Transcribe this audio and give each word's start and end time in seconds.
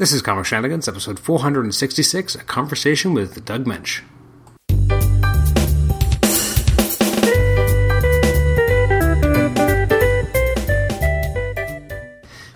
This 0.00 0.14
is 0.14 0.22
Comic 0.22 0.46
Shenanigans, 0.46 0.88
episode 0.88 1.18
466, 1.18 2.34
a 2.34 2.38
conversation 2.44 3.12
with 3.12 3.44
Doug 3.44 3.66
Moench. 3.66 4.00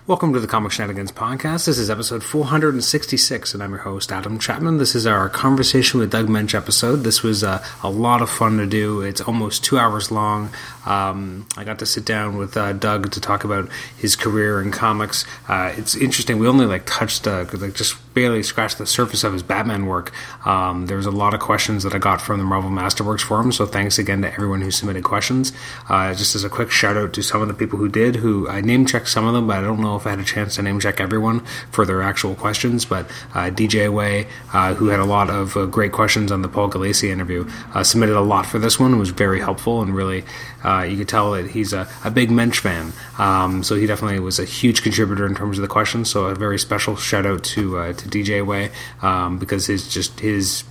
Welcome 0.07 0.35
to 0.35 0.41
the 0.41 0.47
Comic 0.47 0.71
Shenanigans 0.71 1.13
podcast. 1.13 1.65
This 1.65 1.79
is 1.79 1.89
episode 1.89 2.23
466, 2.23 3.55
and 3.55 3.63
I'm 3.63 3.71
your 3.71 3.79
host, 3.79 4.13
Adam 4.13 4.39
Chapman. 4.39 4.77
This 4.77 4.95
is 4.95 5.07
our 5.07 5.31
Conversation 5.31 5.99
with 5.99 6.11
Doug 6.11 6.27
Moench 6.27 6.55
episode. 6.55 6.97
This 6.97 7.23
was 7.23 7.43
uh, 7.43 7.65
a 7.83 7.89
lot 7.89 8.21
of 8.21 8.29
fun 8.29 8.59
to 8.59 8.67
do. 8.67 9.01
It's 9.01 9.23
almost 9.23 9.65
two 9.65 9.79
hours 9.79 10.11
long. 10.11 10.51
Um, 10.85 11.47
I 11.57 11.65
got 11.65 11.79
to 11.79 11.87
sit 11.87 12.05
down 12.05 12.37
with 12.37 12.55
uh, 12.55 12.75
Doug 12.75 13.13
to 13.13 13.21
talk 13.21 13.45
about 13.45 13.71
his 13.97 14.15
career 14.15 14.61
in 14.61 14.73
comics. 14.73 15.25
Uh, 15.49 15.73
it's 15.75 15.97
interesting. 15.97 16.39
We 16.39 16.49
only 16.49 16.67
like 16.67 16.85
touched, 16.85 17.27
uh, 17.27 17.47
like 17.55 17.73
just 17.73 17.97
barely 18.15 18.43
scratched 18.43 18.79
the 18.79 18.87
surface 18.87 19.25
of 19.25 19.33
his 19.33 19.43
Batman 19.43 19.87
work. 19.87 20.13
Um, 20.47 20.87
there 20.87 20.97
was 20.97 21.07
a 21.07 21.11
lot 21.11 21.35
of 21.35 21.41
questions 21.41 21.83
that 21.83 21.95
I 21.95 21.99
got 21.99 22.21
from 22.21 22.39
the 22.39 22.45
Marvel 22.45 22.71
Masterworks 22.71 23.21
forum, 23.21 23.53
so 23.53 23.67
thanks 23.67 23.99
again 23.99 24.23
to 24.23 24.33
everyone 24.33 24.63
who 24.63 24.71
submitted 24.71 25.05
questions. 25.05 25.53
Uh, 25.89 26.15
just 26.15 26.35
as 26.35 26.45
a 26.45 26.49
quick 26.49 26.71
shout 26.71 26.97
out 26.97 27.13
to 27.15 27.23
some 27.23 27.43
of 27.43 27.49
the 27.49 27.55
people 27.55 27.79
who 27.79 27.89
did, 27.89 28.17
who 28.17 28.49
I 28.49 28.61
name 28.61 28.87
checked 28.87 29.09
some 29.09 29.27
of 29.27 29.35
them, 29.35 29.49
but 29.49 29.59
I 29.59 29.61
don't 29.61 29.81
know 29.81 29.97
if 29.97 30.07
I 30.07 30.11
had 30.11 30.21
a 30.21 30.25
chance 30.25 30.57
to 30.57 30.63
name 30.63 30.81
check 30.81 31.01
everyone 31.01 31.41
for 31.71 31.85
their 31.85 32.03
actual 32.03 32.35
questions. 32.35 32.85
But 32.85 33.07
uh, 33.35 33.51
DJ 33.51 33.93
Way, 33.93 34.29
uh, 34.53 34.75
who 34.75 34.89
had 34.89 35.01
a 35.01 35.05
lot 35.05 35.31
of 35.31 35.57
uh, 35.57 35.67
great 35.67 35.93
questions 35.93 36.31
on 36.31 36.43
the 36.43 36.49
Paul 36.49 36.71
Gulacy 36.71 37.09
interview, 37.09 37.49
uh, 37.75 37.83
submitted 37.83 38.17
a 38.17 38.21
lot 38.21 38.47
for 38.47 38.59
this 38.59 38.79
one. 38.79 38.95
It 38.95 38.99
was 38.99 39.11
very 39.11 39.41
helpful 39.41 39.83
and 39.83 39.95
really, 39.95 40.25
uh, 40.65 40.83
you 40.83 40.97
could 40.97 41.09
tell 41.09 41.33
that 41.33 41.51
he's 41.51 41.73
a, 41.73 41.89
a 42.05 42.11
big 42.11 42.31
Moench 42.31 42.59
fan. 42.59 42.93
Um, 43.19 43.63
so 43.63 43.77
he 43.77 43.87
definitely 43.87 44.21
was 44.21 44.39
a 44.39 44.45
huge 44.45 44.83
contributor 44.83 45.27
in 45.27 45.35
terms 45.35 45.59
of 45.59 45.63
the 45.63 45.69
questions. 45.69 46.11
So 46.11 46.27
a 46.27 46.35
very 46.35 46.59
special 46.59 46.97
shout 46.97 47.27
out 47.27 47.45
to 47.45 47.79
uh, 47.79 47.93
to 47.93 48.09
DJ 48.09 48.45
Way 48.45 48.71
um, 49.03 49.39
because 49.39 49.67
his 49.67 49.93
just 49.93 50.21
his 50.21 50.65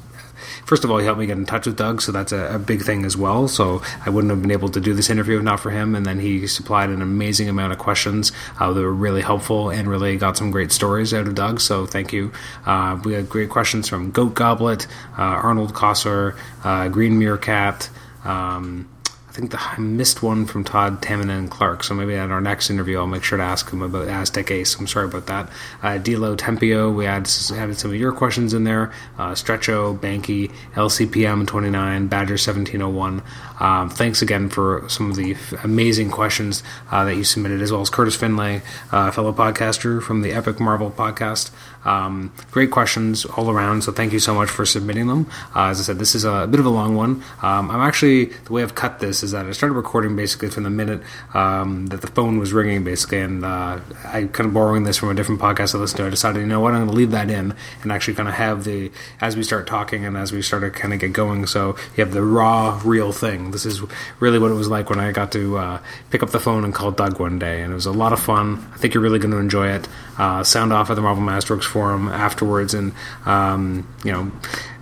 first 0.65 0.83
of 0.83 0.91
all, 0.91 0.97
he 0.97 1.05
helped 1.05 1.19
me 1.19 1.25
get 1.25 1.37
in 1.37 1.45
touch 1.45 1.65
with 1.65 1.77
Doug, 1.77 2.01
so 2.01 2.11
that's 2.11 2.31
a, 2.31 2.55
a, 2.55 2.59
big 2.59 2.81
thing 2.81 3.05
as 3.05 3.17
well. 3.17 3.47
So 3.47 3.81
I 4.05 4.09
wouldn't 4.09 4.31
have 4.31 4.41
been 4.41 4.51
able 4.51 4.69
to 4.69 4.79
do 4.79 4.93
this 4.93 5.09
interview 5.09 5.37
if 5.37 5.43
not 5.43 5.59
for 5.59 5.71
him. 5.71 5.95
And 5.95 6.05
then 6.05 6.19
he 6.19 6.47
supplied 6.47 6.89
an 6.89 7.01
amazing 7.01 7.49
amount 7.49 7.73
of 7.73 7.79
questions 7.79 8.31
uh, 8.59 8.71
that 8.71 8.81
were 8.81 8.93
really 8.93 9.21
helpful 9.21 9.69
and 9.69 9.87
really 9.87 10.17
got 10.17 10.37
some 10.37 10.51
great 10.51 10.71
stories 10.71 11.13
out 11.13 11.27
of 11.27 11.35
Doug. 11.35 11.59
So 11.59 11.85
thank 11.85 12.13
you. 12.13 12.31
Uh, 12.65 12.99
we 13.03 13.13
had 13.13 13.29
great 13.29 13.49
questions 13.49 13.89
from 13.89 14.11
Goat 14.11 14.33
Goblet, 14.33 14.87
uh, 15.17 15.21
Arnold 15.21 15.73
Kosser, 15.73 16.37
uh, 16.63 16.89
Green 16.89 17.17
Meerkat. 17.19 17.89
Um, 18.23 18.87
I 19.33 19.35
think 19.35 19.49
the, 19.49 19.59
I 19.59 19.79
missed 19.79 20.21
one 20.21 20.45
from 20.45 20.63
Todd 20.63 21.01
Tamminen 21.01 21.39
and 21.39 21.49
Clark, 21.49 21.83
so 21.83 21.95
maybe 21.95 22.13
at 22.13 22.29
our 22.29 22.39
next 22.39 22.69
interview 22.69 22.99
I'll 22.99 23.07
make 23.07 23.23
sure 23.23 23.39
to 23.39 23.43
ask 23.43 23.67
him 23.67 23.81
about 23.81 24.07
Aztec 24.07 24.51
Ace. 24.51 24.75
I'm 24.75 24.85
sorry 24.85 25.05
about 25.05 25.25
that. 25.25 25.49
Uh, 25.81 25.97
Dilo 25.97 26.37
Tempio, 26.37 26.91
we 26.95 27.07
added, 27.07 27.33
added 27.57 27.79
some 27.79 27.89
of 27.89 27.97
your 27.97 28.11
questions 28.11 28.53
in 28.53 28.63
there. 28.63 28.91
Uh, 29.17 29.31
Stretcho, 29.31 29.97
Banky, 29.97 30.51
LCPM 30.75 31.47
29, 31.47 32.07
Badger 32.09 32.33
1701. 32.33 33.23
Um, 33.59 33.89
thanks 33.89 34.21
again 34.21 34.49
for 34.49 34.87
some 34.87 35.09
of 35.09 35.15
the 35.15 35.35
amazing 35.63 36.11
questions 36.11 36.61
uh, 36.91 37.03
that 37.05 37.15
you 37.15 37.23
submitted, 37.23 37.59
as 37.63 37.71
well 37.71 37.81
as 37.81 37.89
Curtis 37.89 38.15
Finlay, 38.15 38.61
uh, 38.91 39.09
fellow 39.09 39.33
podcaster 39.33 39.99
from 39.99 40.21
the 40.21 40.31
Epic 40.31 40.59
Marvel 40.59 40.91
podcast. 40.91 41.49
Um, 41.85 42.31
great 42.51 42.71
questions 42.71 43.25
all 43.25 43.49
around, 43.49 43.83
so 43.83 43.91
thank 43.91 44.13
you 44.13 44.19
so 44.19 44.33
much 44.33 44.49
for 44.49 44.65
submitting 44.65 45.07
them. 45.07 45.29
Uh, 45.55 45.65
as 45.65 45.79
I 45.79 45.83
said, 45.83 45.99
this 45.99 46.15
is 46.15 46.23
a 46.25 46.47
bit 46.49 46.59
of 46.59 46.65
a 46.65 46.69
long 46.69 46.95
one. 46.95 47.23
Um, 47.41 47.69
I'm 47.71 47.81
actually, 47.81 48.25
the 48.25 48.53
way 48.53 48.63
I've 48.63 48.75
cut 48.75 48.99
this 48.99 49.23
is 49.23 49.31
that 49.31 49.45
I 49.45 49.51
started 49.51 49.75
recording 49.75 50.15
basically 50.15 50.49
from 50.49 50.63
the 50.63 50.69
minute 50.69 51.01
um, 51.33 51.87
that 51.87 52.01
the 52.01 52.07
phone 52.07 52.39
was 52.39 52.53
ringing, 52.53 52.83
basically, 52.83 53.19
and 53.19 53.43
uh, 53.43 53.79
I 54.05 54.23
kind 54.31 54.47
of 54.47 54.53
borrowing 54.53 54.83
this 54.83 54.97
from 54.97 55.09
a 55.09 55.13
different 55.13 55.41
podcast 55.41 55.75
I 55.75 55.79
listened 55.79 55.97
to. 55.97 56.07
I 56.07 56.09
decided, 56.09 56.39
you 56.39 56.47
know 56.47 56.59
what, 56.59 56.73
I'm 56.73 56.85
going 56.85 56.89
to 56.89 56.95
leave 56.95 57.11
that 57.11 57.29
in 57.29 57.53
and 57.81 57.91
actually 57.91 58.15
kind 58.15 58.29
of 58.29 58.35
have 58.35 58.63
the, 58.63 58.91
as 59.21 59.35
we 59.35 59.43
start 59.43 59.67
talking 59.67 60.05
and 60.05 60.15
as 60.17 60.31
we 60.31 60.41
start 60.41 60.63
to 60.63 60.71
kind 60.71 60.93
of 60.93 60.99
get 60.99 61.13
going, 61.13 61.45
so 61.47 61.75
you 61.95 62.03
have 62.03 62.13
the 62.13 62.23
raw, 62.23 62.81
real 62.83 63.11
thing. 63.11 63.51
This 63.51 63.65
is 63.65 63.81
really 64.19 64.39
what 64.39 64.51
it 64.51 64.55
was 64.55 64.69
like 64.69 64.89
when 64.89 64.99
I 64.99 65.11
got 65.11 65.31
to 65.33 65.57
uh, 65.57 65.79
pick 66.09 66.23
up 66.23 66.29
the 66.29 66.39
phone 66.39 66.63
and 66.63 66.73
call 66.73 66.91
Doug 66.91 67.19
one 67.19 67.39
day, 67.39 67.61
and 67.61 67.71
it 67.71 67.75
was 67.75 67.85
a 67.85 67.91
lot 67.91 68.13
of 68.13 68.19
fun. 68.19 68.65
I 68.73 68.77
think 68.77 68.93
you're 68.93 69.03
really 69.03 69.19
going 69.19 69.31
to 69.31 69.37
enjoy 69.37 69.69
it. 69.69 69.87
Uh, 70.17 70.43
sound 70.43 70.71
off 70.71 70.89
at 70.89 70.93
the 70.95 71.01
Marvel 71.01 71.23
Masterworks 71.23 71.63
forum 71.73 72.07
afterwards, 72.07 72.73
and 72.75 72.93
um, 73.25 73.87
you 74.03 74.11
know 74.11 74.31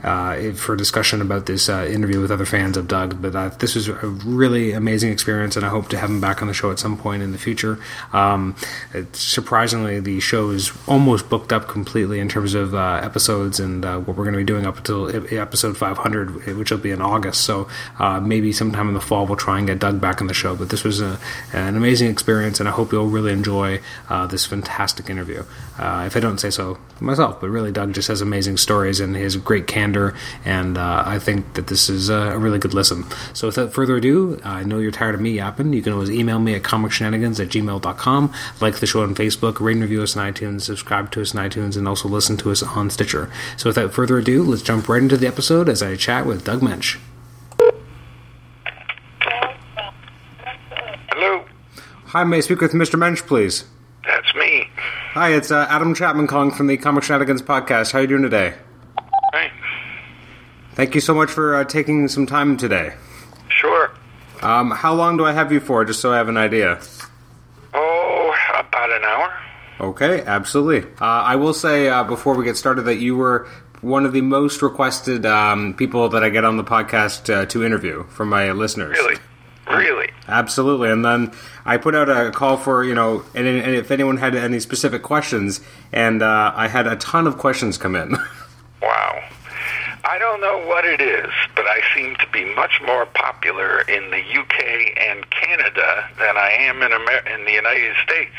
uh, 0.04 0.52
for 0.54 0.76
discussion 0.76 1.22
about 1.22 1.46
this 1.46 1.70
uh, 1.70 1.88
interview 1.90 2.20
with 2.20 2.32
other 2.32 2.46
fans 2.46 2.78
of 2.78 2.88
Doug. 2.88 3.22
But 3.22 3.36
uh, 3.36 3.50
this 3.50 3.76
was 3.76 3.88
a 3.88 3.94
really 3.94 4.72
amazing 4.72 5.12
experience, 5.12 5.56
and 5.56 5.66
I 5.66 5.70
hope 5.70 5.90
to 5.90 5.98
have 5.98 6.10
him 6.10 6.20
back 6.20 6.42
on 6.42 6.48
the 6.48 6.54
show 6.54 6.72
at 6.72 6.80
some 6.80 6.98
point 6.98 7.22
in 7.24 7.32
the 7.32 7.38
future. 7.38 7.80
Um, 8.14 8.56
surprisingly, 9.14 10.00
the 10.00 10.20
show 10.20 10.50
is 10.50 10.72
almost 10.88 11.30
booked 11.30 11.54
up 11.54 11.68
completely 11.68 12.20
in 12.20 12.30
terms 12.30 12.54
of 12.54 12.74
uh, 12.74 13.02
episodes 13.04 13.60
and 13.60 13.86
uh, 13.86 14.00
what 14.00 14.18
we're 14.18 14.24
going 14.24 14.34
to 14.34 14.40
be 14.40 14.44
doing 14.44 14.66
up 14.66 14.78
until 14.78 15.10
episode 15.38 15.78
500, 15.78 16.58
which 16.58 16.72
will 16.72 16.78
be 16.80 16.92
in 16.92 17.02
August. 17.02 17.42
So 17.42 17.68
uh, 18.00 18.20
maybe 18.20 18.52
sometime 18.52 18.88
in 18.88 18.94
the 18.94 19.02
fall 19.02 19.26
we'll 19.26 19.36
try 19.36 19.58
and 19.58 19.68
get 19.68 19.80
Doug 19.80 20.02
back 20.02 20.22
on 20.22 20.28
the 20.28 20.34
show. 20.34 20.56
But 20.56 20.70
this 20.70 20.84
was 20.84 21.00
a, 21.00 21.20
an 21.54 21.78
amazing 21.78 22.10
experience, 22.10 22.60
and 22.60 22.68
I 22.68 22.72
hope 22.72 22.92
you'll 22.92 23.08
really 23.08 23.34
enjoy 23.34 23.80
this 24.30 24.46
fantastic 24.46 25.10
interview. 25.10 25.44
if 25.80 26.16
I 26.16 26.20
don't 26.20 26.40
say 26.40 26.50
so 26.50 26.78
myself, 27.00 27.42
but 27.42 27.50
really, 27.50 27.72
Doug 27.72 27.94
just 27.94 28.08
has 28.08 28.22
amazing 28.22 28.58
stories 28.58 29.00
and 29.00 29.16
his 29.16 29.36
great 29.36 29.68
candor 29.68 29.91
candor, 29.92 30.16
and 30.46 30.78
uh, 30.78 31.04
I 31.06 31.20
think 31.20 31.54
that 31.54 31.68
this 31.68 31.90
is 31.90 32.10
a 32.10 32.38
really 32.38 32.60
good 32.60 32.74
listen. 32.74 33.06
So 33.34 33.48
without 33.48 33.74
further 33.74 33.98
ado, 33.98 34.40
I 34.44 34.64
know 34.64 34.80
you're 34.80 34.92
tired 34.92 35.16
of 35.16 35.22
me 35.22 35.32
yapping. 35.32 35.74
You 35.74 35.82
can 35.82 35.94
always 35.94 36.10
email 36.10 36.40
me 36.40 36.56
at 36.56 36.64
comicshenanigans 36.64 37.40
at 37.40 37.50
gmail.com, 37.50 38.34
like 38.60 38.80
the 38.80 38.88
show 38.88 39.04
on 39.04 39.16
Facebook, 39.16 39.60
rate 39.60 39.74
and 39.74 39.82
review 39.82 40.04
us 40.04 40.16
on 40.16 40.32
iTunes, 40.32 40.62
subscribe 40.62 41.12
to 41.12 41.22
us 41.22 41.36
on 41.36 41.50
iTunes, 41.50 41.78
and 41.78 41.88
also 41.88 42.08
listen 42.08 42.38
to 42.38 42.52
us 42.52 42.64
on 42.64 42.90
Stitcher. 42.90 43.30
So 43.58 43.70
without 43.70 43.94
further 43.94 44.18
ado, 44.18 44.44
let's 44.44 44.64
jump 44.64 44.88
right 44.88 45.02
into 45.02 45.18
the 45.18 45.28
episode 45.28 45.68
as 45.70 45.82
I 45.82 45.96
chat 45.96 46.26
with 46.26 46.46
Doug 46.46 46.62
Moench. 46.62 46.98
Hello. 51.10 51.46
Hi, 52.08 52.24
may 52.24 52.38
I 52.38 52.42
speak 52.42 52.62
with 52.62 52.72
Mr. 52.72 52.96
Moench, 52.96 53.28
please? 53.28 53.66
That's 54.06 54.34
me. 54.36 54.70
Hi, 55.14 55.34
it's 55.34 55.52
uh, 55.52 55.68
Adam 55.70 55.94
Chapman 55.94 56.28
calling 56.28 56.52
from 56.52 56.68
the 56.68 56.78
Comic 56.78 57.04
Shenanigans 57.04 57.42
podcast. 57.42 57.92
How 57.92 58.00
are 58.00 58.02
you 58.04 58.08
doing 58.08 58.24
today? 58.24 58.56
Thank 60.76 60.96
you 60.96 61.02
so 61.02 61.14
much 61.14 61.30
for 61.30 61.56
uh, 61.56 61.64
taking 61.64 62.08
some 62.08 62.26
time 62.26 62.58
today. 62.58 62.94
Sure. 63.50 63.92
Um, 64.42 64.72
how 64.72 64.94
long 64.94 65.18
do 65.18 65.26
I 65.26 65.34
have 65.34 65.52
you 65.52 65.60
for, 65.60 65.86
just 65.86 66.00
so 66.00 66.14
I 66.14 66.18
have 66.18 66.30
an 66.30 66.38
idea? 66.38 66.80
Oh, 67.74 68.36
about 68.58 68.90
an 68.90 69.04
hour. 69.04 69.34
Okay, 69.82 70.22
absolutely. 70.22 70.90
Uh, 71.00 71.06
I 71.06 71.36
will 71.36 71.54
say 71.54 71.90
uh, 71.90 72.04
before 72.04 72.36
we 72.36 72.46
get 72.46 72.58
started 72.58 72.84
that 72.84 72.98
you 72.98 73.16
were 73.16 73.48
one 73.82 74.06
of 74.06 74.14
the 74.14 74.22
most 74.22 74.62
requested 74.62 75.26
um, 75.26 75.74
people 75.74 76.08
that 76.10 76.24
I 76.24 76.30
get 76.30 76.46
on 76.46 76.58
the 76.58 76.64
podcast 76.64 77.34
uh, 77.34 77.46
to 77.48 77.64
interview 77.64 78.04
from 78.10 78.30
my 78.30 78.52
listeners. 78.52 78.98
Really? 78.98 79.16
Really? 79.68 80.10
Absolutely. 80.28 80.90
And 80.92 81.04
then 81.04 81.32
I 81.66 81.78
put 81.78 81.96
out 81.96 82.10
a 82.10 82.32
call 82.32 82.58
for, 82.58 82.84
you 82.84 82.94
know, 82.94 83.24
and, 83.34 83.48
and 83.48 83.76
if 83.76 83.90
anyone 83.92 84.18
had 84.18 84.36
any 84.36 84.60
specific 84.60 85.02
questions, 85.02 85.62
and 85.92 86.22
uh, 86.22 86.54
I 86.56 86.68
had 86.68 86.88
a 86.88 86.96
ton 86.98 87.28
of 87.28 87.38
questions 87.38 87.78
come 87.78 87.96
in. 87.96 88.16
don't 90.32 90.42
know 90.42 90.66
what 90.68 90.86
it 90.86 91.02
is, 91.02 91.30
but 91.56 91.66
I 91.66 91.82
seem 91.94 92.16
to 92.16 92.28
be 92.32 92.46
much 92.56 92.80
more 92.86 93.06
popular 93.06 93.82
in 93.82 94.12
the 94.12 94.18
UK 94.18 94.98
and 94.98 95.30
Canada 95.30 96.10
than 96.18 96.38
I 96.38 96.52
am 96.52 96.82
in 96.82 96.94
Amer- 96.94 97.28
in 97.36 97.46
the 97.46 97.52
United 97.52 97.96
States. 98.04 98.36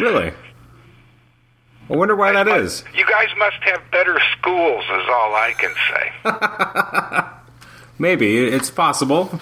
Really? 0.00 0.32
I 1.88 1.94
wonder 1.94 2.16
why 2.16 2.30
I 2.30 2.32
that 2.32 2.46
must, 2.46 2.62
is. 2.62 2.84
You 2.94 3.04
guys 3.06 3.28
must 3.36 3.62
have 3.62 3.82
better 3.90 4.18
schools, 4.38 4.84
is 4.84 5.08
all 5.08 5.34
I 5.34 5.54
can 5.58 5.74
say. 5.90 7.22
Maybe 7.98 8.46
it's 8.46 8.70
possible. 8.70 9.40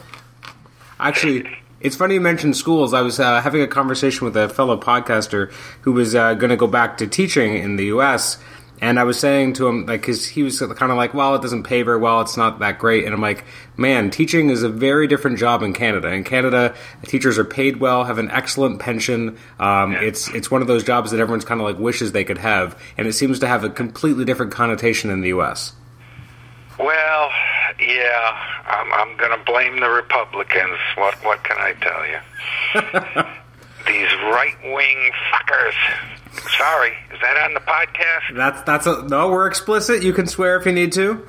Actually, 0.98 1.48
it's 1.80 1.96
funny 1.96 2.14
you 2.14 2.20
mentioned 2.20 2.56
schools. 2.56 2.92
I 2.92 3.02
was 3.02 3.20
uh, 3.20 3.40
having 3.40 3.62
a 3.62 3.68
conversation 3.68 4.24
with 4.24 4.36
a 4.36 4.48
fellow 4.48 4.76
podcaster 4.76 5.52
who 5.82 5.92
was 5.92 6.14
uh, 6.14 6.34
going 6.34 6.50
to 6.50 6.56
go 6.56 6.66
back 6.66 6.98
to 6.98 7.06
teaching 7.06 7.54
in 7.56 7.76
the 7.76 7.86
U.S. 7.86 8.38
And 8.84 9.00
I 9.00 9.04
was 9.04 9.18
saying 9.18 9.54
to 9.54 9.66
him, 9.66 9.86
like, 9.86 10.02
because 10.02 10.26
he 10.26 10.42
was 10.42 10.60
kind 10.60 10.92
of 10.92 10.98
like, 10.98 11.14
well, 11.14 11.34
it 11.34 11.40
doesn't 11.40 11.62
pay 11.62 11.80
very 11.80 11.96
well. 11.96 12.20
It's 12.20 12.36
not 12.36 12.58
that 12.58 12.78
great. 12.78 13.06
And 13.06 13.14
I'm 13.14 13.20
like, 13.22 13.46
man, 13.78 14.10
teaching 14.10 14.50
is 14.50 14.62
a 14.62 14.68
very 14.68 15.06
different 15.06 15.38
job 15.38 15.62
in 15.62 15.72
Canada. 15.72 16.12
In 16.12 16.22
Canada, 16.22 16.74
teachers 17.04 17.38
are 17.38 17.46
paid 17.46 17.78
well, 17.78 18.04
have 18.04 18.18
an 18.18 18.30
excellent 18.30 18.80
pension. 18.80 19.38
Um, 19.58 19.92
yeah. 19.92 20.02
It's 20.02 20.28
it's 20.34 20.50
one 20.50 20.60
of 20.60 20.68
those 20.68 20.84
jobs 20.84 21.12
that 21.12 21.20
everyone's 21.20 21.46
kind 21.46 21.62
of 21.62 21.66
like 21.66 21.78
wishes 21.78 22.12
they 22.12 22.24
could 22.24 22.36
have. 22.36 22.78
And 22.98 23.08
it 23.08 23.14
seems 23.14 23.38
to 23.38 23.46
have 23.46 23.64
a 23.64 23.70
completely 23.70 24.26
different 24.26 24.52
connotation 24.52 25.08
in 25.08 25.22
the 25.22 25.28
U.S. 25.28 25.72
Well, 26.78 27.30
yeah, 27.80 28.60
I'm, 28.66 28.92
I'm 28.92 29.16
going 29.16 29.38
to 29.38 29.42
blame 29.46 29.80
the 29.80 29.88
Republicans. 29.88 30.78
What 30.98 31.14
what 31.24 31.42
can 31.42 31.56
I 31.58 31.72
tell 31.80 32.06
you? 32.06 33.32
These 33.86 34.12
right 34.24 34.56
wing 34.62 35.10
fuckers. 35.32 36.13
Sorry, 36.56 36.92
is 37.12 37.20
that 37.20 37.36
on 37.44 37.54
the 37.54 37.60
podcast? 37.60 38.36
That's 38.36 38.62
that's 38.62 38.86
a 38.86 39.02
no. 39.08 39.30
We're 39.30 39.46
explicit. 39.46 40.02
You 40.02 40.12
can 40.12 40.26
swear 40.26 40.56
if 40.56 40.66
you 40.66 40.72
need 40.72 40.92
to. 40.92 41.24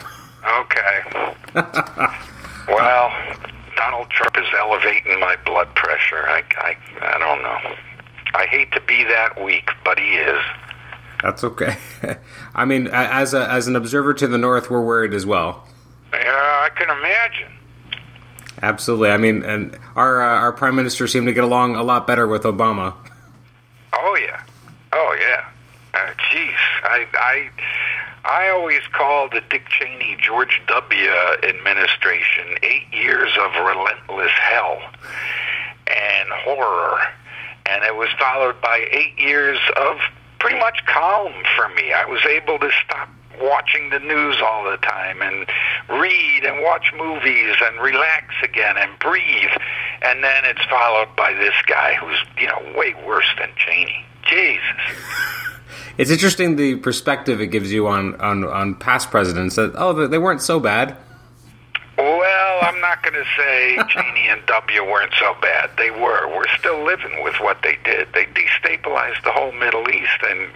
Okay. 0.48 1.36
well, 2.68 3.12
Donald 3.76 4.10
Trump 4.10 4.38
is 4.38 4.46
elevating 4.58 5.20
my 5.20 5.36
blood 5.46 5.74
pressure. 5.76 6.28
I, 6.28 6.44
I 6.58 6.76
I 7.02 7.18
don't 7.20 7.42
know. 7.42 7.76
I 8.34 8.46
hate 8.48 8.72
to 8.74 8.82
be 8.82 9.04
that 9.04 9.42
weak, 9.44 9.70
but 9.84 9.98
he 9.98 10.16
is. 10.16 10.42
That's 11.22 11.44
okay. 11.44 11.78
I 12.56 12.66
mean, 12.66 12.88
as 12.88 13.34
a, 13.34 13.50
as 13.50 13.68
an 13.68 13.76
observer 13.76 14.14
to 14.14 14.28
the 14.28 14.38
north, 14.38 14.70
we're 14.70 14.82
worried 14.84 15.14
as 15.14 15.26
well. 15.26 15.66
Yeah, 16.14 16.20
I 16.20 16.70
can 16.76 16.90
imagine. 16.90 17.52
Absolutely. 18.62 19.10
I 19.10 19.18
mean, 19.18 19.44
and 19.44 19.78
our 19.96 20.22
uh, 20.22 20.40
our 20.40 20.52
prime 20.54 20.76
minister 20.76 21.08
seemed 21.08 21.28
to 21.28 21.34
get 21.34 21.44
along 21.44 21.76
a 21.76 21.84
lot 21.84 22.08
better 22.08 22.28
with 22.28 22.44
Obama. 22.44 22.94
Oh 23.94 24.18
yeah, 24.20 24.42
oh 24.96 25.16
yeah. 25.20 25.46
Uh, 25.94 26.14
jeez, 26.32 26.56
I 26.84 27.06
I 27.14 27.50
I 28.26 28.50
always 28.50 28.82
call 28.92 29.30
the 29.30 29.42
Dick 29.50 29.68
Cheney 29.70 30.18
George 30.20 30.62
W. 30.68 31.10
administration 31.44 32.58
eight 32.64 32.92
years 32.92 33.32
of 33.40 33.52
relentless 33.54 34.32
hell 34.32 34.80
and 35.88 36.30
horror, 36.44 36.98
and 37.68 37.84
it 37.84 37.96
was 37.96 38.10
followed 38.18 38.60
by 38.62 38.88
eight 38.92 39.18
years 39.20 39.60
of 39.78 39.98
pretty 40.40 40.60
much 40.60 40.86
calm 40.86 41.32
for 41.56 41.70
me. 41.70 41.94
I 41.94 42.06
was 42.06 42.26
able 42.26 42.60
to 42.60 42.72
stop 42.84 43.10
watching 43.42 43.90
the 43.90 44.00
news 44.00 44.38
all 44.42 44.64
the 44.70 44.78
time 44.78 45.22
and 45.22 45.46
read 46.02 46.44
and 46.46 46.64
watch 46.64 46.92
movies 46.98 47.56
and 47.62 47.80
relax 47.82 48.34
again 48.44 48.76
and 48.78 48.98
breathe. 49.00 49.52
And 50.02 50.24
then 50.24 50.46
it's 50.46 50.64
followed 50.66 51.16
by 51.16 51.34
this 51.34 51.54
guy 51.68 51.96
who's, 51.96 52.18
you 52.40 52.48
know, 52.48 52.74
way 52.78 52.96
worse 53.06 53.30
than 53.38 53.50
Cheney. 53.56 54.06
Jesus. 54.26 54.62
It's 55.98 56.12
interesting 56.12 56.58
the 56.58 56.76
perspective 56.76 57.40
it 57.40 57.48
gives 57.48 57.72
you 57.72 57.88
on, 57.88 58.20
on, 58.20 58.44
on 58.44 58.76
past 58.76 59.12
presidents 59.12 59.56
that, 59.56 59.72
oh, 59.76 60.08
they 60.08 60.18
weren't 60.18 60.42
so 60.42 60.60
bad. 60.60 60.98
Well, 61.98 62.60
I'm 62.62 62.82
not 62.82 63.02
going 63.02 63.14
to 63.14 63.24
say 63.38 63.78
Cheney 63.88 64.28
and 64.28 64.46
W 64.46 64.84
weren't 64.84 65.14
so 65.18 65.34
bad. 65.42 65.70
They 65.78 65.92
were. 65.92 66.28
We're 66.28 66.50
still 66.60 66.84
living 66.84 67.24
with 67.24 67.36
what 67.40 67.62
they 67.64 67.78
did. 67.86 68.10
They 68.14 68.26
destabilized 68.26 69.24
the 69.24 69.32
whole 69.32 69.54
Middle 69.54 69.90
East. 69.90 70.20
And, 70.28 70.50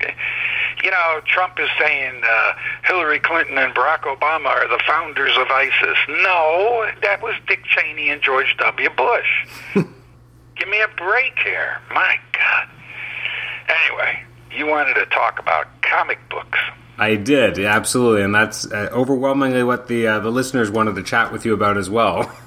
you 0.83 0.92
know, 0.92 1.21
Trump 1.25 1.57
is 1.57 1.69
saying 1.80 2.21
uh, 2.25 2.54
Hillary 2.83 3.19
Clinton 3.19 3.57
and 3.57 3.74
Barack 3.74 4.01
Obama 4.01 4.48
are 4.48 4.68
the 4.68 4.81
founders 4.86 5.38
of 5.38 5.48
ISIS. 5.48 5.98
No, 6.10 6.89
that 7.01 7.21
was 7.21 7.36
Dick 7.48 7.63
Cheney 7.63 8.10
and 8.10 8.21
George 8.21 8.54
W. 8.60 8.89
Bush. 8.89 9.48
Give 9.74 10.68
me 10.68 10.81
a 10.81 10.89
break 10.98 11.39
here. 11.39 11.80
My 11.94 12.18
God. 12.33 12.68
Anyway, 13.69 14.24
you 14.51 14.66
wanted 14.66 14.95
to 14.95 15.06
talk 15.07 15.39
about 15.39 15.68
comic 15.81 16.19
books. 16.30 16.57
I 16.98 17.16
did, 17.16 17.57
absolutely, 17.60 18.24
and 18.24 18.36
that's 18.36 18.69
uh, 18.69 18.89
overwhelmingly 18.92 19.63
what 19.63 19.88
the 19.88 20.07
uh, 20.07 20.19
the 20.19 20.31
listeners 20.31 20.69
wanted 20.69 20.95
to 20.95 21.04
chat 21.04 21.31
with 21.31 21.45
you 21.45 21.54
about 21.54 21.77
as 21.77 21.89
well. 21.89 22.30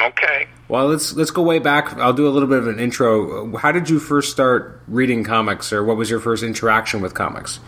Okay. 0.00 0.48
Well, 0.68 0.88
let's 0.88 1.14
let's 1.14 1.30
go 1.30 1.42
way 1.42 1.58
back. 1.58 1.96
I'll 1.98 2.12
do 2.12 2.26
a 2.26 2.30
little 2.30 2.48
bit 2.48 2.58
of 2.58 2.66
an 2.66 2.80
intro. 2.80 3.56
How 3.56 3.70
did 3.70 3.88
you 3.88 4.00
first 4.00 4.32
start 4.32 4.82
reading 4.88 5.22
comics, 5.22 5.72
or 5.72 5.84
what 5.84 5.96
was 5.96 6.10
your 6.10 6.20
first 6.20 6.42
interaction 6.42 7.00
with 7.00 7.14
comics? 7.14 7.60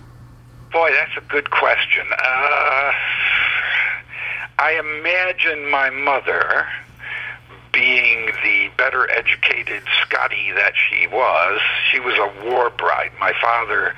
Boy, 0.72 0.90
that's 0.92 1.16
a 1.24 1.28
good 1.28 1.50
question. 1.50 2.06
Uh, 2.10 2.92
I 4.58 4.72
imagine 4.98 5.70
my 5.70 5.90
mother 5.90 6.66
being 7.72 8.26
the 8.42 8.70
better 8.76 9.10
educated 9.10 9.82
Scotty 10.02 10.52
that 10.52 10.72
she 10.76 11.06
was, 11.06 11.60
she 11.90 12.00
was 12.00 12.14
a 12.14 12.48
war 12.50 12.70
bride. 12.70 13.10
My 13.20 13.32
father 13.40 13.94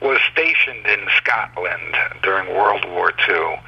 was 0.00 0.18
stationed 0.32 0.86
in 0.86 1.06
Scotland 1.16 1.96
during 2.22 2.54
World 2.54 2.84
War 2.88 3.12
II 3.28 3.60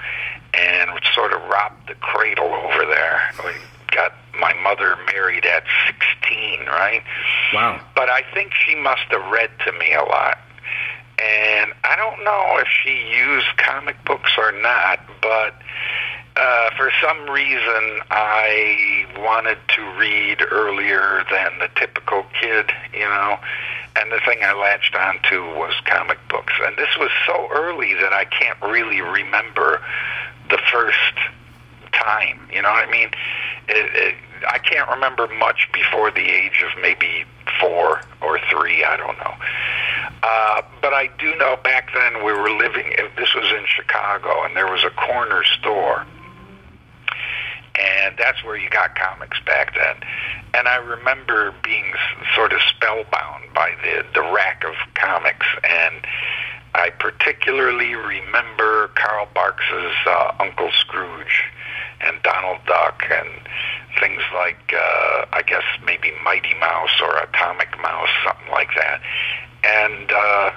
and 0.55 0.91
sort 1.15 1.33
of 1.33 1.43
robbed 1.43 1.89
the 1.89 1.95
cradle 1.97 2.53
over 2.53 2.87
there. 2.87 3.31
We 3.45 3.53
got 3.95 4.13
my 4.39 4.53
mother 4.63 4.97
married 5.07 5.45
at 5.45 5.65
16, 5.87 6.67
right? 6.67 7.03
Wow. 7.53 7.81
But 7.95 8.09
I 8.09 8.23
think 8.33 8.53
she 8.67 8.75
must 8.75 9.05
have 9.11 9.31
read 9.31 9.51
to 9.67 9.73
me 9.73 9.95
a 9.95 10.03
lot. 10.03 10.39
And 11.19 11.73
I 11.85 11.95
don't 11.97 12.25
know 12.25 12.59
if 12.59 12.67
she 12.83 12.91
used 13.17 13.47
comic 13.57 13.97
books 14.05 14.33
or 14.37 14.51
not, 14.53 14.99
but 15.23 15.55
uh, 16.37 16.71
for 16.77 16.91
some 17.01 17.31
reason, 17.31 18.01
I 18.11 19.07
wanted 19.19 19.59
to 19.77 19.83
read 19.99 20.43
earlier 20.51 21.25
than 21.31 21.59
the 21.61 21.69
typical 21.77 22.25
kid, 22.41 22.73
you 22.93 23.01
know. 23.01 23.39
And 23.97 24.11
the 24.11 24.19
thing 24.27 24.39
I 24.43 24.53
latched 24.53 24.97
onto 24.97 25.43
was 25.57 25.75
comic 25.85 26.19
books. 26.29 26.53
And 26.63 26.77
this 26.77 26.97
was 26.99 27.11
so 27.27 27.49
early 27.53 27.95
that 27.95 28.13
I 28.13 28.25
can't 28.25 28.61
really 28.63 29.01
remember 29.01 29.81
the 30.51 30.59
first 30.73 31.15
time. 31.93 32.49
You 32.53 32.63
know 32.63 32.71
what 32.71 32.89
I 32.89 32.91
mean? 32.91 33.11
It, 33.69 33.95
it, 33.95 34.15
I 34.51 34.59
can't 34.59 34.91
remember 34.91 35.29
much 35.39 35.69
before 35.73 36.11
the 36.11 36.29
age 36.29 36.65
of 36.67 36.83
maybe 36.83 37.25
four 37.61 38.01
or 38.21 38.41
three. 38.51 38.83
I 38.83 38.97
don't 38.97 39.17
know. 39.19 39.35
Uh, 40.25 40.63
but 40.83 40.93
I 40.93 41.11
do 41.21 41.37
know 41.37 41.57
back 41.63 41.91
then 41.95 42.25
we 42.25 42.33
were 42.33 42.51
living. 42.51 42.93
This 43.17 43.33
was 43.37 43.47
in 43.57 43.65
Chicago, 43.67 44.43
and 44.45 44.57
there 44.57 44.67
was 44.67 44.83
a 44.83 44.91
corner 44.91 45.45
store 45.45 46.05
and 48.05 48.15
that's 48.19 48.45
where 48.45 48.57
you 48.57 48.69
got 48.69 48.95
comics 48.95 49.39
back 49.47 49.75
then. 49.75 49.97
And 50.53 50.69
I 50.69 50.77
remember 50.77 51.55
being 51.65 51.93
sort 52.35 52.53
of 52.53 52.61
spellbound 52.63 53.53
by 53.55 53.71
the 53.83 54.05
the 54.15 54.23
rack 54.23 54.63
of 54.65 54.75
comics, 54.95 55.47
and 55.65 56.07
I 56.75 56.91
particularly 56.91 57.95
remember 57.95 58.89
Carl 58.95 59.29
Barks's 59.35 59.95
uh, 60.07 60.33
Uncle 60.39 60.71
Scrooge 60.73 61.45
and 62.01 62.23
Donald 62.23 62.61
Duck 62.67 63.03
and 63.11 63.29
things 64.01 64.23
like 64.35 64.75
uh, 64.77 65.25
I 65.33 65.43
guess 65.47 65.65
maybe 65.85 66.13
Mighty 66.23 66.55
Mouse 66.61 67.01
or 67.01 67.17
Atomic 67.19 67.71
Mouse, 67.81 68.11
something 68.25 68.51
like 68.51 68.71
that, 68.77 69.01
and. 69.65 70.13
uh 70.13 70.51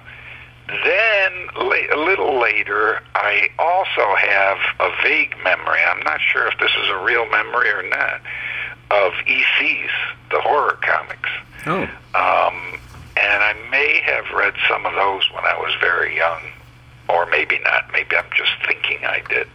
then, 0.67 1.47
a 1.55 1.97
little 1.97 2.39
later, 2.39 3.01
I 3.15 3.49
also 3.57 4.15
have 4.15 4.57
a 4.79 4.91
vague 5.01 5.35
memory. 5.43 5.79
I'm 5.87 6.03
not 6.03 6.19
sure 6.21 6.47
if 6.47 6.59
this 6.59 6.71
is 6.83 6.89
a 6.89 6.97
real 7.03 7.25
memory 7.29 7.69
or 7.69 7.83
not 7.83 8.21
of 8.91 9.13
ECs, 9.25 9.89
the 10.29 10.41
horror 10.41 10.77
comics. 10.81 11.29
Oh. 11.65 11.83
Um, 12.15 12.79
and 13.15 13.43
I 13.43 13.55
may 13.71 14.01
have 14.05 14.25
read 14.35 14.53
some 14.69 14.85
of 14.85 14.93
those 14.93 15.29
when 15.33 15.43
I 15.45 15.57
was 15.57 15.73
very 15.79 16.15
young, 16.15 16.41
or 17.09 17.25
maybe 17.27 17.59
not. 17.63 17.91
Maybe 17.93 18.15
I'm 18.15 18.29
just 18.35 18.51
thinking 18.65 19.05
I 19.05 19.21
did. 19.29 19.47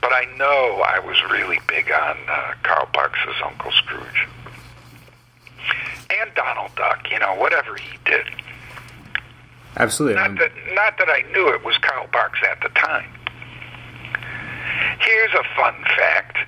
But 0.00 0.12
I 0.12 0.26
know 0.36 0.82
I 0.84 0.98
was 0.98 1.16
really 1.30 1.60
big 1.68 1.90
on 1.90 2.16
uh, 2.28 2.54
Carl 2.62 2.88
Barks's 2.92 3.36
Uncle 3.44 3.70
Scrooge 3.72 4.28
and 6.20 6.34
Donald 6.34 6.72
Duck. 6.76 7.10
You 7.10 7.20
know, 7.20 7.34
whatever 7.34 7.76
he 7.76 7.98
did. 8.04 8.26
Absolutely. 9.76 10.16
Not 10.16 10.38
that, 10.38 10.52
not 10.72 10.98
that 10.98 11.08
I 11.08 11.22
knew 11.32 11.48
it 11.48 11.64
was 11.64 11.76
Carl 11.78 12.08
Barks 12.12 12.40
at 12.48 12.60
the 12.60 12.68
time. 12.70 13.10
Here's 15.00 15.32
a 15.34 15.44
fun 15.56 15.74
fact. 15.96 16.38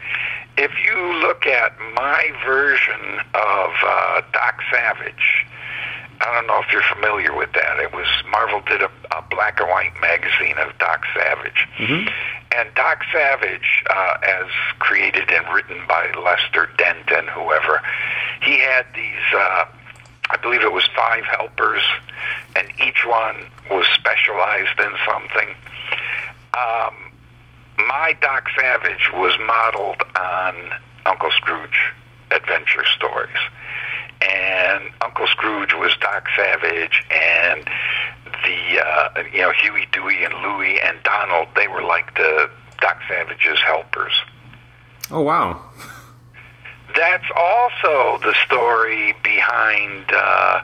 If 0.56 0.72
you 0.84 0.96
look 1.20 1.46
at 1.46 1.78
my 1.94 2.30
version 2.44 3.20
of 3.34 3.70
uh, 3.84 4.22
Doc 4.32 4.60
Savage, 4.72 5.46
I 6.20 6.32
don't 6.34 6.46
know 6.46 6.60
if 6.60 6.72
you're 6.72 6.82
familiar 6.82 7.36
with 7.36 7.52
that. 7.52 7.78
It 7.78 7.92
was 7.92 8.06
Marvel 8.30 8.62
did 8.62 8.82
a, 8.82 8.90
a 9.16 9.22
black 9.28 9.60
and 9.60 9.68
white 9.68 9.92
magazine 10.00 10.56
of 10.58 10.76
Doc 10.78 11.04
Savage, 11.14 11.68
mm-hmm. 11.78 12.08
and 12.56 12.74
Doc 12.74 13.02
Savage, 13.12 13.84
uh, 13.90 14.16
as 14.22 14.46
created 14.78 15.30
and 15.30 15.46
written 15.54 15.82
by 15.86 16.10
Lester 16.24 16.70
Dent 16.78 17.10
and 17.10 17.28
whoever, 17.28 17.82
he 18.42 18.58
had 18.60 18.86
these. 18.94 19.26
Uh, 19.34 19.66
I 20.30 20.36
believe 20.42 20.62
it 20.62 20.72
was 20.72 20.86
five 20.96 21.24
helpers, 21.24 21.82
and 22.56 22.68
each 22.80 23.04
one 23.06 23.36
was 23.70 23.86
specialized 23.94 24.78
in 24.78 24.92
something. 25.06 25.54
Um, 26.54 26.94
my 27.78 28.16
Doc 28.20 28.48
Savage 28.58 29.10
was 29.12 29.38
modeled 29.46 30.02
on 30.18 30.54
Uncle 31.04 31.30
Scrooge 31.30 31.92
adventure 32.30 32.84
stories. 32.96 33.36
And 34.22 34.84
Uncle 35.02 35.26
Scrooge 35.26 35.74
was 35.74 35.92
Doc 36.00 36.26
Savage, 36.34 37.04
and 37.10 37.68
the 38.24 38.80
uh, 38.82 39.22
you 39.32 39.40
know 39.42 39.52
Huey, 39.52 39.86
Dewey, 39.92 40.24
and 40.24 40.32
Louie 40.42 40.80
and 40.80 41.02
Donald. 41.02 41.48
They 41.54 41.68
were 41.68 41.82
like 41.82 42.14
the 42.14 42.50
Doc 42.80 42.98
Savage's 43.08 43.60
helpers. 43.60 44.12
Oh 45.10 45.20
wow! 45.20 45.60
That's 46.96 47.30
also 47.36 48.18
the 48.22 48.34
story 48.46 49.14
behind 49.22 50.04
uh, 50.12 50.62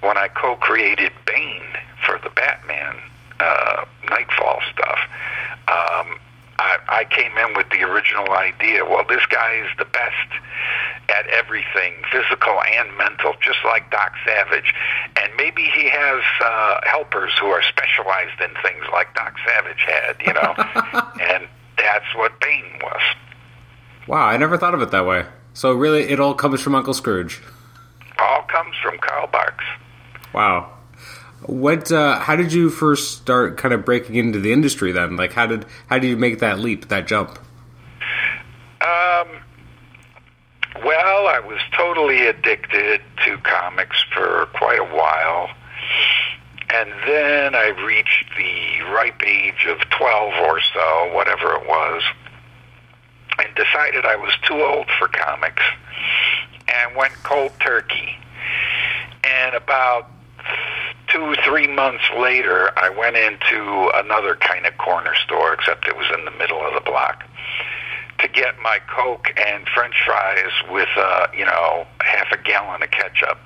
when 0.00 0.16
I 0.16 0.28
co-created 0.28 1.12
Bane 1.26 1.62
for 2.04 2.20
the 2.22 2.30
Batman 2.30 2.96
uh, 3.40 3.84
Nightfall 4.08 4.60
stuff. 4.72 4.98
Um, 5.68 6.18
I, 6.58 6.76
I 6.88 7.04
came 7.08 7.32
in 7.38 7.56
with 7.56 7.70
the 7.70 7.82
original 7.82 8.30
idea. 8.32 8.84
Well, 8.84 9.04
this 9.08 9.24
guy 9.30 9.54
is 9.64 9.70
the 9.78 9.86
best 9.86 10.28
at 11.08 11.26
everything, 11.28 11.94
physical 12.12 12.60
and 12.60 12.96
mental, 12.98 13.34
just 13.40 13.58
like 13.64 13.90
Doc 13.90 14.12
Savage. 14.26 14.74
And 15.16 15.32
maybe 15.36 15.62
he 15.62 15.88
has 15.88 16.22
uh, 16.44 16.80
helpers 16.84 17.32
who 17.40 17.46
are 17.46 17.62
specialized 17.62 18.38
in 18.40 18.50
things 18.62 18.84
like 18.92 19.14
Doc 19.14 19.34
Savage 19.46 19.84
had, 19.86 20.16
you 20.26 20.34
know. 20.34 20.54
and 21.32 21.48
that's 21.78 22.14
what 22.14 22.38
Bane 22.40 22.78
was. 22.82 23.02
Wow, 24.06 24.26
I 24.26 24.36
never 24.36 24.58
thought 24.58 24.74
of 24.74 24.82
it 24.82 24.90
that 24.90 25.06
way. 25.06 25.24
So 25.54 25.72
really, 25.72 26.02
it 26.02 26.20
all 26.20 26.34
comes 26.34 26.60
from 26.60 26.74
Uncle 26.74 26.94
Scrooge. 26.94 27.40
All 28.18 28.42
comes 28.42 28.74
from 28.82 28.98
Carl 28.98 29.26
Barks. 29.28 29.64
Wow. 30.32 30.72
What? 31.42 31.90
Uh, 31.90 32.18
how 32.18 32.36
did 32.36 32.52
you 32.52 32.70
first 32.70 33.18
start 33.18 33.56
kind 33.56 33.72
of 33.74 33.84
breaking 33.84 34.16
into 34.16 34.38
the 34.38 34.52
industry? 34.52 34.92
Then, 34.92 35.16
like, 35.16 35.32
how 35.32 35.46
did 35.46 35.66
how 35.88 35.98
did 35.98 36.08
you 36.08 36.16
make 36.16 36.38
that 36.40 36.58
leap, 36.58 36.88
that 36.88 37.06
jump? 37.06 37.38
Um. 38.80 39.28
Well, 40.84 41.26
I 41.26 41.40
was 41.44 41.60
totally 41.76 42.26
addicted 42.26 43.00
to 43.24 43.38
comics 43.38 44.02
for 44.14 44.46
quite 44.54 44.78
a 44.78 44.84
while. 44.84 45.50
And 46.72 46.90
then 47.04 47.54
I 47.56 47.68
reached 47.84 48.26
the 48.36 48.84
ripe 48.92 49.20
age 49.26 49.66
of 49.68 49.78
12 49.90 50.32
or 50.44 50.60
so, 50.72 51.10
whatever 51.12 51.56
it 51.56 51.66
was, 51.66 52.02
and 53.38 53.54
decided 53.54 54.04
I 54.04 54.16
was 54.16 54.32
too 54.46 54.62
old 54.62 54.86
for 54.98 55.08
comics 55.08 55.62
and 56.68 56.96
went 56.96 57.12
cold 57.22 57.52
turkey. 57.60 58.16
And 59.24 59.54
about 59.54 60.10
two, 61.08 61.34
three 61.44 61.66
months 61.66 62.04
later, 62.18 62.70
I 62.78 62.90
went 62.90 63.16
into 63.16 63.90
another 63.94 64.36
kind 64.36 64.66
of 64.66 64.76
corner 64.78 65.14
store, 65.24 65.52
except 65.52 65.88
it 65.88 65.96
was 65.96 66.06
in 66.16 66.24
the 66.24 66.30
middle 66.32 66.60
of 66.60 66.74
the 66.74 66.80
block, 66.80 67.24
to 68.20 68.28
get 68.28 68.58
my 68.62 68.78
Coke 68.88 69.28
and 69.36 69.68
French 69.68 69.94
fries 70.04 70.52
with, 70.70 70.88
uh, 70.96 71.26
you 71.36 71.44
know, 71.44 71.86
half 72.00 72.30
a 72.32 72.38
gallon 72.38 72.82
of 72.82 72.90
ketchup. 72.90 73.38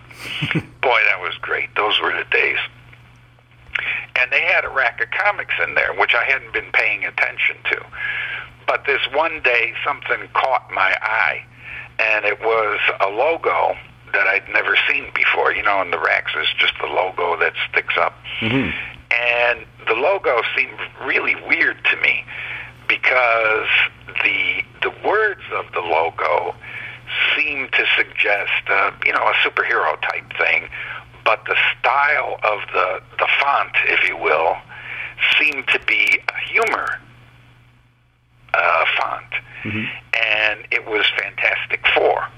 Boy, 0.81 1.00
that 1.09 1.21
was 1.21 1.35
great. 1.41 1.75
Those 1.76 2.00
were 2.00 2.12
the 2.12 2.25
days. 2.31 2.59
And 4.16 4.31
they 4.31 4.43
had 4.43 4.64
a 4.64 4.69
rack 4.69 5.00
of 5.00 5.11
comics 5.11 5.54
in 5.66 5.75
there, 5.75 5.93
which 5.95 6.14
I 6.14 6.25
hadn't 6.25 6.52
been 6.52 6.71
paying 6.73 7.04
attention 7.04 7.57
to. 7.71 7.85
But 8.66 8.85
this 8.87 9.00
one 9.12 9.43
day, 9.43 9.75
something 9.85 10.28
caught 10.33 10.71
my 10.73 10.97
eye, 11.02 11.45
and 11.99 12.25
it 12.25 12.40
was 12.40 12.81
a 13.00 13.09
logo 13.09 13.76
that 14.12 14.26
I'd 14.26 14.49
never 14.52 14.76
seen 14.88 15.07
before. 15.14 15.52
You 15.52 15.62
know, 15.62 15.83
in 15.83 15.90
the 15.90 15.99
racks 15.99 16.33
is 16.40 16.49
just 16.59 16.75
the 16.81 16.87
logo 16.87 17.38
that 17.40 17.52
sticks 17.71 17.95
up. 17.99 18.16
Mm-hmm. 18.40 18.71
And 19.11 19.66
the 19.87 19.95
logo 19.95 20.40
seemed 20.57 20.78
really 21.04 21.35
weird 21.47 21.76
to 21.90 21.97
me 22.00 22.25
because 22.88 23.69
the 24.23 24.62
the 24.83 24.93
words 25.04 25.43
of 25.52 25.66
the 25.73 25.81
logo 25.81 26.54
seemed 27.37 27.73
to 27.73 27.85
suggest, 27.97 28.69
uh, 28.69 28.90
you 29.04 29.12
know, 29.12 29.21
a 29.21 29.35
superhero 29.47 30.00
type 30.02 30.33
thing, 30.38 30.69
but 31.25 31.45
the 31.47 31.57
style 31.78 32.38
of 32.43 32.61
the 32.73 33.00
the 33.19 33.28
font, 33.40 33.73
if 33.87 34.09
you 34.09 34.16
will, 34.16 34.57
seemed 35.38 35.66
to 35.69 35.78
be 35.87 36.21
a 36.28 36.38
humor 36.52 37.00
uh, 38.52 38.85
font, 38.99 39.33
Mhm. 39.64 39.88
and 40.14 40.66
it 40.71 40.87
was 40.87 41.07
Fantastic 41.19 41.87
Four. 41.88 42.28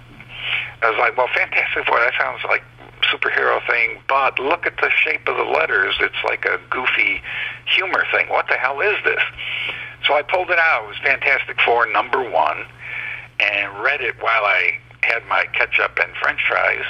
I 0.83 0.91
was 0.91 0.99
like, 0.99 1.17
well, 1.17 1.29
Fantastic 1.29 1.87
Four, 1.87 2.01
that 2.01 2.15
sounds 2.19 2.43
like 2.45 2.63
superhero 3.03 3.65
thing, 3.69 4.03
but 4.09 4.39
look 4.39 4.67
at 4.67 4.77
the 4.79 4.91
shape 4.91 5.29
of 5.29 5.37
the 5.37 5.45
letters. 5.45 5.95
It's 6.01 6.23
like 6.25 6.45
a 6.45 6.59
goofy 6.71 7.23
humor 7.67 8.05
thing. 8.11 8.29
What 8.29 8.49
the 8.49 8.57
hell 8.57 8.81
is 8.81 8.97
this? 9.05 9.23
So 10.07 10.15
I 10.15 10.23
pulled 10.23 10.51
it 10.51 10.59
out. 10.59 10.85
It 10.85 10.89
was 10.89 10.99
Fantastic 10.99 11.61
Four 11.61 11.87
number 11.87 12.23
one, 12.23 12.67
and 13.41 13.79
read 13.81 14.01
it 14.01 14.21
while 14.23 14.45
I 14.45 14.79
had 15.03 15.25
my 15.27 15.45
ketchup 15.53 15.99
and 16.03 16.17
French 16.17 16.41
fries, 16.49 16.85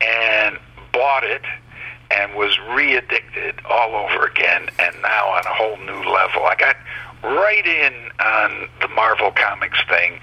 and 0.00 0.58
bought 0.96 1.24
it, 1.24 1.42
and 2.10 2.34
was 2.34 2.58
re-addicted 2.70 3.60
all 3.68 3.94
over 3.94 4.26
again, 4.26 4.68
and 4.78 4.94
now 5.02 5.28
on 5.28 5.44
a 5.44 5.54
whole 5.54 5.76
new 5.78 6.10
level. 6.10 6.44
I 6.44 6.56
got 6.58 6.76
right 7.22 7.66
in 7.66 7.92
on 8.24 8.68
the 8.80 8.88
Marvel 8.88 9.32
Comics 9.32 9.78
thing 9.88 10.20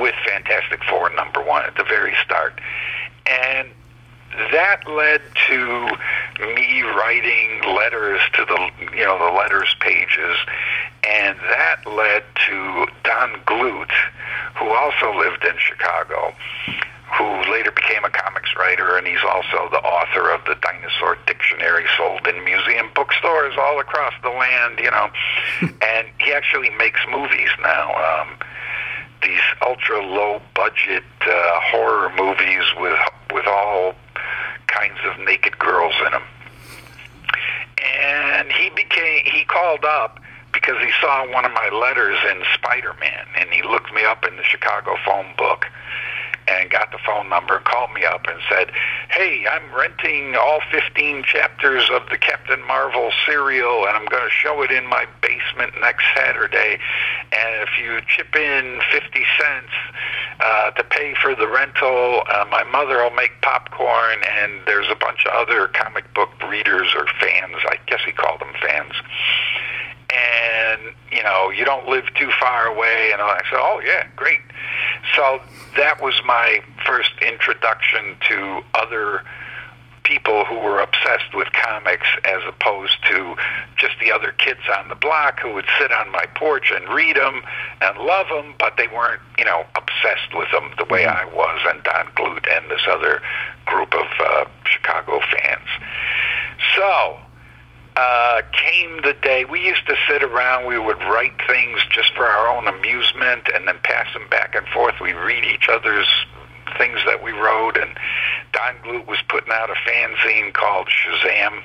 with 0.00 0.14
Fantastic 0.26 0.82
Four 0.84 1.10
number 1.14 1.42
one 1.42 1.64
at 1.64 1.76
the 1.76 1.84
very 1.84 2.14
start, 2.24 2.60
and 3.26 3.68
that 4.52 4.86
led 4.88 5.20
to 5.48 5.88
me 6.54 6.82
writing 6.82 7.60
letters 7.76 8.20
to 8.34 8.44
the 8.44 8.70
you 8.96 9.04
know 9.04 9.18
the 9.18 9.36
letters 9.36 9.74
pages 9.80 10.36
and 11.08 11.38
that 11.40 11.80
led 11.86 12.22
to 12.46 12.86
Don 13.04 13.40
Glut 13.46 13.90
who 14.56 14.68
also 14.68 15.16
lived 15.18 15.44
in 15.44 15.54
Chicago 15.58 16.34
who 17.16 17.24
later 17.50 17.70
became 17.70 18.04
a 18.04 18.10
comics 18.10 18.50
writer 18.58 18.96
and 18.98 19.06
he's 19.06 19.22
also 19.24 19.68
the 19.70 19.80
author 19.80 20.30
of 20.30 20.44
the 20.44 20.56
dinosaur 20.60 21.16
dictionary 21.26 21.86
sold 21.96 22.26
in 22.26 22.44
museum 22.44 22.90
bookstores 22.94 23.54
all 23.58 23.80
across 23.80 24.12
the 24.22 24.30
land 24.30 24.78
you 24.78 24.90
know 24.90 25.08
and 25.62 26.08
he 26.20 26.32
actually 26.32 26.70
makes 26.70 27.00
movies 27.10 27.48
now 27.62 27.94
um 27.96 28.36
these 29.22 29.40
ultra 29.66 30.04
low 30.04 30.40
budget 30.54 31.04
uh, 31.22 31.60
horror 31.60 32.12
movies 32.16 32.64
with 32.78 32.98
with 33.32 33.46
all 33.46 33.94
kinds 34.66 34.98
of 35.04 35.18
naked 35.24 35.58
girls 35.58 35.94
in 36.06 36.12
them. 36.12 36.22
And 38.00 38.52
he 38.52 38.70
became 38.70 39.24
he 39.24 39.44
called 39.44 39.84
up 39.84 40.20
because 40.52 40.76
he 40.80 40.90
saw 41.00 41.30
one 41.32 41.44
of 41.44 41.52
my 41.52 41.68
letters 41.68 42.18
in 42.30 42.42
Spider-Man 42.54 43.26
and 43.36 43.50
he 43.50 43.62
looked 43.62 43.92
me 43.92 44.04
up 44.04 44.24
in 44.26 44.36
the 44.36 44.44
Chicago 44.44 44.96
phone 45.04 45.34
book 45.36 45.66
and 46.48 46.70
got 46.70 46.90
the 46.90 46.98
phone 47.04 47.28
number 47.28 47.56
and 47.56 47.64
called 47.64 47.92
me 47.92 48.04
up 48.04 48.26
and 48.26 48.40
said, 48.48 48.70
"Hey, 49.10 49.46
I'm 49.46 49.74
renting 49.74 50.34
all 50.36 50.60
15 50.70 51.22
chapters 51.24 51.88
of 51.90 52.08
the 52.10 52.18
Captain 52.18 52.62
Marvel 52.66 53.10
serial 53.26 53.86
and 53.86 53.96
I'm 53.96 54.06
going 54.06 54.24
to 54.24 54.30
show 54.30 54.62
it 54.62 54.70
in 54.70 54.86
my 54.86 55.06
basement 55.20 55.74
next 55.80 56.04
Saturday. 56.14 56.78
And 57.32 57.62
if 57.62 57.78
you 57.78 58.00
chip 58.08 58.34
in 58.34 58.80
50 58.90 59.24
cents 59.38 59.74
uh, 60.40 60.70
to 60.72 60.84
pay 60.84 61.14
for 61.20 61.34
the 61.34 61.48
rental, 61.48 62.22
uh, 62.32 62.44
my 62.50 62.64
mother 62.64 63.02
will 63.02 63.10
make 63.10 63.32
popcorn 63.42 64.18
and 64.24 64.60
there's 64.66 64.88
a 64.90 64.96
bunch 64.96 65.26
of 65.26 65.32
other 65.32 65.68
comic 65.68 66.12
book 66.14 66.30
readers 66.48 66.94
or 66.96 67.06
fans. 67.20 67.56
I 67.66 67.76
guess 67.86 68.00
he 68.04 68.12
called 68.12 68.40
them 68.40 68.54
fans." 68.60 68.94
And 70.10 70.80
you 71.12 71.22
know 71.22 71.50
you 71.50 71.64
don't 71.64 71.86
live 71.88 72.04
too 72.14 72.30
far 72.40 72.66
away 72.66 73.10
and 73.12 73.20
I 73.20 73.40
said 73.50 73.58
oh 73.58 73.80
yeah 73.84 74.06
great. 74.16 74.40
So 75.16 75.40
that 75.76 76.02
was 76.02 76.20
my 76.24 76.60
first 76.86 77.12
introduction 77.22 78.16
to 78.28 78.60
other 78.74 79.22
people 80.08 80.46
who 80.46 80.58
were 80.58 80.80
obsessed 80.80 81.34
with 81.34 81.48
comics 81.52 82.06
as 82.24 82.40
opposed 82.48 82.96
to 83.10 83.36
just 83.76 83.92
the 84.00 84.10
other 84.10 84.32
kids 84.32 84.60
on 84.78 84.88
the 84.88 84.94
block 84.94 85.38
who 85.40 85.52
would 85.52 85.66
sit 85.78 85.92
on 85.92 86.10
my 86.10 86.24
porch 86.34 86.72
and 86.74 86.88
read 86.88 87.14
them 87.16 87.42
and 87.82 87.98
love 87.98 88.26
them 88.28 88.54
but 88.58 88.74
they 88.78 88.88
weren't 88.88 89.20
you 89.36 89.44
know 89.44 89.64
obsessed 89.76 90.34
with 90.34 90.50
them 90.50 90.70
the 90.78 90.86
way 90.86 91.04
I 91.04 91.26
was 91.26 91.60
and 91.66 91.82
Don 91.84 92.08
Glut 92.16 92.46
and 92.48 92.70
this 92.70 92.80
other 92.88 93.20
group 93.66 93.94
of 93.94 94.06
uh, 94.18 94.44
Chicago 94.64 95.20
fans. 95.20 95.68
So 96.74 97.18
uh, 97.98 98.42
came 98.52 99.02
the 99.02 99.14
day 99.22 99.44
we 99.44 99.60
used 99.60 99.84
to 99.88 99.96
sit 100.08 100.22
around. 100.22 100.66
We 100.66 100.78
would 100.78 100.98
write 100.98 101.34
things 101.48 101.80
just 101.90 102.14
for 102.14 102.24
our 102.24 102.46
own 102.46 102.68
amusement, 102.68 103.48
and 103.52 103.66
then 103.66 103.78
pass 103.82 104.12
them 104.12 104.28
back 104.30 104.54
and 104.54 104.64
forth. 104.68 104.94
We 105.00 105.14
read 105.14 105.44
each 105.44 105.68
other's 105.68 106.06
things 106.76 107.00
that 107.06 107.24
we 107.24 107.32
wrote, 107.32 107.76
and 107.76 107.90
Don 108.52 108.76
Glut 108.84 109.08
was 109.08 109.18
putting 109.28 109.52
out 109.52 109.70
a 109.70 109.74
fanzine 109.74 110.52
called 110.52 110.86
Shazam. 110.86 111.60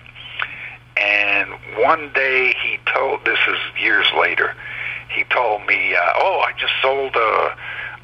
And 0.97 1.51
one 1.77 2.11
day 2.13 2.55
he 2.63 2.79
told, 2.91 3.25
this 3.25 3.39
is 3.47 3.59
years 3.79 4.07
later, 4.19 4.55
he 5.09 5.25
told 5.25 5.67
me, 5.67 5.93
uh, 5.93 6.13
"Oh, 6.15 6.43
I 6.47 6.53
just 6.57 6.73
sold 6.81 7.15
a, 7.15 7.55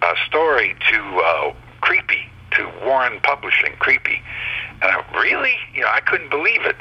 a 0.05 0.13
story 0.27 0.75
to 0.91 0.99
uh, 1.01 1.53
Creepy, 1.81 2.29
to 2.57 2.71
Warren 2.85 3.19
Publishing, 3.21 3.73
Creepy." 3.79 4.21
And 4.83 4.91
I 4.91 5.19
really, 5.19 5.55
you 5.73 5.81
know, 5.81 5.89
I 5.91 6.01
couldn't 6.01 6.29
believe 6.29 6.61
it. 6.61 6.75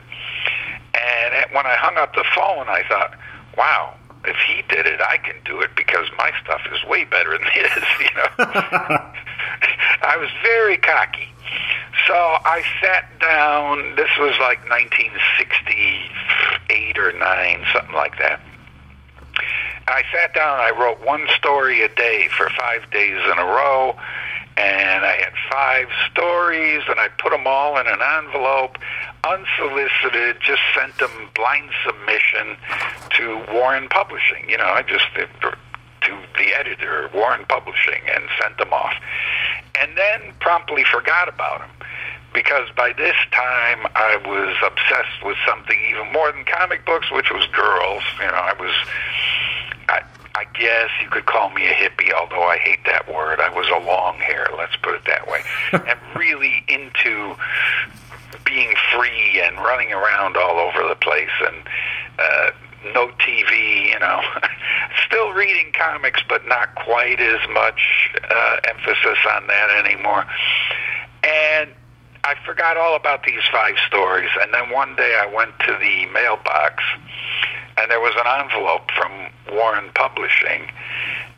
And 0.95 1.35
at- 1.35 1.53
when 1.53 1.67
I 1.67 1.75
hung 1.77 1.97
up 1.97 2.15
the 2.15 2.25
phone, 2.35 2.69
I 2.69 2.83
thought, 2.89 3.15
wow, 3.57 3.95
if 4.25 4.37
he 4.47 4.63
did 4.69 4.87
it, 4.87 5.01
I 5.01 5.17
can 5.19 5.37
do 5.45 5.61
it 5.61 5.71
because 5.77 6.07
my 6.17 6.33
stuff 6.43 6.61
is 6.73 6.83
way 6.89 7.05
better 7.05 7.37
than 7.39 7.47
his, 7.53 7.71
you 8.01 8.11
know. 8.17 8.29
I 10.03 10.17
was 10.19 10.29
very 10.43 10.77
cocky. 10.79 11.29
So 12.07 12.15
I 12.15 12.63
sat 12.81 13.07
down, 13.21 13.97
this 13.97 14.09
was 14.19 14.35
like 14.41 14.59
1968 14.71 16.99
or 16.99 17.13
9, 17.13 17.65
something 17.73 17.95
like 17.95 18.17
that. 18.19 18.41
And 19.37 19.95
I 19.97 20.03
sat 20.13 20.35
down 20.35 20.61
and 20.61 20.63
I 20.63 20.71
wrote 20.79 21.01
one 21.05 21.27
story 21.37 21.83
a 21.83 21.89
day 21.89 22.29
for 22.37 22.49
five 22.51 22.89
days 22.91 23.19
in 23.31 23.39
a 23.39 23.45
row. 23.45 23.97
And 24.59 25.05
I 25.05 25.17
had 25.23 25.33
five 25.53 25.87
stories, 26.11 26.83
and 26.89 26.99
I 26.99 27.09
put 27.19 27.31
them 27.31 27.47
all 27.47 27.79
in 27.79 27.87
an 27.87 28.01
envelope, 28.03 28.77
unsolicited, 29.23 30.39
just 30.41 30.63
sent 30.75 30.99
them 30.99 31.31
blind 31.37 31.71
submission 31.87 32.57
to 33.19 33.45
Warren 33.53 33.89
Publishing. 33.89 34.51
You 34.51 34.59
know, 34.59 34.67
I 34.67 34.83
just 34.83 35.07
uh, 35.17 35.51
to 36.03 36.19
the 36.37 36.59
editor, 36.59 37.09
Warren 37.15 37.45
Publishing, 37.49 38.03
and 38.13 38.25
sent 38.41 38.59
them 38.59 38.73
off. 38.73 38.95
And 39.81 39.97
then 39.97 40.35
promptly 40.41 40.83
forgot 40.85 41.29
about 41.29 41.61
them 41.61 41.71
because 42.35 42.69
by 42.77 42.93
this 42.93 43.17
time 43.31 43.87
I 43.95 44.17
was 44.27 44.57
obsessed 44.65 45.25
with 45.25 45.37
something 45.47 45.79
even 45.91 46.13
more 46.13 46.31
than 46.33 46.45
comic 46.45 46.85
books, 46.85 47.11
which 47.11 47.31
was 47.31 47.47
girls. 47.47 48.03
You 48.21 48.27
know, 48.27 48.43
I 48.43 48.55
was. 48.59 48.73
I, 49.89 50.03
I 50.35 50.45
guess 50.55 50.91
you 51.03 51.09
could 51.09 51.27
call 51.27 51.51
me 51.51 51.67
a 51.67 51.73
hippie, 51.73 52.13
although 52.13 52.45
I 52.45 52.59
hate 52.59 52.81
that 52.87 53.13
word. 53.13 53.41
I 53.41 53.49
was 53.49 53.67
a 53.75 53.85
long 53.85 54.19
hair, 54.19 54.47
let's 54.57 54.77
put 54.77 54.95
it 54.95 55.03
that 55.07 55.27
way, 55.27 55.43
and 55.73 55.99
really 56.15 56.65
into 56.69 57.35
being 58.45 58.75
free 58.95 59.41
and 59.41 59.57
running 59.57 59.93
around 59.93 60.37
all 60.37 60.59
over 60.59 60.87
the 60.89 60.95
place 61.09 61.37
and 61.47 61.57
uh, 62.19 62.51
no 62.93 63.09
TV, 63.19 63.89
you 63.89 63.99
know. 63.99 64.21
Still 65.07 65.33
reading 65.33 65.73
comics, 65.73 66.21
but 66.29 66.47
not 66.47 66.75
quite 66.75 67.21
as 67.21 67.41
much 67.53 68.11
uh, 68.31 68.57
emphasis 68.69 69.19
on 69.35 69.47
that 69.47 69.85
anymore. 69.85 70.27
And 71.25 71.71
I 72.25 72.35
forgot 72.45 72.77
all 72.77 72.95
about 72.95 73.25
these 73.25 73.43
five 73.51 73.77
stories. 73.87 74.29
And 74.43 74.53
then 74.53 74.71
one 74.71 74.97
day 74.97 75.19
I 75.19 75.27
went 75.35 75.59
to 75.61 75.73
the 75.81 76.07
mailbox, 76.13 76.85
and 77.79 77.91
there 77.91 78.01
was 78.01 78.15
an 78.17 78.29
envelope 78.45 78.91
from 78.93 79.57
Warren 79.57 79.91
Publishing. 79.95 80.69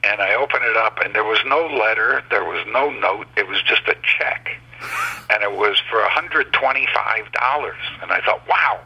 And 0.02 0.20
I 0.20 0.34
opened 0.34 0.64
it 0.64 0.76
up, 0.76 0.98
and 1.04 1.14
there 1.14 1.24
was 1.24 1.38
no 1.46 1.66
letter, 1.66 2.22
there 2.30 2.44
was 2.44 2.64
no 2.72 2.90
note, 2.90 3.26
it 3.36 3.46
was 3.46 3.62
just 3.62 3.82
a 3.86 3.94
check. 4.02 4.48
And 5.30 5.42
it 5.42 5.52
was 5.52 5.76
for 5.90 6.00
$125. 6.00 6.42
And 8.02 8.10
I 8.10 8.20
thought, 8.24 8.42
wow, 8.48 8.80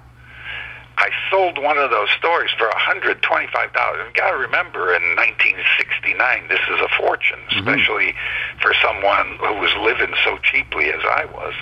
I 0.96 1.10
sold 1.30 1.58
one 1.58 1.76
of 1.78 1.90
those 1.90 2.08
stories 2.18 2.50
for 2.56 2.68
$125. 2.68 3.18
You 3.18 4.12
got 4.14 4.30
to 4.30 4.36
remember, 4.36 4.94
in 4.94 5.02
1969, 5.16 6.48
this 6.48 6.60
is 6.70 6.80
a 6.80 6.88
fortune, 6.96 7.40
especially 7.50 8.14
mm-hmm. 8.14 8.60
for 8.60 8.72
someone 8.80 9.38
who 9.38 9.60
was 9.60 9.74
living 9.82 10.14
so 10.24 10.38
cheaply 10.38 10.86
as 10.92 11.00
I 11.02 11.24
was. 11.26 11.54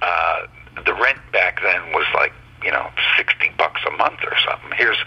Uh, 0.00 0.46
the 0.84 0.94
rent 0.94 1.18
back 1.32 1.60
then 1.62 1.92
was 1.92 2.06
like, 2.14 2.32
you 2.64 2.70
know, 2.70 2.88
60 3.16 3.50
bucks 3.58 3.80
a 3.86 3.90
month 3.96 4.20
or 4.24 4.36
something. 4.48 4.72
Here's, 4.76 4.98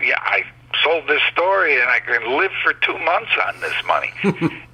yeah, 0.00 0.18
I 0.18 0.42
sold 0.82 1.08
this 1.08 1.22
story 1.32 1.80
and 1.80 1.88
I 1.88 2.00
can 2.00 2.36
live 2.36 2.52
for 2.62 2.72
two 2.72 2.98
months 2.98 3.30
on 3.46 3.60
this 3.60 3.74
money. 3.86 4.10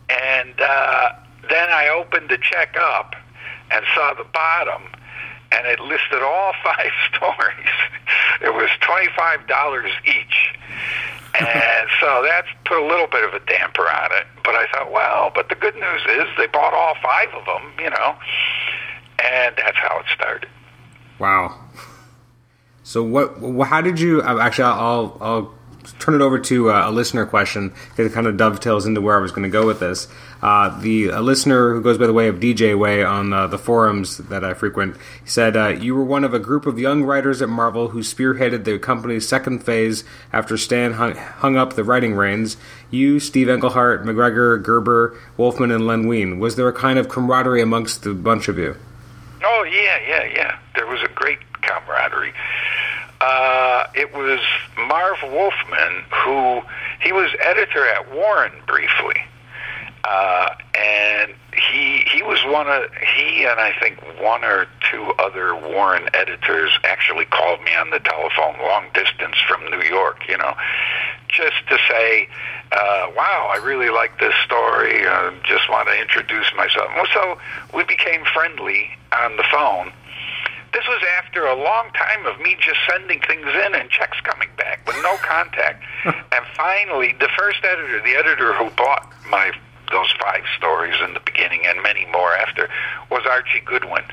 and 0.09 0.61
uh, 0.61 1.13
then 1.49 1.69
I 1.69 1.89
opened 1.89 2.31
the 2.31 2.39
check 2.39 2.77
up 2.81 3.15
and 3.71 3.85
saw 3.95 4.15
the 4.15 4.25
bottom 4.25 4.83
and 5.53 5.67
it 5.67 5.81
listed 5.81 6.23
all 6.23 6.53
five 6.65 6.93
stories. 7.15 7.75
It 8.43 8.53
was 8.55 8.69
twenty-five 8.81 9.47
dollars 9.47 9.91
each, 10.07 10.59
and 11.39 11.89
so 12.01 12.23
that's 12.27 12.49
put 12.65 12.79
a 12.79 12.87
little 12.87 13.07
bit 13.07 13.25
of 13.25 13.35
a 13.35 13.45
damper 13.47 13.83
on 13.83 14.13
it. 14.13 14.27
But 14.45 14.55
I 14.55 14.67
thought, 14.73 14.93
well, 14.93 15.31
but 15.35 15.49
the 15.49 15.55
good 15.55 15.75
news 15.75 16.03
is 16.09 16.25
they 16.37 16.47
bought 16.47 16.73
all 16.73 16.95
five 17.03 17.29
of 17.35 17.45
them, 17.47 17.73
you 17.79 17.91
know, 17.91 18.17
and 19.19 19.55
that's 19.57 19.77
how 19.79 20.01
it 20.01 20.07
started. 20.15 20.49
Wow. 21.19 21.59
So 22.83 23.03
what? 23.03 23.67
How 23.69 23.81
did 23.81 24.01
you? 24.01 24.23
Uh, 24.23 24.39
actually, 24.41 24.65
I'll 24.65 25.17
I'll 25.21 25.55
turn 25.99 26.15
it 26.15 26.21
over 26.21 26.39
to 26.39 26.71
uh, 26.71 26.89
a 26.89 26.91
listener 26.91 27.27
question 27.27 27.73
because 27.91 28.11
it 28.11 28.13
kind 28.13 28.27
of 28.27 28.37
dovetails 28.37 28.87
into 28.87 29.01
where 29.01 29.17
I 29.17 29.21
was 29.21 29.31
going 29.31 29.43
to 29.43 29.49
go 29.49 29.67
with 29.67 29.81
this. 29.81 30.09
Uh, 30.43 30.81
the 30.81 31.09
a 31.09 31.21
listener 31.21 31.75
who 31.75 31.83
goes 31.83 31.99
by 31.99 32.07
the 32.07 32.13
way 32.13 32.29
of 32.29 32.41
DJ 32.41 32.79
Way 32.79 33.05
on 33.05 33.33
uh, 33.33 33.47
the 33.47 33.59
forums 33.59 34.17
that 34.17 34.43
I 34.43 34.55
frequent 34.55 34.97
said 35.25 35.57
uh, 35.57 35.69
you 35.69 35.95
were 35.95 36.05
one 36.05 36.25
of 36.25 36.33
a 36.33 36.39
group 36.39 36.65
of 36.67 36.79
young 36.79 37.03
writers 37.03 37.43
at 37.43 37.49
Marvel 37.49 37.89
who 37.89 38.01
spearheaded 38.01 38.65
the 38.65 38.79
company's 38.79 39.29
second 39.29 39.63
phase 39.63 40.03
after 40.33 40.57
Stan 40.57 40.95
hung, 40.95 41.15
hung 41.15 41.57
up 41.57 41.75
the 41.75 41.85
writing 41.85 42.15
reins. 42.15 42.57
You, 42.91 43.21
Steve 43.21 43.51
Englehart, 43.51 44.05
McGregor, 44.05 44.63
Gerber, 44.63 45.17
Wolfman, 45.37 45.71
and 45.71 45.87
Len 45.87 46.07
Wein. 46.07 46.39
Was 46.39 46.57
there 46.57 46.69
a 46.69 46.73
kind 46.73 46.99
of 46.99 47.09
camaraderie 47.09 47.63
amongst 47.63 48.03
the 48.03 48.15
bunch 48.15 48.49
of 48.49 48.59
you? 48.59 48.77
Oh 49.45 49.63
yeah, 49.65 49.99
yeah, 50.09 50.25
yeah. 50.25 50.59
There 50.75 50.87
was 50.87 51.01
a 51.03 51.09
great 51.15 51.39
camaraderie. 51.61 52.33
Uh, 53.21 53.85
it 53.95 54.15
was 54.15 54.41
Marv 54.79 55.19
Wolfman 55.23 56.05
who 56.25 56.63
he 57.03 57.13
was 57.13 57.31
editor 57.43 57.87
at 57.87 58.11
Warren 58.13 58.53
briefly, 58.67 59.23
uh, 60.05 60.55
and 60.75 61.35
he 61.53 62.05
he 62.11 62.23
was 62.23 62.39
one 62.47 62.69
of 62.69 62.85
he 63.17 63.45
and 63.45 63.61
I 63.61 63.73
think 63.81 64.01
one 64.21 64.45
or 64.45 64.67
two 64.91 65.13
other 65.19 65.55
Warren 65.55 66.09
editors 66.15 66.71
actually 66.85 67.27
called 67.27 67.61
me 67.63 67.75
on 67.75 67.91
the 67.91 68.01
telephone 68.01 68.59
long 68.61 68.87
distance 68.95 69.37
from 69.47 69.65
New 69.71 69.83
York, 69.83 70.23
you 70.29 70.39
know, 70.39 70.55
just 71.29 71.57
to 71.69 71.77
say, 71.89 72.29
uh, 72.73 73.11
"Wow, 73.15 73.51
I 73.53 73.61
really 73.63 73.91
like 73.91 74.19
this 74.21 74.35
story. 74.45 75.07
Uh, 75.07 75.33
just 75.45 75.69
want 75.69 75.89
to 75.89 76.01
introduce 76.01 76.51
myself." 76.57 76.91
So 77.13 77.39
we 77.75 77.85
became 77.85 78.25
friendly 78.33 78.91
on 79.13 79.37
the 79.37 79.45
phone 79.51 79.93
this 80.73 80.85
was 80.87 81.03
after 81.19 81.47
a 81.47 81.55
long 81.55 81.91
time 81.95 82.27
of 82.27 82.39
me 82.41 82.57
just 82.61 82.79
sending 82.89 83.21
things 83.23 83.47
in 83.67 83.75
and 83.75 83.91
checks 83.91 84.21
coming 84.23 84.49
back 84.57 84.87
with 84.87 84.97
no 85.03 85.17
contact. 85.17 85.83
and 86.05 86.47
finally, 86.57 87.15
the 87.19 87.29
first 87.37 87.59
editor, 87.65 88.01
the 88.03 88.15
editor 88.15 88.55
who 88.55 88.71
bought 88.71 89.13
my 89.29 89.51
those 89.91 90.13
five 90.23 90.43
stories 90.57 90.95
in 91.05 91.15
the 91.15 91.21
beginning 91.21 91.63
and 91.67 91.83
many 91.83 92.07
more 92.07 92.35
after, 92.35 92.69
was 93.11 93.23
Archie 93.29 93.61
Goodwin, 93.65 94.05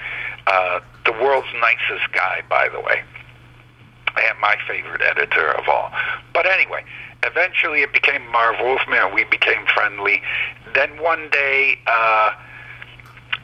uh, 0.48 0.80
the 1.06 1.12
world's 1.13 1.48
nicest 1.60 2.12
guy, 2.13 2.42
by 2.50 2.70
the 2.70 2.80
way, 2.80 3.04
and 4.16 4.40
my 4.40 4.56
favorite 4.68 5.02
editor 5.02 5.52
of 5.52 5.68
all. 5.68 5.92
But 6.34 6.46
anyway, 6.46 6.84
eventually 7.24 7.82
it 7.82 7.94
became 7.94 8.26
Marv 8.32 8.58
Wolfman, 8.62 9.13
we 9.13 9.24
became 9.26 9.66
friendly. 9.74 10.22
Then 10.74 11.02
one 11.02 11.30
day. 11.30 11.80
Uh, 11.88 12.32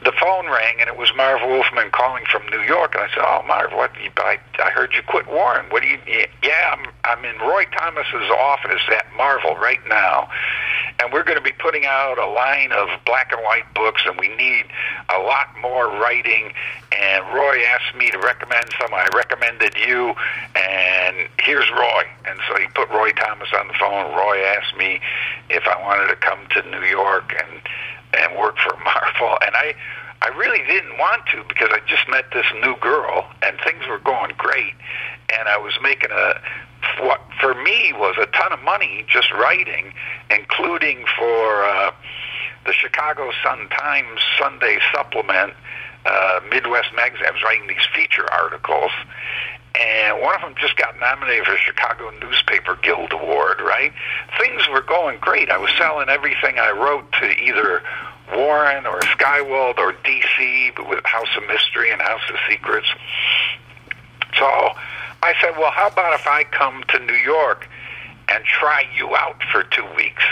the 0.04 0.12
phone 0.20 0.46
rang 0.46 0.80
and 0.80 0.88
it 0.88 0.96
was 0.96 1.10
Marv 1.16 1.40
Wolfman 1.42 1.90
calling 1.90 2.24
from 2.30 2.42
New 2.48 2.60
York, 2.60 2.94
and 2.94 3.04
I 3.04 3.08
said, 3.08 3.24
"Oh, 3.24 3.42
Marv, 3.46 3.72
what? 3.72 3.90
I 4.18 4.38
I 4.62 4.70
heard 4.70 4.92
you 4.94 5.02
quit 5.02 5.26
Warren. 5.26 5.66
What 5.70 5.82
do 5.82 5.88
you? 5.88 5.98
Yeah, 6.06 6.76
I'm 6.76 6.86
I'm 7.04 7.24
in 7.24 7.38
Roy 7.40 7.64
Thomas's 7.76 8.30
office 8.30 8.82
at 8.92 9.06
Marvel 9.16 9.56
right 9.56 9.80
now, 9.88 10.28
and 11.00 11.12
we're 11.12 11.24
going 11.24 11.38
to 11.38 11.44
be 11.44 11.52
putting 11.52 11.86
out 11.86 12.18
a 12.18 12.26
line 12.26 12.72
of 12.72 12.88
black 13.06 13.32
and 13.32 13.42
white 13.42 13.72
books, 13.74 14.02
and 14.06 14.18
we 14.18 14.28
need 14.28 14.66
a 15.14 15.18
lot 15.18 15.48
more 15.60 15.88
writing. 15.88 16.52
And 16.92 17.24
Roy 17.34 17.58
asked 17.64 17.96
me 17.96 18.10
to 18.10 18.18
recommend 18.18 18.66
some. 18.78 18.92
I 18.92 19.08
recommended 19.14 19.74
you, 19.76 20.14
and 20.54 21.28
here's 21.40 21.68
Roy. 21.70 22.04
And 22.26 22.38
so 22.48 22.56
he 22.58 22.66
put 22.74 22.88
Roy 22.90 23.10
Thomas 23.12 23.48
on 23.58 23.68
the 23.68 23.74
phone. 23.74 24.14
Roy 24.14 24.44
asked 24.44 24.76
me 24.76 25.00
if 25.50 25.64
I 25.66 25.80
wanted 25.82 26.08
to 26.08 26.16
come 26.16 26.46
to 26.50 26.62
New 26.70 26.86
York 26.86 27.34
and 27.36 27.60
and 28.18 28.36
work 28.38 28.56
for 28.58 28.76
Marvel. 28.84 29.38
And 29.44 29.54
I, 29.54 29.74
I 30.22 30.28
really 30.36 30.64
didn't 30.66 30.98
want 30.98 31.26
to 31.32 31.44
because 31.48 31.68
I 31.70 31.80
just 31.86 32.08
met 32.08 32.24
this 32.32 32.46
new 32.62 32.76
girl 32.76 33.28
and 33.42 33.58
things 33.64 33.86
were 33.88 33.98
going 33.98 34.32
great. 34.36 34.74
And 35.36 35.48
I 35.48 35.58
was 35.58 35.74
making 35.82 36.10
a, 36.10 36.40
what 37.00 37.20
for 37.40 37.54
me 37.54 37.92
was 37.94 38.16
a 38.20 38.26
ton 38.26 38.52
of 38.52 38.62
money 38.62 39.04
just 39.08 39.30
writing, 39.32 39.92
including 40.30 41.04
for 41.18 41.64
uh, 41.64 41.90
the 42.66 42.72
Chicago 42.72 43.30
Sun 43.42 43.68
Times 43.68 44.20
Sunday 44.38 44.78
supplement, 44.94 45.52
uh, 46.06 46.40
Midwest 46.50 46.88
Magazine. 46.94 47.26
I 47.26 47.32
was 47.32 47.42
writing 47.42 47.66
these 47.66 47.86
feature 47.94 48.30
articles 48.32 48.92
and 49.74 50.20
one 50.20 50.36
of 50.36 50.40
them 50.42 50.54
just 50.60 50.76
got 50.76 50.98
nominated 51.00 51.44
for 51.46 51.52
the 51.52 51.58
Chicago 51.58 52.10
Newspaper 52.20 52.78
Guild 52.82 53.12
Award, 53.12 53.60
right? 53.60 53.92
Things 54.38 54.68
were 54.68 54.82
going 54.82 55.18
great. 55.20 55.50
I 55.50 55.58
was 55.58 55.70
selling 55.76 56.08
everything 56.08 56.58
I 56.58 56.70
wrote 56.70 57.10
to 57.12 57.26
either 57.26 57.82
Warren 58.34 58.86
or 58.86 59.00
Skywald 59.00 59.78
or 59.78 59.92
DC 59.92 60.88
with 60.88 61.04
House 61.04 61.28
of 61.36 61.46
Mystery 61.48 61.90
and 61.90 62.00
House 62.00 62.22
of 62.30 62.36
Secrets. 62.48 62.86
So 64.38 64.46
I 65.22 65.34
said, 65.40 65.58
well, 65.58 65.72
how 65.72 65.88
about 65.88 66.14
if 66.14 66.26
I 66.26 66.44
come 66.44 66.84
to 66.88 66.98
New 67.00 67.14
York 67.14 67.68
and 68.28 68.44
try 68.44 68.84
you 68.96 69.16
out 69.16 69.42
for 69.50 69.64
two 69.64 69.86
weeks? 69.96 70.22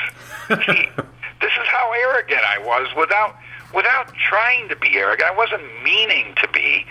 See, 0.49 0.89
this 1.41 1.53
is 1.53 1.67
how 1.67 1.93
arrogant 1.93 2.43
I 2.49 2.59
was 2.59 2.89
without 2.97 3.37
without 3.75 4.13
trying 4.29 4.69
to 4.69 4.77
be 4.77 4.97
arrogant. 4.99 5.31
I 5.31 5.35
wasn't 5.35 5.63
meaning 5.83 6.35
to 6.43 6.49
be. 6.49 6.87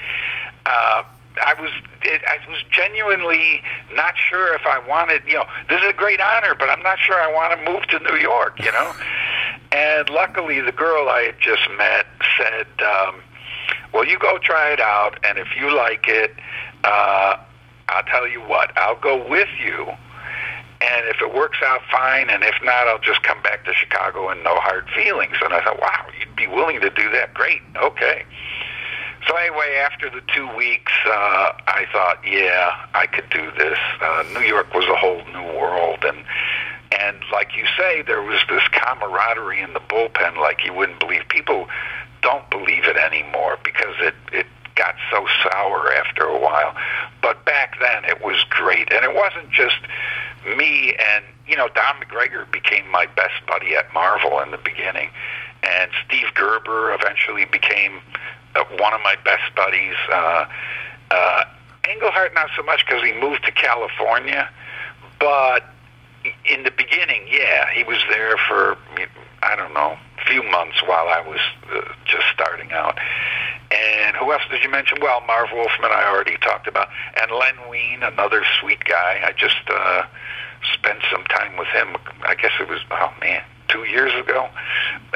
Uh, 0.66 1.04
I 1.44 1.54
was 1.60 1.72
it, 2.04 2.22
I 2.28 2.38
was 2.50 2.64
genuinely 2.72 3.62
not 3.94 4.16
sure 4.18 4.54
if 4.56 4.62
I 4.66 4.80
wanted. 4.88 5.22
You 5.26 5.36
know, 5.36 5.46
this 5.70 5.82
is 5.82 5.90
a 5.90 5.94
great 5.94 6.20
honor, 6.20 6.56
but 6.58 6.70
I'm 6.70 6.84
not 6.84 7.00
sure 7.00 7.16
I 7.16 7.32
want 7.32 7.58
to 7.58 7.72
move 7.72 7.84
to 7.88 8.00
New 8.00 8.20
York. 8.20 8.60
You 8.60 8.72
know, 8.72 8.94
and 9.72 10.10
luckily 10.10 10.62
the 10.62 10.72
girl 10.72 11.10
I 11.10 11.22
had 11.22 11.40
just 11.40 11.62
met 11.78 12.06
said, 12.38 12.68
um, 12.86 13.22
"Well, 13.94 14.06
you 14.06 14.20
go 14.20 14.38
try 14.40 14.72
it 14.72 14.80
out, 14.80 15.20
and 15.24 15.38
if 15.38 15.48
you 15.58 15.76
like 15.76 16.08
it, 16.08 16.36
uh, 16.84 17.38
I'll 17.90 18.04
tell 18.04 18.28
you 18.28 18.42
what, 18.42 18.78
I'll 18.78 19.00
go 19.00 19.28
with 19.28 19.50
you." 19.64 19.88
And 20.82 21.08
if 21.08 21.22
it 21.22 21.34
works 21.36 21.60
out, 21.64 21.82
fine. 21.92 22.32
And 22.32 22.44
if 22.44 22.56
not, 22.64 22.88
I'll 22.88 23.00
just 23.00 23.22
come 23.22 23.40
back 23.44 23.66
to 23.66 23.74
Chicago 23.74 24.30
and 24.30 24.44
no 24.44 24.56
hard 24.56 24.90
feelings. 24.90 25.36
And 25.44 25.54
I 25.54 25.64
thought, 25.64 25.80
wow, 25.80 26.08
you'd 26.20 26.36
be 26.36 26.48
willing 26.48 26.82
to 26.82 26.90
do 26.90 27.12
that? 27.12 27.36
Great. 27.36 27.62
Okay. 27.76 28.26
So 29.28 29.36
anyway, 29.36 29.76
after 29.84 30.10
the 30.10 30.22
two 30.34 30.48
weeks, 30.56 30.92
uh, 31.06 31.54
I 31.68 31.86
thought, 31.92 32.20
yeah, 32.26 32.88
I 32.94 33.06
could 33.06 33.30
do 33.30 33.52
this. 33.58 33.78
Uh, 34.02 34.24
New 34.34 34.46
York 34.46 34.74
was 34.74 34.86
a 34.86 34.96
whole 34.96 35.24
new 35.32 35.60
world, 35.60 36.04
and 36.04 36.26
and 37.00 37.18
like 37.32 37.56
you 37.56 37.66
say, 37.78 38.02
there 38.02 38.22
was 38.22 38.40
this 38.50 38.64
camaraderie 38.72 39.62
in 39.62 39.74
the 39.74 39.80
bullpen, 39.80 40.38
like 40.38 40.66
you 40.66 40.74
wouldn't 40.74 41.00
believe. 41.00 41.22
People 41.30 41.68
don't 42.22 42.50
believe 42.50 42.86
it 42.86 42.98
anymore 42.98 43.58
because 43.64 43.96
it 44.00 44.16
it 44.32 44.48
got 44.76 44.96
so 45.12 45.28
sour 45.44 45.94
after 45.94 46.24
a 46.24 46.40
while. 46.40 46.76
But 47.22 47.46
back 47.46 47.80
then, 47.80 48.06
it 48.06 48.24
was 48.24 48.44
great, 48.50 48.92
and 48.92 49.06
it 49.06 49.14
wasn't 49.14 49.52
just 49.52 49.78
me 50.58 50.96
and 50.96 51.24
you 51.48 51.56
know 51.56 51.70
Don 51.70 51.96
McGregor 52.02 52.52
became 52.52 52.90
my 52.90 53.06
best 53.06 53.46
buddy 53.48 53.76
at 53.76 53.94
Marvel 53.94 54.40
in 54.40 54.50
the 54.50 54.58
beginning, 54.58 55.10
and 55.64 55.92
Steve 56.06 56.34
Gerber 56.34 56.94
eventually 56.94 57.46
became 57.46 58.02
one 58.56 58.94
of 58.94 59.02
my 59.04 59.16
best 59.24 59.56
buddies. 59.56 59.96
Uh, 60.12 60.46
uh, 61.12 61.44
Englehart, 61.90 62.34
not 62.34 62.50
so 62.56 62.64
much 62.64 62.86
because 62.86 63.04
he 63.04 63.14
moved 63.14 63.44
to 63.46 63.52
California, 63.52 64.50
but 65.20 65.66
in 66.46 66.64
the 66.64 66.72
beginning, 66.72 67.28
yeah, 67.28 67.66
he 67.74 67.84
was 67.84 67.98
there 68.10 68.38
for 68.48 68.78
I 69.44 69.56
don't 69.56 69.74
know, 69.74 69.98
a 70.20 70.26
few 70.26 70.44
months 70.44 70.82
while 70.86 71.08
I 71.08 71.22
was 71.22 71.40
uh, 71.74 71.82
just 72.06 72.26
starting 72.34 72.72
out. 72.72 72.98
And 73.72 74.16
who 74.18 74.32
else 74.32 74.44
did 74.52 74.64
you 74.64 74.70
mention? 74.70 75.00
Well, 75.02 75.22
Marv 75.22 75.50
Wolfman, 75.54 75.92
I 75.92 76.06
already 76.08 76.38
talked 76.38 76.68
about, 76.68 76.90
and 77.20 77.32
Len 77.32 77.70
Wein, 77.70 78.04
another 78.04 78.44
sweet 78.60 78.84
guy. 78.84 79.22
I 79.24 79.32
just 79.32 79.64
uh, 79.68 80.04
spent 80.74 81.00
some 81.12 81.24
time 81.26 81.58
with 81.58 81.70
him. 81.70 81.96
I 82.24 82.36
guess 82.36 82.52
it 82.60 82.70
was 82.70 82.80
oh 82.92 83.14
man, 83.20 83.42
two 83.72 83.84
years 83.86 84.12
ago. 84.20 84.50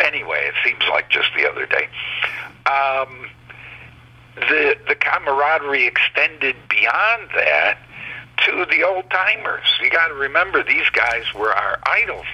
Anyway, 0.03 0.39
it 0.45 0.53
seems 0.63 0.83
like 0.89 1.09
just 1.09 1.29
the 1.35 1.49
other 1.49 1.65
day. 1.65 1.87
Um, 2.65 3.29
the 4.35 4.77
the 4.87 4.95
camaraderie 4.95 5.85
extended 5.85 6.55
beyond 6.69 7.29
that 7.35 7.77
to 8.45 8.65
the 8.69 8.83
old 8.83 9.09
timers. 9.09 9.65
You 9.81 9.89
got 9.89 10.07
to 10.07 10.13
remember 10.13 10.63
these 10.63 10.89
guys 10.89 11.23
were 11.33 11.53
our 11.53 11.79
idols. 11.85 12.25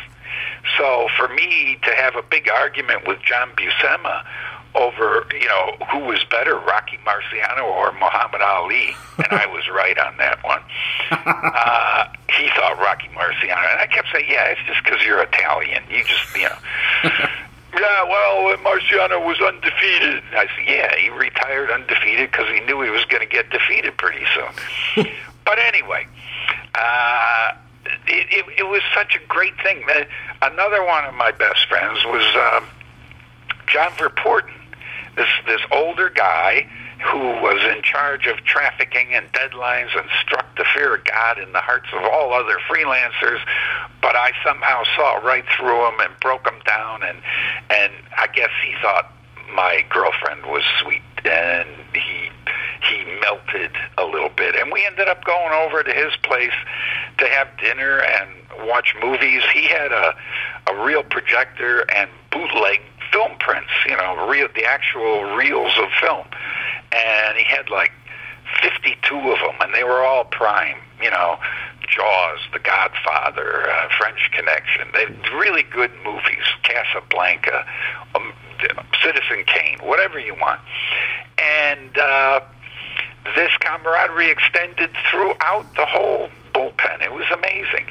So 0.77 1.07
for 1.17 1.27
me 1.27 1.77
to 1.83 1.95
have 1.95 2.15
a 2.15 2.23
big 2.23 2.49
argument 2.49 3.07
with 3.07 3.19
John 3.21 3.51
Buscema 3.55 4.25
over, 4.75 5.25
you 5.33 5.47
know, 5.47 5.75
who 5.91 5.99
was 5.99 6.23
better, 6.25 6.55
Rocky 6.55 6.97
Marciano 7.05 7.63
or 7.63 7.91
Muhammad 7.93 8.41
Ali, 8.41 8.95
and 9.17 9.27
I 9.31 9.45
was 9.47 9.67
right 9.69 9.97
on 9.97 10.17
that 10.17 10.43
one. 10.43 10.61
Uh, 11.53 12.07
he 12.37 12.47
thought 12.55 12.77
Rocky 12.79 13.07
Marciano, 13.09 13.71
and 13.71 13.79
I 13.79 13.87
kept 13.87 14.07
saying, 14.13 14.25
yeah, 14.29 14.45
it's 14.45 14.61
just 14.65 14.83
because 14.83 15.03
you're 15.05 15.21
Italian. 15.21 15.83
You 15.89 16.03
just, 16.03 16.35
you 16.35 16.43
know. 16.43 16.57
yeah, 17.03 18.03
well, 18.03 18.55
Marciano 18.57 19.25
was 19.25 19.39
undefeated. 19.41 20.23
I 20.33 20.47
said, 20.55 20.65
yeah, 20.67 20.95
he 20.95 21.09
retired 21.09 21.69
undefeated 21.69 22.31
because 22.31 22.47
he 22.49 22.61
knew 22.61 22.81
he 22.81 22.89
was 22.89 23.05
going 23.05 23.21
to 23.21 23.27
get 23.27 23.49
defeated 23.49 23.97
pretty 23.97 24.25
soon. 24.33 25.05
but 25.45 25.59
anyway, 25.59 26.07
uh, 26.75 27.53
it, 28.07 28.27
it, 28.31 28.45
it 28.59 28.67
was 28.67 28.81
such 28.93 29.15
a 29.15 29.27
great 29.27 29.53
thing. 29.61 29.83
Another 30.41 30.83
one 30.85 31.05
of 31.05 31.13
my 31.13 31.31
best 31.31 31.67
friends 31.67 32.03
was 32.05 32.23
uh, 32.35 32.61
John 33.67 33.91
Verpoorten, 33.91 34.51
this 35.15 35.27
this 35.45 35.61
older 35.71 36.09
guy 36.09 36.67
who 37.01 37.19
was 37.41 37.59
in 37.75 37.81
charge 37.81 38.27
of 38.27 38.37
trafficking 38.43 39.13
and 39.13 39.31
deadlines 39.33 39.89
and 39.97 40.07
struck 40.21 40.55
the 40.55 40.65
fear 40.73 40.95
of 40.95 41.03
God 41.03 41.39
in 41.39 41.51
the 41.51 41.59
hearts 41.59 41.87
of 41.93 42.03
all 42.03 42.33
other 42.33 42.57
freelancers. 42.69 43.39
But 44.01 44.15
I 44.15 44.31
somehow 44.45 44.83
saw 44.95 45.15
right 45.15 45.45
through 45.57 45.87
him 45.87 45.99
and 45.99 46.19
broke 46.19 46.45
him 46.47 46.59
down, 46.65 47.03
and 47.03 47.17
and 47.69 47.93
I 48.17 48.27
guess 48.27 48.51
he 48.63 48.73
thought 48.81 49.11
my 49.53 49.83
girlfriend 49.89 50.45
was 50.45 50.63
sweet, 50.81 51.01
and 51.25 51.67
he 51.93 52.29
he 52.87 53.19
melted 53.19 53.71
a 53.97 54.05
little 54.05 54.29
bit. 54.29 54.55
And 54.55 54.71
we 54.71 54.85
ended 54.85 55.07
up 55.07 55.23
going 55.25 55.53
over 55.53 55.83
to 55.83 55.91
his 55.91 56.15
place 56.23 56.53
to 57.17 57.27
have 57.27 57.47
dinner 57.59 58.01
and 58.01 58.29
watch 58.67 58.95
movies. 59.01 59.41
He 59.53 59.67
had 59.67 59.91
a 59.91 60.15
a 60.67 60.83
real 60.85 61.03
projector 61.03 61.85
and 61.95 62.09
bootleg 62.31 62.81
film 63.11 63.31
prints, 63.39 63.71
you 63.85 63.95
know, 63.95 64.27
real 64.27 64.47
the 64.55 64.65
actual 64.65 65.35
reels 65.35 65.73
of 65.77 65.89
film. 65.99 66.25
And 66.91 67.37
he 67.37 67.43
had 67.43 67.69
like 67.69 67.91
52 68.61 69.15
of 69.15 69.39
them 69.39 69.55
and 69.61 69.73
they 69.73 69.83
were 69.83 70.03
all 70.03 70.25
prime, 70.25 70.77
you 71.01 71.09
know, 71.09 71.37
Jaws, 71.87 72.39
The 72.53 72.59
Godfather, 72.59 73.69
uh, 73.69 73.89
French 73.97 74.31
Connection. 74.31 74.87
They 74.93 75.05
really 75.35 75.63
good 75.63 75.91
movies, 76.05 76.45
Casablanca, 76.63 77.65
um, 78.15 78.33
Citizen 79.03 79.43
Kane, 79.45 79.79
whatever 79.79 80.19
you 80.19 80.35
want. 80.35 80.61
And 81.37 81.97
uh 81.97 82.41
this 83.35 83.51
camaraderie 83.59 84.31
extended 84.31 84.89
throughout 85.09 85.65
the 85.75 85.85
whole 85.85 86.29
bullpen. 86.61 87.01
It 87.01 87.11
was 87.11 87.25
amazing. 87.31 87.85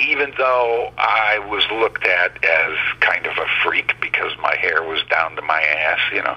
Even 0.00 0.32
though 0.38 0.92
I 0.98 1.38
was 1.50 1.64
looked 1.70 2.06
at 2.06 2.42
as 2.44 2.76
kind 3.00 3.26
of 3.26 3.36
a 3.36 3.46
freak 3.62 3.94
because 4.00 4.32
my 4.42 4.56
hair 4.56 4.82
was 4.82 5.02
down 5.10 5.36
to 5.36 5.42
my 5.42 5.60
ass, 5.60 6.00
you 6.12 6.22
know, 6.22 6.36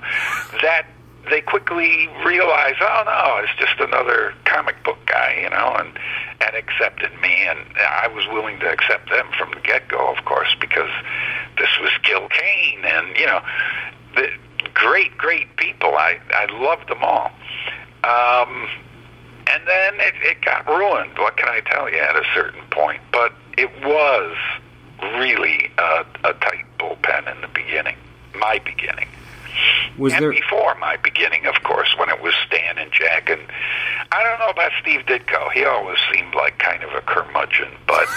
that 0.62 0.86
they 1.30 1.42
quickly 1.42 2.10
realized, 2.26 2.78
oh 2.82 3.04
no, 3.06 3.44
it's 3.44 3.58
just 3.58 3.80
another 3.80 4.34
comic 4.46 4.84
book 4.84 4.98
guy, 5.06 5.40
you 5.42 5.50
know, 5.50 5.76
and 5.80 5.98
and 6.42 6.56
accepted 6.58 7.12
me, 7.22 7.34
and 7.48 7.60
I 7.78 8.10
was 8.10 8.28
willing 8.28 8.60
to 8.60 8.70
accept 8.70 9.10
them 9.10 9.28
from 9.38 9.52
the 9.52 9.62
get 9.62 9.88
go, 9.88 10.14
of 10.14 10.26
course, 10.26 10.54
because 10.60 10.92
this 11.58 11.70
was 11.80 11.92
Gil 12.04 12.28
Kane, 12.28 12.84
and 12.84 13.16
you 13.16 13.26
know, 13.26 13.40
the 14.16 14.28
great, 14.74 15.18
great 15.18 15.56
people. 15.56 15.96
I 15.96 16.20
I 16.34 16.52
loved 16.52 16.90
them 16.90 17.02
all. 17.02 17.32
Um, 18.04 18.68
and 19.54 19.68
then 19.68 19.94
it, 20.00 20.14
it 20.24 20.42
got 20.42 20.68
ruined. 20.68 21.18
What 21.18 21.38
can 21.38 21.48
I 21.48 21.62
tell 21.62 21.90
you 21.90 22.00
at 22.00 22.16
a 22.16 22.24
certain 22.34 22.64
point? 22.72 23.02
But 23.12 23.34
it 23.58 23.70
was 23.84 24.36
really 25.20 25.70
a, 25.78 26.06
a 26.24 26.34
tight 26.34 26.66
bullpen 26.80 27.34
in 27.34 27.42
the 27.42 27.48
beginning, 27.54 27.96
my 28.36 28.60
beginning. 28.60 29.08
Was 29.98 30.14
and 30.14 30.24
there 30.24 30.32
before 30.32 30.76
my 30.80 30.98
beginning, 30.98 31.46
of 31.46 31.62
course, 31.64 31.96
when 32.00 32.10
it 32.10 32.22
was 32.22 32.34
Stan 32.48 32.80
and 32.80 32.92
Jack, 32.92 33.30
and 33.30 33.42
I 34.12 34.24
don't 34.24 34.40
know 34.40 34.50
about 34.50 34.72
Steve 34.82 35.02
Ditko. 35.06 35.52
He 35.52 35.64
always 35.64 36.00
seemed 36.12 36.34
like 36.34 36.58
kind 36.58 36.84
of 36.84 36.92
a 36.94 37.02
curmudgeon, 37.02 37.72
but 37.86 38.08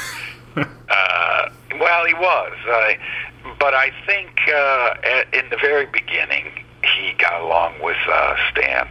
uh, 0.56 1.48
well, 1.78 2.06
he 2.06 2.14
was. 2.14 2.52
Uh, 2.66 3.54
but 3.58 3.74
I 3.74 3.92
think 4.06 4.40
uh, 4.48 4.94
at, 5.04 5.34
in 5.34 5.50
the 5.50 5.58
very 5.58 5.86
beginning, 5.86 6.46
he 6.82 7.12
got 7.18 7.42
along 7.42 7.74
with 7.82 7.98
uh, 8.08 8.36
Stan. 8.50 8.88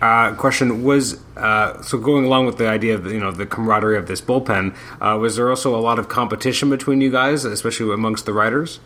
Uh, 0.00 0.34
question 0.34 0.82
was 0.82 1.20
uh, 1.36 1.80
so 1.82 1.98
going 1.98 2.24
along 2.24 2.46
with 2.46 2.56
the 2.56 2.66
idea 2.66 2.94
of 2.94 3.06
you 3.06 3.20
know 3.20 3.30
the 3.30 3.44
camaraderie 3.44 3.98
of 3.98 4.06
this 4.06 4.20
bullpen. 4.20 4.74
Uh, 5.00 5.18
was 5.18 5.36
there 5.36 5.50
also 5.50 5.74
a 5.74 5.80
lot 5.80 5.98
of 5.98 6.08
competition 6.08 6.70
between 6.70 7.00
you 7.00 7.10
guys, 7.10 7.44
especially 7.44 7.92
amongst 7.92 8.24
the 8.24 8.32
writers? 8.32 8.80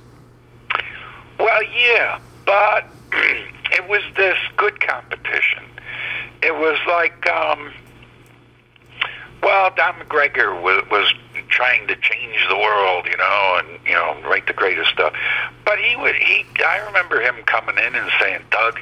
Well, 1.38 1.62
yeah, 1.62 2.18
but 2.44 2.87
it 3.12 3.88
was 3.88 4.03
this 4.16 4.37
good 4.57 4.81
competition. 4.81 5.62
It 6.42 6.55
was 6.55 6.79
like, 6.88 7.27
um, 7.29 7.72
well, 9.42 9.70
Don 9.77 9.94
McGregor 9.94 10.61
was, 10.61 10.85
was 10.90 11.12
trying 11.48 11.87
to 11.87 11.94
change 11.96 12.37
the 12.48 12.57
world, 12.57 13.07
you 13.07 13.16
know, 13.16 13.61
and 13.61 13.87
you 13.87 13.92
know, 13.92 14.16
write 14.29 14.48
the 14.48 14.53
greatest 14.53 14.90
stuff. 14.90 15.14
But 15.64 15.79
he 15.79 15.94
would 15.94 16.16
he. 16.16 16.44
I 16.64 16.79
remember 16.87 17.20
him 17.20 17.37
coming 17.46 17.79
in 17.79 17.94
and 17.94 18.11
saying, 18.20 18.40
"Doug, 18.50 18.81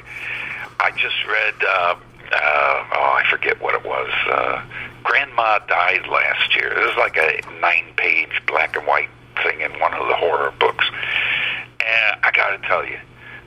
I 0.79 0.89
just 0.91 1.23
read." 1.27 1.53
Uh, 1.63 1.95
uh, 2.33 2.83
oh, 2.93 3.19
I 3.19 3.23
forget 3.29 3.61
what 3.61 3.75
it 3.75 3.85
was. 3.85 4.11
Uh, 4.29 4.61
Grandma 5.03 5.59
died 5.67 6.07
last 6.07 6.55
year. 6.55 6.71
It 6.71 6.85
was 6.85 6.97
like 6.97 7.17
a 7.17 7.41
nine-page 7.59 8.41
black 8.47 8.75
and 8.75 8.87
white 8.87 9.09
thing 9.43 9.61
in 9.61 9.71
one 9.79 9.93
of 9.93 10.07
the 10.07 10.15
horror 10.15 10.53
books. 10.59 10.85
And 11.79 12.19
I 12.23 12.31
got 12.31 12.49
to 12.49 12.67
tell 12.67 12.85
you, 12.85 12.97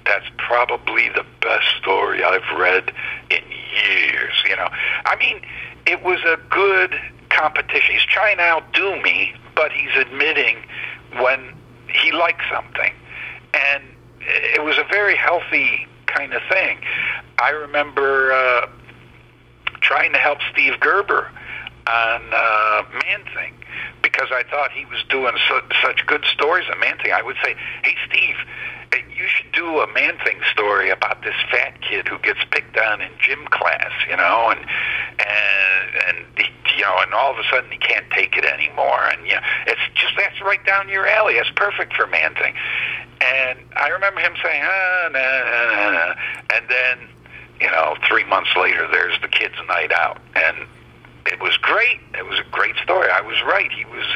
that's 0.05 0.27
probably 0.38 1.09
the 1.09 1.25
best 1.40 1.66
story 1.81 2.22
I've 2.22 2.59
read 2.59 2.92
in 3.31 3.42
years. 3.75 4.35
You 4.49 4.57
know, 4.57 4.68
I 5.05 5.16
mean, 5.16 5.40
it 5.87 6.03
was 6.03 6.20
a 6.25 6.38
good 6.51 6.94
competition. 7.31 7.92
He's 7.92 8.05
trying 8.05 8.37
to 8.38 8.42
outdo 8.42 9.03
me, 9.03 9.35
but 9.55 9.72
he's 9.72 9.94
admitting 9.96 10.57
when 11.20 11.55
he 11.88 12.12
likes 12.12 12.44
something, 12.53 12.92
and 13.55 13.83
it 14.20 14.62
was 14.62 14.77
a 14.79 14.85
very 14.90 15.16
healthy 15.16 15.87
kind 16.17 16.33
of 16.33 16.43
thing. 16.51 16.79
I 17.39 17.51
remember 17.51 18.33
uh, 18.33 18.67
trying 19.81 20.13
to 20.13 20.19
help 20.19 20.39
Steve 20.53 20.81
Gerber 20.81 21.31
on 21.87 22.23
uh, 22.33 22.83
Man 23.05 23.23
Thing 23.35 23.55
because 24.03 24.29
I 24.31 24.43
thought 24.51 24.71
he 24.73 24.85
was 24.87 25.05
doing 25.09 25.35
su- 25.49 25.77
such 25.83 26.07
good 26.07 26.25
stories 26.25 26.65
on 26.73 26.81
Man 26.81 26.97
Thing. 26.99 27.13
I 27.13 27.23
would 27.23 27.37
say, 27.45 27.55
"Hey, 27.83 27.95
Steve, 28.09 28.37
eh, 28.93 29.03
you 29.15 29.27
should 29.29 29.53
do 29.53 29.81
a 29.81 29.93
Man 29.93 30.17
Thing 30.25 30.41
story 30.51 30.91
about 30.91 31.23
this 31.23 31.37
fat 31.51 31.81
kid 31.83 32.09
who 32.09 32.19
gets 32.19 32.41
picked 32.51 32.79
on 32.79 33.01
in 33.01 33.11
gym 33.21 33.47
class, 33.51 33.93
you 34.09 34.17
know, 34.17 34.51
and 34.51 34.61
and 35.21 35.97
and 36.09 36.27
he, 36.39 36.79
you 36.79 36.83
know, 36.83 36.97
and 36.99 37.13
all 37.15 37.33
of 37.33 37.39
a 37.39 37.45
sudden 37.51 37.71
he 37.71 37.79
can't 37.79 38.11
take 38.11 38.37
it 38.37 38.45
anymore, 38.45 39.05
and 39.13 39.27
you 39.27 39.35
know, 39.35 39.43
it's 39.67 39.81
just 39.95 40.15
that's 40.17 40.41
right 40.41 40.65
down 40.65 40.89
your 40.89 41.07
alley. 41.07 41.35
It's 41.35 41.51
perfect 41.55 41.95
for 41.95 42.07
Man 42.07 42.35
Thing." 42.35 42.55
And 43.21 43.59
I 43.77 43.89
remember 43.89 44.21
him 44.21 44.35
saying, 44.43 44.63
"Ah, 44.65 45.09
nah, 45.11 45.19
nah, 45.19 45.75
nah, 45.75 45.91
nah," 45.93 46.15
and 46.55 46.69
then 46.69 47.09
you 47.61 47.71
know, 47.71 47.97
three 48.07 48.25
months 48.25 48.51
later, 48.57 48.87
there's 48.91 49.19
the 49.23 49.29
kids' 49.29 49.55
night 49.67 49.93
out, 49.93 50.19
and 50.35 50.67
it 51.27 51.41
was 51.41 51.57
great. 51.57 52.01
It 52.15 52.27
was 52.27 52.39
a 52.39 52.45
great 52.51 52.77
story. 52.83 53.09
I 53.11 53.21
was 53.21 53.37
right. 53.43 53.71
He 53.73 53.85
was 53.87 54.07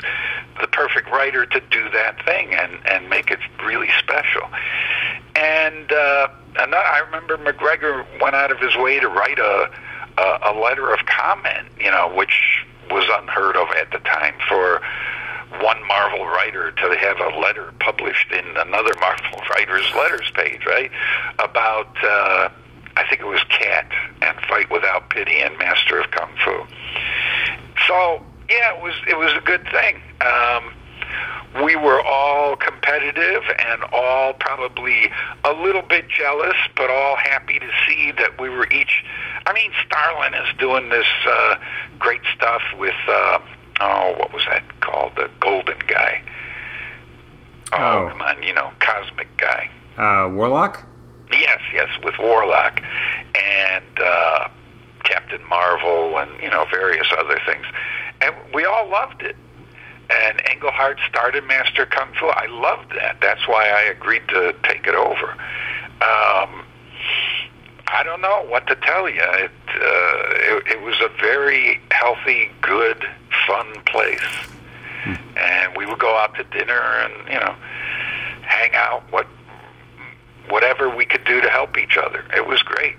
the 0.60 0.66
perfect 0.68 1.10
writer 1.10 1.46
to 1.46 1.60
do 1.70 1.88
that 1.90 2.24
thing 2.24 2.54
and 2.54 2.78
and 2.86 3.08
make 3.08 3.30
it 3.30 3.40
really 3.64 3.88
special. 3.98 4.42
And 5.34 5.90
uh, 5.90 6.28
and 6.58 6.74
I 6.74 6.98
remember 7.06 7.38
McGregor 7.38 8.04
went 8.20 8.34
out 8.34 8.50
of 8.50 8.58
his 8.58 8.76
way 8.76 9.00
to 9.00 9.08
write 9.08 9.38
a 9.38 9.70
a, 10.18 10.52
a 10.52 10.60
letter 10.60 10.92
of 10.92 11.00
comment, 11.06 11.68
you 11.78 11.90
know, 11.90 12.12
which 12.14 12.66
was 12.90 13.04
unheard 13.10 13.56
of 13.56 13.68
at 13.70 13.90
the 13.92 13.98
time 14.00 14.34
for 14.48 14.82
one 15.58 15.86
Marvel 15.86 16.26
writer 16.26 16.70
to 16.70 16.96
have 16.96 17.18
a 17.18 17.38
letter 17.38 17.72
published 17.80 18.30
in 18.32 18.44
another 18.56 18.92
Marvel 19.00 19.40
writer's 19.50 19.92
letters 19.94 20.30
page, 20.34 20.64
right? 20.66 20.90
About, 21.38 21.96
uh, 22.02 22.48
I 22.96 23.06
think 23.08 23.20
it 23.20 23.26
was 23.26 23.42
Cat 23.48 23.90
and 24.22 24.38
Fight 24.48 24.70
Without 24.70 25.10
Pity 25.10 25.40
and 25.40 25.56
Master 25.58 26.00
of 26.00 26.10
Kung 26.10 26.30
Fu. 26.44 26.66
So, 27.86 28.24
yeah, 28.48 28.76
it 28.76 28.82
was, 28.82 28.94
it 29.08 29.18
was 29.18 29.32
a 29.32 29.40
good 29.40 29.64
thing. 29.70 30.00
Um, 30.20 30.72
we 31.64 31.74
were 31.74 32.00
all 32.00 32.54
competitive 32.54 33.42
and 33.58 33.82
all 33.92 34.34
probably 34.34 35.10
a 35.44 35.52
little 35.52 35.82
bit 35.82 36.08
jealous, 36.08 36.56
but 36.76 36.90
all 36.90 37.16
happy 37.16 37.58
to 37.58 37.68
see 37.86 38.12
that 38.12 38.40
we 38.40 38.48
were 38.48 38.68
each. 38.68 39.04
I 39.46 39.52
mean, 39.52 39.72
Starlin 39.84 40.34
is 40.34 40.46
doing 40.58 40.90
this 40.90 41.08
uh, 41.26 41.56
great 41.98 42.22
stuff 42.36 42.62
with. 42.78 42.94
Uh, 43.08 43.40
oh, 43.80 44.14
what 44.18 44.32
was 44.32 44.42
that 44.48 44.62
called? 44.80 45.12
The 45.16 45.30
Golden 45.40 45.78
guy. 45.86 46.22
Oh, 47.72 47.76
Oh. 47.76 48.08
come 48.10 48.22
on, 48.22 48.42
you 48.42 48.52
know, 48.54 48.70
cosmic 48.80 49.28
guy. 49.36 49.70
Uh, 49.96 50.28
Warlock? 50.28 50.84
Yes, 51.32 51.60
yes, 51.72 51.88
with 52.02 52.14
Warlock 52.18 52.80
and 53.34 53.84
uh, 54.02 54.48
Captain 55.04 55.40
Marvel 55.48 56.18
and 56.18 56.30
you 56.42 56.50
know 56.50 56.64
various 56.70 57.06
other 57.16 57.38
things, 57.46 57.64
and 58.20 58.34
we 58.52 58.64
all 58.64 58.88
loved 58.88 59.22
it. 59.22 59.36
And 60.10 60.42
Englehart 60.50 60.98
started 61.08 61.44
Master 61.44 61.86
Kung 61.86 62.08
Fu. 62.18 62.26
I 62.26 62.46
loved 62.46 62.90
that. 62.96 63.18
That's 63.20 63.46
why 63.46 63.68
I 63.68 63.82
agreed 63.82 64.26
to 64.30 64.52
take 64.64 64.88
it 64.88 64.96
over. 64.96 65.36
Um, 66.02 66.64
I 67.92 68.02
don't 68.02 68.20
know 68.20 68.46
what 68.48 68.66
to 68.68 68.76
tell 68.76 69.08
you. 69.08 69.20
It, 69.20 69.50
uh, 69.68 70.56
it 70.56 70.66
it 70.68 70.82
was 70.82 71.00
a 71.00 71.08
very 71.20 71.80
healthy, 71.90 72.50
good, 72.62 73.04
fun 73.46 73.66
place, 73.86 74.20
and 75.36 75.76
we 75.76 75.86
would 75.86 75.98
go 75.98 76.16
out 76.16 76.34
to 76.36 76.44
dinner 76.44 76.80
and 76.80 77.12
you 77.28 77.40
know 77.40 77.54
hang 78.42 78.74
out. 78.74 79.02
What 79.10 79.26
whatever 80.48 80.94
we 80.94 81.04
could 81.04 81.24
do 81.24 81.40
to 81.40 81.48
help 81.48 81.76
each 81.78 81.96
other. 81.96 82.24
It 82.34 82.46
was 82.46 82.62
great. 82.62 82.96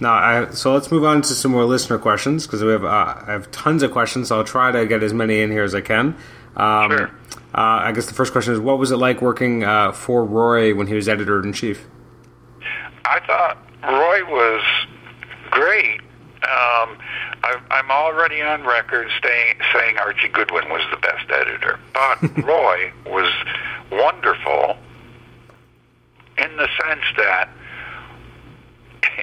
Now, 0.00 0.14
I, 0.14 0.50
so 0.50 0.72
let's 0.72 0.90
move 0.90 1.04
on 1.04 1.22
to 1.22 1.34
some 1.34 1.52
more 1.52 1.64
listener 1.64 1.98
questions 1.98 2.46
because 2.46 2.62
we 2.62 2.70
have 2.70 2.84
uh, 2.84 3.14
I 3.26 3.32
have 3.32 3.50
tons 3.50 3.82
of 3.82 3.92
questions. 3.92 4.28
So 4.28 4.38
I'll 4.38 4.44
try 4.44 4.72
to 4.72 4.86
get 4.86 5.02
as 5.02 5.14
many 5.14 5.40
in 5.40 5.50
here 5.50 5.62
as 5.62 5.74
I 5.74 5.80
can. 5.80 6.16
Um, 6.56 6.90
Sure. 6.90 7.10
Uh, 7.54 7.86
I 7.86 7.92
guess 7.92 8.06
the 8.06 8.14
first 8.14 8.32
question 8.32 8.52
is, 8.52 8.58
what 8.58 8.78
was 8.78 8.90
it 8.90 8.96
like 8.96 9.22
working 9.22 9.62
uh, 9.62 9.92
for 9.92 10.24
Roy 10.24 10.74
when 10.74 10.88
he 10.88 10.94
was 10.94 11.08
editor 11.08 11.40
in 11.40 11.52
chief? 11.52 11.86
I 13.04 13.20
thought 13.26 13.58
Roy 13.82 14.24
was 14.32 14.62
great. 15.50 16.00
Um, 16.42 16.98
I, 17.42 17.60
I'm 17.70 17.90
already 17.90 18.42
on 18.42 18.64
record 18.66 19.08
staying, 19.18 19.56
saying 19.72 19.98
Archie 19.98 20.28
Goodwin 20.28 20.68
was 20.68 20.82
the 20.90 20.98
best 20.98 21.30
editor, 21.30 21.78
but 21.92 22.44
Roy 22.44 22.92
was 23.06 23.30
wonderful 23.90 24.76
in 26.38 26.56
the 26.56 26.68
sense 26.82 27.04
that 27.16 27.48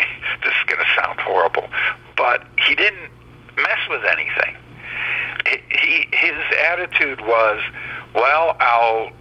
this 0.44 0.54
is 0.54 0.65
going 0.67 0.80
to 0.80 1.02
sound 1.02 1.20
horrible, 1.20 1.67
but 2.15 2.46
he 2.67 2.76
didn't 2.76 3.12
mess 3.56 3.80
with 3.89 4.04
anything. 4.06 4.56
He, 5.46 5.58
he 5.70 6.08
his 6.12 6.38
attitude 6.72 7.22
was, 7.22 7.62
well, 8.13 8.56
I'll 8.60 9.12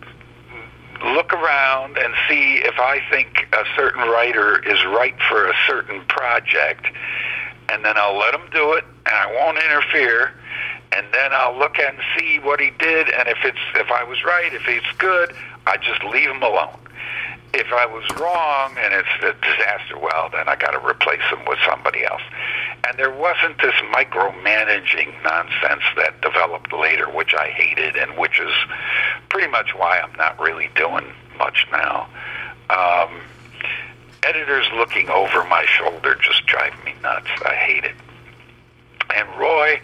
look 1.05 1.33
around 1.33 1.99
and 1.99 2.15
see 2.29 2.57
if 2.57 2.79
I 2.79 3.01
think 3.11 3.49
a 3.53 3.65
certain 3.77 4.09
writer 4.09 4.59
is 4.69 4.85
right 4.85 5.17
for 5.29 5.49
a 5.49 5.55
certain 5.67 6.05
project, 6.07 6.87
and 7.69 7.85
then 7.85 7.97
I'll 7.97 8.19
let 8.19 8.35
him 8.35 8.49
do 8.53 8.73
it, 8.75 8.85
and 9.07 9.15
I 9.15 9.27
won't 9.33 9.59
interfere. 9.59 10.33
And 10.93 11.07
then 11.13 11.33
I'll 11.33 11.57
look 11.57 11.79
and 11.79 11.97
see 12.19 12.41
what 12.41 12.59
he 12.59 12.71
did, 12.81 13.09
and 13.11 13.29
if 13.29 13.39
it's 13.45 13.59
if 13.77 13.93
I 13.93 14.03
was 14.03 14.25
right, 14.25 14.53
if 14.53 14.67
it's 14.67 14.91
good, 14.99 15.33
I 15.67 15.77
just 15.77 16.03
leave 16.03 16.29
him 16.29 16.43
alone. 16.43 16.81
If 17.55 17.73
I 17.73 17.87
was 17.87 18.03
wrong 18.19 18.75
and 18.77 18.95
it's 18.95 19.09
a 19.23 19.33
disaster, 19.41 19.99
well, 19.99 20.31
then 20.33 20.49
I 20.49 20.57
got 20.57 20.73
to 20.73 20.85
replace 20.85 21.23
him 21.31 21.45
with 21.47 21.59
somebody 21.69 22.05
else. 22.05 22.23
And 22.87 22.99
there 22.99 23.11
wasn't 23.11 23.61
this 23.61 23.75
micromanaging 23.95 25.23
nonsense 25.23 25.83
that 25.97 26.21
developed 26.23 26.73
later, 26.73 27.07
which 27.11 27.35
I 27.35 27.49
hated, 27.49 27.97
and 27.97 28.17
which 28.17 28.41
is 28.41 28.53
pretty 29.29 29.49
much 29.49 29.75
why 29.77 30.01
I'm 30.01 30.17
not 30.17 30.41
really 30.41 30.71
doing 30.75 31.13
much 31.39 31.67
now. 31.71 32.09
Um, 32.71 33.21
editors 34.23 34.67
looking 34.75 35.09
over 35.09 35.45
my 35.45 35.65
shoulder 35.67 36.17
just 36.23 36.47
drive 36.47 36.73
me 36.85 36.95
nuts. 37.03 37.29
I 37.45 37.55
hate 37.55 37.85
it. 37.85 37.95
And 39.15 39.29
Roy 39.39 39.81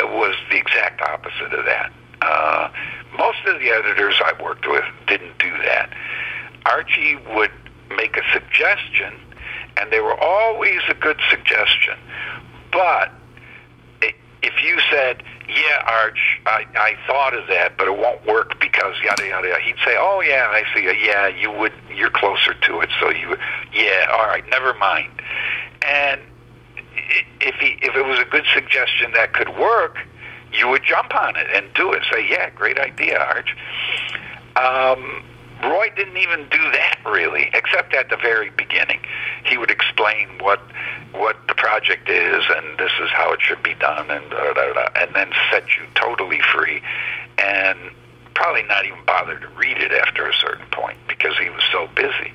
was 0.00 0.34
the 0.50 0.56
exact 0.56 1.00
opposite 1.00 1.52
of 1.52 1.64
that. 1.64 1.92
Uh, 2.20 2.70
most 3.16 3.38
of 3.46 3.60
the 3.60 3.70
editors 3.70 4.20
I 4.24 4.40
worked 4.42 4.68
with 4.68 4.84
didn't 5.06 5.38
do 5.38 5.50
that. 5.64 5.92
Archie 6.66 7.16
would 7.34 7.50
make 7.96 8.16
a 8.16 8.22
suggestion, 8.32 9.14
and 9.82 9.92
they 9.92 10.00
were 10.00 10.18
always 10.18 10.80
a 10.88 10.94
good 10.94 11.18
suggestion. 11.28 11.98
But 12.70 13.10
if 14.42 14.54
you 14.62 14.78
said, 14.90 15.22
"Yeah, 15.48 15.82
Arch, 15.86 16.40
I, 16.46 16.66
I 16.74 16.94
thought 17.06 17.34
of 17.34 17.46
that, 17.48 17.76
but 17.76 17.88
it 17.88 17.96
won't 17.96 18.24
work 18.26 18.60
because 18.60 18.94
yada 19.02 19.26
yada," 19.26 19.48
yada," 19.48 19.62
he'd 19.62 19.76
say, 19.84 19.96
"Oh 19.98 20.20
yeah, 20.20 20.48
I 20.50 20.62
see. 20.74 20.84
Yeah, 20.84 21.26
you 21.26 21.50
would. 21.50 21.72
You're 21.94 22.10
closer 22.10 22.54
to 22.54 22.80
it, 22.80 22.90
so 23.00 23.10
you. 23.10 23.36
Yeah, 23.72 24.06
all 24.12 24.26
right, 24.26 24.44
never 24.50 24.74
mind." 24.74 25.10
And 25.86 26.20
if 27.40 27.56
he 27.56 27.78
if 27.82 27.96
it 27.96 28.04
was 28.04 28.18
a 28.18 28.24
good 28.24 28.44
suggestion 28.54 29.12
that 29.14 29.32
could 29.32 29.56
work, 29.58 29.98
you 30.52 30.68
would 30.68 30.82
jump 30.84 31.14
on 31.14 31.36
it 31.36 31.46
and 31.54 31.72
do 31.74 31.92
it. 31.92 32.02
Say, 32.12 32.28
"Yeah, 32.28 32.50
great 32.50 32.78
idea, 32.78 33.18
Arch." 33.18 33.56
Um, 34.54 35.24
Roy 35.62 35.90
didn't 35.94 36.16
even 36.16 36.48
do 36.50 36.58
that 36.72 36.98
really, 37.06 37.50
except 37.54 37.94
at 37.94 38.10
the 38.10 38.16
very 38.16 38.50
beginning. 38.50 39.00
He 39.44 39.56
would 39.56 39.70
explain 39.70 40.28
what 40.40 40.60
what 41.12 41.36
the 41.46 41.54
project 41.54 42.08
is 42.08 42.42
and 42.48 42.78
this 42.78 42.90
is 43.00 43.10
how 43.10 43.32
it 43.32 43.40
should 43.40 43.62
be 43.62 43.74
done, 43.74 44.10
and 44.10 44.28
da, 44.30 44.52
da, 44.54 44.72
da, 44.72 44.88
and 44.96 45.14
then 45.14 45.30
set 45.50 45.64
you 45.76 45.84
totally 45.94 46.40
free, 46.52 46.82
and 47.38 47.78
probably 48.34 48.62
not 48.64 48.86
even 48.86 48.98
bother 49.06 49.38
to 49.38 49.48
read 49.50 49.76
it 49.76 49.92
after 49.92 50.26
a 50.26 50.34
certain 50.34 50.66
point 50.72 50.96
because 51.06 51.36
he 51.38 51.50
was 51.50 51.62
so 51.70 51.86
busy. 51.94 52.32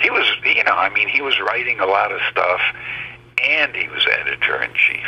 He 0.00 0.10
was, 0.10 0.26
you 0.44 0.62
know, 0.64 0.74
I 0.74 0.88
mean, 0.90 1.08
he 1.08 1.20
was 1.20 1.38
writing 1.40 1.80
a 1.80 1.86
lot 1.86 2.12
of 2.12 2.20
stuff, 2.30 2.60
and 3.42 3.74
he 3.74 3.88
was 3.88 4.06
editor 4.20 4.62
in 4.62 4.70
chief, 4.74 5.06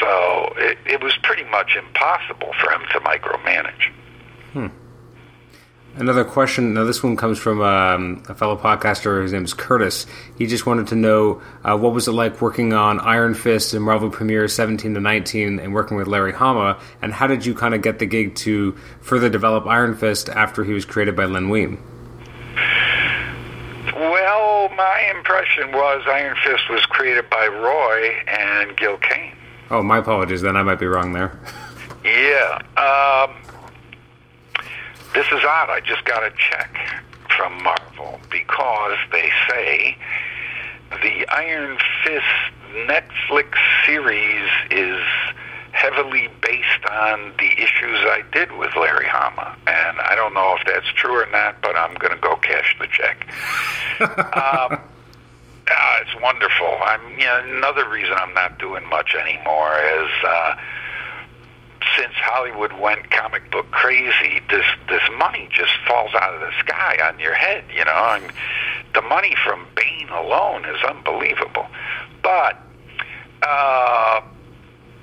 so 0.00 0.54
it, 0.56 0.78
it 0.86 1.02
was 1.02 1.16
pretty 1.22 1.44
much 1.44 1.76
impossible 1.76 2.52
for 2.60 2.72
him 2.72 2.82
to 2.92 3.00
micromanage. 3.00 3.92
Hmm. 4.52 4.68
Another 5.96 6.24
question. 6.24 6.74
Now, 6.74 6.82
this 6.82 7.04
one 7.04 7.16
comes 7.16 7.38
from 7.38 7.60
um, 7.60 8.22
a 8.28 8.34
fellow 8.34 8.56
podcaster. 8.56 9.22
His 9.22 9.32
name 9.32 9.44
is 9.44 9.54
Curtis. 9.54 10.06
He 10.36 10.46
just 10.46 10.66
wanted 10.66 10.88
to 10.88 10.96
know 10.96 11.40
uh, 11.62 11.78
what 11.78 11.92
was 11.92 12.08
it 12.08 12.12
like 12.12 12.40
working 12.40 12.72
on 12.72 12.98
Iron 12.98 13.34
Fist 13.34 13.74
and 13.74 13.84
Marvel 13.84 14.10
Premiere 14.10 14.48
17 14.48 14.94
to 14.94 15.00
19 15.00 15.60
and 15.60 15.72
working 15.72 15.96
with 15.96 16.08
Larry 16.08 16.32
Hama, 16.32 16.80
and 17.00 17.12
how 17.12 17.28
did 17.28 17.46
you 17.46 17.54
kind 17.54 17.74
of 17.76 17.82
get 17.82 18.00
the 18.00 18.06
gig 18.06 18.34
to 18.36 18.72
further 19.02 19.28
develop 19.28 19.66
Iron 19.66 19.94
Fist 19.94 20.28
after 20.28 20.64
he 20.64 20.72
was 20.72 20.84
created 20.84 21.14
by 21.14 21.26
Len 21.26 21.48
Wein? 21.48 21.78
Well, 23.94 24.70
my 24.70 25.12
impression 25.14 25.70
was 25.70 26.02
Iron 26.08 26.36
Fist 26.44 26.68
was 26.70 26.84
created 26.86 27.30
by 27.30 27.46
Roy 27.46 28.08
and 28.26 28.76
Gil 28.76 28.96
Kane. 28.96 29.32
Oh, 29.70 29.82
my 29.82 29.98
apologies. 29.98 30.42
Then 30.42 30.56
I 30.56 30.64
might 30.64 30.80
be 30.80 30.86
wrong 30.86 31.12
there. 31.12 31.38
Yeah. 32.04 32.58
Um, 32.76 33.43
this 35.14 35.26
is 35.26 35.44
odd. 35.44 35.70
I 35.70 35.80
just 35.80 36.04
got 36.04 36.22
a 36.22 36.30
check 36.30 36.76
from 37.36 37.62
Marvel 37.62 38.20
because 38.30 38.98
they 39.12 39.30
say 39.48 39.96
the 40.90 41.26
Iron 41.28 41.78
Fist 42.04 42.24
Netflix 42.88 43.54
series 43.86 44.50
is 44.70 45.02
heavily 45.72 46.28
based 46.40 46.84
on 46.90 47.32
the 47.38 47.50
issues 47.52 47.98
I 48.02 48.22
did 48.32 48.52
with 48.52 48.74
Larry 48.76 49.06
Hama. 49.08 49.56
And 49.66 49.98
I 50.00 50.14
don't 50.14 50.34
know 50.34 50.56
if 50.58 50.66
that's 50.66 50.86
true 50.94 51.20
or 51.20 51.26
not, 51.30 51.60
but 51.62 51.76
I'm 51.76 51.94
going 51.94 52.14
to 52.14 52.20
go 52.20 52.36
cash 52.36 52.76
the 52.78 52.86
check. 52.86 53.26
um, 54.00 54.78
uh, 55.66 55.96
it's 56.02 56.20
wonderful. 56.20 56.78
I'm, 56.82 57.18
you 57.18 57.24
know, 57.24 57.42
another 57.56 57.88
reason 57.88 58.12
I'm 58.16 58.34
not 58.34 58.58
doing 58.58 58.88
much 58.88 59.14
anymore 59.14 59.78
is 59.78 60.10
uh, 60.26 60.56
since 61.96 62.14
Hollywood 62.14 62.72
went 62.80 63.10
comic 63.10 63.50
book 63.50 63.70
crazy, 63.70 64.40
this 64.50 64.64
this 64.88 65.02
money 65.18 65.48
just 65.52 65.72
falls 65.86 66.14
out 66.14 66.34
of 66.34 66.40
the 66.40 66.52
sky 66.60 66.98
on 67.06 67.18
your 67.18 67.34
head. 67.34 67.64
You 67.74 67.84
know, 67.84 68.18
mean, 68.20 68.30
the 68.94 69.02
money 69.02 69.34
from 69.44 69.66
Bane 69.74 70.08
alone 70.08 70.64
is 70.64 70.82
unbelievable. 70.82 71.66
But 72.22 72.60
uh, 73.42 74.20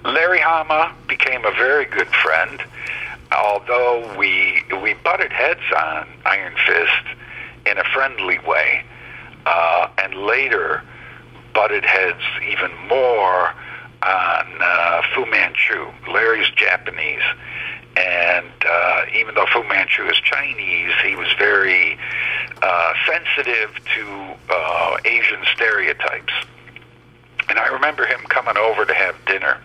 Larry 0.03 0.39
Hama 0.39 0.93
became 1.07 1.45
a 1.45 1.51
very 1.51 1.85
good 1.85 2.07
friend, 2.07 2.61
although 3.31 4.15
we 4.17 4.63
we 4.81 4.93
butted 4.95 5.31
heads 5.31 5.61
on 5.77 6.07
Iron 6.25 6.55
Fist 6.65 7.17
in 7.65 7.77
a 7.77 7.83
friendly 7.93 8.39
way, 8.39 8.83
uh, 9.45 9.87
and 10.01 10.15
later 10.15 10.83
butted 11.53 11.83
heads 11.83 12.21
even 12.49 12.71
more 12.87 13.53
on 14.03 14.61
uh, 14.61 15.01
Fu 15.13 15.25
Manchu. 15.25 15.87
Larry's 16.11 16.49
Japanese, 16.49 17.23
and 17.95 18.47
even 19.13 19.35
though 19.35 19.45
Fu 19.51 19.63
Manchu 19.63 20.07
is 20.07 20.17
Chinese, 20.17 20.93
he 21.03 21.15
was 21.15 21.27
very 21.37 21.97
uh, 22.61 22.93
sensitive 23.05 23.71
to 23.95 24.35
uh, 24.49 24.97
Asian 25.05 25.43
stereotypes. 25.53 26.33
And 27.49 27.59
I 27.59 27.67
remember 27.67 28.05
him 28.05 28.19
coming 28.29 28.57
over 28.57 28.85
to 28.85 28.93
have 28.93 29.15
dinner. 29.25 29.57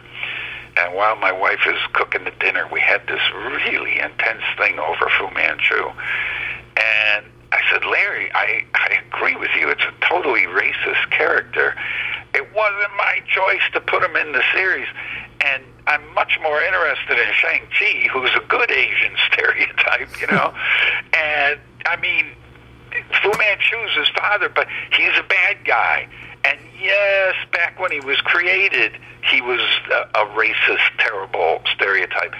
And 0.76 0.94
while 0.94 1.16
my 1.16 1.32
wife 1.32 1.60
is 1.66 1.78
cooking 1.92 2.24
the 2.24 2.32
dinner, 2.38 2.68
we 2.70 2.80
had 2.80 3.06
this 3.06 3.22
really 3.34 3.98
intense 3.98 4.42
thing 4.58 4.78
over 4.78 5.08
Fu 5.18 5.30
Manchu. 5.34 5.90
And 6.76 7.24
I 7.52 7.60
said, 7.70 7.84
Larry, 7.84 8.30
I, 8.34 8.64
I 8.74 9.00
agree 9.06 9.36
with 9.36 9.50
you. 9.58 9.70
It's 9.70 9.82
a 9.82 9.94
totally 10.06 10.42
racist 10.42 11.10
character. 11.10 11.74
It 12.36 12.54
wasn't 12.54 12.92
my 12.98 13.22
choice 13.26 13.64
to 13.72 13.80
put 13.80 14.02
him 14.02 14.14
in 14.14 14.32
the 14.32 14.42
series. 14.52 14.86
And 15.40 15.62
I'm 15.86 16.02
much 16.12 16.38
more 16.42 16.60
interested 16.60 17.18
in 17.18 17.32
Shang-Chi, 17.32 18.08
who's 18.12 18.30
a 18.36 18.46
good 18.46 18.70
Asian 18.70 19.16
stereotype, 19.32 20.20
you 20.20 20.26
know. 20.26 20.52
and, 21.14 21.58
I 21.86 21.96
mean, 22.00 22.26
Fu 23.22 23.30
Manchu's 23.38 23.96
his 23.96 24.08
father, 24.10 24.50
but 24.50 24.66
he's 24.92 25.16
a 25.18 25.22
bad 25.22 25.64
guy. 25.64 26.08
And 26.44 26.58
yes, 26.78 27.34
back 27.52 27.80
when 27.80 27.90
he 27.90 28.00
was 28.00 28.20
created, 28.20 28.92
he 29.30 29.40
was 29.40 29.60
a, 29.90 30.20
a 30.20 30.26
racist, 30.36 30.92
terrible 30.98 31.62
stereotype. 31.74 32.34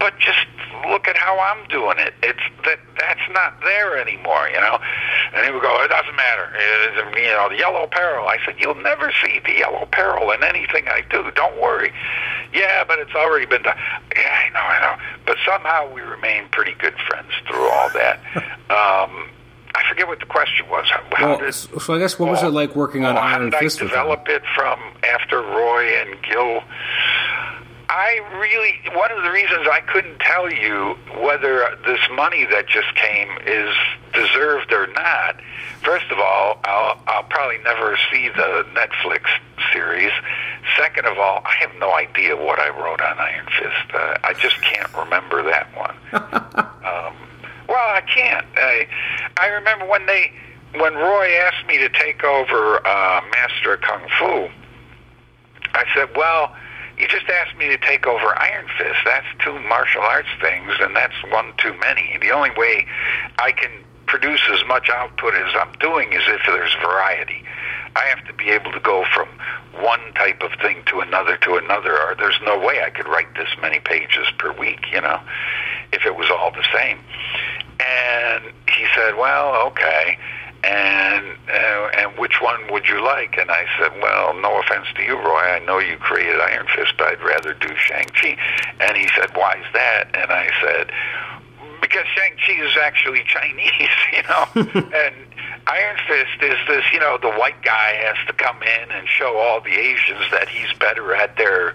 But 0.00 0.18
just 0.18 0.46
look 0.88 1.06
at 1.06 1.16
how 1.16 1.38
I'm 1.38 1.68
doing 1.68 1.98
it. 1.98 2.14
It's 2.22 2.40
that 2.64 2.78
that's 2.98 3.20
not 3.32 3.60
there 3.60 3.98
anymore, 3.98 4.48
you 4.48 4.58
know. 4.58 4.78
And 5.34 5.44
he 5.46 5.52
would 5.52 5.60
go, 5.62 5.82
it 5.84 5.88
doesn't 5.88 6.16
matter. 6.16 6.50
It 6.56 6.96
is, 6.96 7.16
you 7.16 7.28
know, 7.28 7.48
the 7.50 7.58
yellow 7.58 7.86
peril. 7.86 8.26
I 8.26 8.38
said, 8.44 8.56
you'll 8.58 8.74
never 8.82 9.12
see 9.22 9.40
the 9.44 9.52
yellow 9.58 9.86
peril 9.92 10.30
in 10.32 10.42
anything 10.42 10.88
I 10.88 11.02
do. 11.10 11.30
Don't 11.36 11.60
worry. 11.60 11.92
Yeah, 12.54 12.82
but 12.84 12.98
it's 12.98 13.14
already 13.14 13.44
been 13.46 13.62
done. 13.62 13.76
Yeah, 14.16 14.22
I 14.26 14.48
know, 14.50 14.58
I 14.60 14.80
know. 14.96 15.02
But 15.26 15.36
somehow 15.46 15.92
we 15.92 16.00
remain 16.00 16.48
pretty 16.50 16.74
good 16.80 16.94
friends 17.06 17.30
through 17.46 17.68
all 17.68 17.90
that. 17.90 18.18
Um, 18.70 19.28
I 19.74 19.82
forget 19.88 20.06
what 20.06 20.20
the 20.20 20.26
question 20.26 20.68
was. 20.68 20.88
How, 20.88 21.02
how 21.16 21.28
Well, 21.30 21.38
did, 21.38 21.52
so 21.54 21.92
I 21.94 21.98
guess 21.98 22.20
what 22.20 22.28
was 22.30 22.40
it 22.44 22.50
like 22.50 22.76
working 22.76 23.04
on 23.04 23.16
well, 23.16 23.24
Iron 23.24 23.50
did 23.50 23.54
Fist 23.58 23.80
I 23.80 23.84
with 23.84 23.92
him? 23.92 23.98
develop 23.98 24.28
it 24.28 24.42
from 24.54 24.78
after 25.02 25.40
Roy 25.40 25.86
and 26.00 26.22
Gil? 26.22 26.62
I 27.90 28.20
really 28.38 28.78
one 28.96 29.10
of 29.10 29.24
the 29.24 29.30
reasons 29.32 29.66
I 29.68 29.80
couldn't 29.80 30.20
tell 30.20 30.48
you 30.48 30.96
whether 31.24 31.76
this 31.84 31.98
money 32.12 32.46
that 32.46 32.68
just 32.68 32.94
came 32.94 33.28
is 33.44 33.74
deserved 34.14 34.72
or 34.72 34.86
not. 34.92 35.40
First 35.82 36.06
of 36.12 36.20
all, 36.20 36.60
I'll, 36.64 37.02
I'll 37.08 37.24
probably 37.24 37.58
never 37.64 37.98
see 38.12 38.28
the 38.28 38.64
Netflix 38.74 39.22
series. 39.72 40.12
Second 40.78 41.06
of 41.06 41.18
all, 41.18 41.42
I 41.44 41.54
have 41.58 41.74
no 41.80 41.92
idea 41.92 42.36
what 42.36 42.60
I 42.60 42.68
wrote 42.68 43.00
on 43.00 43.18
Iron 43.18 43.46
Fist. 43.58 43.92
Uh, 43.92 44.18
I 44.22 44.34
just 44.34 44.62
can't 44.62 44.94
remember 44.94 45.42
that 45.42 45.66
one. 45.76 45.96
um, 46.12 47.16
well, 47.68 47.88
I 47.90 48.02
can't. 48.06 48.46
I, 48.56 48.86
I 49.36 49.48
remember 49.48 49.86
when 49.86 50.06
they 50.06 50.32
when 50.76 50.94
Roy 50.94 51.34
asked 51.38 51.66
me 51.66 51.78
to 51.78 51.88
take 51.88 52.22
over 52.22 52.86
uh, 52.86 53.20
Master 53.32 53.74
of 53.74 53.80
Kung 53.80 54.06
Fu. 54.16 54.48
I 55.74 55.84
said, 55.92 56.16
well, 56.16 56.54
you 57.00 57.08
just 57.08 57.28
asked 57.28 57.56
me 57.56 57.68
to 57.68 57.78
take 57.78 58.06
over 58.06 58.38
Iron 58.38 58.66
Fist. 58.76 58.98
That's 59.06 59.26
two 59.42 59.58
martial 59.60 60.02
arts 60.02 60.28
things, 60.40 60.72
and 60.80 60.94
that's 60.94 61.14
one 61.30 61.54
too 61.56 61.74
many. 61.80 62.18
The 62.20 62.30
only 62.30 62.50
way 62.50 62.86
I 63.38 63.52
can 63.52 63.70
produce 64.06 64.42
as 64.52 64.62
much 64.66 64.90
output 64.90 65.34
as 65.34 65.54
I'm 65.58 65.72
doing 65.80 66.12
is 66.12 66.22
if 66.26 66.42
there's 66.46 66.74
variety. 66.82 67.42
I 67.96 68.04
have 68.04 68.24
to 68.26 68.34
be 68.34 68.50
able 68.50 68.70
to 68.72 68.80
go 68.80 69.06
from 69.14 69.28
one 69.82 70.12
type 70.14 70.42
of 70.42 70.52
thing 70.60 70.82
to 70.86 71.00
another 71.00 71.38
to 71.38 71.56
another, 71.56 71.96
or 71.96 72.14
there's 72.16 72.38
no 72.44 72.58
way 72.58 72.82
I 72.82 72.90
could 72.90 73.08
write 73.08 73.34
this 73.34 73.48
many 73.62 73.80
pages 73.80 74.26
per 74.38 74.52
week, 74.52 74.80
you 74.92 75.00
know, 75.00 75.20
if 75.92 76.04
it 76.04 76.14
was 76.14 76.30
all 76.30 76.50
the 76.50 76.66
same. 76.74 76.98
And 77.80 78.44
he 78.68 78.84
said, 78.94 79.16
well, 79.16 79.68
okay 79.68 80.18
and 80.62 81.36
uh, 81.48 81.88
and 81.96 82.18
which 82.18 82.40
one 82.40 82.70
would 82.70 82.88
you 82.88 83.02
like? 83.04 83.36
And 83.38 83.50
I 83.50 83.64
said, 83.78 83.92
well, 84.00 84.34
no 84.34 84.60
offense 84.60 84.86
to 84.96 85.02
you, 85.02 85.16
Roy. 85.16 85.40
I 85.40 85.58
know 85.60 85.78
you 85.78 85.96
created 85.96 86.40
Iron 86.40 86.66
Fist, 86.74 86.94
but 86.98 87.08
I'd 87.08 87.22
rather 87.22 87.54
do 87.54 87.68
Shang 87.76 88.06
Chi. 88.06 88.36
And 88.80 88.96
he 88.96 89.08
said, 89.16 89.34
why 89.36 89.54
is 89.54 89.66
that? 89.72 90.10
And 90.14 90.30
I 90.30 90.50
said, 90.60 90.92
because 91.80 92.04
Shang 92.14 92.36
Chi 92.46 92.62
is 92.62 92.76
actually 92.80 93.24
Chinese, 93.26 93.96
you 94.12 94.22
know, 94.22 94.46
and 94.94 95.14
Iron 95.66 95.96
Fist 96.06 96.42
is 96.42 96.58
this, 96.68 96.84
you 96.92 97.00
know, 97.00 97.18
the 97.20 97.32
white 97.32 97.62
guy 97.62 97.94
has 98.04 98.16
to 98.26 98.32
come 98.32 98.62
in 98.62 98.90
and 98.90 99.08
show 99.08 99.36
all 99.38 99.60
the 99.60 99.72
Asians 99.72 100.30
that 100.30 100.48
he's 100.48 100.72
better 100.78 101.14
at 101.14 101.36
their 101.36 101.74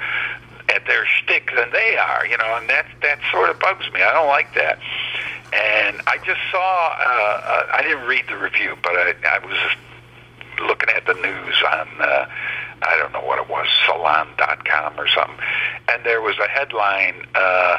at 0.69 0.85
their 0.87 1.05
shtick 1.05 1.51
than 1.55 1.71
they 1.71 1.95
are, 1.95 2.25
you 2.25 2.37
know, 2.37 2.57
and 2.57 2.69
that 2.69 2.85
that 3.01 3.19
sort 3.31 3.49
of 3.49 3.59
bugs 3.59 3.85
me. 3.93 4.01
I 4.01 4.13
don't 4.13 4.27
like 4.27 4.53
that. 4.55 4.79
And 5.55 6.01
I 6.07 6.17
just 6.25 6.41
saw, 6.51 6.59
uh, 6.59 7.41
uh, 7.45 7.67
I 7.73 7.81
didn't 7.81 8.05
read 8.07 8.25
the 8.27 8.37
review, 8.37 8.75
but 8.83 8.91
I, 8.91 9.13
I 9.23 9.39
was 9.39 9.57
looking 10.67 10.89
at 10.89 11.05
the 11.05 11.13
news 11.13 11.55
on, 11.71 11.87
uh, 12.01 12.27
I 12.81 12.97
don't 12.97 13.13
know 13.13 13.21
what 13.21 13.39
it 13.39 13.49
was, 13.49 13.67
Salon.com 13.85 14.99
or 14.99 15.07
something, 15.07 15.39
and 15.91 16.03
there 16.05 16.21
was 16.21 16.35
a 16.39 16.47
headline 16.47 17.25
uh, 17.35 17.77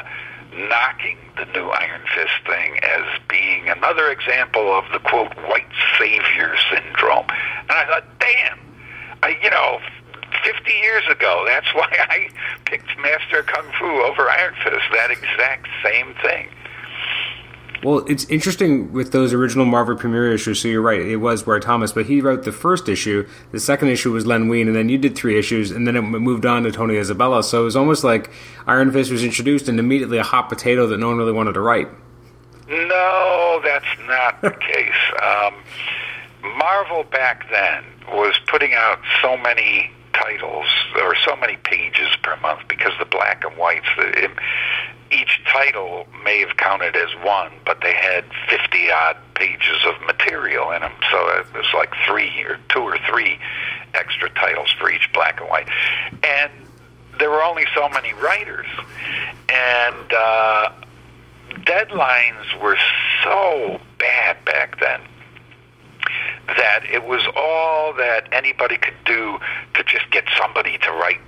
knocking 0.53 1.17
the 1.37 1.45
new 1.53 1.69
Iron 1.69 2.01
Fist 2.15 2.33
thing 2.47 2.79
as 2.81 3.05
being 3.29 3.69
another 3.69 4.09
example 4.09 4.73
of 4.73 4.85
the 4.91 4.99
quote 4.99 5.33
white 5.47 5.69
savior 5.99 6.55
syndrome. 6.73 7.27
And 7.69 7.77
I 7.77 7.85
thought, 7.85 8.05
damn, 8.19 8.59
I, 9.21 9.37
you 9.43 9.51
know, 9.51 9.79
50 10.43 10.71
years 10.71 11.03
ago, 11.09 11.45
that's 11.47 11.67
why 11.75 11.89
I 11.91 12.29
picked 12.65 12.89
Master 12.99 13.43
Kung 13.43 13.71
Fu 13.77 13.85
over 13.85 14.29
Iron 14.29 14.55
Fist. 14.63 14.85
That 14.93 15.11
exact 15.11 15.67
same 15.83 16.15
thing. 16.23 16.49
Well, 17.83 17.99
it's 18.07 18.25
interesting 18.25 18.91
with 18.91 19.11
those 19.11 19.33
original 19.33 19.65
Marvel 19.65 19.95
premiere 19.95 20.33
issues. 20.33 20.61
So 20.61 20.67
you're 20.67 20.81
right, 20.81 20.99
it 20.99 21.17
was 21.17 21.45
Roy 21.45 21.59
Thomas, 21.59 21.91
but 21.91 22.07
he 22.07 22.21
wrote 22.21 22.43
the 22.43 22.51
first 22.51 22.89
issue. 22.89 23.27
The 23.51 23.59
second 23.59 23.89
issue 23.89 24.11
was 24.11 24.25
Len 24.25 24.47
Wein, 24.47 24.67
and 24.67 24.75
then 24.75 24.89
you 24.89 24.97
did 24.97 25.15
three 25.15 25.37
issues, 25.37 25.71
and 25.71 25.85
then 25.85 25.95
it 25.95 26.01
moved 26.01 26.45
on 26.45 26.63
to 26.63 26.71
Tony 26.71 26.97
Isabella. 26.97 27.43
So 27.43 27.61
it 27.61 27.65
was 27.65 27.75
almost 27.75 28.03
like 28.03 28.31
Iron 28.65 28.91
Fist 28.91 29.11
was 29.11 29.23
introduced 29.23 29.67
and 29.69 29.79
immediately 29.79 30.17
a 30.17 30.23
hot 30.23 30.49
potato 30.49 30.87
that 30.87 30.97
no 30.97 31.07
one 31.07 31.17
really 31.17 31.31
wanted 31.31 31.53
to 31.53 31.61
write. 31.61 31.87
No, 32.67 33.61
that's 33.63 33.85
not 34.07 34.41
the 34.41 34.51
case. 34.59 34.91
Um, 35.21 35.53
Marvel 36.57 37.03
back 37.03 37.49
then 37.51 37.83
was 38.11 38.35
putting 38.47 38.73
out 38.73 38.99
so 39.21 39.37
many 39.37 39.91
titles 40.13 40.65
or 41.01 41.15
so 41.25 41.35
many 41.35 41.57
pages 41.57 42.09
per 42.23 42.35
month 42.37 42.61
because 42.67 42.93
the 42.99 43.05
black 43.05 43.43
and 43.43 43.55
whites. 43.57 43.85
The, 43.97 44.29
each 45.11 45.41
title 45.51 46.07
may 46.23 46.39
have 46.39 46.57
counted 46.57 46.95
as 46.95 47.09
one, 47.23 47.51
but 47.65 47.81
they 47.81 47.93
had 47.93 48.25
50 48.49 48.91
odd 48.91 49.17
pages 49.35 49.77
of 49.85 50.01
material 50.05 50.71
in 50.71 50.81
them. 50.81 50.93
So 51.11 51.29
it 51.29 51.53
was 51.53 51.65
like 51.73 51.93
three 52.05 52.43
or 52.43 52.59
two 52.69 52.81
or 52.81 52.97
three 53.09 53.39
extra 53.93 54.29
titles 54.31 54.71
for 54.79 54.89
each 54.91 55.09
black 55.13 55.39
and 55.39 55.49
white. 55.49 55.67
And 56.23 56.51
there 57.19 57.29
were 57.29 57.43
only 57.43 57.65
so 57.73 57.89
many 57.89 58.13
writers. 58.13 58.67
And 59.49 60.13
uh, 60.13 60.71
deadlines 61.65 62.61
were 62.61 62.77
so 63.23 63.79
bad 63.97 64.43
back 64.45 64.79
then 64.79 65.01
that 66.47 66.83
it 66.89 67.05
was 67.05 67.21
all 67.35 67.93
that 67.93 68.29
anybody 68.31 68.77
could 68.77 68.95
do 69.05 69.37
to 69.73 69.83
just 69.83 70.09
get 70.11 70.23
somebody 70.37 70.77
to 70.77 70.91
write 70.91 71.19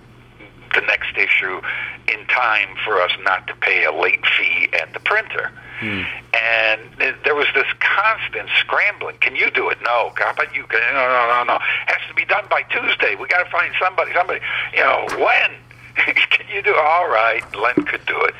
the 0.74 0.82
next 0.82 1.18
issue 1.18 1.62
in 2.08 2.26
time 2.28 2.76
for 2.86 3.02
us 3.02 3.12
not 3.24 3.48
to 3.48 3.56
pay 3.56 3.86
a 3.86 3.92
late 3.92 4.26
fee 4.26 4.70
at 4.74 4.94
the 4.94 5.00
printer. 5.00 5.52
Hmm. 5.80 6.04
And 6.36 6.82
there 7.24 7.36
was 7.36 7.48
this 7.56 7.68
constant 7.80 8.50
scrambling. 8.60 9.18
Can 9.22 9.36
you 9.36 9.50
do 9.50 9.70
it? 9.70 9.78
No. 9.82 10.12
God, 10.16 10.36
but 10.36 10.54
you 10.54 10.66
can. 10.66 10.82
No, 10.94 11.08
no, 11.08 11.28
no, 11.28 11.54
no. 11.54 11.60
Has 11.88 12.02
to 12.10 12.14
be 12.14 12.26
done 12.26 12.46
by 12.50 12.64
Tuesday. 12.64 13.16
We 13.16 13.28
got 13.28 13.44
to 13.44 13.50
find 13.50 13.74
somebody. 13.82 14.12
Somebody. 14.14 14.42
You 14.74 14.84
know 14.84 15.08
when? 15.18 15.52
can 15.96 16.46
you 16.54 16.62
do? 16.62 16.72
It? 16.72 16.78
All 16.78 17.08
right, 17.08 17.44
Len 17.56 17.86
could 17.86 18.06
do 18.06 18.20
it. 18.24 18.36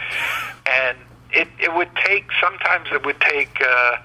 And 0.66 0.98
it 1.32 1.48
it 1.60 1.74
would 1.74 1.90
take. 2.06 2.26
Sometimes 2.42 2.88
it 2.92 3.06
would 3.06 3.20
take. 3.22 3.62
Uh, 3.62 3.98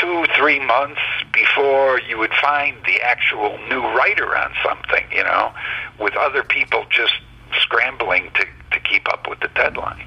two, 0.00 0.26
three 0.36 0.58
months 0.64 1.00
before 1.32 2.00
you 2.00 2.18
would 2.18 2.32
find 2.42 2.76
the 2.84 3.00
actual 3.00 3.58
new 3.68 3.80
writer 3.80 4.36
on 4.36 4.52
something, 4.64 5.04
you 5.10 5.24
know, 5.24 5.52
with 5.98 6.14
other 6.16 6.42
people 6.42 6.84
just 6.90 7.14
scrambling 7.60 8.30
to, 8.34 8.44
to 8.72 8.80
keep 8.80 9.08
up 9.08 9.28
with 9.28 9.40
the 9.40 9.48
deadline. 9.54 10.06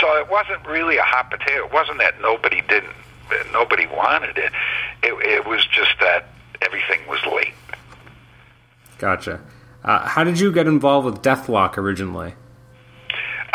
So 0.00 0.16
it 0.16 0.30
wasn't 0.30 0.66
really 0.66 0.96
a 0.96 1.02
hot 1.02 1.30
potato. 1.30 1.66
It 1.66 1.72
wasn't 1.72 1.98
that 1.98 2.20
nobody 2.20 2.62
didn't, 2.62 2.94
nobody 3.52 3.86
wanted 3.86 4.38
it. 4.38 4.52
It, 5.02 5.12
it 5.26 5.46
was 5.46 5.64
just 5.66 5.94
that 6.00 6.28
everything 6.62 7.00
was 7.08 7.20
late. 7.26 7.54
Gotcha. 8.98 9.40
Uh, 9.82 10.08
how 10.08 10.24
did 10.24 10.40
you 10.40 10.50
get 10.50 10.66
involved 10.66 11.04
with 11.04 11.22
Deathlok 11.22 11.76
originally? 11.76 12.34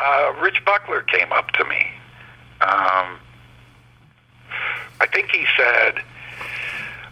Uh, 0.02 0.34
Rich 0.42 0.64
Buckler 0.66 1.02
came 1.02 1.32
up 1.32 1.52
to 1.52 1.66
me. 1.66 1.88
Um, 2.62 3.20
I 5.02 5.08
think 5.12 5.30
he 5.32 5.46
said, 5.58 6.02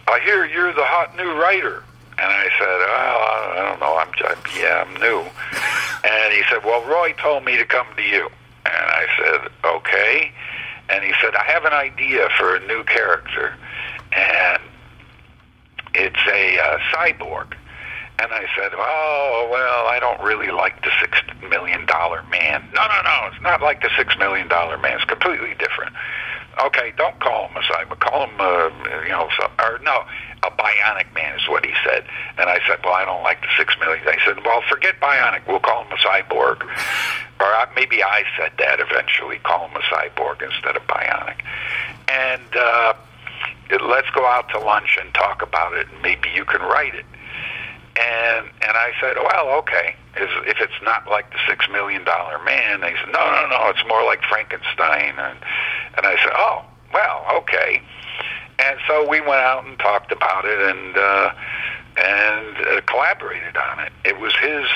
I 0.06 0.20
hear 0.20 0.44
you're 0.46 0.72
the 0.72 0.84
hot 0.84 1.16
new 1.16 1.32
writer. 1.32 1.82
And 2.18 2.26
I 2.26 2.48
said, 2.58 2.78
well, 2.78 3.18
I 3.52 3.68
don't 3.68 3.80
know. 3.80 3.96
I'm, 3.96 4.08
I'm 4.28 4.60
yeah, 4.60 4.84
I'm 4.86 5.00
new. 5.00 5.24
And 6.04 6.32
he 6.32 6.42
said, 6.48 6.64
well, 6.64 6.84
Roy 6.84 7.12
told 7.20 7.44
me 7.44 7.56
to 7.56 7.64
come 7.64 7.86
to 7.96 8.02
you. 8.02 8.30
And 8.64 8.74
I 8.74 9.06
said, 9.18 9.50
okay. 9.64 10.32
and 10.88 11.04
he 11.04 11.12
said, 11.20 11.34
"I 11.34 11.44
have 11.44 11.64
an 11.64 11.72
idea 11.72 12.28
for 12.38 12.56
a 12.56 12.66
new 12.66 12.82
character, 12.84 13.54
and 14.12 14.62
it's 15.94 16.20
a 16.28 16.58
uh, 16.58 16.78
cyborg." 16.92 17.54
And 18.20 18.32
I 18.32 18.46
said, 18.56 18.72
"Oh 18.74 19.48
well, 19.50 19.86
I 19.86 19.98
don't 20.00 20.20
really 20.22 20.50
like 20.50 20.82
the 20.82 20.90
six 21.00 21.18
million 21.48 21.86
dollar 21.86 22.22
man. 22.30 22.68
No, 22.74 22.82
no, 22.86 23.02
no, 23.02 23.30
it's 23.32 23.42
not 23.42 23.62
like 23.62 23.80
the 23.80 23.90
six 23.96 24.16
million 24.18 24.48
dollar 24.48 24.76
man. 24.78 24.96
It's 24.96 25.04
completely 25.04 25.54
different." 25.58 25.94
Okay, 26.60 26.92
don't 26.96 27.18
call 27.20 27.46
him 27.46 27.56
a 27.56 27.60
cyborg. 27.60 28.00
Call 28.00 28.26
him, 28.26 28.40
uh, 28.40 28.70
you 29.04 29.10
know, 29.10 29.28
so, 29.38 29.46
or 29.60 29.78
no, 29.78 30.02
a 30.42 30.50
bionic 30.50 31.12
man 31.14 31.38
is 31.38 31.48
what 31.48 31.64
he 31.64 31.72
said. 31.84 32.04
And 32.36 32.48
I 32.50 32.58
said, 32.66 32.78
well, 32.84 32.94
I 32.94 33.04
don't 33.04 33.22
like 33.22 33.40
the 33.40 33.48
six 33.56 33.74
million. 33.80 34.04
They 34.04 34.18
said, 34.24 34.44
well, 34.44 34.62
forget 34.68 34.98
bionic. 35.00 35.46
We'll 35.46 35.60
call 35.60 35.84
him 35.84 35.92
a 35.92 35.96
cyborg. 35.96 36.62
Or 37.40 37.46
I, 37.46 37.68
maybe 37.76 38.02
I 38.02 38.24
said 38.36 38.52
that 38.58 38.80
eventually. 38.80 39.38
Call 39.38 39.68
him 39.68 39.76
a 39.76 39.94
cyborg 39.94 40.42
instead 40.42 40.76
of 40.76 40.82
bionic. 40.88 41.38
And 42.08 42.56
uh, 42.56 42.94
let's 43.86 44.10
go 44.10 44.26
out 44.26 44.48
to 44.50 44.58
lunch 44.58 44.98
and 45.00 45.12
talk 45.14 45.42
about 45.42 45.74
it. 45.74 45.86
And 45.92 46.02
maybe 46.02 46.28
you 46.34 46.44
can 46.44 46.60
write 46.62 46.94
it. 46.94 47.06
And 47.98 48.46
and 48.62 48.76
I 48.76 48.92
said, 49.00 49.16
well, 49.16 49.58
okay. 49.58 49.96
If 50.14 50.60
it's 50.60 50.80
not 50.82 51.08
like 51.08 51.30
the 51.30 51.38
six 51.48 51.68
million 51.70 52.04
dollar 52.04 52.42
man, 52.44 52.80
they 52.80 52.94
said, 52.94 53.12
no, 53.12 53.18
no, 53.18 53.48
no. 53.50 53.70
It's 53.70 53.82
more 53.88 54.04
like 54.04 54.22
Frankenstein. 54.22 55.14
And 55.18 55.38
and 55.96 56.06
I 56.06 56.16
said, 56.22 56.32
oh, 56.34 56.64
well, 56.92 57.24
okay. 57.38 57.82
And 58.60 58.78
so 58.86 59.08
we 59.08 59.20
went 59.20 59.40
out 59.40 59.64
and 59.64 59.78
talked 59.78 60.12
about 60.12 60.44
it 60.44 60.60
and 60.60 60.96
uh, 60.96 61.32
and 61.96 62.56
uh, 62.66 62.80
collaborated 62.82 63.56
on 63.56 63.80
it. 63.80 63.92
It 64.04 64.20
was 64.20 64.32
his 64.40 64.66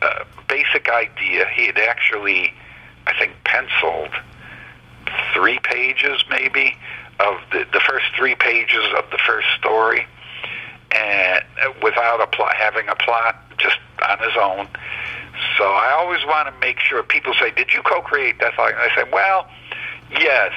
uh, 0.00 0.24
basic 0.48 0.88
idea. 0.88 1.46
He 1.54 1.66
had 1.66 1.78
actually, 1.78 2.54
I 3.06 3.12
think, 3.18 3.32
penciled 3.44 4.14
three 5.34 5.58
pages, 5.64 6.24
maybe, 6.30 6.76
of 7.20 7.36
the 7.52 7.66
the 7.72 7.80
first 7.80 8.06
three 8.16 8.36
pages 8.36 8.84
of 8.96 9.10
the 9.10 9.18
first 9.26 9.48
story 9.58 10.06
and 10.92 11.42
without 11.82 12.20
a 12.20 12.26
plot, 12.26 12.54
having 12.56 12.88
a 12.88 12.96
plot 12.96 13.36
just 13.58 13.78
on 14.08 14.18
his 14.18 14.36
own. 14.40 14.68
So 15.56 15.64
I 15.64 15.96
always 15.98 16.24
want 16.26 16.52
to 16.52 16.60
make 16.60 16.80
sure 16.80 17.02
people 17.02 17.34
say, 17.34 17.50
"Did 17.50 17.72
you 17.72 17.82
co-create 17.82 18.38
that?" 18.40 18.58
Like 18.58 18.74
I 18.76 18.94
say, 18.94 19.04
"Well, 19.12 19.46
yes, 20.10 20.52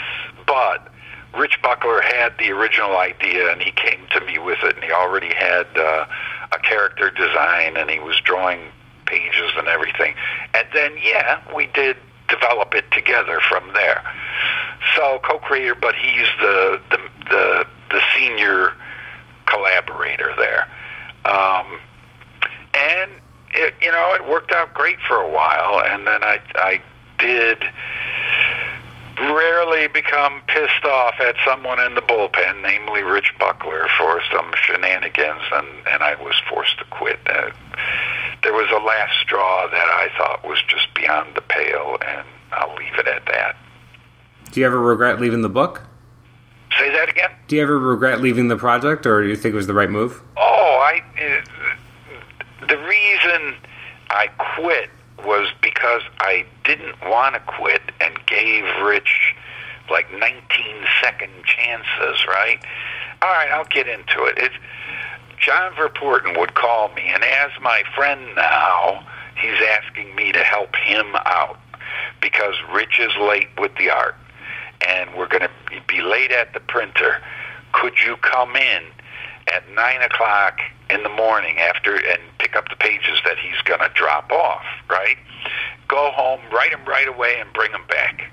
but." 0.46 0.88
Rich 1.34 1.62
Buckler 1.62 2.02
had 2.02 2.34
the 2.40 2.52
original 2.52 2.98
idea, 2.98 3.54
and 3.54 3.62
he 3.62 3.72
came 3.72 4.06
to 4.12 4.20
me 4.26 4.38
with 4.38 4.60
it, 4.64 4.76
and 4.76 4.84
he 4.84 4.92
already 4.92 5.34
had 5.34 5.66
uh, 5.78 6.06
a 6.52 6.60
character 6.60 7.10
design, 7.10 7.78
and 7.78 7.90
he 7.90 8.00
was 8.00 8.20
drawing 8.20 8.60
pages 9.06 9.52
and 9.58 9.70
everything. 9.70 10.14
And 10.54 10.68
then, 10.74 10.92
yeah, 11.02 11.40
we 11.56 11.68
did 11.68 11.96
develop 12.28 12.74
it 12.74 12.90
together 12.92 13.40
from 13.48 13.72
there. 13.74 14.04
So 14.96 15.20
co-creator, 15.24 15.76
but 15.76 15.96
he's 15.96 16.28
the 16.40 16.82
the 16.90 16.98
the, 17.30 17.66
the 17.92 18.02
senior 18.16 18.74
collaborator 19.52 20.34
there. 20.38 20.68
Um, 21.26 21.80
and 22.74 23.12
it, 23.54 23.74
you 23.82 23.92
know, 23.92 24.14
it 24.16 24.28
worked 24.28 24.52
out 24.52 24.74
great 24.74 24.98
for 25.08 25.18
a 25.18 25.30
while, 25.30 25.82
and 25.86 26.08
then 26.08 26.24
I, 26.24 26.40
I 26.56 26.82
did 27.20 27.64
rarely 29.20 29.88
become 29.88 30.42
pissed 30.48 30.86
off 30.86 31.16
at 31.20 31.36
someone 31.46 31.80
in 31.80 31.94
the 31.96 32.02
bullpen, 32.02 32.62
namely 32.62 33.04
Rich 33.04 33.34
Buckler, 33.38 33.88
for 33.98 34.22
some 34.32 34.52
shenanigans, 34.64 35.44
and, 35.54 35.68
and 35.92 36.02
I 36.02 36.16
was 36.16 36.36
forced 36.50 36.80
to 36.80 36.86
quit. 36.86 37.20
Uh, 37.28 37.52
there 38.42 38.54
was 38.54 38.70
a 38.72 38.84
last 38.84 39.20
straw 39.22 39.68
that 39.68 39.88
I 39.88 40.10
thought 40.18 40.48
was 40.48 40.62
just 40.68 40.92
beyond 40.96 41.36
the 41.36 41.42
pale, 41.42 41.98
and 42.08 42.26
I'll 42.52 42.74
leave 42.76 42.96
it 42.98 43.08
at 43.08 43.26
that. 43.28 43.58
Do 44.52 44.60
you 44.60 44.66
ever 44.66 44.80
regret 44.80 45.22
leaving 45.22 45.42
the 45.42 45.50
book? 45.50 45.84
Say 46.82 46.90
that 46.90 47.10
again. 47.10 47.30
Do 47.48 47.56
you 47.58 47.62
ever 47.62 47.78
regret 47.78 48.22
leaving 48.22 48.48
the 48.48 48.58
project, 48.58 49.06
or 49.06 49.22
do 49.22 49.30
you 49.30 49.36
think 49.36 49.54
it 49.54 49.56
was 49.56 49.68
the 49.68 49.74
right 49.76 49.90
move? 49.90 50.24
Oh, 50.36 50.80
I. 50.82 51.04
Uh, 51.16 52.66
the 52.68 52.78
reason 52.80 53.54
I 54.10 54.30
quit 54.56 54.90
was 55.24 55.50
because 55.62 56.02
I 56.20 56.44
didn't 56.64 57.00
want 57.08 57.36
to 57.36 57.42
quit 57.42 57.84
and 58.00 58.18
gave 58.26 58.64
Rich 58.84 59.36
like 59.92 60.12
19 60.12 60.32
second 61.04 61.30
chances. 61.46 62.26
Right? 62.28 62.58
All 63.22 63.30
right, 63.30 63.52
I'll 63.52 63.66
get 63.66 63.88
into 63.88 64.24
it. 64.24 64.40
It's 64.40 64.56
John 65.40 65.74
Verpoorten 65.74 66.40
would 66.40 66.56
call 66.56 66.92
me, 66.96 67.04
and 67.14 67.24
as 67.24 67.52
my 67.62 67.84
friend 67.94 68.22
now, 68.36 69.06
he's 69.40 69.62
asking 69.70 70.16
me 70.16 70.32
to 70.32 70.40
help 70.40 70.76
him 70.78 71.16
out 71.26 71.60
because 72.22 72.56
Rich 72.74 73.00
is 73.00 73.12
late 73.22 73.50
with 73.60 73.76
the 73.76 73.92
art 73.92 74.16
and 74.88 75.16
we're 75.18 75.28
going 75.28 75.44
to 75.44 75.52
be 75.88 76.02
late 76.02 76.32
at 76.32 76.54
the 76.54 76.60
printer. 76.60 77.22
Could 77.74 77.94
you 78.06 78.18
come 78.18 78.56
in 78.56 78.84
at 79.54 79.64
nine 79.74 80.02
o'clock 80.02 80.60
in 80.90 81.04
the 81.04 81.10
morning 81.10 81.58
after 81.60 81.96
and 81.96 82.22
pick 82.40 82.56
up 82.56 82.70
the 82.70 82.76
pages 82.76 83.20
that 83.26 83.38
he's 83.38 83.62
going 83.64 83.80
to 83.80 83.90
drop 83.94 84.32
off? 84.32 84.64
Right? 84.90 85.18
Go 85.88 86.12
home, 86.12 86.40
write 86.52 86.72
them 86.72 86.86
right 86.86 87.08
away, 87.08 87.40
and 87.40 87.52
bring 87.54 87.72
them 87.72 87.86
back. 87.88 88.24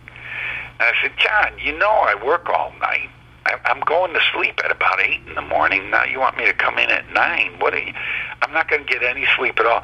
And 0.80 0.82
I 0.82 0.92
said, 1.02 1.12
John, 1.18 1.58
you 1.58 1.76
know 1.76 1.90
I 1.90 2.14
work 2.24 2.48
all 2.48 2.72
night. 2.80 3.10
I'm 3.64 3.80
going 3.80 4.12
to 4.12 4.20
sleep 4.34 4.60
at 4.64 4.70
about 4.70 5.00
eight 5.00 5.20
in 5.26 5.34
the 5.34 5.42
morning. 5.42 5.90
Now 5.90 6.04
you 6.04 6.20
want 6.20 6.36
me 6.36 6.44
to 6.44 6.52
come 6.52 6.78
in 6.78 6.90
at 6.90 7.10
nine? 7.12 7.58
What? 7.58 7.74
Are 7.74 7.78
you, 7.78 7.94
I'm 8.42 8.52
not 8.52 8.68
going 8.68 8.86
to 8.86 8.92
get 8.92 9.02
any 9.02 9.26
sleep 9.36 9.58
at 9.58 9.66
all. 9.66 9.82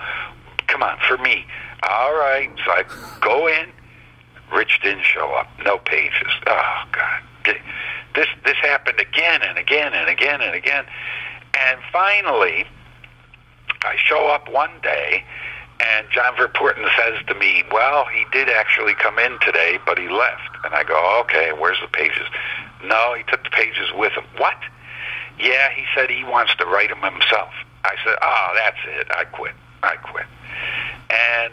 Come 0.67 0.83
on, 0.83 0.99
for 1.09 1.17
me. 1.19 1.47
All 1.89 2.12
right. 2.15 2.51
So 2.65 2.71
I 2.71 2.85
go 3.21 3.49
in 3.49 3.69
Rich 4.55 4.81
didn't 4.83 5.05
show 5.05 5.33
up. 5.33 5.49
No 5.65 5.79
pages. 5.79 6.33
Oh 6.47 6.85
God. 6.93 7.23
This 8.15 8.29
this 8.45 8.57
happened 8.63 9.01
again 9.01 9.43
and 9.43 9.59
again 9.59 9.93
and 9.93 10.09
again 10.09 10.41
and 10.41 10.55
again. 10.55 10.85
And 11.59 11.81
finally, 11.93 12.65
I 13.83 13.97
show 13.97 14.29
up 14.29 14.49
one 14.51 14.71
day, 14.83 15.25
and 15.81 16.07
John 16.11 16.35
Verpoorten 16.37 16.87
says 16.97 17.27
to 17.27 17.35
me, 17.35 17.65
"Well, 17.73 18.05
he 18.07 18.25
did 18.31 18.49
actually 18.49 18.95
come 18.95 19.19
in 19.19 19.37
today, 19.41 19.81
but 19.85 19.99
he 19.99 20.09
left." 20.09 20.49
And 20.65 20.75
I 20.75 20.85
go, 20.85 21.21
"Okay, 21.23 21.51
where's 21.53 21.81
the 21.81 21.89
pages?" 21.89 22.29
No, 22.85 23.15
he 23.15 23.25
took 23.25 23.43
the 23.43 23.51
pages 23.51 23.93
with 23.93 24.13
him. 24.13 24.25
What? 24.37 24.59
Yeah, 25.39 25.71
he 25.71 25.85
said 25.95 26.09
he 26.09 26.23
wants 26.23 26.55
to 26.57 26.67
write 26.67 26.91
them 26.91 27.03
himself. 27.03 27.53
I 27.85 27.97
said, 28.05 28.15
"Oh, 28.23 28.53
that's 28.55 28.79
it. 28.87 29.11
I 29.11 29.25
quit. 29.25 29.55
I 29.83 29.97
quit." 29.97 30.27
And 31.11 31.53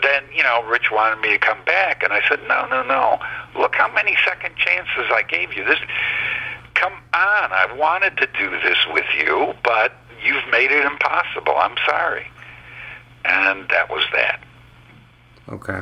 then 0.00 0.24
you 0.34 0.42
know 0.42 0.62
Rich 0.64 0.90
wanted 0.90 1.20
me 1.20 1.30
to 1.30 1.38
come 1.38 1.62
back, 1.64 2.02
and 2.02 2.12
I 2.12 2.20
said, 2.28 2.40
no, 2.48 2.66
no, 2.68 2.82
no. 2.82 3.18
Look 3.58 3.74
how 3.74 3.92
many 3.92 4.16
second 4.24 4.56
chances 4.56 5.04
I 5.12 5.22
gave 5.22 5.52
you. 5.54 5.64
This, 5.64 5.78
come 6.74 6.92
on. 6.92 7.52
I've 7.52 7.76
wanted 7.76 8.16
to 8.18 8.26
do 8.38 8.50
this 8.62 8.78
with 8.92 9.06
you, 9.18 9.54
but 9.62 9.92
you've 10.24 10.46
made 10.50 10.70
it 10.70 10.84
impossible. 10.84 11.54
I'm 11.56 11.76
sorry. 11.86 12.26
And 13.24 13.68
that 13.68 13.88
was 13.90 14.04
that. 14.14 14.42
Okay. 15.48 15.80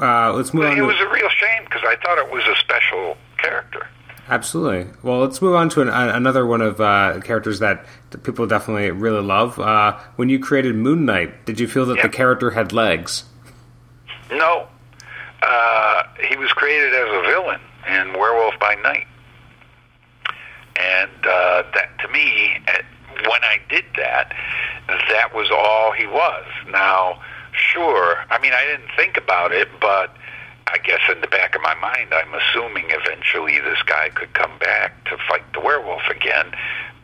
Uh, 0.00 0.32
let's 0.32 0.54
move. 0.54 0.64
It 0.64 0.76
to... 0.76 0.82
was 0.82 1.00
a 1.00 1.08
real 1.08 1.28
shame 1.28 1.64
because 1.64 1.82
I 1.84 1.96
thought 1.96 2.18
it 2.18 2.30
was 2.30 2.44
a 2.46 2.56
special 2.60 3.16
character. 3.38 3.86
Absolutely. 4.28 4.92
Well, 5.02 5.18
let's 5.18 5.42
move 5.42 5.54
on 5.54 5.68
to 5.70 5.82
an, 5.82 5.88
another 5.88 6.46
one 6.46 6.62
of 6.62 6.80
uh, 6.80 7.20
characters 7.24 7.58
that 7.58 7.84
people 8.18 8.46
definitely 8.46 8.90
really 8.90 9.22
love. 9.22 9.58
Uh, 9.58 9.98
when 10.16 10.28
you 10.28 10.38
created 10.38 10.74
Moon 10.74 11.04
Knight, 11.04 11.44
did 11.46 11.60
you 11.60 11.68
feel 11.68 11.86
that 11.86 12.02
the 12.02 12.08
character 12.08 12.50
had 12.50 12.72
legs? 12.72 13.24
No. 14.30 14.68
Uh, 15.42 16.02
he 16.28 16.36
was 16.36 16.52
created 16.52 16.94
as 16.94 17.08
a 17.08 17.22
villain 17.22 17.60
in 17.88 18.12
Werewolf 18.18 18.58
by 18.60 18.74
Night. 18.76 19.06
And 20.76 21.26
uh, 21.26 21.62
that, 21.74 21.90
to 22.00 22.08
me, 22.08 22.58
when 23.28 23.42
I 23.44 23.58
did 23.68 23.84
that, 23.96 24.32
that 24.88 25.34
was 25.34 25.50
all 25.50 25.92
he 25.92 26.06
was. 26.06 26.44
Now, 26.70 27.20
sure, 27.52 28.24
I 28.30 28.38
mean, 28.40 28.52
I 28.52 28.64
didn't 28.64 28.90
think 28.96 29.16
about 29.16 29.52
it, 29.52 29.68
but 29.80 30.16
I 30.66 30.78
guess 30.78 31.00
in 31.12 31.20
the 31.20 31.26
back 31.26 31.54
of 31.54 31.62
my 31.62 31.74
mind, 31.74 32.14
I'm 32.14 32.32
assuming 32.34 32.86
eventually 32.88 33.58
this 33.60 33.82
guy 33.84 34.08
could 34.10 34.32
come 34.32 34.58
back 34.58 35.04
to 35.04 35.18
fight 35.28 35.44
the 35.52 35.60
werewolf 35.60 36.02
again, 36.10 36.52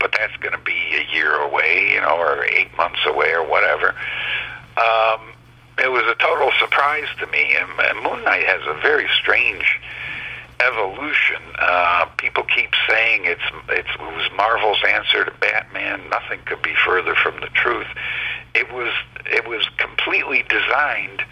but 0.00 0.14
that's 0.18 0.36
going 0.38 0.52
to 0.52 0.64
be 0.64 0.96
a 0.96 1.14
year 1.14 1.34
away, 1.34 1.92
you 1.94 2.00
know, 2.00 2.16
or 2.16 2.44
eight 2.44 2.74
months 2.76 3.00
away, 3.06 3.32
or 3.32 3.48
whatever. 3.48 3.94
Um, 4.76 5.20
it 5.78 5.90
was 5.90 6.04
a 6.06 6.14
total 6.16 6.50
surprise 6.58 7.06
to 7.20 7.26
me, 7.28 7.56
and, 7.56 7.68
and 7.80 8.02
Moon 8.02 8.24
Knight 8.24 8.44
has 8.46 8.62
a 8.66 8.80
very 8.80 9.08
strange 9.20 9.80
evolution. 10.60 11.40
Uh, 11.58 12.06
people 12.16 12.42
keep 12.44 12.70
saying 12.88 13.24
it's, 13.24 13.42
it's 13.68 13.88
it 13.88 14.00
was 14.00 14.30
Marvel's 14.36 14.82
answer 14.88 15.24
to 15.24 15.32
Batman. 15.40 16.00
Nothing 16.10 16.40
could 16.46 16.62
be 16.62 16.74
further 16.84 17.14
from 17.14 17.40
the 17.40 17.48
truth. 17.48 17.86
It 18.54 18.72
was 18.72 18.92
it 19.26 19.46
was 19.46 19.68
completely 19.76 20.44
designed 20.48 21.22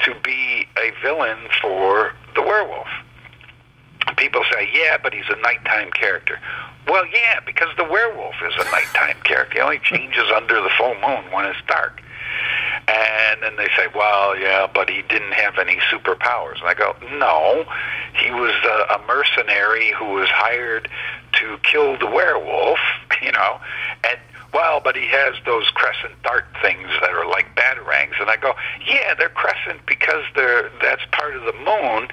to 0.00 0.14
be 0.24 0.66
a 0.76 0.92
villain 1.02 1.38
for 1.60 2.12
the 2.34 2.42
werewolf. 2.42 2.88
People 4.16 4.42
say, 4.52 4.68
yeah, 4.72 4.98
but 5.02 5.14
he's 5.14 5.28
a 5.28 5.40
nighttime 5.40 5.90
character. 5.92 6.38
Well, 6.86 7.06
yeah, 7.06 7.40
because 7.44 7.68
the 7.76 7.84
werewolf 7.84 8.34
is 8.44 8.54
a 8.58 8.64
nighttime 8.70 9.16
character. 9.24 9.54
He 9.54 9.60
only 9.60 9.78
changes 9.84 10.24
under 10.34 10.60
the 10.60 10.70
full 10.76 10.94
moon 10.94 11.24
when 11.32 11.44
it's 11.46 11.60
dark. 11.66 12.02
And 12.88 13.42
then 13.42 13.56
they 13.56 13.68
say, 13.76 13.86
well, 13.94 14.36
yeah, 14.36 14.66
but 14.72 14.90
he 14.90 15.02
didn't 15.02 15.32
have 15.32 15.58
any 15.58 15.76
superpowers. 15.90 16.58
And 16.58 16.68
I 16.68 16.74
go, 16.74 16.96
no, 17.12 17.64
he 18.14 18.30
was 18.30 18.52
a, 18.64 18.94
a 18.94 19.06
mercenary 19.06 19.92
who 19.96 20.12
was 20.12 20.28
hired 20.28 20.88
to 21.40 21.58
kill 21.62 21.96
the 21.98 22.06
werewolf, 22.06 22.80
you 23.22 23.32
know, 23.32 23.60
and 24.04 24.18
well, 24.52 24.80
but 24.80 24.96
he 24.96 25.06
has 25.08 25.34
those 25.44 25.68
crescent 25.70 26.20
dart 26.22 26.44
things 26.60 26.88
that 27.00 27.10
are 27.10 27.26
like 27.26 27.54
batarangs. 27.56 28.20
And 28.20 28.28
I 28.28 28.36
go, 28.36 28.54
yeah, 28.86 29.14
they're 29.14 29.30
crescent 29.30 29.84
because 29.86 30.24
they're 30.34 30.70
that's 30.80 31.02
part 31.12 31.34
of 31.36 31.42
the 31.44 31.52
moon, 31.52 32.08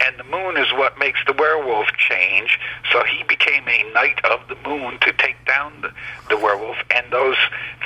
and 0.00 0.18
the 0.18 0.24
moon 0.24 0.56
is 0.56 0.72
what 0.72 0.98
makes 0.98 1.20
the 1.26 1.32
werewolf 1.32 1.86
change. 1.96 2.58
So 2.92 3.04
he 3.04 3.22
became 3.24 3.66
a 3.68 3.92
knight 3.92 4.24
of 4.24 4.40
the 4.48 4.56
moon 4.68 4.98
to 5.00 5.12
take 5.12 5.36
down 5.46 5.72
the, 5.82 5.92
the 6.28 6.36
werewolf. 6.36 6.76
And 6.90 7.06
those 7.12 7.36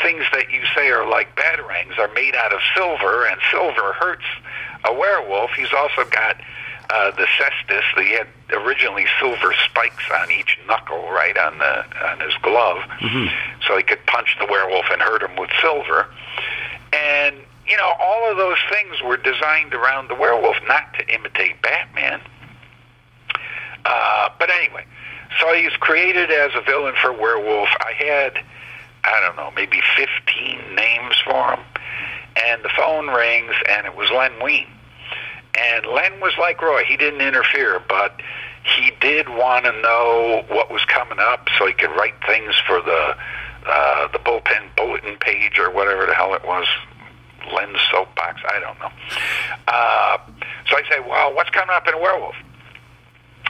things 0.02 0.24
that 0.32 0.50
you 0.50 0.62
say 0.74 0.88
are 0.88 1.08
like 1.08 1.36
batarangs 1.36 1.98
are 1.98 2.12
made 2.14 2.34
out 2.34 2.52
of 2.52 2.60
silver, 2.74 3.26
and 3.26 3.40
silver 3.50 3.92
hurts 3.94 4.24
a 4.84 4.92
werewolf. 4.92 5.50
He's 5.52 5.72
also 5.76 6.04
got 6.10 6.40
uh, 6.90 7.10
the 7.12 7.26
cestus. 7.38 7.84
He 7.96 8.12
had 8.12 8.28
originally 8.50 9.06
silver 9.20 9.52
spikes 9.64 10.04
on 10.22 10.30
each 10.30 10.58
knuckle, 10.66 11.10
right 11.10 11.36
on 11.36 11.58
the 11.58 11.84
on 12.08 12.20
his 12.20 12.34
glove, 12.42 12.78
mm-hmm. 13.00 13.26
so 13.66 13.76
he 13.76 13.82
could 13.82 14.04
punch 14.06 14.36
the 14.40 14.46
werewolf 14.46 14.86
and 14.90 15.02
hurt 15.02 15.22
him 15.22 15.36
with 15.36 15.50
silver. 15.60 16.06
And 16.92 17.36
you 17.66 17.76
know, 17.76 17.92
all 18.00 18.30
of 18.30 18.36
those 18.38 18.56
things 18.70 19.02
were 19.04 19.18
designed 19.18 19.74
around 19.74 20.08
the 20.08 20.14
werewolf, 20.14 20.56
not 20.66 20.94
to 20.94 21.14
imitate 21.14 21.60
Batman. 21.60 22.20
Uh, 23.84 24.30
but 24.38 24.50
anyway, 24.50 24.84
so 25.40 25.52
he's 25.54 25.72
created 25.76 26.30
as 26.30 26.52
a 26.54 26.62
villain 26.62 26.94
for 27.00 27.12
werewolf. 27.12 27.68
I 27.80 27.92
had, 27.92 28.38
I 29.04 29.20
don't 29.20 29.36
know, 29.36 29.52
maybe 29.54 29.80
15 29.96 30.74
names 30.74 31.16
for 31.24 31.52
him. 31.52 31.60
And 32.46 32.62
the 32.62 32.70
phone 32.70 33.08
rings, 33.08 33.54
and 33.68 33.86
it 33.86 33.94
was 33.94 34.10
Len 34.10 34.32
Wein 34.42 34.66
and 35.56 35.86
Len 35.86 36.20
was 36.20 36.34
like 36.38 36.60
Roy. 36.60 36.84
He 36.84 36.96
didn't 36.96 37.20
interfere, 37.20 37.80
but 37.88 38.20
he 38.76 38.92
did 39.00 39.28
want 39.28 39.64
to 39.64 39.72
know 39.80 40.44
what 40.48 40.70
was 40.70 40.84
coming 40.84 41.18
up 41.18 41.48
so 41.58 41.66
he 41.66 41.72
could 41.72 41.90
write 41.90 42.14
things 42.26 42.54
for 42.66 42.80
the 42.82 43.16
uh, 43.66 44.08
the 44.12 44.18
bullpen 44.18 44.74
bulletin 44.76 45.16
page 45.18 45.58
or 45.58 45.70
whatever 45.70 46.06
the 46.06 46.14
hell 46.14 46.34
it 46.34 46.44
was. 46.44 46.66
Len's 47.52 47.78
soapbox. 47.90 48.40
I 48.44 48.60
don't 48.60 48.78
know. 48.78 48.90
Uh, 49.68 50.18
so 50.68 50.76
I 50.76 50.82
say, 50.90 51.00
well, 51.00 51.34
what's 51.34 51.50
coming 51.50 51.70
up 51.70 51.86
in 51.86 51.94
werewolf? 52.00 52.34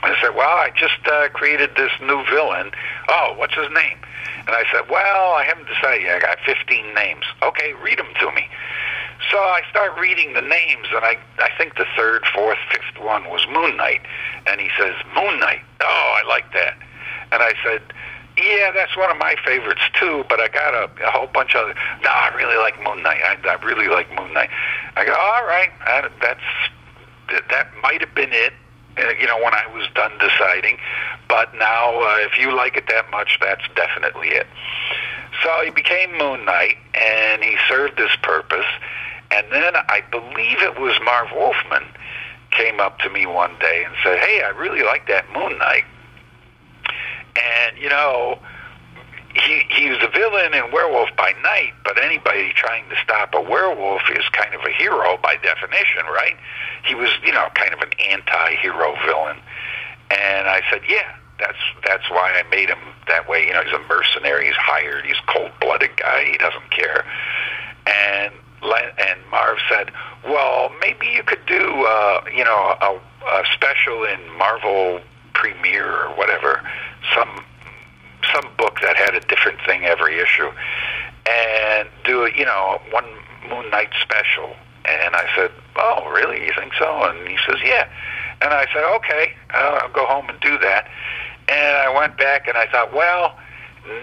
I 0.01 0.15
said, 0.21 0.35
well, 0.35 0.47
I 0.47 0.71
just 0.75 1.05
uh, 1.05 1.27
created 1.29 1.71
this 1.75 1.91
new 2.01 2.23
villain. 2.31 2.71
Oh, 3.09 3.33
what's 3.35 3.53
his 3.53 3.67
name? 3.73 3.97
And 4.47 4.55
I 4.55 4.63
said, 4.71 4.89
well, 4.89 5.33
I 5.33 5.43
haven't 5.43 5.67
decided 5.67 6.03
yet. 6.03 6.17
I 6.17 6.19
got 6.19 6.37
15 6.45 6.93
names. 6.95 7.25
Okay, 7.43 7.73
read 7.83 7.99
them 7.99 8.07
to 8.19 8.31
me. 8.31 8.47
So 9.31 9.37
I 9.37 9.61
start 9.69 9.99
reading 9.99 10.33
the 10.33 10.41
names, 10.41 10.87
and 10.95 11.03
I 11.03 11.17
I 11.39 11.49
think 11.57 11.75
the 11.75 11.85
third, 11.95 12.23
fourth, 12.33 12.57
fifth 12.71 13.03
one 13.03 13.25
was 13.29 13.45
Moon 13.51 13.75
Knight, 13.75 14.01
and 14.47 14.61
he 14.61 14.69
says 14.79 14.95
Moon 15.15 15.39
Knight. 15.39 15.61
Oh, 15.81 16.19
I 16.23 16.27
like 16.27 16.51
that. 16.53 16.77
And 17.31 17.43
I 17.43 17.53
said, 17.63 17.81
yeah, 18.37 18.71
that's 18.71 18.95
one 18.95 19.11
of 19.11 19.17
my 19.17 19.35
favorites 19.45 19.81
too. 19.99 20.23
But 20.29 20.39
I 20.39 20.47
got 20.47 20.73
a, 20.73 20.89
a 21.05 21.11
whole 21.11 21.27
bunch 21.27 21.53
of. 21.55 21.75
No, 22.01 22.09
I 22.09 22.33
really 22.35 22.57
like 22.57 22.81
Moon 22.81 23.03
Knight. 23.03 23.19
I, 23.21 23.37
I 23.47 23.63
really 23.65 23.87
like 23.87 24.09
Moon 24.15 24.33
Knight. 24.33 24.49
I 24.95 25.05
go, 25.05 25.13
all 25.13 25.45
right, 25.45 25.69
that, 25.85 26.11
that's 26.21 27.43
that 27.49 27.67
might 27.83 28.01
have 28.01 28.15
been 28.15 28.31
it. 28.31 28.53
Uh, 28.97 29.11
you 29.19 29.27
know, 29.27 29.37
when 29.37 29.53
I 29.53 29.67
was 29.73 29.87
done 29.95 30.11
deciding. 30.19 30.77
But 31.27 31.53
now, 31.55 32.01
uh, 32.01 32.17
if 32.19 32.37
you 32.39 32.55
like 32.55 32.75
it 32.75 32.85
that 32.89 33.11
much, 33.11 33.37
that's 33.41 33.63
definitely 33.75 34.29
it. 34.29 34.47
So 35.43 35.61
he 35.63 35.69
became 35.69 36.17
Moon 36.17 36.43
Knight, 36.45 36.77
and 36.95 37.43
he 37.43 37.55
served 37.67 37.97
this 37.97 38.11
purpose. 38.23 38.65
And 39.31 39.45
then 39.51 39.75
I 39.75 40.01
believe 40.09 40.61
it 40.61 40.79
was 40.79 40.99
Marv 41.03 41.29
Wolfman 41.35 41.85
came 42.51 42.79
up 42.79 42.99
to 42.99 43.09
me 43.09 43.25
one 43.25 43.55
day 43.59 43.83
and 43.85 43.93
said, 44.03 44.19
"Hey, 44.19 44.41
I 44.41 44.49
really 44.49 44.83
like 44.83 45.07
that 45.07 45.31
Moon 45.31 45.57
Knight." 45.57 45.85
And 47.35 47.77
you 47.77 47.89
know, 47.89 48.39
he 49.35 49.63
he 49.69 49.89
was 49.89 49.99
a 50.01 50.07
villain 50.09 50.53
in 50.53 50.71
Werewolf 50.71 51.09
by 51.15 51.33
Night, 51.43 51.73
but 51.83 52.01
anybody 52.01 52.51
trying 52.53 52.89
to 52.89 52.95
stop 53.03 53.33
a 53.35 53.41
werewolf 53.41 54.01
is 54.09 54.27
kind 54.29 54.53
of 54.55 54.61
a 54.61 54.71
hero 54.71 55.17
by 55.21 55.35
definition, 55.37 56.05
right? 56.07 56.35
He 56.83 56.95
was, 56.95 57.09
you 57.23 57.31
know, 57.31 57.49
kind 57.53 57.73
of 57.73 57.79
an 57.81 57.91
anti-hero 58.09 58.95
villain. 59.05 59.37
And 60.09 60.47
I 60.47 60.63
said, 60.71 60.81
"Yeah, 60.87 61.15
that's 61.37 61.59
that's 61.85 62.09
why 62.09 62.33
I 62.33 62.43
made 62.49 62.69
him 62.69 62.79
that 63.07 63.29
way. 63.29 63.45
You 63.45 63.53
know, 63.53 63.61
he's 63.61 63.73
a 63.73 63.87
mercenary. 63.87 64.47
He's 64.47 64.55
hired. 64.55 65.05
He's 65.05 65.19
cold-blooded 65.27 65.97
guy. 65.97 66.25
He 66.31 66.37
doesn't 66.37 66.71
care." 66.71 67.05
And 67.85 68.33
and 68.63 69.19
Marv 69.31 69.57
said, 69.69 69.91
"Well, 70.25 70.71
maybe 70.81 71.07
you 71.07 71.23
could 71.23 71.45
do, 71.45 71.85
uh, 71.85 72.21
you 72.35 72.43
know, 72.43 72.75
a, 72.81 72.99
a 73.27 73.43
special 73.53 74.03
in 74.03 74.19
Marvel 74.37 75.01
Premiere 75.33 76.05
or 76.05 76.15
whatever, 76.15 76.61
some 77.15 77.43
some 78.33 78.49
book 78.57 78.79
that 78.81 78.95
had 78.95 79.15
a 79.15 79.21
different 79.21 79.59
thing 79.65 79.85
every 79.85 80.19
issue, 80.19 80.51
and 81.29 81.87
do 82.03 82.29
you 82.35 82.45
know 82.45 82.81
one 82.91 83.05
Moon 83.49 83.69
Knight 83.69 83.89
special." 84.01 84.55
And 84.85 85.15
I 85.15 85.29
said, 85.35 85.51
"Oh, 85.75 86.09
really? 86.09 86.45
You 86.45 86.51
think 86.57 86.73
so?" 86.77 87.03
And 87.03 87.27
he 87.27 87.37
says, 87.45 87.57
"Yeah." 87.63 87.87
And 88.41 88.53
I 88.53 88.65
said, 88.73 88.83
"Okay, 88.95 89.33
I'll 89.51 89.89
go 89.89 90.05
home 90.05 90.29
and 90.29 90.39
do 90.39 90.57
that." 90.59 90.87
And 91.49 91.77
I 91.77 91.89
went 91.89 92.15
back 92.17 92.47
and 92.47 92.55
I 92.55 92.67
thought, 92.67 92.93
well, 92.93 93.35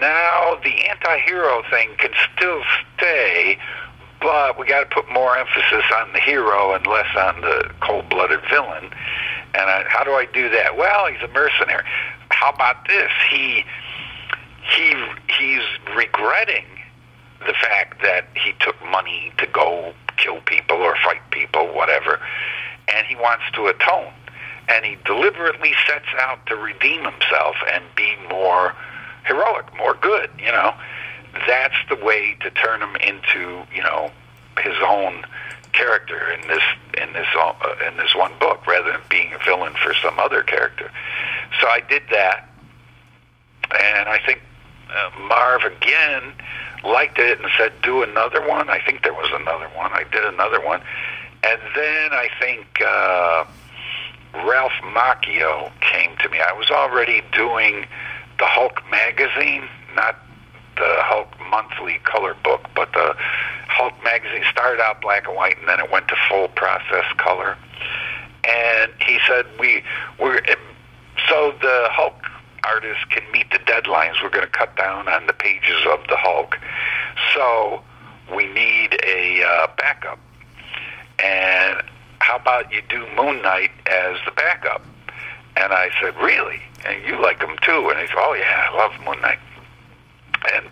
now 0.01 0.59
the 0.63 0.85
anti-hero 0.85 1.63
thing 1.69 1.89
can 1.97 2.11
still 2.35 2.61
stay 2.97 3.57
but 4.21 4.57
we 4.57 4.65
got 4.65 4.89
to 4.89 4.95
put 4.95 5.11
more 5.11 5.37
emphasis 5.37 5.83
on 5.95 6.11
the 6.13 6.19
hero 6.19 6.73
and 6.73 6.85
less 6.87 7.15
on 7.15 7.41
the 7.41 7.71
cold-blooded 7.81 8.41
villain. 8.49 8.89
And 9.53 9.69
I, 9.69 9.85
how 9.87 10.03
do 10.03 10.11
I 10.11 10.25
do 10.25 10.49
that? 10.49 10.77
Well, 10.77 11.07
he's 11.07 11.21
a 11.21 11.31
mercenary. 11.33 11.83
How 12.29 12.51
about 12.51 12.87
this? 12.87 13.11
He 13.29 13.63
he 14.75 14.93
he's 15.39 15.63
regretting 15.95 16.65
the 17.39 17.53
fact 17.53 18.01
that 18.01 18.27
he 18.35 18.53
took 18.59 18.75
money 18.91 19.31
to 19.37 19.47
go 19.47 19.93
kill 20.17 20.41
people 20.41 20.77
or 20.77 20.95
fight 21.03 21.21
people, 21.31 21.73
whatever, 21.73 22.19
and 22.93 23.07
he 23.07 23.15
wants 23.15 23.45
to 23.53 23.67
atone. 23.67 24.11
And 24.69 24.83
he 24.83 24.97
deliberately 25.05 25.73
sets 25.87 26.07
out 26.19 26.45
to 26.47 26.55
redeem 26.55 27.03
himself 27.03 27.55
and 27.71 27.83
be 27.95 28.15
more 28.29 28.73
heroic, 29.25 29.65
more 29.77 29.93
good, 30.01 30.29
you 30.37 30.51
know 30.51 30.73
that's 31.47 31.75
the 31.89 31.95
way 32.03 32.35
to 32.41 32.49
turn 32.51 32.81
him 32.81 32.95
into 32.97 33.63
you 33.73 33.83
know 33.83 34.11
his 34.61 34.75
own 34.85 35.23
character 35.73 36.31
in 36.31 36.47
this 36.47 36.63
in 37.01 37.13
this 37.13 37.27
uh, 37.37 37.53
in 37.87 37.97
this 37.97 38.15
one 38.15 38.31
book 38.39 38.65
rather 38.65 38.91
than 38.91 39.01
being 39.09 39.31
a 39.33 39.43
villain 39.45 39.73
for 39.83 39.93
some 40.01 40.17
other 40.19 40.41
character. 40.43 40.91
So 41.61 41.67
I 41.67 41.81
did 41.81 42.03
that, 42.11 42.49
and 43.71 44.09
I 44.09 44.19
think 44.25 44.41
uh, 44.89 45.09
Marv 45.27 45.63
again 45.63 46.33
liked 46.83 47.19
it 47.19 47.39
and 47.39 47.49
said, 47.57 47.73
"Do 47.83 48.03
another 48.03 48.47
one." 48.47 48.69
I 48.69 48.79
think 48.79 49.03
there 49.03 49.13
was 49.13 49.29
another 49.33 49.69
one. 49.75 49.91
I 49.91 50.03
did 50.11 50.23
another 50.25 50.63
one, 50.65 50.81
and 51.43 51.59
then 51.75 52.13
I 52.13 52.29
think 52.39 52.65
uh, 52.81 53.45
Ralph 54.45 54.77
Macchio 54.83 55.71
came 55.81 56.15
to 56.17 56.29
me. 56.29 56.39
I 56.39 56.53
was 56.53 56.69
already 56.71 57.21
doing 57.31 57.85
the 58.39 58.45
Hulk 58.45 58.81
magazine, 58.91 59.67
not 59.95 60.15
the 60.77 60.95
Hulk 60.99 61.29
monthly 61.49 61.99
color 62.03 62.35
book, 62.43 62.67
but 62.75 62.91
the 62.93 63.15
Hulk 63.67 63.93
magazine 64.03 64.43
started 64.49 64.81
out 64.81 65.01
black 65.01 65.27
and 65.27 65.35
white, 65.35 65.57
and 65.59 65.67
then 65.67 65.79
it 65.79 65.91
went 65.91 66.07
to 66.07 66.15
full 66.29 66.47
process 66.49 67.05
color. 67.17 67.57
And 68.43 68.91
he 69.01 69.19
said, 69.27 69.45
"We 69.59 69.83
we're 70.19 70.41
so 71.27 71.53
the 71.61 71.87
Hulk 71.91 72.15
artists 72.63 73.03
can 73.05 73.23
meet 73.31 73.51
the 73.51 73.59
deadlines. 73.59 74.21
We're 74.21 74.29
going 74.29 74.45
to 74.45 74.51
cut 74.51 74.75
down 74.75 75.07
on 75.07 75.27
the 75.27 75.33
pages 75.33 75.85
of 75.91 75.99
the 76.07 76.17
Hulk, 76.17 76.57
so 77.33 77.83
we 78.35 78.47
need 78.47 78.99
a 79.05 79.43
uh, 79.43 79.67
backup. 79.77 80.19
And 81.19 81.81
how 82.19 82.37
about 82.37 82.71
you 82.71 82.81
do 82.89 83.05
Moon 83.15 83.41
Knight 83.41 83.71
as 83.87 84.17
the 84.25 84.31
backup?" 84.31 84.83
And 85.55 85.73
I 85.73 85.89
said, 86.01 86.15
"Really? 86.17 86.61
And 86.85 87.03
you 87.05 87.21
like 87.21 87.41
him 87.41 87.57
too?" 87.61 87.89
And 87.89 87.99
he 87.99 88.07
said, 88.07 88.15
"Oh 88.17 88.33
yeah, 88.33 88.69
I 88.71 88.75
love 88.75 88.91
Moon 89.05 89.19
Knight." 89.21 89.39
And 90.53 90.69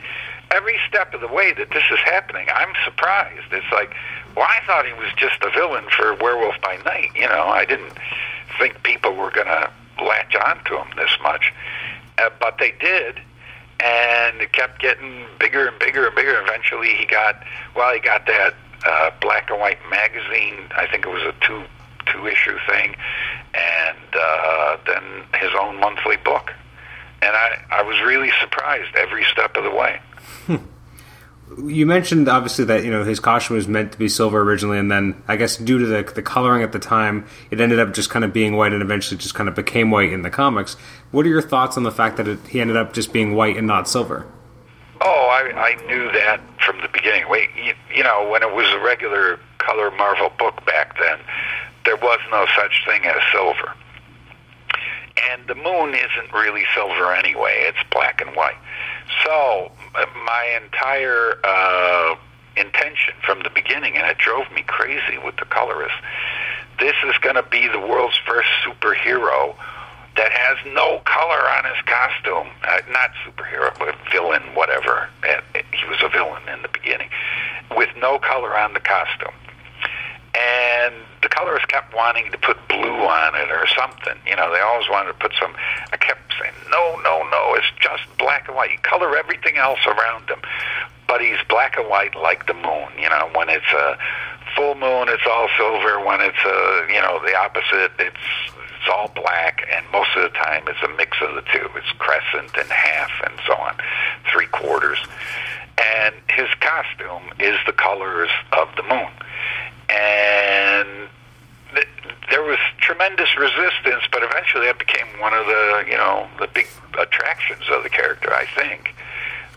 every 0.51 0.78
step 0.88 1.13
of 1.13 1.22
the 1.22 1.28
way 1.28 1.53
that 1.53 1.70
this 1.72 1.84
is 1.91 1.99
happening, 1.99 2.47
I'm 2.53 2.74
surprised. 2.84 3.51
It's 3.51 3.72
like, 3.72 3.93
well, 4.36 4.47
I 4.47 4.66
thought 4.66 4.86
he 4.86 4.93
was 4.93 5.11
just 5.18 5.41
a 5.43 5.49
villain 5.51 5.86
for 5.95 6.13
Werewolf 6.16 6.55
by 6.61 6.78
Night. 6.86 7.11
You 7.16 7.28
know, 7.28 7.47
I 7.47 7.66
didn't 7.66 7.93
think 8.59 8.82
people 8.84 9.16
were 9.16 9.32
going 9.32 9.47
to 9.47 9.70
latch 10.03 10.36
on 10.36 10.63
to 10.66 10.78
him 10.78 10.88
this 10.95 11.11
much, 11.24 11.53
uh, 12.18 12.30
but 12.39 12.57
they 12.57 12.74
did. 12.80 13.20
And 13.80 14.39
it 14.41 14.53
kept 14.53 14.80
getting 14.80 15.26
bigger 15.39 15.68
and 15.68 15.78
bigger 15.80 16.07
and 16.07 16.16
bigger. 16.16 16.41
Eventually, 16.41 16.95
he 16.95 17.05
got 17.05 17.43
well. 17.76 17.93
He 17.93 17.99
got 17.99 18.26
that 18.26 18.53
uh, 18.86 19.11
black 19.20 19.49
and 19.49 19.59
white 19.59 19.80
magazine. 19.89 20.55
I 20.78 20.88
think 20.88 21.05
it 21.05 21.09
was 21.09 21.22
a 21.24 21.34
two 21.45 21.63
two 22.05 22.26
issue 22.26 22.57
thing, 22.70 22.95
and 23.53 24.16
uh, 24.18 24.78
then 24.88 25.03
his 25.41 25.51
own 25.59 25.78
monthly 25.82 26.16
book 26.24 26.53
and 27.26 27.36
I, 27.36 27.65
I 27.71 27.82
was 27.82 27.99
really 28.01 28.30
surprised 28.39 28.95
every 28.95 29.26
step 29.32 29.55
of 29.57 29.63
the 29.63 29.71
way. 29.71 29.99
Hmm. 30.45 30.55
you 31.67 31.86
mentioned 31.86 32.28
obviously 32.28 32.65
that 32.65 32.84
you 32.84 32.91
know 32.91 33.03
his 33.03 33.19
costume 33.19 33.57
was 33.57 33.67
meant 33.67 33.91
to 33.91 33.97
be 33.97 34.07
silver 34.07 34.41
originally, 34.41 34.78
and 34.78 34.91
then 34.91 35.21
I 35.28 35.36
guess 35.36 35.57
due 35.57 35.80
to 35.80 35.86
the 35.86 36.03
the 36.03 36.21
coloring 36.21 36.63
at 36.63 36.71
the 36.71 36.80
time, 36.80 37.26
it 37.51 37.59
ended 37.59 37.80
up 37.80 37.93
just 37.93 38.09
kind 38.09 38.23
of 38.23 38.34
being 38.34 38.55
white, 38.55 38.73
and 38.73 38.82
eventually 38.82 39.17
just 39.17 39.36
kind 39.36 39.49
of 39.49 39.55
became 39.55 39.91
white 39.91 40.11
in 40.13 40.21
the 40.21 40.30
comics. 40.30 40.76
What 41.11 41.26
are 41.26 41.30
your 41.30 41.41
thoughts 41.41 41.78
on 41.78 41.84
the 41.84 41.91
fact 41.91 42.17
that 42.17 42.28
it, 42.28 42.39
he 42.47 42.61
ended 42.61 42.78
up 42.78 42.93
just 42.93 43.11
being 43.11 43.36
white 43.36 43.57
and 43.57 43.67
not 43.67 43.88
silver? 43.88 44.26
Oh, 45.01 45.28
I, 45.30 45.51
I 45.51 45.88
knew 45.88 46.11
that 46.13 46.41
from 46.65 46.82
the 46.82 46.88
beginning. 46.88 47.30
Wait, 47.30 47.49
you, 47.55 47.73
you 47.93 48.03
know, 48.03 48.28
when 48.30 48.43
it 48.43 48.53
was 48.53 48.67
a 48.73 48.80
regular 48.80 49.39
color 49.59 49.91
Marvel 49.91 50.32
book 50.39 50.65
back 50.65 50.97
then, 50.97 51.19
there 51.84 51.97
was 51.97 52.19
no 52.32 52.45
such 52.55 52.84
thing 52.86 53.05
as 53.05 53.21
silver. 53.32 53.73
And 55.32 55.47
the 55.47 55.55
moon 55.55 55.95
isn't 55.95 56.34
really 56.34 56.63
silver 56.74 57.13
anyway; 57.13 57.63
it's 57.68 57.78
black 57.91 58.22
and 58.22 58.36
white. 58.36 58.57
So 59.24 59.72
my 60.26 60.59
entire 60.61 61.39
uh, 61.43 62.16
intention 62.57 63.13
from 63.26 63.43
the 63.43 63.49
beginning, 63.49 63.95
and 63.95 64.05
it 64.07 64.18
drove 64.18 64.51
me 64.53 64.63
crazy 64.68 65.18
with 65.24 65.38
the 65.38 65.45
colorist. 65.45 65.95
This 66.80 66.95
is 67.07 67.18
going 67.20 67.36
to 67.36 67.43
be 67.43 67.68
the 67.68 67.80
world's 67.80 68.18
first 68.26 68.49
superhero 68.66 69.55
that 70.18 70.32
has 70.32 70.57
no 70.74 70.99
color 71.05 71.43
on 71.57 71.66
his 71.66 71.82
costume. 71.86 72.47
Uh, 72.63 72.80
not 72.91 73.11
superhero, 73.26 73.78
but 73.80 73.95
villain, 74.11 74.43
whatever. 74.53 75.09
Uh, 75.24 75.41
he 75.53 75.86
was 75.88 75.99
a 76.03 76.09
villain 76.09 76.43
in 76.53 76.61
the 76.61 76.70
beginning, 76.70 77.09
with 77.76 77.89
no 77.97 78.20
color 78.20 78.57
on 78.57 78.74
the 78.74 78.80
costume. 78.80 79.34
And 80.34 80.95
the 81.26 81.30
colorist 81.30 81.67
kept 81.67 81.95
wanting 81.95 82.32
to 82.32 82.38
put 82.38 82.55
blue 82.69 83.01
on 83.01 83.34
it 83.34 83.49
or 83.49 83.65
something. 83.73 84.13
You 84.30 84.36
know, 84.36 84.53
they 84.53 84.61
always 84.61 84.88
wanted 84.88 85.13
to 85.13 85.17
put 85.17 85.34
some. 85.41 85.55
I 85.91 85.97
kept 85.97 86.21
saying, 86.39 86.53
no, 86.69 87.01
no, 87.01 87.26
no, 87.34 87.55
it's 87.57 87.65
just 87.82 88.05
black 88.19 88.47
and 88.47 88.55
white. 88.55 88.69
You 88.69 88.78
color 88.86 89.17
everything 89.17 89.57
else 89.57 89.80
around 89.88 90.30
him, 90.30 90.38
but 91.07 91.21
he's 91.21 91.41
black 91.49 91.78
and 91.78 91.89
white 91.89 92.15
like 92.15 92.45
the 92.45 92.53
moon. 92.53 92.93
You 93.01 93.09
know, 93.09 93.32
when 93.34 93.49
it's 93.49 93.73
a 93.73 93.97
full 94.55 94.76
moon, 94.76 95.09
it's 95.09 95.26
all 95.26 95.49
silver. 95.57 95.97
When 96.05 96.21
it's 96.21 96.45
a, 96.45 96.86
you 96.93 97.01
know, 97.01 97.17
the 97.26 97.36
opposite, 97.36 97.91
it's 97.97 98.26
it's 98.53 98.93
all 98.93 99.09
black, 99.15 99.65
and 99.73 99.84
most 99.91 100.13
of 100.15 100.30
the 100.30 100.38
time 100.38 100.61
it's 100.67 100.84
a 100.86 100.93
mix 100.95 101.17
of 101.26 101.34
the 101.34 101.41
two. 101.49 101.65
It's 101.73 101.91
crescent 101.97 102.53
and 102.53 102.69
half, 102.69 103.09
and 103.26 103.34
so 103.47 103.53
on, 103.57 103.73
three 104.32 104.45
quarters. 104.45 104.99
And 105.82 106.13
his 106.30 106.53
costume 106.61 107.34
is 107.39 107.57
the 107.65 107.73
colors 107.73 108.30
of 108.53 108.69
the 108.78 108.84
moon 108.84 109.09
and 109.89 111.09
th- 111.73 111.88
there 112.29 112.43
was 112.43 112.57
tremendous 112.79 113.36
resistance, 113.38 114.03
but 114.11 114.23
eventually 114.23 114.65
that 114.67 114.79
became 114.79 115.07
one 115.19 115.33
of 115.33 115.45
the 115.45 115.83
you 115.88 115.97
know 115.97 116.27
the 116.39 116.47
big 116.47 116.67
attractions 116.97 117.63
of 117.71 117.83
the 117.83 117.89
character. 117.89 118.33
I 118.33 118.45
think 118.55 118.95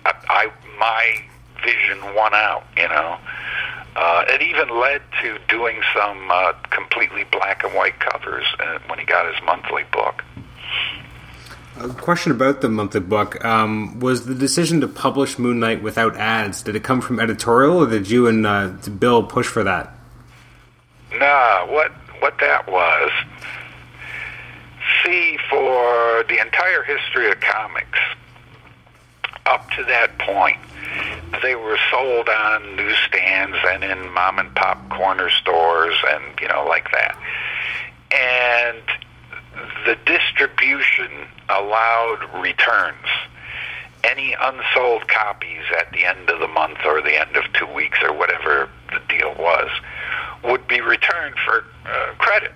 I, 0.04 0.14
I 0.28 0.52
my 0.78 1.22
vision 1.64 2.14
won 2.14 2.34
out. 2.34 2.64
You 2.76 2.88
know, 2.88 3.18
uh, 3.96 4.24
it 4.28 4.42
even 4.42 4.68
led 4.80 5.02
to 5.22 5.38
doing 5.48 5.80
some 5.94 6.30
uh, 6.30 6.52
completely 6.70 7.24
black 7.32 7.64
and 7.64 7.74
white 7.74 7.98
covers 8.00 8.44
uh, 8.60 8.78
when 8.86 8.98
he 8.98 9.04
got 9.04 9.32
his 9.32 9.42
monthly 9.44 9.84
book. 9.92 10.24
A 11.80 11.88
question 11.90 12.32
about 12.32 12.60
the 12.60 12.68
monthly 12.68 13.00
book 13.00 13.44
um, 13.44 14.00
was 14.00 14.26
the 14.26 14.34
decision 14.34 14.80
to 14.80 14.88
publish 14.88 15.38
Moon 15.38 15.60
Knight 15.60 15.80
without 15.80 16.16
ads. 16.16 16.62
Did 16.62 16.74
it 16.74 16.82
come 16.82 17.00
from 17.00 17.20
editorial, 17.20 17.78
or 17.78 17.86
did 17.88 18.10
you 18.10 18.26
and 18.26 18.44
uh, 18.44 18.68
Bill 18.98 19.22
push 19.22 19.46
for 19.46 19.62
that? 19.62 19.97
Nah, 21.14 21.66
what 21.66 21.92
what 22.20 22.38
that 22.40 22.70
was. 22.70 23.10
See, 25.04 25.38
for 25.48 26.24
the 26.28 26.40
entire 26.40 26.82
history 26.82 27.30
of 27.30 27.40
comics, 27.40 27.98
up 29.46 29.70
to 29.70 29.84
that 29.84 30.18
point, 30.18 30.58
they 31.42 31.54
were 31.54 31.78
sold 31.90 32.28
on 32.28 32.76
newsstands 32.76 33.56
and 33.68 33.84
in 33.84 34.12
mom 34.12 34.38
and 34.38 34.54
pop 34.54 34.88
corner 34.90 35.30
stores 35.30 35.94
and 36.10 36.24
you 36.40 36.48
know 36.48 36.66
like 36.66 36.90
that. 36.92 37.16
And 38.10 38.82
the 39.86 39.96
distribution 40.04 41.10
allowed 41.48 42.42
returns. 42.42 43.06
Any 44.04 44.34
unsold 44.40 45.08
copies 45.08 45.64
at 45.76 45.90
the 45.92 46.04
end 46.04 46.30
of 46.30 46.40
the 46.40 46.48
month 46.48 46.78
or 46.84 47.02
the 47.02 47.20
end 47.20 47.36
of 47.36 47.44
two 47.52 47.66
weeks 47.66 47.98
or 48.02 48.12
whatever 48.12 48.68
deal 49.08 49.34
was 49.38 49.70
would 50.44 50.66
be 50.68 50.80
returned 50.80 51.34
for 51.44 51.64
uh, 51.86 52.14
credit. 52.18 52.52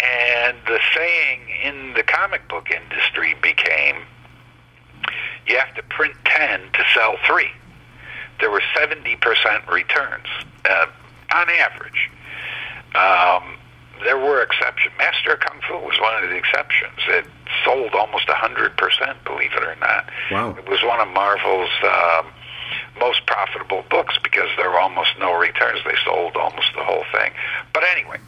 And 0.00 0.56
the 0.66 0.78
saying 0.94 1.40
in 1.64 1.94
the 1.94 2.02
comic 2.02 2.46
book 2.48 2.70
industry 2.70 3.34
became 3.42 3.96
you 5.46 5.58
have 5.58 5.74
to 5.74 5.82
print 5.84 6.14
10 6.24 6.60
to 6.74 6.84
sell 6.94 7.16
3. 7.26 7.46
There 8.40 8.50
were 8.50 8.62
70% 8.76 9.66
returns 9.68 10.26
uh, 10.68 10.86
on 11.34 11.48
average. 11.50 12.10
Um, 12.94 13.56
there 14.04 14.18
were 14.18 14.42
exceptions. 14.42 14.94
Master 14.98 15.32
of 15.32 15.40
Kung 15.40 15.60
Fu 15.66 15.74
was 15.78 15.98
one 16.00 16.22
of 16.22 16.30
the 16.30 16.36
exceptions. 16.36 17.00
It 17.08 17.24
sold 17.64 17.94
almost 17.94 18.28
100%, 18.28 19.24
believe 19.24 19.52
it 19.52 19.62
or 19.62 19.76
not. 19.76 20.08
Wow. 20.30 20.54
It 20.56 20.68
was 20.68 20.82
one 20.84 21.00
of 21.00 21.08
Marvel's 21.08 21.70
um, 21.82 22.26
most 22.98 23.26
profitable 23.26 23.84
books 23.90 24.18
because 24.22 24.48
there 24.56 24.70
were 24.70 24.80
almost 24.80 25.10
no 25.18 25.34
returns. 25.34 25.80
They 25.84 25.96
sold 26.04 26.36
almost 26.36 26.72
the 26.74 26.84
whole 26.84 27.04
thing. 27.12 27.32
But 27.72 27.84
anyway, 27.92 28.18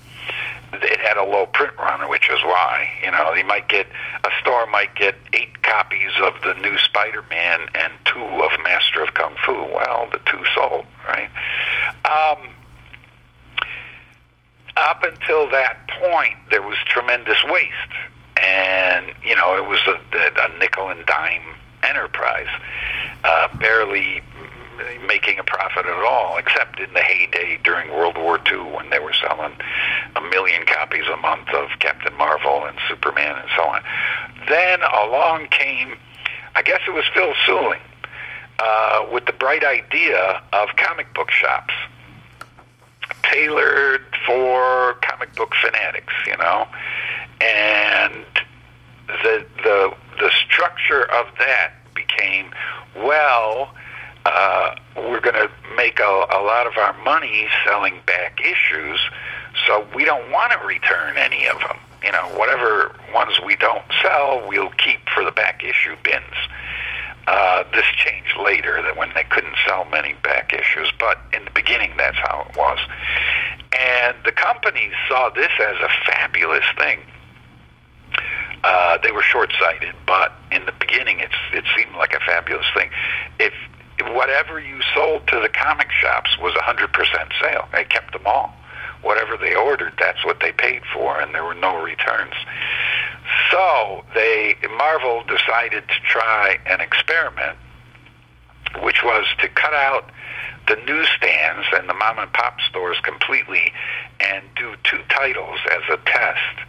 it 0.72 1.00
had 1.00 1.16
a 1.16 1.24
low 1.24 1.46
print 1.46 1.72
run, 1.78 2.08
which 2.08 2.30
is 2.30 2.42
why 2.42 2.88
you 3.04 3.10
know 3.10 3.32
you 3.34 3.44
might 3.44 3.68
get 3.68 3.86
a 4.24 4.30
store 4.40 4.66
might 4.66 4.94
get 4.94 5.16
eight 5.32 5.62
copies 5.62 6.12
of 6.22 6.34
the 6.42 6.54
new 6.60 6.78
Spider-Man 6.78 7.60
and 7.74 7.92
two 8.04 8.22
of 8.22 8.50
Master 8.62 9.02
of 9.02 9.14
Kung 9.14 9.34
Fu. 9.44 9.52
Well, 9.52 10.08
the 10.12 10.20
two 10.30 10.42
sold, 10.54 10.86
right? 11.08 11.30
Um, 12.04 12.50
up 14.76 15.02
until 15.02 15.50
that 15.50 15.88
point, 16.00 16.36
there 16.50 16.62
was 16.62 16.76
tremendous 16.86 17.42
waste, 17.44 17.72
and 18.36 19.06
you 19.24 19.34
know 19.34 19.56
it 19.56 19.66
was 19.68 19.80
a, 19.86 19.98
a 20.16 20.58
nickel 20.58 20.88
and 20.88 21.04
dime 21.06 21.42
enterprise, 21.82 22.48
uh, 23.24 23.48
barely 23.58 24.22
making 25.06 25.38
a 25.38 25.44
profit 25.44 25.86
at 25.86 26.04
all, 26.04 26.36
except 26.38 26.80
in 26.80 26.92
the 26.94 27.00
heyday 27.00 27.58
during 27.62 27.90
World 27.90 28.16
War 28.16 28.38
II 28.50 28.72
when 28.72 28.90
they 28.90 28.98
were 28.98 29.14
selling 29.14 29.52
a 30.16 30.20
million 30.20 30.64
copies 30.66 31.04
a 31.12 31.16
month 31.16 31.48
of 31.50 31.68
Captain 31.78 32.16
Marvel 32.16 32.64
and 32.64 32.76
Superman 32.88 33.36
and 33.38 33.48
so 33.56 33.62
on. 33.62 33.82
Then 34.48 34.80
along 34.82 35.48
came, 35.50 35.96
I 36.54 36.62
guess 36.62 36.80
it 36.86 36.92
was 36.92 37.04
Phil 37.14 37.32
Seuling, 37.46 37.80
uh, 38.58 39.06
with 39.12 39.26
the 39.26 39.32
bright 39.32 39.64
idea 39.64 40.42
of 40.52 40.68
comic 40.76 41.12
book 41.14 41.30
shops 41.30 41.74
tailored 43.22 44.04
for 44.26 44.94
comic 45.02 45.34
book 45.34 45.54
fanatics, 45.60 46.12
you 46.26 46.36
know, 46.36 46.66
and 47.40 48.24
the 49.06 49.46
the 49.62 49.94
the 50.18 50.30
structure 50.30 51.02
of 51.10 51.26
that 51.38 51.72
became 51.94 52.50
well 52.96 53.72
uh, 54.26 54.74
we're 54.96 55.20
going 55.20 55.34
to 55.34 55.50
make 55.76 55.98
a, 56.00 56.26
a 56.32 56.40
lot 56.42 56.66
of 56.66 56.76
our 56.76 56.96
money 57.04 57.48
selling 57.64 58.00
back 58.06 58.40
issues, 58.40 59.00
so 59.66 59.86
we 59.94 60.04
don't 60.04 60.30
want 60.30 60.52
to 60.52 60.58
return 60.66 61.16
any 61.16 61.46
of 61.46 61.58
them. 61.60 61.78
You 62.02 62.12
know, 62.12 62.28
whatever 62.36 62.94
ones 63.14 63.38
we 63.44 63.56
don't 63.56 63.84
sell, 64.02 64.46
we'll 64.48 64.70
keep 64.70 65.00
for 65.14 65.24
the 65.24 65.32
back 65.32 65.62
issue 65.62 65.96
bins. 66.02 66.24
Uh, 67.26 67.64
this 67.72 67.84
changed 67.96 68.36
later 68.42 68.82
that 68.82 68.96
when 68.96 69.10
they 69.14 69.24
couldn't 69.24 69.54
sell 69.66 69.84
many 69.84 70.14
back 70.22 70.52
issues, 70.52 70.90
but 70.98 71.18
in 71.32 71.44
the 71.44 71.50
beginning 71.50 71.92
that's 71.96 72.16
how 72.16 72.46
it 72.48 72.56
was. 72.56 72.78
And 73.78 74.16
the 74.24 74.32
companies 74.32 74.92
saw 75.08 75.30
this 75.30 75.50
as 75.60 75.76
a 75.76 75.88
fabulous 76.06 76.64
thing. 76.78 77.00
Uh, 78.64 78.98
they 79.02 79.12
were 79.12 79.22
short-sighted, 79.22 79.94
but 80.06 80.32
in 80.50 80.66
the 80.66 80.72
beginning, 80.72 81.20
it's 81.20 81.34
it 81.52 81.64
seemed 81.76 81.94
like 81.96 82.12
a 82.12 82.20
fabulous 82.20 82.66
thing. 82.74 82.90
If 83.38 83.54
whatever 84.02 84.60
you 84.60 84.80
sold 84.94 85.26
to 85.28 85.40
the 85.40 85.48
comic 85.48 85.90
shops 85.90 86.36
was 86.38 86.54
a 86.54 86.62
100% 86.62 86.88
sale. 87.40 87.68
They 87.72 87.84
kept 87.84 88.12
them 88.12 88.26
all. 88.26 88.54
Whatever 89.02 89.36
they 89.36 89.54
ordered, 89.54 89.94
that's 89.98 90.24
what 90.24 90.40
they 90.40 90.52
paid 90.52 90.82
for, 90.92 91.20
and 91.20 91.34
there 91.34 91.44
were 91.44 91.54
no 91.54 91.82
returns. 91.82 92.34
So 93.50 94.04
they 94.14 94.56
Marvel 94.76 95.22
decided 95.24 95.84
to 95.88 96.00
try 96.06 96.58
an 96.66 96.80
experiment, 96.80 97.56
which 98.82 99.02
was 99.02 99.26
to 99.40 99.48
cut 99.48 99.74
out 99.74 100.10
the 100.68 100.76
newsstands 100.86 101.66
and 101.72 101.88
the 101.88 101.94
mom 101.94 102.18
and 102.18 102.32
pop 102.32 102.60
stores 102.68 102.98
completely 103.02 103.72
and 104.20 104.44
do 104.56 104.74
two 104.84 105.00
titles 105.08 105.58
as 105.72 105.82
a 105.90 105.96
test 106.04 106.68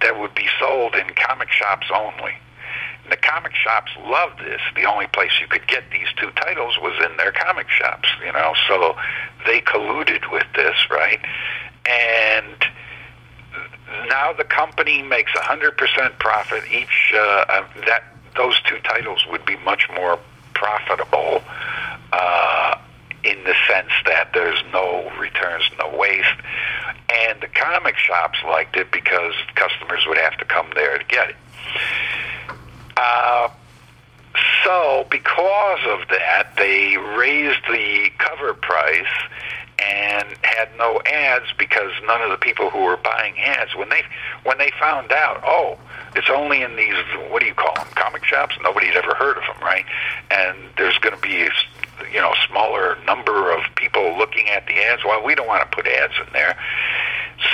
that 0.00 0.18
would 0.18 0.34
be 0.34 0.46
sold 0.58 0.94
in 0.94 1.06
comic 1.14 1.50
shops 1.50 1.88
only. 1.94 2.32
The 3.12 3.18
comic 3.18 3.54
shops 3.54 3.90
loved 4.06 4.38
this. 4.38 4.62
The 4.74 4.86
only 4.86 5.06
place 5.06 5.32
you 5.38 5.46
could 5.46 5.68
get 5.68 5.84
these 5.90 6.08
two 6.16 6.30
titles 6.30 6.78
was 6.80 6.94
in 7.04 7.14
their 7.18 7.30
comic 7.30 7.68
shops, 7.68 8.08
you 8.24 8.32
know. 8.32 8.54
So 8.66 8.96
they 9.44 9.60
colluded 9.60 10.32
with 10.32 10.46
this, 10.54 10.76
right? 10.90 11.20
And 11.84 12.56
now 14.08 14.32
the 14.32 14.44
company 14.44 15.02
makes 15.02 15.30
a 15.34 15.40
100% 15.40 16.18
profit 16.20 16.62
each. 16.72 17.12
Uh, 17.14 17.64
that 17.84 18.04
those 18.34 18.58
two 18.62 18.78
titles 18.78 19.26
would 19.30 19.44
be 19.44 19.56
much 19.58 19.90
more 19.94 20.18
profitable 20.54 21.42
uh, 22.14 22.78
in 23.24 23.44
the 23.44 23.54
sense 23.68 23.92
that 24.06 24.30
there's 24.32 24.62
no 24.72 25.12
returns, 25.20 25.64
no 25.78 25.94
waste. 25.98 26.40
And 27.10 27.42
the 27.42 27.48
comic 27.48 27.98
shops 27.98 28.38
liked 28.46 28.74
it 28.78 28.90
because 28.90 29.34
customers 29.54 30.06
would 30.06 30.16
have 30.16 30.38
to 30.38 30.46
come 30.46 30.70
there 30.74 30.96
to 30.96 31.04
get 31.04 31.28
it. 31.28 31.36
Uh, 32.96 33.48
so, 34.64 35.06
because 35.10 35.80
of 35.88 36.08
that, 36.08 36.54
they 36.56 36.96
raised 36.96 37.60
the 37.68 38.10
cover 38.18 38.54
price 38.54 39.06
and 39.78 40.28
had 40.42 40.68
no 40.78 41.00
ads 41.06 41.46
because 41.58 41.90
none 42.06 42.22
of 42.22 42.30
the 42.30 42.36
people 42.36 42.70
who 42.70 42.84
were 42.84 42.96
buying 42.96 43.38
ads 43.40 43.74
when 43.74 43.88
they 43.88 44.02
when 44.44 44.58
they 44.58 44.70
found 44.78 45.12
out, 45.12 45.42
oh, 45.44 45.78
it's 46.14 46.30
only 46.30 46.62
in 46.62 46.76
these 46.76 46.94
what 47.30 47.40
do 47.40 47.46
you 47.46 47.54
call 47.54 47.74
them 47.74 47.88
comic 47.94 48.24
shops? 48.24 48.56
Nobody 48.62 48.86
had 48.86 48.96
ever 48.96 49.14
heard 49.14 49.36
of 49.36 49.42
them, 49.42 49.62
right? 49.62 49.84
And 50.30 50.56
there's 50.76 50.98
going 50.98 51.14
to 51.14 51.20
be 51.20 51.48
you 52.12 52.20
know 52.20 52.34
smaller 52.48 52.96
number 53.06 53.52
of 53.52 53.62
people 53.74 54.16
looking 54.16 54.48
at 54.48 54.66
the 54.66 54.74
ads. 54.74 55.04
Well, 55.04 55.24
we 55.24 55.34
don't 55.34 55.48
want 55.48 55.68
to 55.68 55.74
put 55.74 55.86
ads 55.86 56.14
in 56.24 56.32
there. 56.32 56.56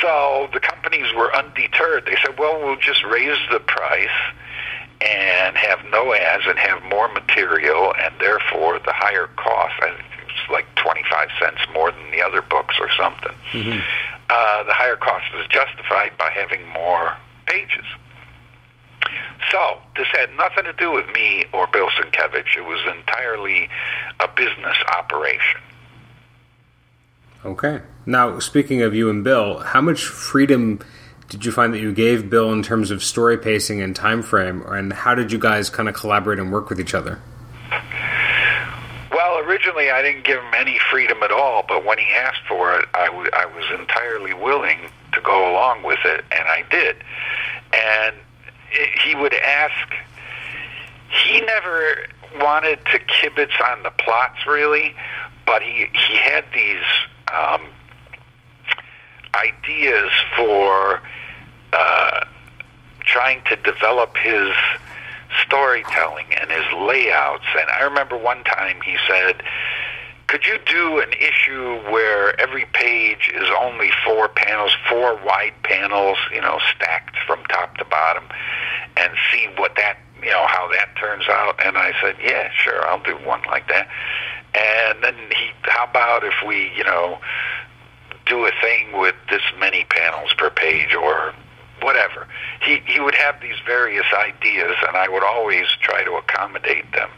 So 0.03 0.49
the 0.53 0.61
companies 0.61 1.13
were 1.15 1.35
undeterred. 1.35 2.05
They 2.05 2.17
said, 2.23 2.39
well, 2.39 2.61
we'll 2.63 2.77
just 2.77 3.03
raise 3.05 3.39
the 3.51 3.61
price 3.61 4.09
and 5.01 5.57
have 5.57 5.81
no 5.91 6.15
ads 6.15 6.45
and 6.47 6.59
have 6.59 6.83
more 6.85 7.09
material, 7.13 7.95
and 8.01 8.15
therefore 8.21 8.79
the 8.81 8.93
higher 8.93 9.29
cost. 9.37 9.75
I 9.83 9.95
think 9.95 10.09
it's 10.23 10.51
like 10.51 10.67
25 10.77 11.29
cents 11.41 11.61
more 11.73 11.91
than 11.91 12.11
the 12.11 12.23
other 12.23 12.43
books 12.43 12.77
or 12.81 12.89
something. 12.99 13.35
Mm-hmm. 13.53 13.79
Uh, 14.31 14.63
the 14.65 14.75
higher 14.75 14.97
cost 14.97 15.25
is 15.39 15.47
justified 15.49 16.13
by 16.19 16.31
having 16.35 16.67
more 16.69 17.17
pages. 17.47 17.85
So 19.51 19.79
this 19.97 20.07
had 20.13 20.31
nothing 20.37 20.65
to 20.65 20.73
do 20.73 20.93
with 20.93 21.07
me 21.15 21.47
or 21.53 21.67
Bill 21.67 21.89
Sienkiewicz. 21.91 22.57
It 22.57 22.65
was 22.65 22.81
entirely 22.97 23.69
a 24.21 24.29
business 24.29 24.77
operation. 24.97 25.61
Okay. 27.45 27.81
Now, 28.05 28.39
speaking 28.41 28.83
of 28.83 28.95
you 28.95 29.09
and 29.09 29.23
Bill, 29.23 29.61
how 29.61 29.81
much 29.81 30.05
freedom 30.05 30.81
did 31.29 31.45
you 31.45 31.53
find 31.53 31.75
that 31.75 31.81
you 31.81 31.93
gave 31.93 32.31
Bill 32.31 32.53
in 32.53 32.63
terms 32.63 32.91
of 32.91 33.05
story 33.05 33.37
pacing 33.37 33.83
and 33.83 33.95
time 33.95 34.23
frame, 34.23 34.63
and 34.67 34.93
how 34.93 35.15
did 35.15 35.31
you 35.31 35.39
guys 35.39 35.69
kind 35.69 35.89
of 35.89 35.95
collaborate 35.95 36.39
and 36.39 36.51
work 36.51 36.71
with 36.71 36.81
each 36.81 36.95
other? 36.95 37.21
Well, 39.13 39.39
originally 39.45 39.91
I 39.91 40.01
didn't 40.01 40.25
give 40.25 40.39
him 40.39 40.55
any 40.57 40.79
freedom 40.91 41.23
at 41.23 41.31
all, 41.31 41.65
but 41.69 41.85
when 41.85 41.99
he 41.99 42.11
asked 42.15 42.47
for 42.49 42.79
it, 42.79 42.87
I, 42.95 43.07
w- 43.07 43.31
I 43.35 43.45
was 43.45 43.65
entirely 43.79 44.33
willing 44.33 44.79
to 45.13 45.21
go 45.21 45.53
along 45.53 45.83
with 45.83 45.99
it, 46.05 46.25
and 46.31 46.49
I 46.49 46.65
did. 46.71 46.97
And 47.75 48.17
it, 48.73 48.99
he 49.05 49.15
would 49.15 49.35
ask, 49.35 49.95
he 51.27 51.41
never 51.43 52.07
wanted 52.41 52.79
to 52.87 52.99
kibitz 53.01 53.61
on 53.71 53.83
the 53.83 53.91
plots 53.91 54.47
really, 54.47 54.95
but 55.45 55.63
he, 55.63 55.87
he 56.09 56.17
had 56.17 56.45
these 56.55 56.85
um, 57.35 57.63
ideas 59.35 60.11
for 60.37 61.03
uh, 61.73 62.25
trying 63.01 63.43
to 63.45 63.57
develop 63.57 64.17
his 64.17 64.53
storytelling 65.45 66.27
and 66.35 66.51
his 66.51 66.65
layouts. 66.77 67.45
And 67.59 67.69
I 67.71 67.83
remember 67.83 68.17
one 68.17 68.45
time 68.45 68.81
he 68.85 68.97
said, 69.09 69.43
could 70.27 70.45
you 70.45 70.59
do 70.67 71.01
an 71.01 71.13
issue 71.15 71.79
where 71.91 72.39
every 72.39 72.67
page 72.75 73.31
is 73.35 73.49
only 73.61 73.91
four 74.05 74.29
panels, 74.29 74.77
four 74.89 75.17
wide 75.25 75.55
panels, 75.63 76.19
you 76.33 76.41
know, 76.41 76.59
stacked 76.75 77.17
from 77.27 77.43
top 77.45 77.79
to 77.79 77.85
bottom, 77.87 78.25
and 78.99 79.13
see 79.33 79.49
what 79.57 79.75
that, 79.77 79.97
you 80.23 80.31
know, 80.31 80.47
how 80.47 80.69
that 80.73 80.95
turns 81.01 81.25
out? 81.29 81.59
And 81.65 81.79
I 81.79 81.93
said, 82.03 82.17
yeah, 82.23 82.51
sure, 82.55 82.87
I'll 82.87 83.03
do 83.03 83.17
one 83.27 83.41
like 83.47 83.69
that. 83.69 83.89
And 84.55 85.03
then 85.03 85.15
he, 85.31 85.51
how 85.63 85.85
about 85.85 86.25
if 86.25 86.35
we, 86.47 86.73
you 86.77 86.85
know, 86.85 87.19
do 88.27 88.45
a 88.45 88.51
thing 88.61 88.99
with 88.99 89.15
this 89.31 89.43
many 89.59 89.85
panels 89.85 90.35
per 90.37 90.51
page 90.51 90.95
or 90.95 91.35
whatever. 91.83 92.27
He 92.63 92.81
he 92.87 93.01
would 93.01 93.15
have 93.15 93.41
these 93.41 93.57
various 93.67 94.07
ideas, 94.15 94.75
and 94.87 94.97
I 94.97 95.09
would 95.09 95.23
always 95.23 95.67
try 95.81 96.05
to 96.05 96.13
accommodate 96.13 96.91
them. 96.93 97.11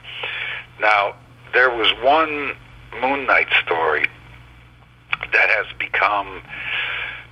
Now 0.81 1.15
there 1.53 1.71
was 1.71 1.93
one 2.03 2.53
Moon 3.01 3.27
Knight 3.27 3.49
story 3.65 4.07
that 5.33 5.49
has 5.51 5.67
become 5.79 6.43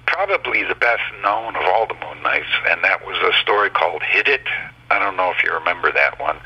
probably 0.07 0.64
the 0.64 0.74
best 0.74 1.03
known 1.22 1.57
of 1.57 1.62
all 1.62 1.87
the 1.87 1.95
Moon 1.95 2.22
Knights, 2.22 2.49
and 2.68 2.83
that 2.85 3.05
was 3.07 3.16
a 3.22 3.37
story 3.41 3.70
called 3.70 4.03
Hit 4.03 4.29
It. 4.29 4.47
I 4.91 4.99
don't 4.99 5.16
know 5.16 5.31
if 5.31 5.43
you 5.45 5.53
remember 5.53 5.93
that 5.93 6.18
one. 6.20 6.39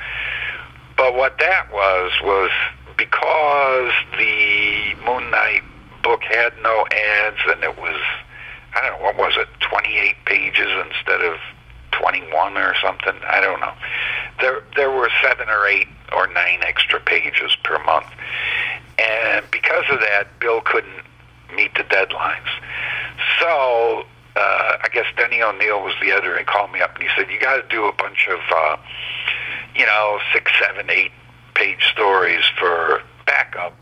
But 0.96 1.14
what 1.14 1.38
that 1.38 1.72
was 1.72 2.12
was 2.22 2.50
because 2.96 3.92
the 4.18 4.94
Moon 5.06 5.30
Knight 5.30 5.62
book 6.02 6.22
had 6.22 6.52
no 6.62 6.84
ads 6.90 7.38
and 7.48 7.62
it 7.62 7.78
was 7.78 8.00
I 8.74 8.88
don't 8.88 8.98
know 8.98 9.04
what 9.04 9.16
was 9.16 9.36
it 9.36 9.48
28 9.60 10.16
pages 10.24 10.68
instead 10.86 11.20
of 11.20 11.38
21 11.92 12.56
or 12.56 12.74
something? 12.82 13.14
I 13.28 13.40
don't 13.40 13.60
know. 13.60 13.72
There 14.40 14.62
there 14.76 14.90
were 14.90 15.10
7 15.22 15.48
or 15.48 15.66
8 15.66 15.86
or 16.14 16.26
9 16.26 16.60
extra 16.62 17.00
pages 17.00 17.56
per 17.62 17.82
month. 17.84 18.06
And 18.98 19.44
because 19.50 19.84
of 19.90 20.00
that 20.00 20.38
Bill 20.40 20.60
couldn't 20.60 21.04
meet 21.54 21.74
the 21.74 21.84
deadlines. 21.84 22.48
So 23.40 24.04
uh, 24.36 24.76
I 24.82 24.88
guess 24.92 25.06
Denny 25.16 25.42
O'Neil 25.42 25.82
was 25.82 25.94
the 26.00 26.10
editor 26.10 26.36
and 26.36 26.46
called 26.46 26.72
me 26.72 26.80
up 26.80 26.94
and 26.94 27.02
he 27.02 27.08
said 27.16 27.30
you 27.30 27.38
got 27.38 27.56
to 27.56 27.68
do 27.68 27.84
a 27.84 27.92
bunch 27.92 28.28
of 28.28 28.40
uh, 28.54 28.76
you 29.74 29.86
know 29.86 30.18
six 30.32 30.50
seven 30.58 30.88
eight 30.90 31.12
page 31.54 31.84
stories 31.92 32.44
for 32.58 33.02
backup 33.26 33.76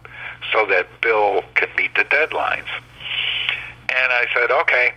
so 0.53 0.67
that 0.67 0.89
Bill 1.01 1.43
can 1.55 1.69
meet 1.77 1.95
the 1.95 2.05
deadlines. 2.05 2.67
And 3.91 4.13
I 4.13 4.27
said, 4.35 4.51
okay. 4.51 4.93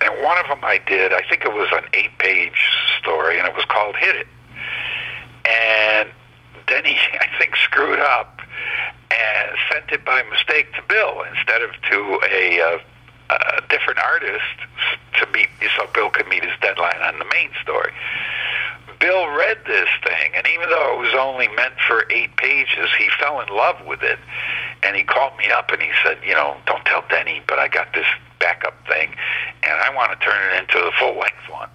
And 0.00 0.22
one 0.22 0.38
of 0.38 0.48
them 0.48 0.60
I 0.62 0.78
did, 0.78 1.12
I 1.12 1.22
think 1.28 1.44
it 1.44 1.52
was 1.52 1.68
an 1.72 1.84
eight 1.94 2.16
page 2.18 2.58
story, 3.00 3.38
and 3.38 3.46
it 3.46 3.54
was 3.54 3.64
called 3.66 3.96
Hit 3.96 4.16
It. 4.16 4.26
And 5.46 6.08
then 6.68 6.84
he, 6.84 6.96
I 7.20 7.28
think, 7.38 7.56
screwed 7.56 8.00
up 8.00 8.40
and 9.10 9.56
sent 9.70 9.90
it 9.92 10.04
by 10.04 10.22
mistake 10.30 10.72
to 10.74 10.82
Bill 10.88 11.22
instead 11.34 11.62
of 11.62 11.70
to 11.90 12.20
a, 12.30 12.60
uh, 12.60 12.78
a 13.30 13.60
different 13.68 13.98
artist 14.00 14.58
to 15.18 15.26
meet, 15.32 15.48
so 15.76 15.86
Bill 15.92 16.10
could 16.10 16.28
meet 16.28 16.44
his 16.44 16.52
deadline 16.60 17.00
on 17.02 17.18
the 17.18 17.24
main 17.26 17.50
story. 17.62 17.92
Bill 19.04 19.28
read 19.36 19.58
this 19.66 19.88
thing, 20.02 20.32
and 20.34 20.46
even 20.48 20.70
though 20.70 20.96
it 20.96 20.98
was 20.98 21.12
only 21.12 21.46
meant 21.48 21.74
for 21.86 22.10
eight 22.10 22.34
pages, 22.38 22.88
he 22.96 23.10
fell 23.20 23.38
in 23.42 23.48
love 23.54 23.76
with 23.86 24.02
it. 24.02 24.18
And 24.82 24.96
he 24.96 25.02
called 25.02 25.36
me 25.36 25.50
up 25.50 25.70
and 25.70 25.82
he 25.82 25.90
said, 26.02 26.16
You 26.24 26.32
know, 26.32 26.56
don't 26.64 26.82
tell 26.86 27.04
Denny, 27.10 27.42
but 27.46 27.58
I 27.58 27.68
got 27.68 27.92
this 27.92 28.06
backup 28.40 28.72
thing, 28.88 29.10
and 29.62 29.72
I 29.72 29.94
want 29.94 30.18
to 30.18 30.24
turn 30.24 30.40
it 30.48 30.58
into 30.58 30.78
the 30.78 30.90
full 30.98 31.18
length 31.20 31.44
one. 31.52 31.68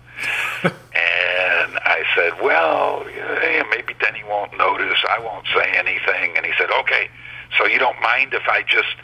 and 0.74 1.78
I 1.86 2.02
said, 2.16 2.34
Well, 2.42 3.06
yeah, 3.16 3.62
maybe 3.70 3.94
Denny 4.02 4.24
won't 4.28 4.58
notice. 4.58 4.98
I 5.08 5.20
won't 5.20 5.46
say 5.54 5.70
anything. 5.78 6.36
And 6.36 6.44
he 6.44 6.54
said, 6.58 6.72
Okay. 6.82 7.10
So 7.58 7.66
you 7.66 7.80
don't 7.80 8.00
mind 8.02 8.34
if 8.34 8.44
I 8.48 8.62
just 8.64 8.96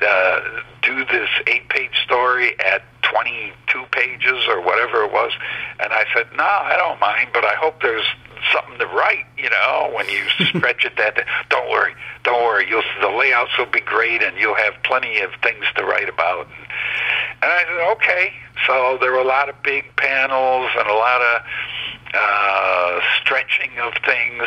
uh, 0.00 0.40
do 0.82 1.04
this 1.04 1.28
eight-page 1.46 1.92
story 2.04 2.58
at 2.60 2.82
22 3.02 3.84
pages 3.92 4.46
or 4.48 4.60
whatever 4.62 5.04
it 5.04 5.12
was? 5.12 5.32
And 5.80 5.92
I 5.92 6.04
said, 6.14 6.26
no, 6.36 6.44
I 6.44 6.76
don't 6.76 7.00
mind, 7.00 7.30
but 7.32 7.44
I 7.44 7.54
hope 7.54 7.82
there's 7.82 8.06
something 8.52 8.78
to 8.78 8.86
write. 8.86 9.26
You 9.36 9.50
know, 9.50 9.90
when 9.94 10.08
you 10.08 10.22
stretch 10.46 10.84
it 10.84 10.96
that, 10.96 11.24
don't 11.50 11.70
worry, 11.70 11.94
don't 12.24 12.42
worry. 12.42 12.68
You'll 12.68 12.82
the 13.00 13.08
layouts 13.08 13.56
will 13.58 13.66
be 13.66 13.80
great, 13.80 14.22
and 14.22 14.36
you'll 14.38 14.56
have 14.56 14.74
plenty 14.82 15.20
of 15.20 15.30
things 15.42 15.64
to 15.76 15.84
write 15.84 16.08
about. 16.08 16.46
And 17.42 17.50
I 17.50 17.64
said, 17.64 17.92
okay. 17.92 18.32
So 18.66 18.98
there 19.00 19.12
were 19.12 19.18
a 19.18 19.24
lot 19.24 19.48
of 19.48 19.62
big 19.62 19.84
panels 19.96 20.70
and 20.76 20.88
a 20.88 20.94
lot 20.94 21.22
of 21.22 21.42
uh, 22.12 23.00
stretching 23.20 23.70
of 23.82 23.94
things. 24.04 24.44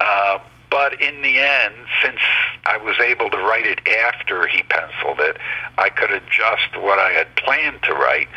Uh, 0.00 0.38
but 0.70 1.00
in 1.00 1.22
the 1.22 1.38
end, 1.38 1.74
since 2.02 2.20
I 2.64 2.76
was 2.76 2.96
able 3.00 3.30
to 3.30 3.36
write 3.38 3.66
it 3.66 3.80
after 3.86 4.46
he 4.46 4.62
penciled 4.64 5.20
it, 5.20 5.38
I 5.78 5.88
could 5.90 6.10
adjust 6.10 6.76
what 6.76 6.98
I 6.98 7.12
had 7.12 7.34
planned 7.36 7.82
to 7.84 7.94
write 7.94 8.28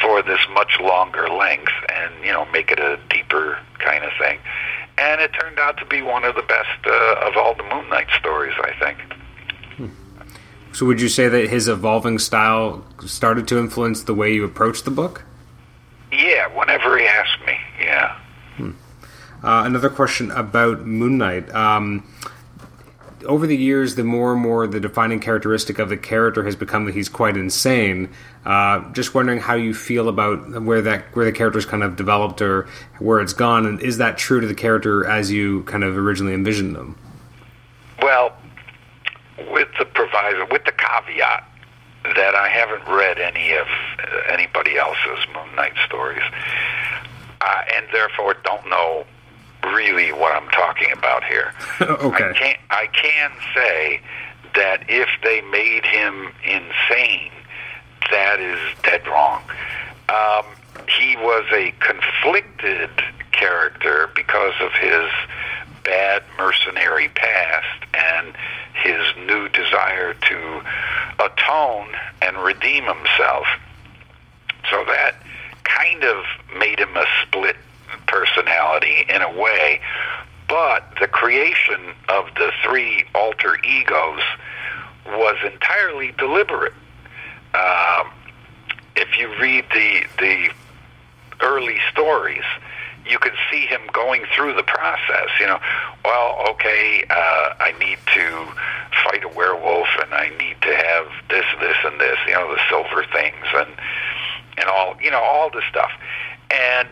for 0.00 0.22
this 0.22 0.40
much 0.52 0.78
longer 0.80 1.28
length 1.28 1.72
and, 1.88 2.12
you 2.24 2.32
know, 2.32 2.46
make 2.52 2.70
it 2.70 2.78
a 2.78 2.98
deeper 3.08 3.58
kind 3.78 4.04
of 4.04 4.12
thing. 4.18 4.38
And 4.98 5.20
it 5.20 5.32
turned 5.32 5.58
out 5.58 5.78
to 5.78 5.86
be 5.86 6.02
one 6.02 6.24
of 6.24 6.34
the 6.34 6.42
best 6.42 6.86
uh, 6.86 7.26
of 7.26 7.36
all 7.36 7.54
the 7.54 7.62
Moon 7.64 7.88
Knight 7.88 8.08
stories, 8.18 8.54
I 8.60 8.72
think. 8.78 8.98
Hmm. 9.76 9.88
So, 10.72 10.86
would 10.86 11.00
you 11.00 11.08
say 11.08 11.28
that 11.28 11.48
his 11.48 11.68
evolving 11.68 12.18
style 12.18 12.84
started 13.06 13.48
to 13.48 13.58
influence 13.58 14.02
the 14.02 14.14
way 14.14 14.32
you 14.32 14.44
approach 14.44 14.82
the 14.82 14.90
book? 14.90 15.24
Yeah, 16.12 16.48
whenever 16.48 16.98
he 16.98 17.06
asked 17.06 17.38
me, 17.46 17.56
yeah. 17.80 18.19
Uh, 19.42 19.62
another 19.64 19.88
question 19.88 20.30
about 20.32 20.84
Moon 20.86 21.18
Knight. 21.18 21.52
Um, 21.54 22.06
over 23.26 23.46
the 23.46 23.56
years, 23.56 23.94
the 23.94 24.04
more 24.04 24.32
and 24.32 24.40
more 24.40 24.66
the 24.66 24.80
defining 24.80 25.20
characteristic 25.20 25.78
of 25.78 25.88
the 25.88 25.96
character 25.96 26.44
has 26.44 26.56
become 26.56 26.84
that 26.86 26.94
he's 26.94 27.08
quite 27.08 27.36
insane. 27.36 28.08
Uh, 28.44 28.90
just 28.92 29.14
wondering 29.14 29.40
how 29.40 29.54
you 29.54 29.74
feel 29.74 30.08
about 30.08 30.62
where 30.62 30.80
that 30.82 31.14
where 31.14 31.24
the 31.24 31.32
character's 31.32 31.66
kind 31.66 31.82
of 31.82 31.96
developed 31.96 32.40
or 32.40 32.66
where 32.98 33.20
it's 33.20 33.32
gone, 33.32 33.66
and 33.66 33.80
is 33.80 33.98
that 33.98 34.16
true 34.16 34.40
to 34.40 34.46
the 34.46 34.54
character 34.54 35.06
as 35.06 35.30
you 35.30 35.62
kind 35.64 35.84
of 35.84 35.96
originally 35.96 36.34
envisioned 36.34 36.74
them? 36.74 36.98
Well, 38.02 38.32
with 39.52 39.68
the 39.78 39.84
proviso, 39.84 40.46
with 40.50 40.64
the 40.64 40.72
caveat 40.72 41.44
that 42.04 42.34
I 42.34 42.48
haven't 42.48 42.86
read 42.90 43.18
any 43.18 43.52
of 43.52 43.66
uh, 43.98 44.32
anybody 44.32 44.78
else's 44.78 45.26
Moon 45.34 45.54
Knight 45.56 45.74
stories, 45.86 46.22
uh, 47.42 47.62
and 47.74 47.86
therefore 47.92 48.34
don't 48.44 48.68
know 48.70 49.04
really 49.64 50.12
what 50.12 50.32
I'm 50.32 50.48
talking 50.50 50.92
about 50.92 51.24
here. 51.24 51.52
okay. 51.80 52.24
I 52.24 52.32
can 52.32 52.54
I 52.70 52.86
can 52.86 53.30
say 53.54 54.00
that 54.54 54.84
if 54.88 55.08
they 55.22 55.40
made 55.42 55.84
him 55.84 56.32
insane, 56.44 57.30
that 58.10 58.40
is 58.40 58.58
dead 58.82 59.06
wrong. 59.06 59.42
Um, 60.08 60.44
he 60.88 61.16
was 61.16 61.46
a 61.52 61.72
conflicted 61.78 62.90
character 63.32 64.10
because 64.14 64.54
of 64.60 64.72
his 64.72 65.08
bad 65.84 66.22
mercenary 66.36 67.08
past 67.08 67.84
and 67.94 68.34
his 68.82 69.00
new 69.26 69.48
desire 69.50 70.14
to 70.14 70.62
atone 71.18 71.88
and 72.22 72.36
redeem 72.38 72.84
himself. 72.84 73.46
So 74.70 74.84
that 74.84 75.14
kind 75.64 76.04
of 76.04 76.24
made 76.58 76.78
him 76.78 76.96
a 76.96 77.06
split 77.22 77.56
personality 78.06 79.04
in 79.08 79.22
a 79.22 79.32
way, 79.40 79.80
but 80.48 80.84
the 81.00 81.06
creation 81.06 81.94
of 82.08 82.26
the 82.36 82.50
three 82.64 83.04
alter 83.14 83.56
egos 83.64 84.20
was 85.06 85.36
entirely 85.44 86.12
deliberate. 86.18 86.74
Um, 87.54 88.10
if 88.96 89.18
you 89.18 89.28
read 89.40 89.64
the 89.72 90.02
the 90.18 90.50
early 91.40 91.78
stories, 91.90 92.44
you 93.06 93.18
can 93.18 93.32
see 93.50 93.66
him 93.66 93.80
going 93.92 94.24
through 94.34 94.54
the 94.54 94.62
process. 94.62 95.28
You 95.40 95.46
know, 95.46 95.58
well, 96.04 96.44
okay, 96.50 97.04
uh, 97.08 97.54
I 97.58 97.72
need 97.78 97.98
to 98.14 98.46
fight 99.04 99.24
a 99.24 99.28
werewolf, 99.28 99.88
and 100.02 100.12
I 100.14 100.30
need 100.38 100.60
to 100.62 100.76
have 100.76 101.06
this, 101.28 101.44
this, 101.60 101.76
and 101.84 102.00
this. 102.00 102.18
You 102.26 102.34
know, 102.34 102.54
the 102.54 102.60
silver 102.68 103.04
things, 103.12 103.46
and 103.54 103.70
and 104.58 104.68
all 104.68 104.96
you 105.02 105.10
know, 105.10 105.22
all 105.22 105.50
the 105.50 105.62
stuff, 105.70 105.90
and 106.50 106.88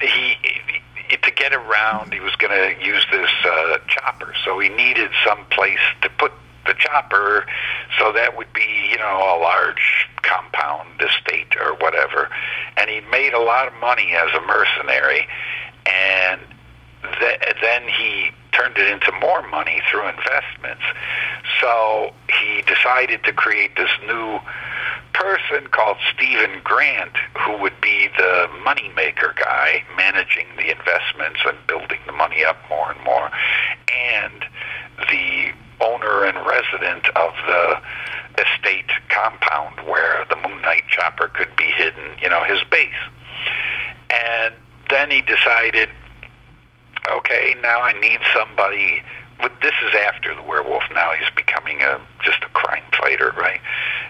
he. 0.00 0.36
To 1.22 1.30
get 1.30 1.52
around, 1.52 2.14
he 2.14 2.20
was 2.20 2.34
going 2.52 2.78
to 2.78 2.84
use 2.84 3.04
this 3.10 3.30
uh, 3.44 3.78
chopper, 3.88 4.34
so 4.44 4.58
he 4.58 4.68
needed 4.68 5.10
some 5.26 5.44
place 5.50 5.78
to 6.02 6.08
put 6.18 6.32
the 6.66 6.74
chopper, 6.74 7.44
so 7.98 8.12
that 8.12 8.36
would 8.36 8.52
be, 8.52 8.88
you 8.90 8.98
know, 8.98 9.16
a 9.16 9.38
large 9.40 10.08
compound 10.22 11.00
estate 11.00 11.56
or 11.60 11.74
whatever. 11.74 12.28
And 12.76 12.88
he 12.88 13.00
made 13.10 13.32
a 13.32 13.40
lot 13.40 13.66
of 13.66 13.74
money 13.80 14.14
as 14.14 14.28
a 14.34 14.40
mercenary, 14.46 15.26
and 15.86 16.40
th- 17.18 17.40
then 17.60 17.82
he 17.88 18.30
turned 18.52 18.76
it 18.78 18.88
into 18.88 19.10
more 19.20 19.46
money 19.48 19.82
through 19.90 20.08
investments. 20.08 20.82
So 21.60 22.12
he 22.40 22.62
decided 22.62 23.24
to 23.24 23.32
create 23.32 23.74
this 23.76 23.90
new 24.06 24.38
person 25.14 25.68
called 25.68 25.98
Stephen 26.14 26.60
Grant, 26.64 27.16
who 27.38 27.58
would 27.58 27.80
be 27.80 28.08
the 28.16 28.48
moneymaker 28.64 29.36
guy, 29.36 29.82
managing 29.96 30.46
the 30.56 30.70
investments 30.70 31.40
and 31.44 31.56
building 31.66 32.00
the 32.06 32.12
money 32.12 32.44
up 32.44 32.56
more 32.68 32.92
and 32.92 33.02
more, 33.04 33.30
and 34.16 34.44
the 35.10 35.52
owner 35.80 36.24
and 36.24 36.36
resident 36.46 37.08
of 37.16 37.32
the 37.46 37.80
estate 38.38 38.90
compound 39.08 39.80
where 39.86 40.24
the 40.30 40.36
Moon 40.36 40.62
Knight 40.62 40.84
chopper 40.88 41.28
could 41.28 41.54
be 41.56 41.64
hidden, 41.64 42.16
you 42.20 42.28
know, 42.28 42.44
his 42.44 42.62
base. 42.70 42.90
And 44.10 44.54
then 44.90 45.10
he 45.10 45.22
decided, 45.22 45.88
okay, 47.10 47.54
now 47.62 47.80
I 47.82 47.98
need 48.00 48.20
somebody. 48.34 49.02
But 49.42 49.52
this 49.60 49.74
is 49.84 49.92
after 50.06 50.34
the 50.34 50.42
werewolf. 50.42 50.84
Now 50.94 51.12
he's 51.18 51.28
becoming 51.34 51.82
a 51.82 52.00
just 52.24 52.42
a 52.44 52.48
crime 52.50 52.84
fighter, 52.96 53.34
right? 53.36 53.60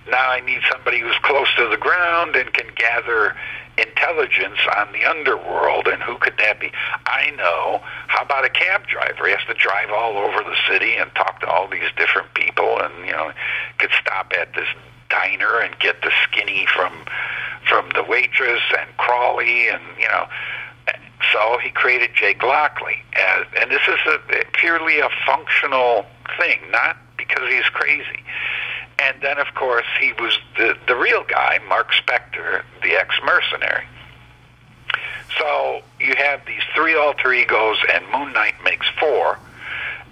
Now 0.08 0.30
I 0.30 0.40
need 0.40 0.60
somebody 0.70 1.00
who's 1.00 1.16
close 1.22 1.48
to 1.56 1.68
the 1.68 1.78
ground 1.78 2.36
and 2.36 2.52
can 2.52 2.68
gather 2.76 3.34
intelligence 3.78 4.58
on 4.76 4.92
the 4.92 5.04
underworld, 5.04 5.88
and 5.88 6.02
who 6.02 6.18
could 6.18 6.36
that 6.36 6.60
be? 6.60 6.70
I 7.06 7.30
know. 7.30 7.80
How 8.08 8.22
about 8.22 8.44
a 8.44 8.50
cab 8.50 8.86
driver? 8.86 9.26
He 9.26 9.32
has 9.32 9.44
to 9.48 9.54
drive 9.54 9.90
all 9.90 10.18
over 10.18 10.44
the 10.44 10.56
city 10.68 10.96
and 10.96 11.10
talk 11.14 11.40
to 11.40 11.46
all 11.48 11.66
these 11.68 11.90
different 11.96 12.34
people, 12.34 12.78
and 12.80 13.06
you 13.06 13.12
know, 13.12 13.32
could 13.78 13.90
stop 13.98 14.32
at 14.38 14.54
this 14.54 14.68
diner 15.08 15.60
and 15.60 15.78
get 15.78 16.02
the 16.02 16.10
skinny 16.24 16.66
from 16.66 16.92
from 17.68 17.88
the 17.94 18.02
waitress 18.02 18.60
and 18.78 18.96
Crawley, 18.98 19.68
and 19.68 19.82
you 19.98 20.08
know. 20.08 20.26
So 21.30 21.58
he 21.58 21.70
created 21.70 22.10
Jake 22.14 22.42
Lockley, 22.42 22.98
as, 23.14 23.46
and 23.60 23.70
this 23.70 23.82
is 23.86 23.98
a, 24.06 24.44
purely 24.52 24.98
a 24.98 25.08
functional 25.24 26.04
thing, 26.38 26.58
not 26.70 26.96
because 27.16 27.48
he's 27.48 27.68
crazy. 27.72 28.22
And 28.98 29.20
then, 29.22 29.38
of 29.38 29.54
course, 29.54 29.86
he 30.00 30.12
was 30.14 30.38
the, 30.56 30.76
the 30.86 30.96
real 30.96 31.24
guy, 31.24 31.58
Mark 31.68 31.90
Spector, 31.92 32.62
the 32.82 32.94
ex-mercenary. 32.94 33.84
So 35.38 35.80
you 35.98 36.14
have 36.16 36.44
these 36.46 36.62
three 36.74 36.94
alter 36.94 37.32
egos, 37.32 37.78
and 37.92 38.04
Moon 38.12 38.32
Knight 38.32 38.54
makes 38.64 38.86
four. 39.00 39.38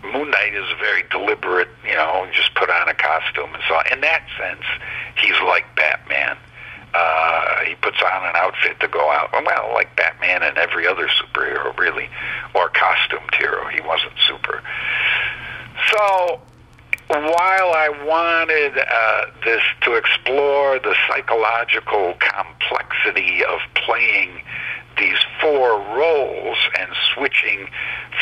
Moon 0.03 0.31
Knight 0.31 0.55
is 0.55 0.67
very 0.81 1.05
deliberate, 1.11 1.69
you 1.85 1.95
know, 1.95 2.27
just 2.33 2.55
put 2.55 2.71
on 2.71 2.89
a 2.89 2.95
costume 2.95 3.53
and 3.53 3.63
so 3.69 3.75
on. 3.75 3.93
In 3.93 4.01
that 4.01 4.23
sense, 4.39 4.65
he's 5.17 5.39
like 5.45 5.67
Batman. 5.77 6.37
Uh, 6.93 7.65
he 7.67 7.75
puts 7.77 7.99
on 8.03 8.25
an 8.27 8.35
outfit 8.35 8.81
to 8.81 8.89
go 8.89 9.11
out. 9.11 9.31
Well, 9.33 9.73
like 9.73 9.95
Batman 9.97 10.43
and 10.43 10.59
every 10.59 10.87
other 10.87 11.09
superhero, 11.09 11.77
really, 11.79 12.09
or 12.55 12.69
costumed 12.71 13.35
hero. 13.39 13.69
He 13.69 13.81
wasn't 13.81 14.15
super. 14.27 14.63
So 15.91 16.41
while 17.09 17.73
I 17.75 17.89
wanted 18.07 18.79
uh, 18.79 19.27
this 19.45 19.63
to 19.83 19.95
explore 19.95 20.79
the 20.79 20.95
psychological 21.09 22.15
complexity 22.21 23.45
of 23.45 23.59
playing 23.75 24.43
these 24.97 25.19
four 25.41 25.81
roles 25.97 26.59
and 26.79 26.91
switching 27.15 27.69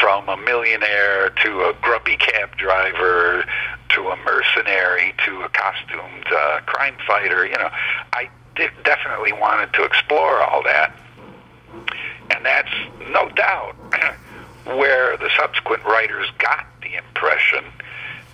from 0.01 0.29
a 0.29 0.37
millionaire 0.37 1.31
to 1.43 1.65
a 1.65 1.75
grubby 1.83 2.17
cab 2.17 2.57
driver 2.57 3.45
to 3.91 4.09
a 4.09 4.17
mercenary 4.25 5.15
to 5.27 5.43
a 5.43 5.49
costumed 5.49 6.27
uh, 6.33 6.61
crime 6.67 6.97
fighter, 7.07 7.47
you 7.47 7.57
know, 7.57 7.71
I 8.13 8.31
did, 8.59 8.71
definitely 8.85 9.33
wanted 9.33 9.73
to 9.73 9.85
explore 9.85 10.43
all 10.43 10.63
that. 10.65 10.95
And 12.31 12.45
that's 12.45 12.73
no 13.11 13.31
doubt 13.31 13.75
where 14.67 15.17
the 15.17 15.31
subsequent 15.39 15.85
writers 15.85 16.29
got 16.39 16.67
the 16.83 16.95
impression 16.95 17.65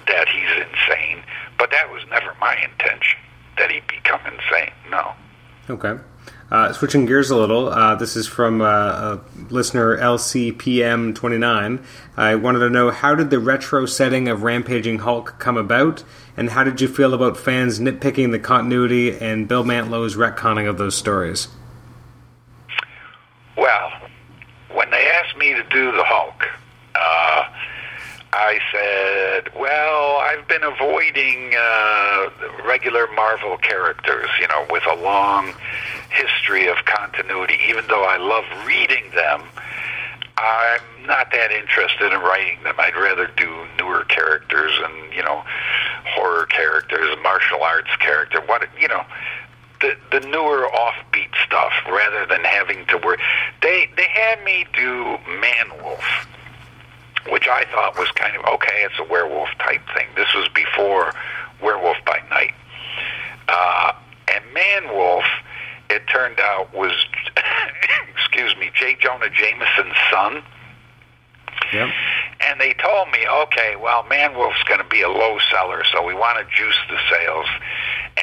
that 0.09 0.29
he's 0.29 0.51
insane, 0.51 1.23
but 1.59 1.71
that 1.71 1.91
was 1.91 2.03
never 2.11 2.35
my 2.41 2.57
intention 2.57 3.21
that 3.57 3.71
he 3.71 3.81
become 3.89 4.21
insane. 4.27 4.73
No. 4.91 5.13
Okay. 5.71 5.95
Uh, 6.51 6.73
switching 6.73 7.07
gears 7.07 7.31
a 7.31 7.37
little, 7.37 7.69
uh, 7.69 7.95
this 7.95 8.17
is 8.17 8.27
from 8.27 8.61
uh, 8.61 9.19
listener 9.49 9.97
LCPM29. 9.97 11.85
I 12.17 12.35
wanted 12.35 12.59
to 12.61 12.71
know 12.71 12.91
how 12.91 13.15
did 13.15 13.31
the 13.31 13.39
retro 13.39 13.87
setting 13.87 14.29
of 14.29 14.43
Rampaging 14.43 15.01
Hulk 15.01 15.37
come 15.39 15.57
about, 15.57 16.05
and 16.37 16.51
how 16.51 16.65
did 16.65 16.81
you 16.81 16.89
feel 16.89 17.15
about 17.15 17.37
fans 17.37 17.79
nitpicking 17.81 18.31
the 18.33 18.39
continuity 18.39 19.17
and 19.17 19.47
Bill 19.47 19.65
Mantlo's 19.65 20.17
retconning 20.17 20.69
of 20.69 20.79
those 20.79 20.97
stories? 20.97 21.49
Well, 23.57 23.93
when 24.73 24.91
they 24.91 25.07
asked 25.11 25.37
me 25.37 25.55
to 25.55 25.63
do 25.65 25.93
the 25.93 26.05
Hulk, 26.05 26.45
uh, 26.95 27.45
I 28.33 28.59
said, 28.73 29.55
well, 29.55 30.17
I've 30.19 30.47
been 30.49 30.65
avoiding 30.65 31.55
uh, 31.57 32.31
regular 32.67 33.07
Marvel 33.15 33.57
characters, 33.59 34.29
you 34.41 34.49
know, 34.49 34.67
with 34.71 34.83
a 34.91 34.97
long 34.97 35.55
history 36.11 36.67
of 36.67 36.77
continuity. 36.85 37.59
Even 37.69 37.87
though 37.87 38.05
I 38.05 38.17
love 38.17 38.45
reading 38.67 39.05
them, 39.15 39.43
I'm 40.37 41.07
not 41.07 41.31
that 41.33 41.53
interested 41.53 42.13
in 42.13 42.21
writing 42.21 42.63
them. 42.65 42.75
I'd 42.79 42.97
rather 42.97 43.29
do 43.37 43.67
newer 43.79 44.05
characters 44.05 44.73
and, 44.83 45.13
you 45.13 45.23
know, 45.23 45.45
horror 46.07 46.47
characters, 46.47 47.17
martial 47.23 47.63
arts 47.63 47.95
character, 48.01 48.41
what, 48.47 48.69
you 48.81 48.89
know, 48.89 49.05
the 49.81 49.97
the 50.11 50.21
newer 50.27 50.69
offbeat 50.75 51.31
stuff 51.47 51.73
rather 51.89 52.27
than 52.27 52.43
having 52.43 52.87
to 52.87 52.99
work. 52.99 53.21
They 53.61 53.89
they 53.97 54.09
had 54.09 54.43
me 54.45 54.67
do 54.73 55.19
Manwolf 55.41 56.27
which 57.29 57.49
I 57.49 57.65
thought 57.73 57.99
was 57.99 58.11
kind 58.13 58.37
of 58.37 58.45
okay. 58.55 58.85
It's 58.85 58.99
a 58.99 59.05
werewolf 59.05 59.49
type 59.59 59.83
thing. 59.95 60.07
This 60.17 60.33
was 60.35 60.49
before 60.49 61.13
Werewolf 61.63 61.97
by 62.05 62.21
Night, 62.31 62.55
uh, 63.49 63.93
and 64.29 64.45
Manwolf. 64.55 65.25
It 65.95 66.09
turned 66.09 66.41
out 66.41 66.75
was, 66.75 66.93
excuse 68.17 68.57
me, 68.57 68.71
J. 68.75 68.97
Jonah 69.01 69.31
Jameson's 69.31 69.97
son. 70.11 70.43
Yep. 71.73 71.89
And 72.41 72.61
they 72.61 72.75
told 72.75 73.11
me, 73.11 73.27
okay, 73.27 73.77
well, 73.81 74.03
Manwolf's 74.05 74.63
going 74.65 74.83
to 74.83 74.89
be 74.89 75.03
a 75.03 75.09
low 75.09 75.39
seller, 75.51 75.83
so 75.93 76.05
we 76.05 76.15
want 76.15 76.39
to 76.39 76.45
juice 76.55 76.79
the 76.91 76.99
sales. 77.11 77.47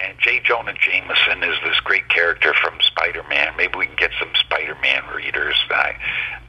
And 0.03 0.17
J. 0.19 0.41
Jonah 0.43 0.74
Jameson 0.74 1.43
is 1.43 1.57
this 1.63 1.80
great 1.80 2.07
character 2.09 2.53
from 2.53 2.80
Spider-Man. 2.82 3.53
Maybe 3.57 3.78
we 3.78 3.88
can 3.88 3.95
get 3.95 4.11
some 4.19 4.30
Spider-Man 4.36 5.03
readers. 5.15 5.55
I, 5.69 5.95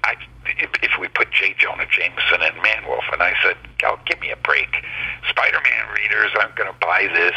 I, 0.05 0.15
if, 0.47 0.71
if 0.83 0.93
we 0.99 1.09
put 1.09 1.31
J. 1.31 1.55
Jonah 1.59 1.87
Jameson 1.87 2.43
and 2.43 2.57
Manwolf, 2.63 3.07
and 3.13 3.23
I 3.23 3.35
said, 3.43 3.57
"Oh, 3.85 3.99
give 4.07 4.21
me 4.21 4.31
a 4.31 4.37
break. 4.37 4.85
Spider-Man 5.29 5.95
readers 5.95 6.31
aren't 6.39 6.57
going 6.57 6.71
to 6.73 6.79
buy 6.81 7.09
this 7.13 7.37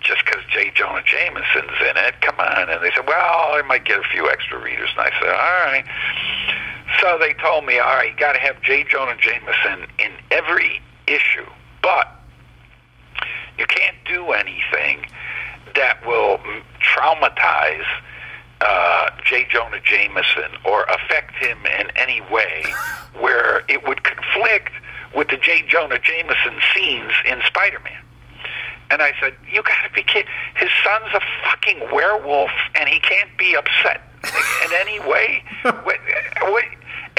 just 0.00 0.24
because 0.24 0.42
J. 0.50 0.72
Jonah 0.74 1.02
Jameson's 1.04 1.78
in 1.80 1.96
it. 1.96 2.20
Come 2.20 2.40
on." 2.40 2.70
And 2.70 2.82
they 2.82 2.90
said, 2.94 3.06
"Well, 3.06 3.54
I 3.54 3.62
might 3.66 3.84
get 3.84 3.98
a 3.98 4.08
few 4.12 4.28
extra 4.30 4.58
readers." 4.58 4.90
And 4.96 5.00
I 5.00 5.10
said, 5.20 5.28
"All 5.28 5.60
right." 5.66 5.84
So 7.00 7.18
they 7.18 7.34
told 7.34 7.66
me, 7.66 7.78
"All 7.78 7.94
right, 7.94 8.10
you 8.10 8.16
got 8.18 8.32
to 8.32 8.40
have 8.40 8.60
J. 8.62 8.84
Jonah 8.84 9.16
Jameson 9.20 9.86
in 9.98 10.12
every 10.30 10.80
issue, 11.06 11.46
but 11.82 12.08
you 13.58 13.66
can't 13.66 13.96
do 14.06 14.32
anything 14.32 15.06
that 15.74 16.04
will 16.06 16.40
traumatize." 16.80 17.86
Uh, 18.60 19.10
J. 19.24 19.46
Jonah 19.50 19.80
Jameson 19.82 20.50
or 20.64 20.84
affect 20.84 21.34
him 21.36 21.58
in 21.78 21.88
any 21.96 22.20
way 22.30 22.64
where 23.20 23.62
it 23.68 23.86
would 23.86 24.02
conflict 24.04 24.72
with 25.14 25.28
the 25.28 25.36
J. 25.36 25.64
Jonah 25.68 25.98
Jameson 25.98 26.60
scenes 26.74 27.12
in 27.28 27.40
Spider-Man. 27.46 28.02
And 28.90 29.02
I 29.02 29.12
said, 29.20 29.34
"You 29.48 29.62
got 29.62 29.86
to 29.86 29.92
be 29.94 30.02
kidding! 30.02 30.30
His 30.56 30.68
son's 30.82 31.14
a 31.14 31.20
fucking 31.44 31.78
werewolf, 31.92 32.50
and 32.74 32.88
he 32.88 32.98
can't 32.98 33.30
be 33.38 33.54
upset 33.54 34.02
in 34.24 34.72
any 34.80 34.98
way. 35.00 35.44
what, 35.62 35.98
what, 36.42 36.64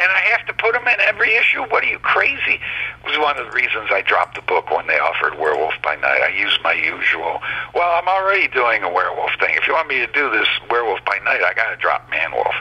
and 0.01 0.11
I 0.11 0.21
have 0.33 0.45
to 0.47 0.53
put 0.53 0.75
him 0.75 0.87
in 0.87 0.99
every 1.01 1.35
issue. 1.35 1.61
What 1.61 1.83
are 1.83 1.87
you 1.87 1.99
crazy? 1.99 2.57
It 2.57 3.05
was 3.05 3.17
one 3.19 3.37
of 3.37 3.45
the 3.45 3.51
reasons 3.51 3.89
I 3.91 4.01
dropped 4.01 4.35
the 4.35 4.41
book 4.41 4.71
when 4.71 4.87
they 4.87 4.97
offered 4.97 5.37
Werewolf 5.37 5.75
by 5.83 5.95
Night. 5.95 6.21
I 6.21 6.29
used 6.29 6.59
my 6.63 6.73
usual. 6.73 7.39
Well, 7.75 7.91
I'm 7.93 8.07
already 8.07 8.47
doing 8.47 8.81
a 8.81 8.91
werewolf 8.91 9.31
thing. 9.39 9.53
If 9.53 9.67
you 9.67 9.73
want 9.73 9.87
me 9.87 9.99
to 9.99 10.07
do 10.07 10.31
this 10.31 10.47
Werewolf 10.71 11.05
by 11.05 11.19
Night, 11.23 11.43
I 11.43 11.53
got 11.53 11.69
to 11.69 11.77
drop 11.77 12.09
Manwolf. 12.09 12.55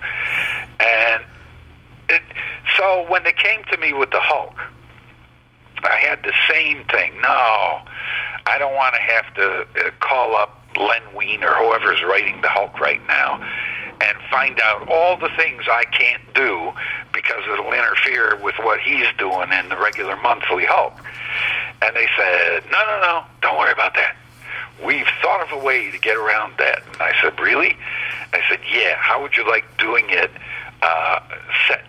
And 0.81 1.25
it, 2.11 2.23
so 2.77 3.07
when 3.09 3.25
they 3.25 3.33
came 3.33 3.65
to 3.73 3.79
me 3.79 3.95
with 3.95 4.11
the 4.11 4.21
Hulk, 4.21 4.55
I 5.83 5.97
had 5.97 6.23
the 6.23 6.35
same 6.51 6.85
thing. 6.93 7.13
No, 7.23 7.81
I 8.47 8.57
don't 8.59 8.75
want 8.75 8.95
to 8.95 9.01
have 9.01 9.35
to 9.35 9.87
uh, 9.87 9.91
call 10.01 10.37
up 10.37 10.61
Len 10.77 11.03
Wein 11.15 11.43
or 11.43 11.55
whoever's 11.55 12.03
writing 12.03 12.43
the 12.43 12.49
Hulk 12.49 12.79
right 12.79 13.01
now 13.09 13.41
and 14.01 14.17
find 14.31 14.59
out 14.61 14.89
all 14.89 15.17
the 15.17 15.29
things 15.37 15.65
I 15.71 15.85
can't 15.85 16.23
do 16.35 16.73
because 17.13 17.43
it'll 17.53 17.73
interfere 17.73 18.37
with 18.43 18.55
what 18.61 18.81
he's 18.81 19.07
doing 19.19 19.53
in 19.53 19.69
the 19.69 19.77
regular 19.77 20.17
monthly 20.17 20.65
Hulk. 20.65 20.95
And 21.83 21.95
they 21.97 22.09
said, 22.17 22.63
no, 22.71 22.79
no, 22.79 23.01
no, 23.01 23.25
don't 23.43 23.59
worry 23.59 23.73
about 23.73 23.95
that. 23.95 24.17
We've 24.85 25.07
thought 25.21 25.43
of 25.43 25.53
a 25.53 25.63
way 25.63 25.91
to 25.91 25.99
get 25.99 26.17
around 26.17 26.55
that. 26.59 26.83
And 26.93 27.03
I 27.03 27.13
said, 27.21 27.39
really? 27.39 27.77
I 28.33 28.41
said, 28.49 28.61
yeah. 28.73 28.97
How 28.97 29.21
would 29.21 29.37
you 29.37 29.47
like 29.47 29.65
doing 29.79 30.07
it 30.09 30.31
uh, 30.83 31.21
set 31.69 31.85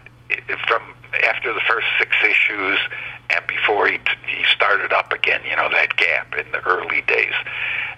from 0.68 0.82
after 1.24 1.53
the 1.53 1.62
first 1.68 1.88
six 1.97 2.12
issues 2.24 2.80
and 3.30 3.45
before 3.47 3.88
he, 3.88 3.97
t- 3.97 4.03
he 4.28 4.43
started 4.53 4.91
up 4.91 5.12
again, 5.14 5.41
you 5.49 5.55
know, 5.55 5.70
that 5.70 5.95
gap 5.95 6.36
in 6.38 6.51
the 6.51 6.59
early 6.66 7.01
days? 7.07 7.34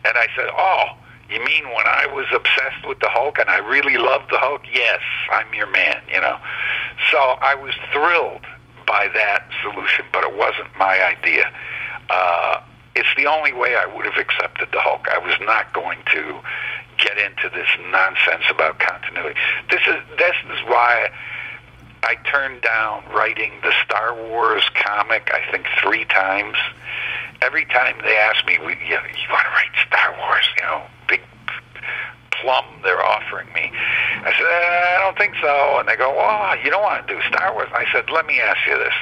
And 0.05 0.17
I 0.17 0.27
said, 0.35 0.49
oh, 0.51 0.97
you 1.29 1.39
mean 1.43 1.65
when 1.65 1.87
I 1.87 2.07
was 2.13 2.25
obsessed 2.33 2.87
with 2.87 2.99
the 2.99 3.09
Hulk 3.09 3.39
and 3.39 3.49
I 3.49 3.57
really 3.57 3.97
loved 3.97 4.29
the 4.31 4.37
Hulk? 4.37 4.61
Yes, 4.71 5.01
I'm 5.31 5.53
your 5.53 5.67
man, 5.67 6.01
you 6.11 6.21
know. 6.21 6.37
So 7.11 7.17
I 7.17 7.55
was 7.55 7.73
thrilled 7.91 8.45
by 8.85 9.07
that 9.13 9.47
solution, 9.61 10.05
but 10.11 10.23
it 10.23 10.35
wasn't 10.35 10.69
my 10.77 11.01
idea. 11.03 11.51
Uh, 12.09 12.61
it's 12.95 13.09
the 13.17 13.25
only 13.25 13.53
way 13.53 13.75
I 13.75 13.85
would 13.85 14.05
have 14.05 14.17
accepted 14.17 14.69
the 14.71 14.79
Hulk. 14.79 15.07
I 15.09 15.17
was 15.17 15.35
not 15.41 15.73
going 15.73 15.99
to 16.13 16.39
get 16.97 17.17
into 17.17 17.49
this 17.49 17.67
nonsense 17.91 18.43
about 18.49 18.79
continuity. 18.79 19.39
This 19.69 19.81
is 19.87 19.97
this 20.17 20.35
is 20.51 20.59
why 20.67 21.09
I 22.03 22.15
turned 22.29 22.61
down 22.61 23.03
writing 23.13 23.51
the 23.63 23.73
Star 23.85 24.13
Wars 24.13 24.63
comic. 24.75 25.31
I 25.33 25.51
think 25.51 25.65
three 25.81 26.05
times. 26.05 26.57
Every 27.43 27.65
time 27.65 27.99
they 28.03 28.15
asked 28.15 28.45
me, 28.47 28.57
"We, 28.57 28.71
you, 28.87 28.95
you 28.95 29.27
want 29.29 29.43
to 29.43 29.51
write 29.51 29.75
Star 29.85 30.15
Wars?" 30.17 30.47
You 30.55 30.63
know, 30.63 30.81
big 31.09 31.21
plum 32.31 32.65
they're 32.83 33.03
offering 33.03 33.51
me. 33.53 33.71
I 34.23 34.31
said, 34.31 34.47
eh, 34.47 34.95
I 34.95 34.99
don't 35.03 35.17
think 35.17 35.35
so. 35.41 35.77
And 35.77 35.87
they 35.87 35.97
go, 35.97 36.15
"Oh, 36.15 36.55
you 36.63 36.69
don't 36.71 36.83
want 36.83 37.05
to 37.05 37.13
do 37.13 37.19
Star 37.27 37.53
Wars?" 37.53 37.67
I 37.73 37.85
said, 37.91 38.09
"Let 38.09 38.25
me 38.25 38.39
ask 38.39 38.59
you 38.65 38.77
this." 38.77 38.93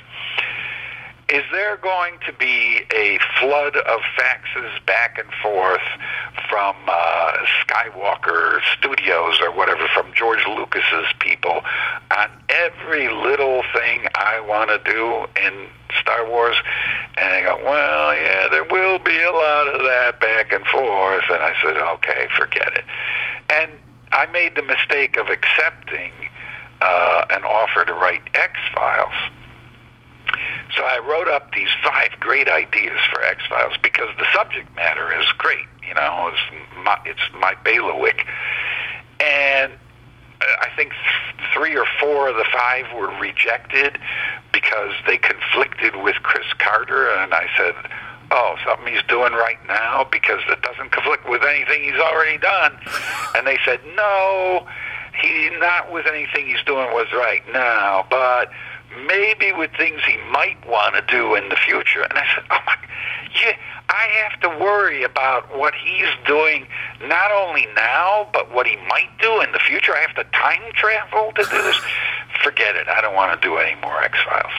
Is 1.29 1.43
there 1.51 1.77
going 1.77 2.15
to 2.25 2.33
be 2.33 2.81
a 2.93 3.17
flood 3.39 3.75
of 3.77 4.01
faxes 4.17 4.85
back 4.85 5.17
and 5.17 5.29
forth 5.41 5.81
from 6.49 6.75
uh, 6.87 7.33
Skywalker 7.65 8.59
Studios 8.77 9.39
or 9.41 9.55
whatever, 9.55 9.87
from 9.93 10.11
George 10.13 10.45
Lucas's 10.45 11.07
people, 11.19 11.61
on 12.17 12.29
every 12.49 13.07
little 13.07 13.63
thing 13.73 14.07
I 14.15 14.41
want 14.41 14.69
to 14.71 14.91
do 14.91 15.25
in 15.41 15.67
Star 16.01 16.29
Wars? 16.29 16.57
And 17.17 17.33
they 17.33 17.41
go, 17.43 17.57
well, 17.63 18.13
yeah, 18.15 18.47
there 18.49 18.65
will 18.65 18.99
be 18.99 19.21
a 19.21 19.31
lot 19.31 19.67
of 19.73 19.81
that 19.83 20.19
back 20.19 20.51
and 20.51 20.65
forth. 20.65 21.23
And 21.29 21.41
I 21.41 21.53
said, 21.63 21.77
okay, 21.77 22.27
forget 22.37 22.73
it. 22.75 22.83
And 23.49 23.71
I 24.11 24.25
made 24.27 24.55
the 24.55 24.63
mistake 24.63 25.15
of 25.15 25.27
accepting 25.27 26.11
uh, 26.81 27.25
an 27.29 27.43
offer 27.43 27.85
to 27.85 27.93
write 27.93 28.21
X 28.33 28.59
Files 28.75 29.13
so 30.75 30.83
I 30.83 30.99
wrote 30.99 31.27
up 31.27 31.53
these 31.53 31.69
five 31.83 32.11
great 32.19 32.47
ideas 32.47 32.99
for 33.11 33.21
X 33.23 33.43
Files 33.49 33.73
because 33.81 34.09
the 34.17 34.25
subject 34.33 34.73
matter 34.75 35.11
is 35.19 35.25
great. 35.37 35.65
You 35.87 35.93
know, 35.95 36.31
it's 36.31 36.65
my, 36.85 36.97
it's 37.05 37.19
my 37.39 37.55
bailiwick, 37.63 38.25
and 39.19 39.73
I 40.41 40.69
think 40.75 40.91
th- 40.91 41.49
three 41.53 41.75
or 41.75 41.85
four 41.99 42.29
of 42.29 42.35
the 42.35 42.45
five 42.51 42.85
were 42.95 43.09
rejected 43.19 43.97
because 44.53 44.93
they 45.05 45.17
conflicted 45.17 45.95
with 46.01 46.15
Chris 46.23 46.47
Carter, 46.59 47.09
and 47.09 47.33
I 47.33 47.47
said, 47.57 47.75
"Oh, 48.31 48.55
something 48.65 48.93
he's 48.93 49.03
doing 49.03 49.33
right 49.33 49.59
now 49.67 50.07
because 50.11 50.41
it 50.49 50.61
doesn't 50.61 50.91
conflict 50.91 51.27
with 51.27 51.43
anything 51.43 51.83
he's 51.83 51.99
already 51.99 52.37
done." 52.37 52.77
And 53.35 53.47
they 53.47 53.57
said, 53.65 53.79
"No, 53.95 54.67
he 55.21 55.49
not 55.59 55.91
with 55.91 56.05
anything 56.05 56.47
he's 56.47 56.63
doing 56.65 56.91
was 56.91 57.07
right 57.13 57.43
now, 57.53 58.05
but." 58.09 58.51
Maybe 59.07 59.51
with 59.51 59.71
things 59.77 60.01
he 60.05 60.17
might 60.31 60.57
want 60.67 60.95
to 60.95 61.01
do 61.01 61.35
in 61.35 61.49
the 61.49 61.55
future. 61.55 62.03
And 62.03 62.13
I 62.13 62.25
said, 62.35 62.43
oh 62.51 62.59
my, 62.65 62.75
yeah, 63.33 63.55
I 63.89 64.07
have 64.23 64.39
to 64.41 64.49
worry 64.63 65.03
about 65.03 65.57
what 65.57 65.73
he's 65.73 66.09
doing 66.25 66.67
not 67.01 67.31
only 67.31 67.67
now, 67.75 68.29
but 68.33 68.53
what 68.53 68.67
he 68.67 68.75
might 68.87 69.09
do 69.21 69.41
in 69.41 69.51
the 69.51 69.59
future. 69.59 69.93
I 69.95 70.01
have 70.01 70.15
to 70.15 70.23
time 70.31 70.61
travel 70.73 71.31
to 71.35 71.43
do 71.43 71.61
this. 71.61 71.79
Forget 72.43 72.75
it. 72.75 72.87
I 72.87 73.01
don't 73.01 73.15
want 73.15 73.39
to 73.39 73.47
do 73.47 73.57
any 73.57 73.79
more 73.81 74.01
X 74.01 74.17
Files. 74.25 74.53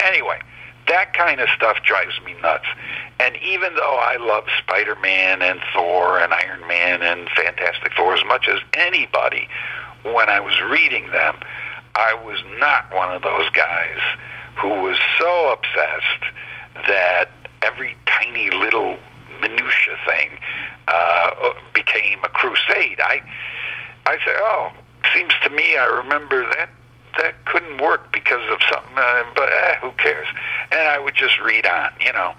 Anyway, 0.00 0.40
that 0.88 1.12
kind 1.14 1.40
of 1.40 1.48
stuff 1.50 1.76
drives 1.84 2.18
me 2.24 2.34
nuts. 2.42 2.66
And 3.20 3.36
even 3.36 3.74
though 3.74 3.98
I 4.00 4.16
love 4.16 4.44
Spider 4.58 4.96
Man 4.96 5.42
and 5.42 5.60
Thor 5.74 6.18
and 6.18 6.32
Iron 6.32 6.66
Man 6.66 7.02
and 7.02 7.28
Fantastic 7.30 7.92
Four 7.94 8.14
as 8.14 8.24
much 8.26 8.48
as 8.48 8.60
anybody, 8.74 9.48
when 10.04 10.28
I 10.28 10.40
was 10.40 10.60
reading 10.62 11.10
them, 11.10 11.36
I 11.98 12.14
was 12.14 12.38
not 12.60 12.94
one 12.94 13.12
of 13.12 13.22
those 13.22 13.50
guys 13.50 13.98
who 14.56 14.68
was 14.68 14.96
so 15.18 15.52
obsessed 15.52 16.32
that 16.86 17.28
every 17.62 17.96
tiny 18.06 18.50
little 18.50 18.96
minutia 19.40 19.98
thing 20.06 20.30
uh, 20.86 21.52
became 21.74 22.20
a 22.22 22.28
crusade. 22.28 23.00
I 23.00 23.20
I 24.06 24.16
say, 24.24 24.32
oh, 24.36 24.70
seems 25.12 25.32
to 25.42 25.50
me 25.50 25.76
I 25.76 25.86
remember 25.86 26.44
that 26.54 26.70
that 27.18 27.44
couldn't 27.46 27.82
work 27.82 28.12
because 28.12 28.48
of 28.50 28.60
something, 28.70 28.96
uh, 28.96 29.24
but 29.34 29.48
eh, 29.48 29.74
who 29.82 29.90
cares? 29.92 30.28
And 30.70 30.88
I 30.88 31.00
would 31.00 31.16
just 31.16 31.40
read 31.40 31.66
on, 31.66 31.90
you 32.00 32.12
know. 32.12 32.32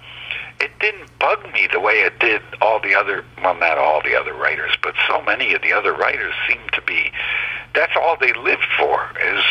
It 0.58 0.70
didn't 0.78 1.10
bug 1.18 1.42
me 1.52 1.68
the 1.70 1.80
way 1.80 2.00
it 2.00 2.18
did 2.18 2.42
all 2.60 2.80
the 2.80 2.94
other, 2.94 3.24
well, 3.42 3.54
not 3.54 3.78
all 3.78 4.02
the 4.02 4.14
other 4.14 4.34
writers, 4.34 4.72
but 4.82 4.94
so 5.08 5.20
many 5.22 5.54
of 5.54 5.62
the 5.62 5.72
other 5.72 5.92
writers 5.92 6.34
seem 6.48 6.60
to 6.72 6.82
be 6.82 7.12
that's 7.74 7.92
all 7.96 8.16
they 8.20 8.32
lived 8.32 8.66
for 8.78 9.10
is 9.20 9.44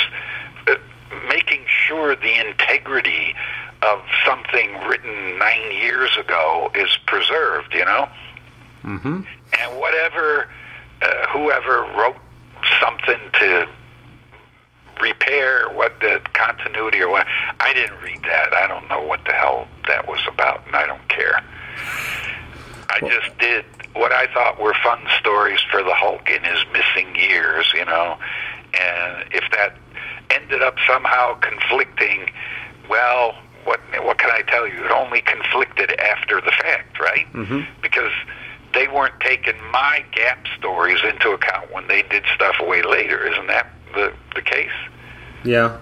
uh, 0.68 0.76
making 1.28 1.66
sure 1.68 2.16
the 2.16 2.48
integrity 2.48 3.36
of 3.82 4.02
something 4.26 4.74
written 4.88 5.38
nine 5.40 5.72
years 5.72 6.16
ago 6.18 6.72
is 6.76 6.98
preserved. 7.08 7.74
You 7.74 7.86
know, 7.86 8.10
mm-hmm. 8.84 9.22
and 9.60 9.80
whatever 9.80 10.50
uh, 11.02 11.28
whoever 11.28 11.82
wrote 11.98 12.18
something 12.80 13.20
to 13.40 13.68
repair 15.02 15.70
what 15.70 16.00
the 16.02 16.22
continuity 16.34 17.00
or 17.00 17.10
what 17.10 17.26
I 17.60 17.74
didn't 17.74 18.02
read 18.02 18.22
that. 18.24 18.54
I 18.54 18.68
don't 18.68 18.88
know 18.90 19.02
what 19.02 19.24
the 19.26 19.32
hell 19.32 19.68
that 19.88 20.08
was 20.08 20.20
about, 20.28 20.66
and 20.68 20.76
I 20.76 20.86
don't 20.86 21.08
care. 21.08 21.42
I 22.90 23.00
just 23.02 23.38
did 23.38 23.66
what 23.94 24.12
I 24.12 24.28
thought 24.34 24.60
were 24.62 24.74
fun 24.84 25.00
stories 25.20 25.60
for 25.72 25.84
the 25.84 25.94
Hulk 25.94 26.30
in 26.30 26.44
his 26.44 26.64
missing 26.72 27.16
years, 27.16 27.72
you 27.74 27.86
know. 27.86 28.18
And 28.80 29.26
if 29.34 29.44
that 29.52 29.76
ended 30.30 30.62
up 30.62 30.76
somehow 30.88 31.34
conflicting, 31.40 32.30
well, 32.90 33.36
what 33.66 33.80
what 34.04 34.18
can 34.20 34.30
I 34.32 34.42
tell 34.44 34.68
you? 34.68 34.86
It 34.86 34.92
only 34.92 35.22
conflicted 35.22 36.00
after 36.00 36.40
the 36.42 36.52
fact, 36.52 37.00
right? 37.00 37.32
Mm-hmm. 37.34 37.62
Because 37.82 38.12
they 38.74 38.88
weren't 38.88 39.20
taking 39.22 39.56
my 39.72 40.06
gap 40.12 40.46
stories 40.58 41.00
into 41.04 41.32
account 41.32 41.72
when 41.74 41.88
they 41.88 42.04
did 42.04 42.24
stuff 42.36 42.56
way 42.62 42.84
later. 42.84 43.28
Isn't 43.28 43.48
that 43.48 43.68
the 43.96 44.14
the 44.36 44.42
case? 44.42 44.70
Yeah. 45.44 45.78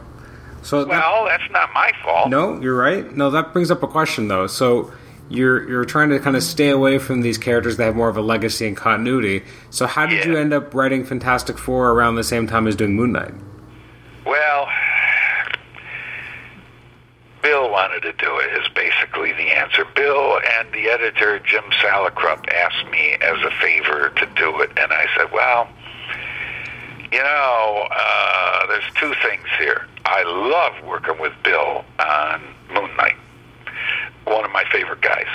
So 0.63 0.79
that- 0.85 0.89
Well, 0.89 1.25
that's 1.25 1.49
not 1.51 1.69
my 1.73 1.91
fault. 2.03 2.29
no, 2.29 2.59
you're 2.61 2.75
right. 2.75 3.15
No, 3.15 3.29
that 3.31 3.53
brings 3.53 3.69
up 3.71 3.83
a 3.83 3.87
question 3.87 4.27
though. 4.27 4.47
So 4.47 4.91
you're 5.29 5.67
you're 5.69 5.85
trying 5.85 6.09
to 6.09 6.19
kind 6.19 6.35
of 6.35 6.43
stay 6.43 6.69
away 6.69 6.97
from 6.99 7.21
these 7.21 7.37
characters 7.37 7.77
that 7.77 7.83
have 7.85 7.95
more 7.95 8.09
of 8.09 8.17
a 8.17 8.21
legacy 8.21 8.67
and 8.67 8.75
continuity. 8.77 9.43
So 9.69 9.85
how 9.87 10.05
did 10.05 10.19
Yeah. 10.25 10.31
you 10.31 10.37
end 10.37 10.53
up 10.53 10.73
writing 10.73 11.03
Fantastic 11.05 11.57
Four 11.57 11.91
around 11.91 12.15
the 12.15 12.23
same 12.23 12.47
time 12.47 12.67
as 12.67 12.75
doing 12.75 12.95
Moon 12.95 13.11
Knight? 13.11 13.33
Well, 14.25 14.67
Bill 17.41 17.69
wanted 17.69 18.01
to 18.01 18.13
do 18.13 18.39
it, 18.39 18.61
is 18.61 18.67
basically 18.69 19.31
the 19.33 19.51
answer. 19.51 19.85
Bill 19.95 20.39
and 20.59 20.71
the 20.73 20.89
editor, 20.89 21.39
Jim 21.39 21.63
Salicrup 21.81 22.47
asked 22.53 22.85
me 22.91 23.13
as 23.21 23.37
a 23.43 23.51
favor 23.61 24.09
to 24.17 24.25
do 24.35 24.59
it, 24.61 24.71
and 24.75 24.91
I 24.91 25.05
said, 25.15 25.31
well, 25.31 25.69
you 27.11 27.19
know, 27.23 27.87
uh, 27.89 28.67
there's 28.67 28.83
two 28.95 29.13
things 29.27 29.45
here. 29.59 29.85
I 30.05 30.23
love 30.23 30.73
working 30.85 31.19
with 31.19 31.31
Bill 31.43 31.85
on 31.99 32.41
Moon 32.73 32.89
Knight, 32.97 33.15
one 34.27 34.45
of 34.45 34.51
my 34.51 34.63
favorite 34.71 35.01
guys 35.01 35.27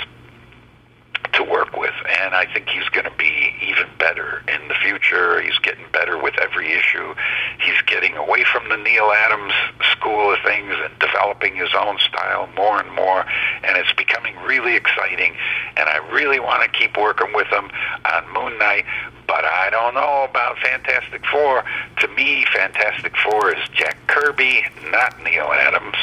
to 1.33 1.43
work 1.43 1.75
with, 1.75 1.93
and 2.21 2.35
I 2.35 2.45
think 2.53 2.69
he's 2.69 2.87
going 2.89 3.05
to 3.05 3.17
be 3.17 3.53
even 3.63 3.87
better 3.97 4.43
in 4.47 4.67
the 4.67 4.75
future. 4.75 5.41
He's 5.41 5.57
getting 5.59 5.85
better 5.91 6.21
with 6.21 6.35
every 6.39 6.71
issue. 6.71 7.15
He's 7.59 7.81
getting 7.87 8.15
away 8.15 8.43
from 8.43 8.69
the 8.69 8.77
Neal 8.77 9.11
Adams 9.11 9.53
school 9.91 10.31
of 10.33 10.39
things 10.45 10.73
and 10.77 10.93
developing 10.99 11.55
his 11.55 11.69
own 11.73 11.97
style 11.99 12.49
more 12.55 12.79
and 12.79 12.91
more, 12.93 13.25
and 13.63 13.77
it's 13.77 13.93
becoming 13.93 14.35
really 14.45 14.75
exciting. 14.75 15.33
And 15.75 15.89
I 15.89 15.97
really 16.11 16.39
want 16.39 16.63
to 16.63 16.77
keep 16.77 16.97
working 16.97 17.33
with 17.33 17.47
him 17.47 17.71
on 18.13 18.33
Moon 18.33 18.57
Knight, 18.59 18.85
but 19.27 19.43
I 19.43 19.69
don't 19.71 19.95
know 19.95 20.27
about 20.29 20.59
Fantastic 20.59 21.25
Four. 21.31 21.63
To 22.01 22.07
me, 22.09 22.45
Fantastic 22.53 23.15
Four 23.17 23.55
is 23.55 23.69
Jack 23.73 23.97
Kirby, 24.07 24.65
not 24.91 25.17
Neal 25.23 25.51
Adams. 25.51 25.95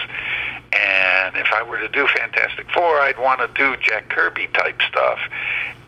And 0.72 1.36
if 1.36 1.48
I 1.52 1.62
were 1.62 1.78
to 1.78 1.88
do 1.88 2.06
Fantastic 2.06 2.70
Four, 2.70 3.00
I'd 3.00 3.18
want 3.18 3.40
to 3.40 3.48
do 3.54 3.76
Jack 3.82 4.08
Kirby 4.08 4.46
type 4.54 4.80
stuff. 4.88 5.18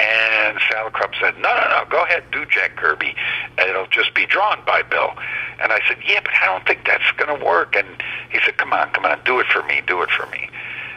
And 0.01 0.59
Salicrup 0.59 1.15
said, 1.21 1.37
no, 1.37 1.55
no, 1.55 1.69
no, 1.69 1.85
go 1.89 2.03
ahead, 2.03 2.25
do 2.33 2.45
Jack 2.47 2.77
Kirby. 2.77 3.15
It'll 3.59 3.87
just 3.87 4.13
be 4.15 4.27
drawn 4.27 4.59
by 4.67 4.83
Bill. 4.83 5.13
And 5.61 5.71
I 5.73 5.81
said, 5.87 5.99
yeah, 6.05 6.21
but 6.25 6.33
I 6.43 6.47
don't 6.47 6.67
think 6.67 6.85
that's 6.85 7.09
going 7.17 7.39
to 7.39 7.45
work. 7.45 7.77
And 7.77 7.87
he 8.31 8.41
said, 8.45 8.57
come 8.57 8.73
on, 8.73 8.91
come 8.91 9.05
on, 9.05 9.21
do 9.25 9.39
it 9.39 9.47
for 9.47 9.63
me, 9.63 9.83
do 9.87 10.03
it 10.03 10.11
for 10.11 10.27
me. 10.27 10.49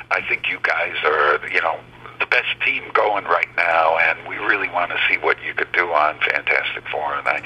I 0.10 0.22
think 0.28 0.50
you 0.50 0.58
guys 0.64 0.96
are, 1.04 1.40
you 1.48 1.62
know, 1.62 1.80
the 2.20 2.26
best 2.26 2.60
team 2.64 2.84
going 2.94 3.26
right 3.26 3.50
now, 3.58 3.98
and 3.98 4.28
we 4.28 4.38
really 4.38 4.70
want 4.70 4.92
to 4.92 4.98
see 5.08 5.18
what 5.18 5.38
you 5.44 5.54
could 5.54 5.72
do 5.74 5.92
on 5.92 6.18
Fantastic 6.20 6.88
Four. 6.92 7.14
And 7.16 7.28
I, 7.28 7.42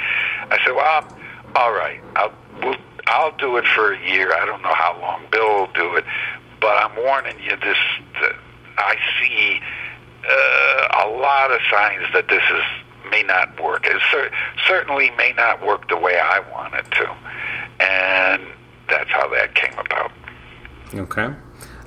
I 0.52 0.58
said, 0.64 0.76
well, 0.76 1.06
all 1.56 1.74
right, 1.74 2.00
I'll, 2.16 2.32
we'll, 2.62 2.78
I'll 3.10 3.36
do 3.38 3.57
it 3.57 3.66
for 3.68 3.93
a 3.93 3.99
year. 4.07 4.34
I 4.34 4.45
don't 4.45 4.62
know 4.62 4.74
how 4.74 4.97
long 5.01 5.26
Bill 5.32 5.60
will 5.62 5.74
do 5.74 5.95
it, 5.95 6.05
but 6.62 6.78
I'm 6.78 6.95
warning 7.03 7.38
you. 7.43 7.55
This, 7.57 7.78
the, 8.22 8.36
I 8.78 8.95
see 9.20 9.60
uh, 10.30 11.05
a 11.05 11.10
lot 11.10 11.51
of 11.51 11.60
signs 11.72 12.05
that 12.14 12.28
this 12.28 12.43
is 12.43 12.64
may 13.12 13.24
not 13.24 13.62
work. 13.64 13.86
It 13.88 13.99
cer- 14.12 14.32
certainly 14.68 15.10
may 15.18 15.34
not 15.36 15.66
work 15.66 15.89
the 15.89 15.97
way 15.97 16.20
I 16.20 16.39
want 16.51 16.76
it 16.76 16.86
to, 16.91 17.16
and 17.84 18.43
that's 18.88 19.10
how 19.10 19.28
that 19.30 19.55
came 19.55 19.74
about. 19.80 20.12
Okay. 20.93 21.34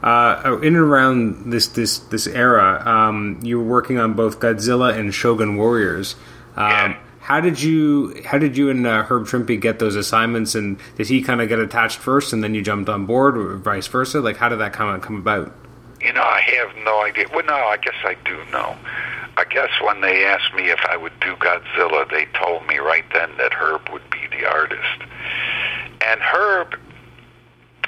Uh, 0.03 0.59
in 0.63 0.75
and 0.75 0.77
around 0.77 1.53
this 1.53 1.69
this 1.69 1.99
this 1.99 2.27
era, 2.27 2.83
um, 2.85 3.39
you 3.43 3.59
were 3.61 3.65
working 3.65 3.99
on 3.99 4.15
both 4.15 4.41
Godzilla 4.41 4.99
and 4.99 5.15
Shogun 5.15 5.57
Warriors. 5.57 6.17
Um, 6.57 6.71
Yeah. 6.71 6.97
How 7.33 7.41
did 7.41 7.63
you 7.63 8.23
how 8.27 8.37
did 8.37 8.59
you 8.59 8.69
and 8.69 8.87
uh, 8.87 9.05
Herb 9.05 9.25
Trimpe 9.25 9.59
get 9.59 9.79
those 9.79 9.97
assignments? 9.97 10.55
And 10.55 10.79
did 10.99 11.09
he 11.09 11.23
kind 11.23 11.41
of 11.41 11.49
get 11.49 11.59
attached 11.59 11.99
first, 11.99 12.35
and 12.35 12.45
then 12.45 12.55
you 12.55 12.61
jumped 12.61 12.91
on 12.91 13.07
board, 13.07 13.39
or 13.39 13.57
vice 13.57 13.87
versa? 13.87 14.21
Like, 14.21 14.37
how 14.37 14.51
did 14.51 14.59
that 14.59 14.75
kind 14.75 14.95
of 14.95 15.01
come 15.01 15.17
about? 15.17 15.51
You 16.03 16.13
know, 16.13 16.21
I 16.21 16.43
have 16.43 16.77
no 16.85 17.01
idea. 17.01 17.25
Well, 17.33 17.47
no, 17.47 17.55
I 17.55 17.79
guess 17.79 17.95
I 18.05 18.19
do 18.27 18.37
know. 18.53 18.77
I 19.39 19.45
guess 19.45 19.71
when 19.83 20.03
they 20.03 20.27
asked 20.27 20.53
me 20.53 20.65
if 20.69 20.81
I 20.85 20.99
would 20.99 21.19
do 21.21 21.35
Godzilla, 21.37 22.07
they 22.11 22.27
told 22.39 22.67
me 22.67 22.77
right 22.77 23.07
then 23.15 23.31
that 23.39 23.55
Herb 23.55 23.89
would 23.89 24.11
be 24.11 24.27
the 24.31 24.47
artist. 24.47 25.01
And 26.03 26.21
Herb, 26.21 26.79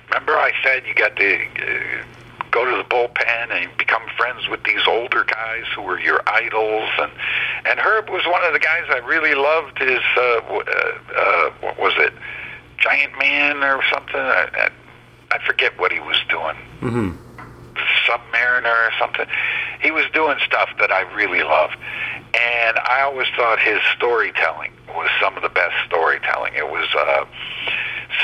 remember 0.09 0.32
I 0.38 0.53
said 0.62 0.84
you 0.86 0.95
got 0.95 1.16
to 1.16 1.36
uh, 1.36 2.05
go 2.51 2.64
to 2.64 2.78
the 2.78 2.88
bullpen 2.88 3.51
and 3.51 3.76
become 3.76 4.05
friends 4.16 4.49
with 4.49 4.64
these 4.64 4.86
older 4.88 5.24
guys 5.24 5.64
who 5.76 5.82
were 5.82 6.01
your 6.01 6.22
idols, 6.26 6.88
and 6.99 7.12
and 7.65 7.81
Herb 7.81 8.11
was 8.11 8.23
one 8.27 8.45
of 8.45 8.53
the 8.53 8.59
guys 8.59 8.85
I 8.89 8.99
really 8.99 9.35
loved. 9.35 9.79
His 9.79 10.01
uh, 10.17 10.21
uh, 10.21 10.99
uh, 11.17 11.51
what 11.61 11.79
was 11.79 11.95
it, 11.97 12.12
Giant 12.79 13.19
Man 13.19 13.62
or 13.62 13.83
something? 13.93 14.17
I, 14.17 14.49
I, 14.53 14.71
I 15.37 15.47
forget 15.47 15.79
what 15.79 15.91
he 15.93 16.01
was 16.01 16.21
doing. 16.29 16.57
Mm-hmm. 16.81 17.11
Submariner 18.07 18.89
or 18.89 18.93
something. 18.99 19.27
He 19.81 19.91
was 19.91 20.05
doing 20.12 20.39
stuff 20.47 20.69
that 20.79 20.93
I 20.93 21.03
really 21.15 21.43
loved. 21.43 21.77
And 22.35 22.79
I 22.79 23.03
always 23.03 23.29
thought 23.37 23.59
his 23.59 23.81
storytelling 23.97 24.73
was 24.89 25.09
some 25.21 25.37
of 25.37 25.43
the 25.43 25.49
best 25.49 25.75
storytelling. 25.87 26.55
It 26.55 26.69
was 26.69 26.87
uh, 26.99 27.25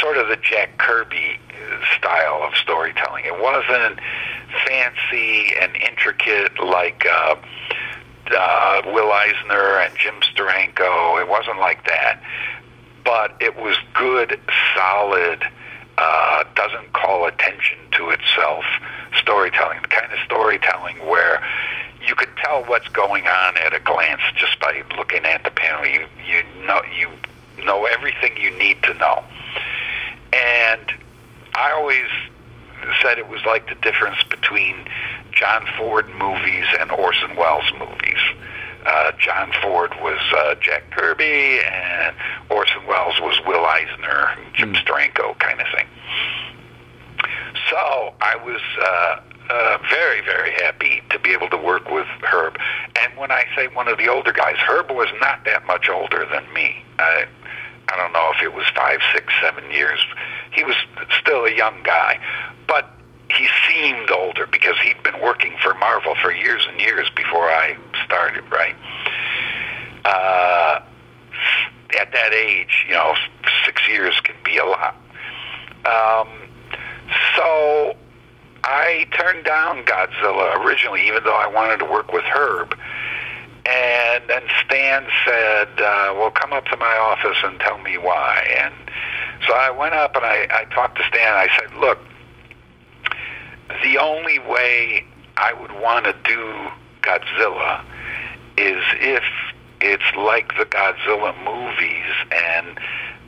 sort 0.00 0.16
of 0.18 0.28
the 0.28 0.36
Jack 0.36 0.78
Kirby 0.78 1.38
uh, 1.50 1.96
style 1.96 2.42
of 2.42 2.54
storytelling. 2.56 3.24
It 3.24 3.40
wasn't 3.40 4.00
fancy 4.66 5.54
and 5.60 5.76
intricate 5.76 6.58
like 6.60 7.06
uh, 7.06 7.36
uh, 8.32 8.82
Will 8.86 9.10
Eisner 9.12 9.80
and 9.80 9.96
Jim 9.98 10.14
Steranko. 10.20 11.20
It 11.20 11.28
wasn't 11.28 11.58
like 11.58 11.84
that. 11.86 12.22
But 13.04 13.34
it 13.40 13.56
was 13.56 13.76
good, 13.94 14.38
solid, 14.76 15.42
uh, 15.98 16.44
doesn't 16.54 16.92
call 16.92 17.26
attention 17.26 17.78
to 17.92 18.10
itself 18.10 18.64
storytelling. 19.16 19.82
The 19.82 19.88
kind 19.88 20.12
of 20.12 20.18
storytelling 20.24 20.96
where 21.06 21.42
you 22.06 22.14
could 22.14 22.30
tell 22.38 22.64
what's 22.64 22.88
going 22.88 23.26
on 23.26 23.56
at 23.56 23.74
a 23.74 23.80
glance 23.80 24.22
just 24.36 24.58
by 24.60 24.82
looking 24.96 25.24
at 25.24 25.44
the 25.44 25.50
panel. 25.50 25.86
You 25.86 26.06
you 26.26 26.66
know 26.66 26.80
you 26.96 27.64
know 27.64 27.84
everything 27.84 28.36
you 28.36 28.56
need 28.58 28.82
to 28.84 28.94
know. 28.94 29.24
And 30.32 30.92
I 31.54 31.72
always 31.72 32.08
said 33.02 33.18
it 33.18 33.28
was 33.28 33.44
like 33.44 33.68
the 33.68 33.74
difference 33.76 34.22
between 34.24 34.86
John 35.32 35.66
Ford 35.78 36.08
movies 36.18 36.66
and 36.78 36.90
Orson 36.90 37.36
Welles 37.36 37.70
movies. 37.78 38.20
Uh, 38.84 39.12
John 39.18 39.52
Ford 39.60 39.92
was 40.00 40.18
uh, 40.34 40.54
Jack 40.60 40.90
Kirby, 40.90 41.60
and 41.60 42.14
Orson 42.50 42.86
Welles 42.86 43.20
was 43.20 43.38
Will 43.46 43.64
Eisner, 43.64 44.36
Jim 44.54 44.74
Steranko 44.74 45.38
kind 45.38 45.60
of 45.60 45.66
thing. 45.74 45.86
So 47.68 48.14
I 48.20 48.36
was 48.36 48.60
uh, 48.80 49.20
uh, 49.50 49.78
very, 49.90 50.22
very 50.22 50.52
happy 50.52 51.02
to 51.10 51.18
be 51.18 51.30
able 51.30 51.48
to 51.50 51.56
work 51.56 51.90
with 51.90 52.06
Herb. 52.22 52.56
And 52.96 53.16
when 53.18 53.30
I 53.30 53.44
say 53.54 53.68
one 53.68 53.88
of 53.88 53.98
the 53.98 54.08
older 54.08 54.32
guys, 54.32 54.56
Herb 54.56 54.90
was 54.90 55.08
not 55.20 55.44
that 55.44 55.66
much 55.66 55.88
older 55.88 56.26
than 56.32 56.52
me. 56.54 56.82
I, 56.98 57.26
I 57.88 57.96
don't 57.96 58.12
know 58.12 58.32
if 58.34 58.42
it 58.42 58.54
was 58.54 58.64
five, 58.74 59.00
six, 59.12 59.32
seven 59.42 59.70
years. 59.70 60.00
He 60.52 60.64
was 60.64 60.76
still 61.20 61.44
a 61.44 61.54
young 61.54 61.82
guy, 61.82 62.18
but 62.66 62.90
he 63.30 63.48
seemed 63.68 64.10
older 64.10 64.46
because 64.46 64.76
he'd 64.82 65.02
been 65.02 65.20
working 65.22 65.54
for 65.62 65.74
Marvel 65.74 66.14
for 66.20 66.32
years 66.32 66.66
and 66.68 66.80
years 66.80 67.08
before 67.14 67.48
I 67.48 67.76
started. 68.04 68.44
Right. 68.50 68.76
Uh, 70.04 70.80
at 71.98 72.12
that 72.12 72.32
age, 72.32 72.86
you 72.88 72.94
know, 72.94 73.14
six 73.64 73.86
years 73.88 74.18
can 74.20 74.36
be 74.44 74.58
a 74.58 74.64
lot. 74.64 74.96
Um, 75.84 76.28
so 77.36 77.96
I 78.64 79.06
turned 79.12 79.44
down 79.44 79.84
Godzilla 79.84 80.64
originally, 80.64 81.06
even 81.06 81.24
though 81.24 81.36
I 81.36 81.46
wanted 81.46 81.78
to 81.78 81.84
work 81.84 82.12
with 82.12 82.24
Herb. 82.24 82.76
And 83.66 84.24
then 84.28 84.42
Stan 84.64 85.06
said, 85.24 85.68
uh, 85.80 86.14
well, 86.16 86.30
come 86.30 86.52
up 86.52 86.66
to 86.66 86.76
my 86.76 86.96
office 86.96 87.36
and 87.44 87.58
tell 87.60 87.78
me 87.78 87.98
why. 87.98 88.46
And 88.58 88.74
so 89.46 89.54
I 89.54 89.70
went 89.70 89.94
up 89.94 90.14
and 90.16 90.24
I, 90.24 90.46
I 90.50 90.64
talked 90.74 90.98
to 90.98 91.04
Stan. 91.08 91.32
I 91.32 91.48
said, 91.58 91.74
look, 91.78 91.98
the 93.82 93.98
only 93.98 94.38
way 94.38 95.04
I 95.36 95.52
would 95.54 95.72
want 95.72 96.04
to 96.04 96.14
do 96.24 96.68
Godzilla 97.02 97.82
is 98.56 98.82
if 99.00 99.22
it's 99.80 100.16
like 100.16 100.56
the 100.58 100.66
Godzilla 100.66 101.34
movies 101.44 102.12
and 102.30 102.78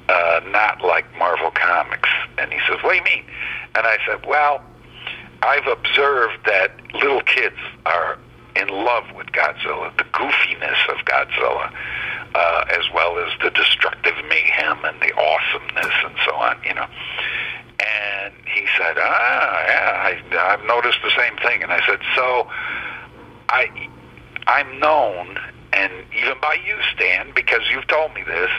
uh, 0.08 0.40
not 0.50 0.82
like 0.82 1.06
Marvel 1.16 1.50
Comics. 1.50 2.08
And 2.38 2.52
he 2.52 2.58
says, 2.68 2.82
what 2.82 2.92
do 2.92 2.96
you 2.96 3.04
mean? 3.04 3.24
And 3.74 3.86
I 3.86 3.96
said, 4.06 4.26
well, 4.26 4.62
I've 5.42 5.66
observed 5.66 6.44
that 6.46 6.72
little 6.94 7.22
kids 7.22 7.56
are 7.86 8.18
in 8.54 8.68
love 8.68 9.04
with 9.16 9.28
Godzilla, 9.28 9.96
the 9.96 10.04
goofiness 10.04 10.88
of 10.90 11.04
Godzilla, 11.06 11.72
uh, 12.34 12.64
as 12.70 12.84
well 12.94 13.18
as 13.18 13.30
the 13.42 13.50
destructive 13.50 14.14
mayhem 14.28 14.84
and 14.84 15.00
the 15.00 15.12
awesomeness 15.14 15.94
and 16.04 16.14
so 16.24 16.34
on, 16.34 16.56
you 16.64 16.74
know. 16.74 16.86
And 17.78 18.32
he 18.46 18.66
said, 18.78 18.96
ah, 18.98 19.64
yeah, 19.66 20.18
I, 20.32 20.52
I've 20.54 20.64
noticed 20.66 20.98
the 21.02 21.10
same 21.16 21.36
thing. 21.38 21.62
And 21.62 21.72
I 21.72 21.84
said, 21.86 21.98
so 22.14 22.48
I, 23.48 23.68
I'm 24.46 24.78
known, 24.78 25.38
and 25.72 25.92
even 26.16 26.38
by 26.40 26.54
you, 26.66 26.76
Stan, 26.94 27.32
because 27.34 27.62
you've 27.70 27.86
told 27.88 28.14
me 28.14 28.22
this, 28.22 28.50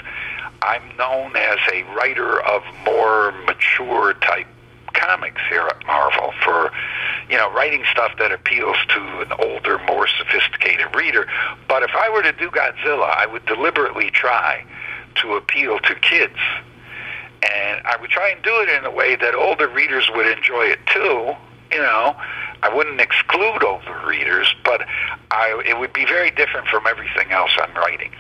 I'm 0.62 0.84
known 0.98 1.36
as 1.36 1.60
a 1.72 1.84
writer 1.96 2.42
of 2.42 2.64
more 2.86 3.32
mature 3.46 4.14
type 4.16 4.48
comics 4.94 5.42
here 5.50 5.68
at 5.68 5.86
Marvel 5.86 6.34
for, 6.44 6.72
you 7.30 7.38
know, 7.38 7.52
writing 7.54 7.84
stuff 7.92 8.12
that 8.20 8.32
appeals 8.32 8.78
to 8.90 9.00
an 9.22 9.32
older, 9.40 9.80
more 9.88 10.08
sophisticated 10.08 10.96
reader. 10.96 11.28
But 11.68 11.84
if 11.84 11.92
I 11.94 12.10
were 12.10 12.24
to 12.24 12.32
do 12.34 12.50
Godzilla, 12.50 13.10
I 13.16 13.26
would 13.26 13.46
deliberately 13.46 14.10
try 14.12 14.66
to 15.22 15.36
appeal 15.36 15.80
to 15.80 15.96
kids. 15.96 16.38
And 17.44 17.86
I 17.86 17.98
would 18.00 18.10
try 18.10 18.30
and 18.30 18.42
do 18.44 18.62
it 18.62 18.70
in 18.70 18.86
a 18.86 18.92
way 18.92 19.16
that 19.16 19.36
older 19.36 19.68
readers 19.68 20.10
would 20.16 20.28
enjoy 20.28 20.66
it 20.66 20.80
too. 20.88 21.34
You 21.72 21.82
know, 21.82 22.16
I 22.62 22.74
wouldn't 22.74 23.02
exclude 23.02 23.64
older 23.64 24.02
readers, 24.08 24.54
but 24.64 24.82
I, 25.32 25.62
it 25.66 25.78
would 25.78 25.92
be 25.92 26.06
very 26.06 26.32
different 26.32 26.68
from 26.68 26.88
everything 26.88 27.32
else 27.32 27.52
I'm 27.58 27.74
writing. 27.76 28.12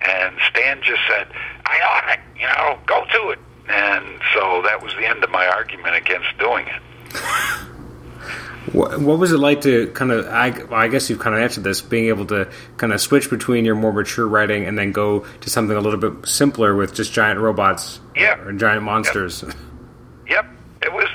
And 0.00 0.36
Stan 0.50 0.80
just 0.82 1.02
said, 1.08 1.28
I 1.64 1.78
ought 1.80 2.18
it, 2.18 2.20
you 2.40 2.46
know, 2.46 2.78
go 2.86 3.04
to 3.12 3.30
it. 3.30 3.38
And 3.68 4.04
so 4.34 4.62
that 4.62 4.82
was 4.82 4.92
the 4.94 5.06
end 5.06 5.22
of 5.24 5.30
my 5.30 5.46
argument 5.46 5.96
against 5.96 6.28
doing 6.38 6.66
it. 6.66 6.82
What, 8.72 9.00
what 9.00 9.18
was 9.18 9.30
it 9.32 9.38
like 9.38 9.60
to 9.62 9.88
kind 9.92 10.10
of? 10.10 10.26
I, 10.26 10.52
I 10.72 10.88
guess 10.88 11.08
you've 11.08 11.20
kind 11.20 11.36
of 11.36 11.40
answered 11.42 11.62
this. 11.64 11.80
Being 11.80 12.08
able 12.08 12.26
to 12.26 12.50
kind 12.78 12.92
of 12.92 13.00
switch 13.00 13.30
between 13.30 13.64
your 13.64 13.76
more 13.76 13.92
mature 13.92 14.26
writing 14.26 14.64
and 14.66 14.76
then 14.76 14.90
go 14.92 15.20
to 15.40 15.50
something 15.50 15.76
a 15.76 15.80
little 15.80 16.00
bit 16.00 16.28
simpler 16.28 16.74
with 16.74 16.92
just 16.94 17.12
giant 17.12 17.38
robots 17.40 18.00
Yep. 18.16 18.40
or 18.46 18.52
giant 18.52 18.82
monsters. 18.82 19.44
Yep. 19.46 19.54
Yep, 20.28 20.46
it 20.82 20.92
was. 20.92 21.08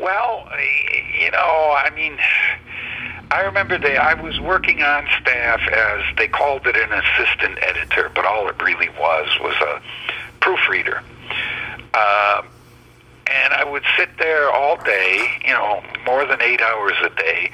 Well, 0.00 0.48
you 1.20 1.30
know, 1.30 1.76
I 1.78 1.90
mean, 1.94 2.18
I 3.30 3.40
remember 3.42 3.78
they. 3.78 3.98
I 3.98 4.14
was 4.14 4.40
working 4.40 4.82
on 4.82 5.06
staff 5.20 5.60
as 5.68 6.16
they 6.16 6.28
called 6.28 6.66
it 6.66 6.76
an 6.76 6.92
assistant 6.92 7.58
editor, 7.62 8.10
but 8.14 8.24
all 8.24 8.48
it 8.48 8.60
really 8.62 8.88
was 8.98 9.28
was 9.40 9.54
a 9.60 9.82
proofreader. 10.40 11.02
Um, 11.96 12.48
and 13.26 13.54
I 13.54 13.64
would 13.64 13.82
sit 13.96 14.10
there 14.18 14.50
all 14.50 14.76
day, 14.76 15.26
you 15.44 15.52
know, 15.52 15.82
more 16.04 16.26
than 16.26 16.42
eight 16.42 16.60
hours 16.60 16.94
a 17.02 17.10
day, 17.10 17.50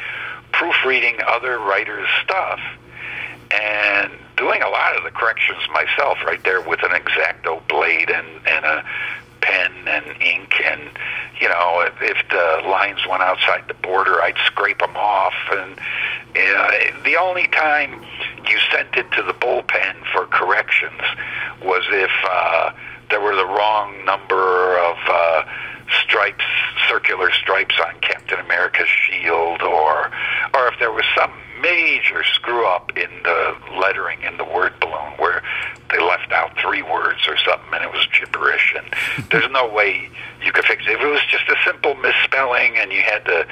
proofreading 0.52 1.18
other 1.26 1.58
writers' 1.58 2.08
stuff 2.24 2.60
and 3.52 4.12
doing 4.36 4.62
a 4.62 4.68
lot 4.68 4.96
of 4.96 5.04
the 5.04 5.10
corrections 5.10 5.60
myself 5.72 6.18
right 6.24 6.42
there 6.44 6.60
with 6.60 6.82
an 6.82 6.90
exacto 6.90 7.66
blade 7.68 8.10
and, 8.10 8.26
and 8.46 8.64
a 8.64 8.84
pen 9.40 9.72
and 9.86 10.22
ink 10.22 10.54
and 10.64 10.82
you 11.40 11.48
know 11.48 11.84
if, 11.86 11.94
if 12.00 12.28
the 12.30 12.68
lines 12.68 13.00
went 13.08 13.22
outside 13.22 13.64
the 13.68 13.74
border 13.74 14.22
I'd 14.22 14.36
scrape 14.46 14.78
them 14.78 14.96
off 14.96 15.34
and 15.50 15.78
uh, 15.78 17.02
the 17.04 17.16
only 17.16 17.48
time 17.48 18.02
you 18.48 18.58
sent 18.72 18.96
it 18.96 19.10
to 19.12 19.22
the 19.22 19.34
bullpen 19.34 19.96
for 20.12 20.26
corrections 20.26 21.00
was 21.62 21.82
if 21.90 22.10
uh, 22.24 22.72
there 23.12 23.20
were 23.20 23.36
the 23.36 23.46
wrong 23.46 24.04
number 24.06 24.78
of 24.78 24.96
uh, 25.06 25.44
stripes, 26.02 26.44
circular 26.88 27.30
stripes 27.30 27.74
on 27.86 28.00
Captain 28.00 28.40
America's 28.40 28.88
shield, 28.88 29.60
or 29.60 30.10
or 30.54 30.68
if 30.68 30.78
there 30.80 30.90
was 30.92 31.04
some 31.14 31.30
major 31.60 32.24
screw 32.24 32.66
up 32.66 32.90
in 32.96 33.10
the 33.22 33.54
lettering 33.78 34.20
in 34.22 34.36
the 34.38 34.44
word 34.44 34.72
balloon 34.80 35.12
where 35.18 35.42
they 35.90 36.00
left 36.00 36.32
out 36.32 36.58
three 36.58 36.82
words 36.82 37.20
or 37.28 37.36
something 37.36 37.68
and 37.72 37.84
it 37.84 37.92
was 37.92 38.04
gibberish 38.18 38.74
and 38.76 39.28
there's 39.30 39.48
no 39.52 39.68
way 39.68 40.10
you 40.44 40.50
could 40.50 40.64
fix 40.64 40.82
it. 40.86 40.92
If 40.92 41.00
it 41.00 41.06
was 41.06 41.20
just 41.30 41.48
a 41.48 41.56
simple 41.64 41.94
misspelling 41.94 42.78
and 42.78 42.90
you 42.90 43.02
had 43.02 43.24
to 43.26 43.46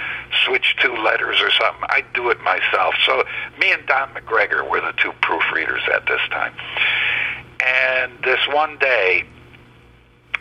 switch 0.44 0.74
two 0.80 0.96
letters 0.96 1.40
or 1.40 1.50
something, 1.52 1.84
I'd 1.90 2.12
do 2.12 2.30
it 2.30 2.40
myself. 2.40 2.94
So 3.06 3.22
me 3.60 3.70
and 3.70 3.86
Don 3.86 4.08
McGregor 4.10 4.68
were 4.68 4.80
the 4.80 4.94
two 5.00 5.12
proofreaders 5.22 5.88
at 5.94 6.06
this 6.06 6.20
time. 6.30 6.54
And 7.64 8.12
this 8.24 8.40
one 8.48 8.78
day, 8.78 9.24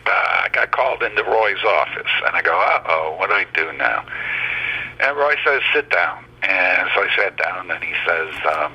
I 0.06 0.48
got 0.52 0.70
called 0.70 1.02
into 1.02 1.22
Roy's 1.24 1.62
office, 1.64 2.10
and 2.26 2.34
I 2.34 2.42
go, 2.42 2.52
"Uh-oh, 2.52 3.16
what 3.18 3.28
do 3.28 3.34
I 3.34 3.46
do 3.54 3.72
now?" 3.76 4.04
And 5.00 5.16
Roy 5.16 5.34
says, 5.44 5.62
"Sit 5.72 5.90
down." 5.90 6.24
And 6.42 6.88
so 6.94 7.02
I 7.02 7.08
sat 7.16 7.36
down, 7.36 7.70
and 7.70 7.82
he 7.82 7.94
says, 8.06 8.34
um, 8.56 8.72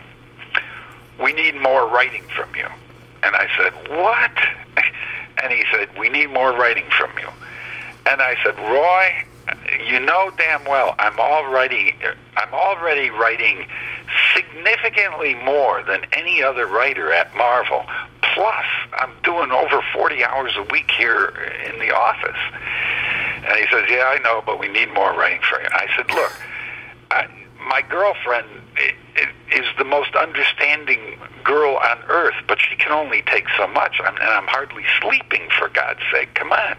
"We 1.20 1.34
need 1.34 1.56
more 1.56 1.88
writing 1.88 2.24
from 2.36 2.50
you." 2.56 2.68
And 3.24 3.36
I 3.36 3.48
said, 3.58 3.74
"What?" 3.90 4.32
And 5.44 5.52
he 5.52 5.66
said, 5.70 5.90
"We 6.00 6.08
need 6.08 6.30
more 6.30 6.54
writing 6.54 6.86
from 6.98 7.12
you." 7.20 7.28
And 8.06 8.22
I 8.22 8.36
said, 8.44 8.58
"Roy, 8.58 9.12
you 9.88 10.00
know 10.00 10.32
damn 10.38 10.64
well 10.66 10.96
I'm 11.00 11.20
already 11.20 11.96
I'm 12.38 12.54
already 12.54 13.10
writing 13.10 13.68
significantly 14.36 15.36
more 15.36 15.84
than 15.84 16.06
any 16.14 16.44
other 16.44 16.68
writer 16.68 17.12
at 17.12 17.36
Marvel. 17.36 17.86
Plus, 18.34 18.66
I'm 18.94 19.12
doing 19.24 19.52
over 19.52 19.82
40 19.94 20.24
hours 20.24 20.54
a 20.58 20.64
week 20.72 20.92
here 20.92 21.34
in 21.70 21.80
the 21.80 21.96
office. 21.96 22.40
And 23.46 23.58
he 23.58 23.66
says, 23.72 23.86
"Yeah, 23.90 24.06
I 24.08 24.18
know, 24.20 24.42
but 24.46 24.60
we 24.60 24.68
need 24.68 24.94
more 24.94 25.14
writing 25.14 25.42
for 25.42 25.62
you." 25.62 25.68
I 25.72 25.88
said, 25.96 26.10
"Look, 26.12 26.32
I, 27.12 27.28
my 27.68 27.82
girlfriend 27.82 28.48
is 29.52 29.66
the 29.78 29.86
most 29.86 30.16
understanding 30.16 31.20
girl 31.44 31.78
on 31.78 32.00
earth, 32.08 32.36
but 32.48 32.60
she 32.60 32.76
can 32.76 32.92
only 32.92 33.22
take 33.22 33.46
so 33.56 33.68
much, 33.68 34.00
and 34.00 34.18
I'm 34.18 34.48
hardly 34.48 34.84
sleeping. 35.00 35.50
For 35.58 35.70
God's 35.70 36.02
sake, 36.12 36.34
come 36.34 36.52
on." 36.52 36.76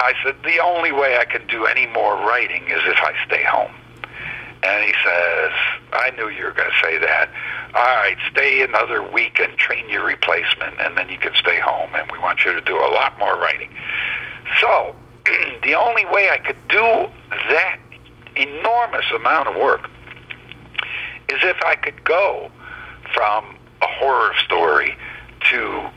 I 0.00 0.14
said, 0.22 0.36
"The 0.42 0.58
only 0.60 0.92
way 0.92 1.18
I 1.18 1.24
can 1.24 1.46
do 1.46 1.66
any 1.66 1.86
more 1.86 2.14
writing 2.16 2.64
is 2.68 2.82
if 2.84 2.98
I 3.02 3.14
stay 3.26 3.42
home." 3.42 3.72
And 4.64 4.82
he 4.82 4.94
says, 5.04 5.52
I 5.92 6.10
knew 6.16 6.30
you 6.30 6.44
were 6.44 6.52
going 6.52 6.70
to 6.70 6.86
say 6.86 6.96
that. 6.96 7.28
All 7.74 7.96
right, 7.96 8.16
stay 8.30 8.62
another 8.62 9.02
week 9.02 9.38
and 9.38 9.58
train 9.58 9.90
your 9.90 10.06
replacement, 10.06 10.80
and 10.80 10.96
then 10.96 11.10
you 11.10 11.18
can 11.18 11.34
stay 11.34 11.60
home, 11.60 11.90
and 11.94 12.10
we 12.10 12.18
want 12.18 12.46
you 12.46 12.52
to 12.54 12.62
do 12.62 12.74
a 12.74 12.88
lot 12.88 13.18
more 13.18 13.36
writing. 13.36 13.68
So, 14.62 14.96
the 15.62 15.74
only 15.74 16.06
way 16.06 16.30
I 16.30 16.38
could 16.38 16.56
do 16.68 16.80
that 17.50 17.78
enormous 18.36 19.04
amount 19.14 19.48
of 19.48 19.56
work 19.56 19.90
is 21.28 21.38
if 21.42 21.56
I 21.66 21.74
could 21.74 22.02
go 22.02 22.50
from 23.12 23.56
a 23.82 23.86
horror 23.86 24.32
story 24.46 24.96
to 25.50 25.90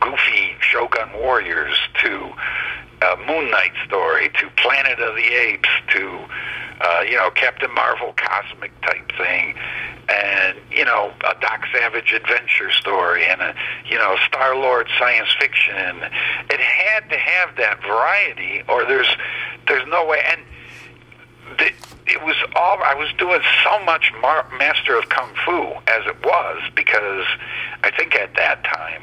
goofy 0.00 0.54
Shogun 0.60 1.12
Warriors 1.14 1.76
to 2.02 2.30
a 3.02 3.16
Moon 3.26 3.50
Knight 3.50 3.72
story 3.84 4.28
to 4.40 4.50
Planet 4.56 4.98
of 4.98 5.14
the 5.16 5.24
Apes 5.24 5.68
to 5.92 6.24
uh, 6.80 7.02
you 7.08 7.16
know 7.16 7.30
Captain 7.30 7.72
Marvel 7.74 8.14
cosmic 8.16 8.78
type 8.82 9.10
thing. 9.16 9.54
And 10.08 10.56
you 10.70 10.84
know 10.84 11.12
a 11.28 11.38
Doc 11.40 11.64
Savage 11.72 12.12
adventure 12.12 12.70
story 12.70 13.24
and 13.26 13.40
a 13.40 13.54
you 13.88 13.98
know 13.98 14.16
Star 14.26 14.56
Lord 14.56 14.88
science 14.98 15.28
fiction. 15.38 16.02
It 16.50 16.60
had 16.60 17.08
to 17.10 17.18
have 17.18 17.56
that 17.56 17.82
variety 17.82 18.62
or 18.68 18.84
there's 18.84 19.08
there's 19.66 19.86
no 19.88 20.06
way. 20.06 20.22
And 20.26 20.40
the, 21.58 21.72
it 22.06 22.22
was 22.22 22.36
all 22.54 22.78
I 22.82 22.94
was 22.94 23.12
doing 23.18 23.40
so 23.64 23.84
much 23.84 24.12
Mar- 24.20 24.48
Master 24.58 24.96
of 24.96 25.08
Kung 25.08 25.30
Fu 25.44 25.72
as 25.88 26.06
it 26.06 26.24
was 26.24 26.62
because 26.74 27.26
I 27.82 27.90
think 27.90 28.14
at 28.14 28.34
that 28.36 28.64
time 28.64 29.02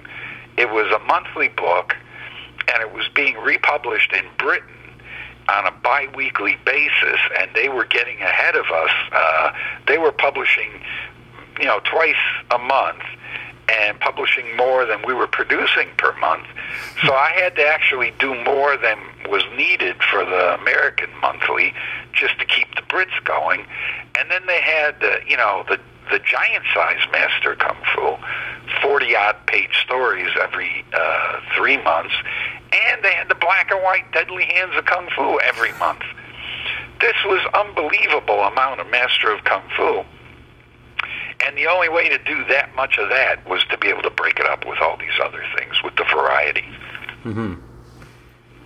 it 0.58 0.70
was 0.70 0.92
a 0.92 1.00
monthly 1.06 1.50
book 1.50 1.96
and 2.68 2.82
it 2.82 2.94
was 2.94 3.08
being 3.16 3.36
republished 3.38 4.14
in 4.14 4.26
Britain 4.38 4.70
on 5.50 5.66
a 5.68 5.72
biweekly 5.72 6.58
basis 6.66 7.20
and 7.40 7.52
they 7.54 7.70
were 7.70 7.86
getting 7.86 8.22
ahead 8.22 8.56
of 8.56 8.66
us. 8.68 8.92
Uh, 9.12 9.52
they 9.88 9.98
were 9.98 10.12
publishing 10.12 10.70
you 11.60 11.66
know 11.66 11.80
twice 11.84 12.16
a 12.52 12.58
month 12.58 13.04
and 13.70 14.00
publishing 14.00 14.56
more 14.58 14.86
than 14.86 15.02
we 15.06 15.14
were 15.14 15.28
producing 15.28 15.88
per 15.98 16.16
month. 16.18 16.46
So 17.06 17.14
I 17.14 17.32
had 17.32 17.56
to 17.56 17.66
actually 17.66 18.12
do 18.20 18.36
more 18.44 18.76
than 18.78 18.98
was 19.30 19.44
needed 19.56 19.96
for 20.04 20.26
the 20.26 20.56
American 20.56 21.10
monthly 21.22 21.74
just 22.12 22.38
to 22.40 22.46
keep 22.46 22.68
the 22.76 22.82
Brits 22.82 23.24
going. 23.24 23.66
And 24.20 24.30
then 24.30 24.46
they 24.48 24.62
had 24.62 25.02
uh, 25.02 25.16
you 25.28 25.38
know 25.38 25.64
the 25.68 25.80
the 26.12 26.20
giant 26.20 26.64
size 26.74 27.06
master 27.12 27.56
kung 27.56 27.78
fu 27.96 28.18
40 28.82 29.16
odd 29.16 29.36
page 29.48 29.76
stories 29.84 30.30
every 30.42 30.86
uh, 30.94 31.40
three 31.56 31.78
months 31.84 32.14
and 32.74 33.04
they 33.04 33.14
had 33.14 33.30
the 33.30 33.36
black 33.36 33.70
and 33.72 33.84
white 33.84 34.12
deadly 34.12 34.46
hands 34.46 34.76
of 34.76 34.86
kung 34.86 35.08
fu 35.16 35.40
every 35.42 35.72
month. 35.74 36.02
This 37.00 37.16
was 37.26 37.42
unbelievable 37.54 38.42
amount 38.42 38.80
of 38.80 38.90
master 38.90 39.32
of 39.32 39.44
kung 39.44 39.64
fu. 39.78 40.04
And 41.46 41.58
the 41.58 41.68
only 41.68 41.90
way 41.90 42.10
to 42.10 42.18
do 42.24 42.46
that 42.46 42.74
much 42.76 42.98
of 42.98 43.10
that 43.10 43.48
was 43.48 43.64
to 43.70 43.78
be 43.78 43.90
able 43.90 44.02
to 44.04 44.10
break 44.10 44.40
it 44.40 44.48
up 44.48 44.66
with 44.66 44.80
all 44.82 44.98
these 44.98 45.20
other 45.24 45.44
things 45.58 45.76
with 45.84 45.96
the 45.98 46.06
variety. 46.06 46.66
Mm-hmm. 47.26 47.56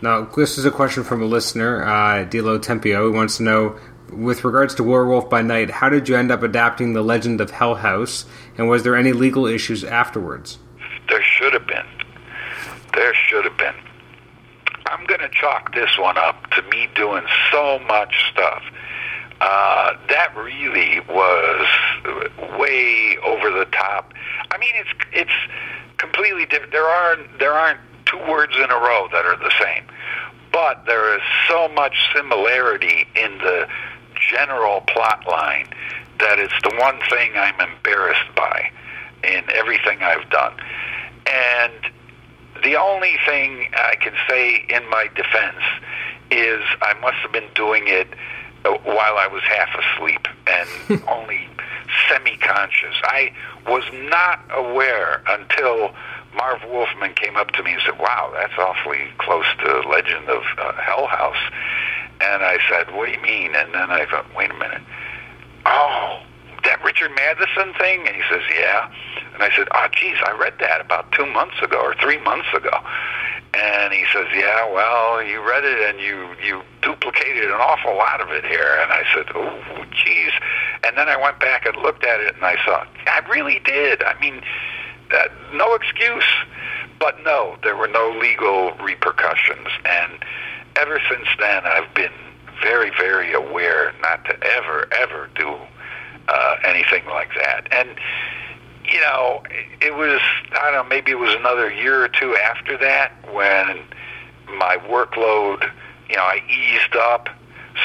Now, 0.01 0.25
this 0.25 0.59
is 0.59 0.65
a 0.65 0.71
question 0.71 1.03
from 1.03 1.23
a 1.23 1.25
listener, 1.25 1.83
uh, 1.83 2.25
Dilo 2.25 2.61
Tempio, 2.61 3.01
who 3.01 3.13
wants 3.13 3.37
to 3.37 3.43
know, 3.43 3.79
with 4.11 4.43
regards 4.43 4.75
to 4.75 4.83
Werewolf 4.83 5.29
by 5.29 5.41
Night, 5.41 5.69
how 5.69 5.89
did 5.89 6.07
you 6.07 6.15
end 6.15 6.31
up 6.31 6.43
adapting 6.43 6.93
the 6.93 7.01
Legend 7.01 7.41
of 7.41 7.51
Hell 7.51 7.75
House, 7.75 8.25
and 8.57 8.69
was 8.69 8.83
there 8.83 8.95
any 8.95 9.13
legal 9.13 9.45
issues 9.45 9.83
afterwards? 9.83 10.59
There 11.09 11.23
should 11.23 11.53
have 11.53 11.67
been. 11.67 11.85
There 12.93 13.13
should 13.13 13.45
have 13.45 13.57
been. 13.57 13.75
I'm 14.87 15.05
going 15.05 15.19
to 15.19 15.29
chalk 15.29 15.73
this 15.73 15.97
one 15.97 16.17
up 16.17 16.49
to 16.51 16.61
me 16.63 16.87
doing 16.95 17.23
so 17.51 17.79
much 17.87 18.15
stuff. 18.31 18.63
Uh, 19.39 19.93
that 20.09 20.35
really 20.35 20.99
was 21.01 21.67
way 22.59 23.17
over 23.23 23.51
the 23.51 23.65
top. 23.65 24.13
I 24.49 24.57
mean, 24.57 24.73
it's 24.75 24.89
it's 25.13 25.53
completely 25.97 26.45
different. 26.45 26.71
There 26.71 26.87
are 26.87 27.17
there 27.39 27.53
aren't 27.53 27.79
two 28.05 28.17
words 28.29 28.55
in 28.55 28.63
a 28.71 28.75
row 28.75 29.07
that 29.11 29.25
are 29.25 29.37
the 29.37 29.51
same, 29.61 29.85
but 30.51 30.85
there 30.87 31.15
is 31.15 31.21
so 31.47 31.67
much 31.67 31.95
similarity 32.15 33.05
in 33.15 33.37
the 33.37 33.67
general 34.31 34.81
plot 34.81 35.27
line 35.27 35.67
that 36.19 36.39
it's 36.39 36.53
the 36.63 36.75
one 36.79 36.99
thing 37.09 37.31
I'm 37.35 37.59
embarrassed 37.59 38.35
by 38.35 38.71
in 39.23 39.43
everything 39.53 40.01
I've 40.01 40.29
done. 40.29 40.53
And 41.27 41.73
the 42.63 42.75
only 42.75 43.17
thing 43.25 43.67
I 43.75 43.95
can 43.95 44.13
say 44.27 44.65
in 44.69 44.89
my 44.89 45.07
defense 45.15 45.61
is 46.31 46.61
I 46.81 46.93
must 47.01 47.17
have 47.17 47.31
been 47.31 47.49
doing 47.55 47.83
it 47.87 48.07
while 48.83 49.17
I 49.17 49.27
was 49.27 49.43
half 49.43 49.69
asleep 49.75 50.27
and 50.47 51.03
only 51.07 51.47
semi-conscious. 52.09 52.95
I 53.03 53.31
was 53.67 53.83
not 53.93 54.43
aware 54.51 55.23
until 55.27 55.93
Marv 56.35 56.61
Wolfman 56.69 57.13
came 57.13 57.35
up 57.35 57.51
to 57.51 57.63
me 57.63 57.73
and 57.73 57.81
said, 57.85 57.99
"Wow, 57.99 58.31
that's 58.33 58.57
awfully 58.57 59.07
close 59.17 59.45
to 59.59 59.89
Legend 59.89 60.29
of 60.29 60.43
uh, 60.57 60.73
Hell 60.73 61.07
House." 61.07 61.51
And 62.21 62.43
I 62.43 62.57
said, 62.69 62.95
"What 62.95 63.07
do 63.07 63.11
you 63.11 63.21
mean?" 63.21 63.55
And 63.55 63.73
then 63.73 63.91
I 63.91 64.05
thought, 64.05 64.25
"Wait 64.35 64.51
a 64.51 64.53
minute. 64.55 64.81
Oh, 65.65 66.19
that 66.63 66.83
Richard 66.83 67.11
Matheson 67.15 67.73
thing?" 67.75 68.07
And 68.07 68.15
he 68.15 68.23
says, 68.29 68.41
"Yeah." 68.53 68.89
And 69.33 69.43
I 69.43 69.55
said, 69.55 69.67
"Oh, 69.71 69.87
geez, 69.91 70.17
I 70.25 70.31
read 70.31 70.53
that 70.59 70.81
about 70.81 71.11
two 71.11 71.25
months 71.25 71.61
ago 71.61 71.79
or 71.79 71.93
three 71.95 72.17
months 72.19 72.47
ago." 72.53 72.75
And 73.53 73.93
he 73.93 74.05
says, 74.13 74.27
"Yeah, 74.33 74.71
well, 74.71 75.23
you 75.23 75.41
read 75.41 75.63
it 75.63 75.79
and 75.89 75.99
you 75.99 76.35
you 76.43 76.61
duplicated 76.81 77.45
an 77.45 77.59
awful 77.61 77.95
lot 77.95 78.21
of 78.21 78.31
it 78.31 78.45
here." 78.45 78.77
And 78.81 78.91
I 78.91 79.03
said, 79.13 79.25
"Oh, 79.35 79.85
geez." 79.91 80.31
And 80.83 80.97
then 80.97 81.09
I 81.09 81.17
went 81.17 81.39
back 81.39 81.65
and 81.65 81.75
looked 81.77 82.05
at 82.05 82.19
it 82.19 82.35
and 82.35 82.45
I 82.45 82.55
saw, 82.65 82.85
I 83.07 83.19
really 83.29 83.59
did. 83.65 84.03
I 84.03 84.19
mean, 84.19 84.41
uh, 85.11 85.23
no 85.53 85.73
excuse. 85.73 86.25
But 86.99 87.23
no, 87.23 87.57
there 87.63 87.75
were 87.75 87.87
no 87.87 88.09
legal 88.09 88.71
repercussions. 88.83 89.67
And 89.85 90.23
ever 90.77 91.01
since 91.09 91.27
then, 91.39 91.65
I've 91.65 91.93
been 91.93 92.11
very, 92.61 92.91
very 92.97 93.33
aware 93.33 93.93
not 94.01 94.25
to 94.25 94.35
ever, 94.55 94.87
ever 94.93 95.29
do 95.35 95.55
uh, 96.27 96.55
anything 96.63 97.05
like 97.05 97.29
that. 97.35 97.67
And 97.71 97.89
you 98.91 99.01
know, 99.01 99.43
it 99.81 99.93
was 99.93 100.21
I 100.53 100.71
don't 100.71 100.73
know, 100.73 100.83
maybe 100.83 101.11
it 101.11 101.19
was 101.19 101.33
another 101.35 101.71
year 101.71 102.03
or 102.03 102.07
two 102.07 102.35
after 102.37 102.77
that 102.77 103.11
when 103.33 103.83
my 104.57 104.77
workload, 104.89 105.69
you 106.09 106.15
know, 106.15 106.23
I 106.23 106.41
eased 106.49 106.95
up, 106.95 107.29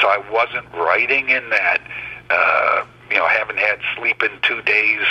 so 0.01 0.07
I 0.07 0.17
wasn't 0.31 0.71
writing 0.73 1.29
in 1.29 1.49
that. 1.49 1.81
Uh, 2.29 2.85
you 3.11 3.19
know, 3.19 3.27
haven't 3.27 3.59
had 3.59 3.79
sleep 3.95 4.23
in 4.23 4.31
two 4.41 4.61
days 4.63 5.01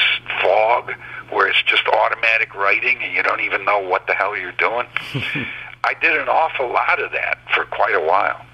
fog 0.40 0.92
where 1.30 1.46
it's 1.46 1.62
just 1.62 1.86
automatic 1.86 2.52
writing 2.54 2.98
and 3.00 3.14
you 3.14 3.22
don't 3.22 3.40
even 3.40 3.64
know 3.64 3.78
what 3.78 4.08
the 4.08 4.14
hell 4.14 4.36
you're 4.36 4.50
doing. 4.52 4.86
I 5.84 5.94
did 6.00 6.16
an 6.16 6.28
awful 6.28 6.72
lot 6.72 7.00
of 7.00 7.10
that 7.12 7.38
for 7.54 7.64
quite 7.64 7.94
a 7.94 8.00
while. 8.00 8.44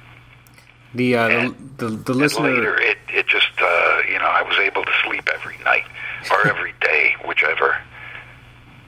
The 0.94 1.16
uh, 1.16 1.28
the, 1.28 1.54
the, 1.76 1.96
the 1.96 2.14
listener 2.14 2.50
later, 2.50 2.80
it 2.80 2.98
it 3.08 3.26
just 3.26 3.50
uh, 3.60 3.98
you 4.08 4.18
know 4.18 4.24
I 4.24 4.42
was 4.42 4.58
able 4.58 4.84
to 4.84 4.92
sleep 5.04 5.28
every 5.34 5.58
night 5.64 5.84
or 6.30 6.46
every 6.48 6.74
day, 6.80 7.14
whichever. 7.26 7.76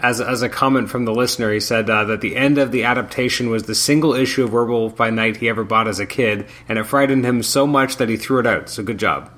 As, 0.02 0.18
as 0.18 0.40
a 0.40 0.48
comment 0.48 0.88
from 0.88 1.04
the 1.04 1.12
listener, 1.12 1.52
he 1.52 1.60
said 1.60 1.90
uh, 1.90 2.04
that 2.04 2.22
the 2.22 2.34
end 2.34 2.56
of 2.56 2.72
the 2.72 2.84
adaptation 2.84 3.50
was 3.50 3.64
the 3.64 3.74
single 3.74 4.14
issue 4.14 4.44
of 4.44 4.52
Werewolf 4.52 4.96
by 4.96 5.10
Night 5.10 5.36
he 5.36 5.48
ever 5.50 5.62
bought 5.62 5.88
as 5.88 6.00
a 6.00 6.06
kid, 6.06 6.46
and 6.70 6.78
it 6.78 6.84
frightened 6.84 7.22
him 7.22 7.42
so 7.42 7.66
much 7.66 7.96
that 7.96 8.08
he 8.08 8.16
threw 8.16 8.40
it 8.40 8.46
out. 8.46 8.70
So 8.70 8.82
good 8.82 8.98
job. 8.98 9.30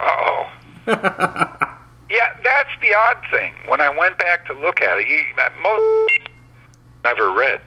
oh. 0.00 0.52
yeah, 0.86 2.36
that's 2.44 2.70
the 2.82 2.94
odd 2.94 3.16
thing. 3.30 3.54
When 3.68 3.80
I 3.80 3.88
went 3.88 4.18
back 4.18 4.44
to 4.48 4.52
look 4.52 4.82
at 4.82 4.98
it, 4.98 5.06
he, 5.06 5.24
most 5.62 6.28
never 7.02 7.32
read, 7.32 7.60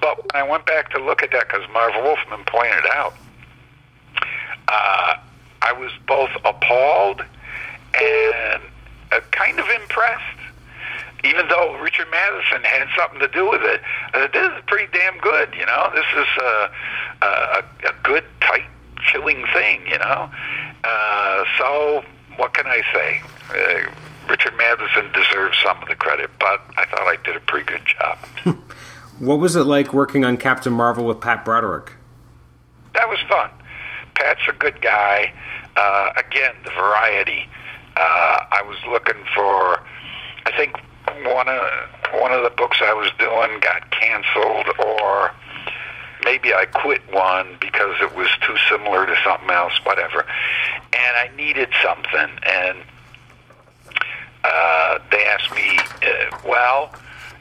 but 0.00 0.18
when 0.18 0.42
I 0.42 0.48
went 0.48 0.66
back 0.66 0.90
to 0.90 0.98
look 0.98 1.22
at 1.22 1.30
that, 1.32 1.48
because 1.48 1.68
Marv 1.72 1.92
Wolfman 2.02 2.44
pointed 2.46 2.86
out, 2.92 3.14
uh, 4.68 5.16
I 5.62 5.72
was 5.72 5.90
both 6.06 6.30
appalled 6.44 7.22
and 7.94 8.62
uh, 9.12 9.20
kind 9.30 9.58
of 9.58 9.68
impressed. 9.68 10.24
Even 11.22 11.48
though 11.48 11.78
Richard 11.82 12.06
Matheson 12.10 12.62
had 12.64 12.88
something 12.96 13.20
to 13.20 13.28
do 13.28 13.48
with 13.50 13.60
it, 13.62 13.82
uh, 14.14 14.26
this 14.32 14.50
is 14.56 14.64
pretty 14.66 14.90
damn 14.90 15.18
good. 15.18 15.54
You 15.54 15.66
know, 15.66 15.90
this 15.94 16.06
is 16.16 16.42
uh, 16.42 16.68
a, 17.22 17.64
a 17.88 17.94
good, 18.02 18.24
tight, 18.40 18.64
chilling 19.02 19.44
thing. 19.52 19.82
You 19.86 19.98
know, 19.98 20.30
uh, 20.82 21.44
so 21.58 22.04
what 22.36 22.54
can 22.54 22.66
I 22.66 22.82
say? 22.94 23.20
Uh, 23.50 23.90
Richard 24.30 24.56
Matheson 24.56 25.12
deserves 25.12 25.58
some 25.62 25.82
of 25.82 25.88
the 25.88 25.96
credit, 25.96 26.30
but 26.38 26.62
I 26.78 26.86
thought 26.86 27.06
I 27.06 27.16
did 27.22 27.36
a 27.36 27.40
pretty 27.40 27.66
good 27.66 27.82
job. 27.84 28.18
what 29.20 29.38
was 29.38 29.54
it 29.54 29.64
like 29.64 29.92
working 29.92 30.24
on 30.24 30.36
Captain 30.38 30.72
Marvel 30.72 31.04
with 31.04 31.20
Pat 31.20 31.44
Broderick? 31.44 31.92
That 32.94 33.08
was 33.08 33.18
fun. 33.28 33.50
Pat's 34.14 34.40
a 34.48 34.52
good 34.52 34.80
guy. 34.80 35.32
Uh, 35.76 36.10
again, 36.16 36.54
the 36.64 36.70
variety. 36.70 37.46
Uh, 37.96 38.38
I 38.50 38.62
was 38.66 38.78
looking 38.88 39.22
for. 39.34 39.80
I 40.46 40.52
think 40.56 40.74
one 41.24 41.48
of 41.48 41.60
one 42.20 42.32
of 42.32 42.42
the 42.42 42.50
books 42.56 42.78
I 42.80 42.94
was 42.94 43.10
doing 43.18 43.60
got 43.60 43.90
canceled, 43.90 44.68
or 44.78 45.30
maybe 46.24 46.54
I 46.54 46.64
quit 46.64 47.02
one 47.12 47.56
because 47.60 47.96
it 48.00 48.16
was 48.16 48.28
too 48.40 48.56
similar 48.68 49.06
to 49.06 49.14
something 49.22 49.50
else. 49.50 49.74
Whatever. 49.84 50.24
And 50.92 51.16
I 51.16 51.30
needed 51.36 51.68
something, 51.82 52.38
and 52.46 52.78
uh, 54.44 54.98
they 55.10 55.24
asked 55.26 55.54
me, 55.54 55.78
uh, 55.78 56.38
"Well, 56.46 56.94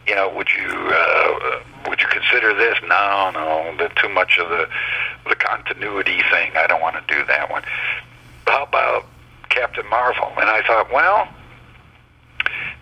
you 0.09 0.15
know, 0.15 0.27
would 0.35 0.49
you 0.49 0.69
uh, 0.69 1.61
would 1.87 2.01
you 2.01 2.07
consider 2.07 2.53
this?" 2.53 2.75
No, 2.81 3.31
no, 3.31 3.75
the, 3.77 3.89
too 4.01 4.09
much 4.09 4.39
of 4.39 4.49
the 4.49 4.67
the 5.27 5.35
continuity 5.35 6.21
thing. 6.31 6.51
I 6.57 6.65
don't 6.67 6.81
want 6.81 6.95
to 6.95 7.15
do 7.15 7.23
that 7.25 7.49
one. 7.51 7.63
How 8.47 8.63
about 8.63 9.05
Captain 9.49 9.87
Marvel? 9.87 10.31
And 10.37 10.49
I 10.49 10.63
thought, 10.65 10.91
well, 10.91 11.27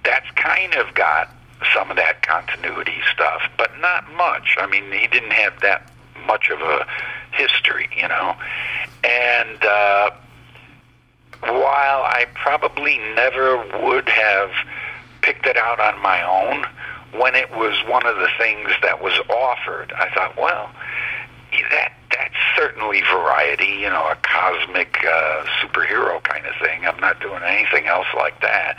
that's 0.04 0.30
kind 0.32 0.74
of 0.76 0.94
got 0.96 1.30
some 1.74 1.92
of 1.92 1.98
that 1.98 2.26
continuity 2.26 3.00
stuff, 3.14 3.42
but 3.58 3.72
not 3.80 4.10
much. 4.14 4.56
I 4.58 4.68
mean, 4.68 4.92
he 4.92 5.08
didn't 5.08 5.34
have 5.34 5.60
that 5.62 5.92
much 6.26 6.50
of 6.50 6.62
a 6.62 6.88
history, 7.32 7.90
you 7.96 8.08
know. 8.08 8.36
And 9.04 9.64
uh, 9.64 10.12
while 11.42 12.04
I 12.04 12.26
probably 12.36 12.98
never 13.16 13.58
would 13.84 14.08
have 14.08 14.52
picked 15.22 15.46
it 15.46 15.58
out 15.58 15.80
on 15.80 16.02
my 16.02 16.22
own, 16.24 16.66
when 17.14 17.36
it 17.36 17.50
was 17.52 17.76
one 17.88 18.06
of 18.06 18.18
the 18.18 18.30
things 18.38 18.70
that 18.82 19.02
was 19.02 19.14
offered, 19.30 19.94
I 19.94 20.10
thought, 20.14 20.36
well, 20.38 20.70
that 21.72 21.94
that's 22.12 22.36
certainly 22.56 23.02
variety, 23.02 23.80
you 23.82 23.90
know, 23.90 24.08
a 24.10 24.18
cosmic 24.24 24.98
uh, 25.06 25.46
superhero 25.62 26.22
kind 26.24 26.46
of 26.46 26.54
thing. 26.62 26.86
I'm 26.86 27.00
not 27.00 27.20
doing 27.20 27.44
anything 27.44 27.88
else 27.88 28.08
like 28.16 28.42
that. 28.42 28.78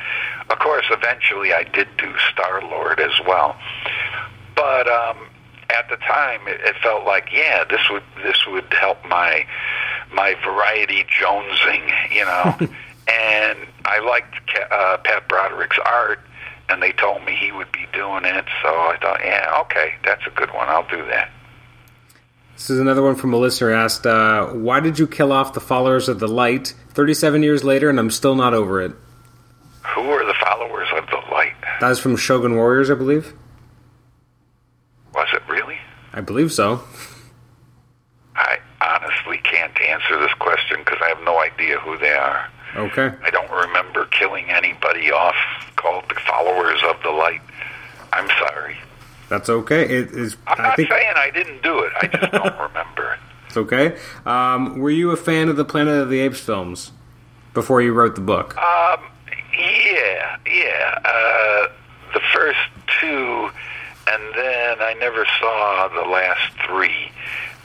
Of 0.50 0.59
course, 0.59 0.86
eventually 0.90 1.52
I 1.52 1.64
did 1.64 1.88
do 1.98 2.12
Star 2.32 2.62
Lord 2.62 3.00
as 3.00 3.18
well, 3.26 3.56
but 4.55 4.88
um, 4.88 5.28
at 5.70 5.88
the 5.88 5.96
time 5.96 6.40
it, 6.46 6.60
it 6.62 6.76
felt 6.82 7.05
like, 7.05 7.28
yeah, 7.32 7.64
this 7.64 7.88
would 7.90 8.02
this 8.22 8.46
would 8.46 8.72
help 8.72 9.05
my 9.05 9.46
my 10.12 10.34
variety 10.44 11.05
jonesing, 11.05 11.90
you 12.10 12.24
know. 12.24 12.56
and 13.09 13.59
I 13.84 14.00
liked 14.00 14.34
uh, 14.70 14.98
Pat 15.05 15.28
Broderick's 15.28 15.78
art, 15.84 16.20
and 16.69 16.82
they 16.82 16.93
told 16.93 17.24
me 17.24 17.35
he 17.35 17.53
would 17.53 17.70
be 17.73 17.86
doing 17.93 18.24
it, 18.24 18.45
so 18.62 18.69
I 18.69 18.99
thought, 19.01 19.20
yeah, 19.24 19.61
okay, 19.62 19.95
that's 20.05 20.27
a 20.27 20.31
good 20.31 20.53
one. 20.53 20.69
I'll 20.69 20.89
do 20.89 21.05
that. 21.07 21.31
This 22.55 22.70
is 22.70 22.81
another 22.81 23.03
one 23.03 23.15
from 23.15 23.32
a 23.32 23.36
listener 23.36 23.70
asked, 23.70 24.05
uh, 24.05 24.47
"Why 24.47 24.81
did 24.81 24.99
you 24.99 25.07
kill 25.07 25.32
off 25.32 25.53
the 25.53 25.61
followers 25.61 26.09
of 26.09 26.19
the 26.19 26.27
light? 26.27 26.74
Thirty-seven 26.90 27.45
years 27.45 27.62
later, 27.62 27.89
and 27.89 28.01
I'm 28.01 28.11
still 28.11 28.35
not 28.35 28.53
over 28.53 28.82
it." 28.82 28.93
Who 29.95 30.11
are 30.11 30.27
the 30.27 30.35
followers 30.35 30.89
of 30.97 31.07
the 31.07 31.23
light? 31.31 31.55
That 31.81 31.89
was 31.89 32.01
from 32.01 32.16
Shogun 32.16 32.57
Warriors, 32.57 32.90
I 32.90 32.95
believe. 32.95 33.32
Was 35.15 35.28
it 35.32 35.43
really? 35.49 35.78
I 36.12 36.20
believe 36.20 36.53
so. 36.53 36.82
I 38.35 38.59
honestly 38.81 39.39
can't 39.39 39.81
answer 39.81 40.19
this 40.19 40.35
question 40.40 40.78
because 40.85 40.99
I 41.01 41.09
have 41.09 41.23
no 41.23 41.39
idea 41.39 41.78
who 41.78 41.97
they 41.99 42.12
are. 42.12 42.49
Okay. 42.77 43.12
I 43.23 43.31
don't 43.31 43.51
remember 43.51 44.07
killing 44.07 44.51
anybody 44.51 45.12
off 45.12 45.36
called 45.78 46.05
the 46.09 46.20
followers 46.26 46.80
of 46.90 47.02
the 47.02 47.10
light. 47.10 47.40
I'm 48.12 48.28
sorry. 48.38 48.76
That's 49.28 49.48
okay. 49.48 49.82
It 49.82 50.10
is. 50.12 50.36
I'm 50.46 50.60
I 50.60 50.68
not 50.68 50.76
think 50.76 50.90
saying 50.90 51.14
I 51.16 51.30
didn't 51.30 51.62
do 51.62 51.80
it. 51.80 51.92
I 52.00 52.06
just 52.06 52.32
don't 52.32 52.59
remember 52.68 53.18
it's 53.48 53.56
okay. 53.56 53.96
Um, 54.26 54.78
were 54.78 54.90
you 54.90 55.10
a 55.10 55.16
fan 55.16 55.48
of 55.48 55.56
the 55.56 55.64
Planet 55.64 56.02
of 56.02 56.10
the 56.10 56.20
Apes 56.20 56.38
films 56.40 56.92
before 57.55 57.80
you 57.80 57.94
wrote 57.94 58.14
the 58.14 58.20
book? 58.20 58.55
Um, 58.59 59.00
yeah, 59.59 60.36
yeah. 60.46 60.98
Uh, 61.02 61.68
the 62.12 62.20
first 62.34 62.59
two, 63.00 63.48
and 64.06 64.34
then 64.34 64.76
I 64.80 64.94
never 65.00 65.26
saw 65.40 65.88
the 65.88 66.09
last 66.10 66.52
three. 66.66 67.10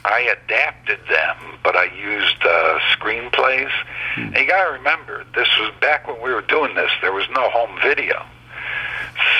I 0.04 0.20
adapted 0.20 1.00
them, 1.08 1.36
but 1.62 1.76
I 1.76 1.84
used 1.84 2.42
uh, 2.44 2.78
screenplays. 2.92 3.70
And 4.16 4.36
you 4.36 4.46
got 4.46 4.64
to 4.64 4.72
remember, 4.72 5.24
this 5.34 5.48
was 5.58 5.72
back 5.80 6.06
when 6.06 6.20
we 6.22 6.32
were 6.32 6.42
doing 6.42 6.74
this. 6.74 6.90
There 7.00 7.12
was 7.12 7.26
no 7.34 7.48
home 7.50 7.78
video, 7.82 8.22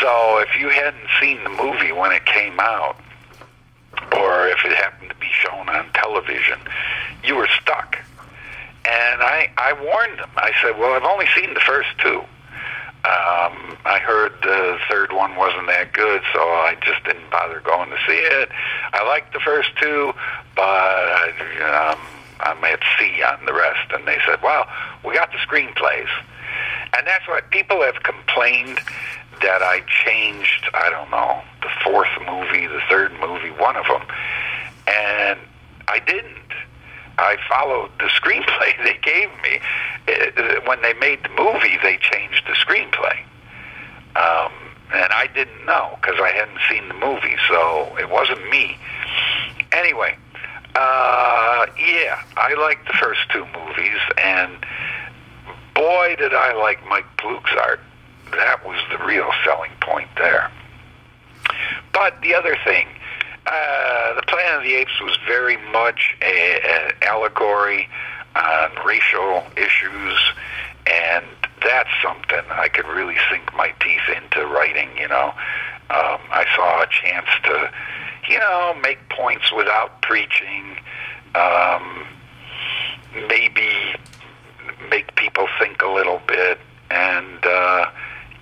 so 0.01 0.39
if 0.39 0.59
you 0.59 0.71
hadn't 0.71 1.07
seen 1.21 1.43
the 1.45 1.51
movie 1.51 1.93
when 1.93 2.13
it 2.13 2.25
came 2.25 2.59
out, 2.59 2.97
or 4.17 4.49
if 4.49 4.65
it 4.65 4.73
happened 4.73 5.11
to 5.11 5.17
be 5.17 5.29
shown 5.31 5.69
on 5.69 5.91
television, 5.93 6.59
you 7.23 7.37
were 7.37 7.49
stuck. 7.61 7.99
And 8.87 9.23
I, 9.23 9.51
I 9.57 9.73
warned 9.73 10.19
them. 10.19 10.31
I 10.37 10.53
said, 10.63 10.79
well, 10.79 10.93
I've 10.93 11.05
only 11.05 11.27
seen 11.35 11.55
the 11.55 11.61
first 11.61 11.89
two. 11.99 12.23
Um, 13.05 13.77
I 13.85 14.01
heard 14.01 14.33
the 14.43 14.79
third 14.89 15.13
one 15.13 15.37
wasn't 15.37 15.67
that 15.67 15.93
good, 15.93 16.23
so 16.33 16.41
I 16.41 16.75
just 16.83 17.05
didn't 17.05 17.31
bother 17.31 17.61
going 17.61 17.91
to 17.91 17.99
see 18.07 18.17
it. 18.17 18.49
I 18.95 19.07
liked 19.07 19.35
the 19.35 19.41
first 19.41 19.77
two, 19.77 20.15
but 20.57 21.35
um, 21.61 22.01
I'm 22.41 22.65
at 22.65 22.81
sea 22.99 23.23
on 23.23 23.45
the 23.45 23.53
rest. 23.53 23.93
And 23.93 24.09
they 24.09 24.17
said, 24.27 24.41
well, 24.43 24.67
we 25.05 25.13
got 25.13 25.33
the 25.33 25.39
screenplays. 25.39 26.09
And 26.97 27.07
that's 27.07 27.29
what 27.29 27.51
people 27.51 27.83
have 27.83 28.03
complained 28.03 28.81
that 29.43 29.61
I 29.61 29.83
changed, 30.07 30.71
I 30.73 30.89
don't 30.89 31.11
know, 31.11 31.43
the 31.61 31.69
fourth 31.85 32.09
movie, 32.27 32.67
the 32.67 32.81
third 32.89 33.13
movie, 33.21 33.51
one 33.51 33.77
of 33.77 33.85
them. 33.85 34.03
And 34.87 35.39
I 35.89 35.99
didn't. 36.07 36.44
I 37.19 37.37
followed 37.49 37.91
the 37.99 38.07
screenplay 38.07 38.73
they 38.85 38.99
gave 39.03 39.31
me. 39.43 39.61
When 40.67 40.83
they 40.83 40.95
made 40.95 41.23
the 41.23 41.31
movie, 41.31 41.79
they 41.83 41.99
changed 41.99 42.45
the 42.47 42.55
screenplay. 42.55 43.21
Um, 44.17 44.53
and 44.93 45.13
I 45.13 45.29
didn't 45.35 45.65
know 45.67 45.99
because 46.01 46.21
I 46.21 46.31
hadn't 46.31 46.59
seen 46.71 46.89
the 46.89 46.95
movie, 46.95 47.37
so 47.49 47.97
it 47.99 48.09
wasn't 48.11 48.49
me. 48.51 48.77
Anyway, 49.73 50.17
uh, 50.75 51.67
yeah, 51.79 52.23
I 52.37 52.55
liked 52.55 52.87
the 52.87 52.93
first 52.95 53.21
two 53.33 53.45
movies, 53.47 53.99
and 54.23 54.57
boy, 55.75 56.17
did 56.19 56.35
I 56.35 56.53
like 56.55 56.85
Mike 56.89 57.07
Ploog's 57.17 57.51
art. 57.61 57.81
That 58.33 58.65
was 58.65 58.79
the 58.91 59.05
real 59.05 59.31
selling 59.45 59.73
point 59.81 60.09
there. 60.17 60.51
But 61.93 62.21
the 62.23 62.35
other 62.35 62.57
thing, 62.65 62.87
uh, 63.47 64.15
the 64.15 64.23
Planet 64.23 64.57
of 64.59 64.63
the 64.63 64.75
Apes 64.75 65.01
was 65.01 65.17
very 65.27 65.57
much 65.71 66.17
an 66.23 66.93
allegory 67.03 67.89
on 68.35 68.71
racial 68.85 69.45
issues, 69.57 70.19
and 70.87 71.25
that's 71.63 71.91
something 72.03 72.43
I 72.51 72.69
could 72.69 72.87
really 72.87 73.17
sink 73.31 73.55
my 73.55 73.73
teeth 73.81 74.09
into 74.17 74.47
writing. 74.47 74.89
You 74.99 75.09
know, 75.09 75.33
um, 75.91 76.21
I 76.31 76.45
saw 76.57 76.83
a 76.83 76.87
chance 76.87 77.29
to, 77.45 77.71
you 78.29 78.39
know, 78.39 78.75
make 78.83 79.09
points 79.11 79.53
without 79.53 80.03
preaching. 80.03 80.77
Um, 81.35 82.07
maybe 83.29 83.95
make 84.91 85.15
people 85.17 85.49
think 85.59 85.83
a 85.83 85.89
little 85.89 86.21
bit, 86.27 86.59
and 86.91 87.45
uh, 87.45 87.87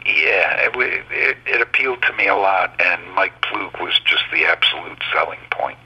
yeah, 0.07 0.69
it, 0.69 1.05
it, 1.11 1.37
it 1.47 1.61
appealed 1.61 2.03
to 2.03 2.12
me 2.15 2.27
a 2.29 2.37
lot. 2.37 2.81
And 2.81 3.12
Mike 3.15 3.41
Ploog 3.43 3.81
was 3.81 3.99
just 4.05 4.24
the 4.33 4.45
absolute 4.45 4.99
selling 5.12 5.39
point. 5.51 5.79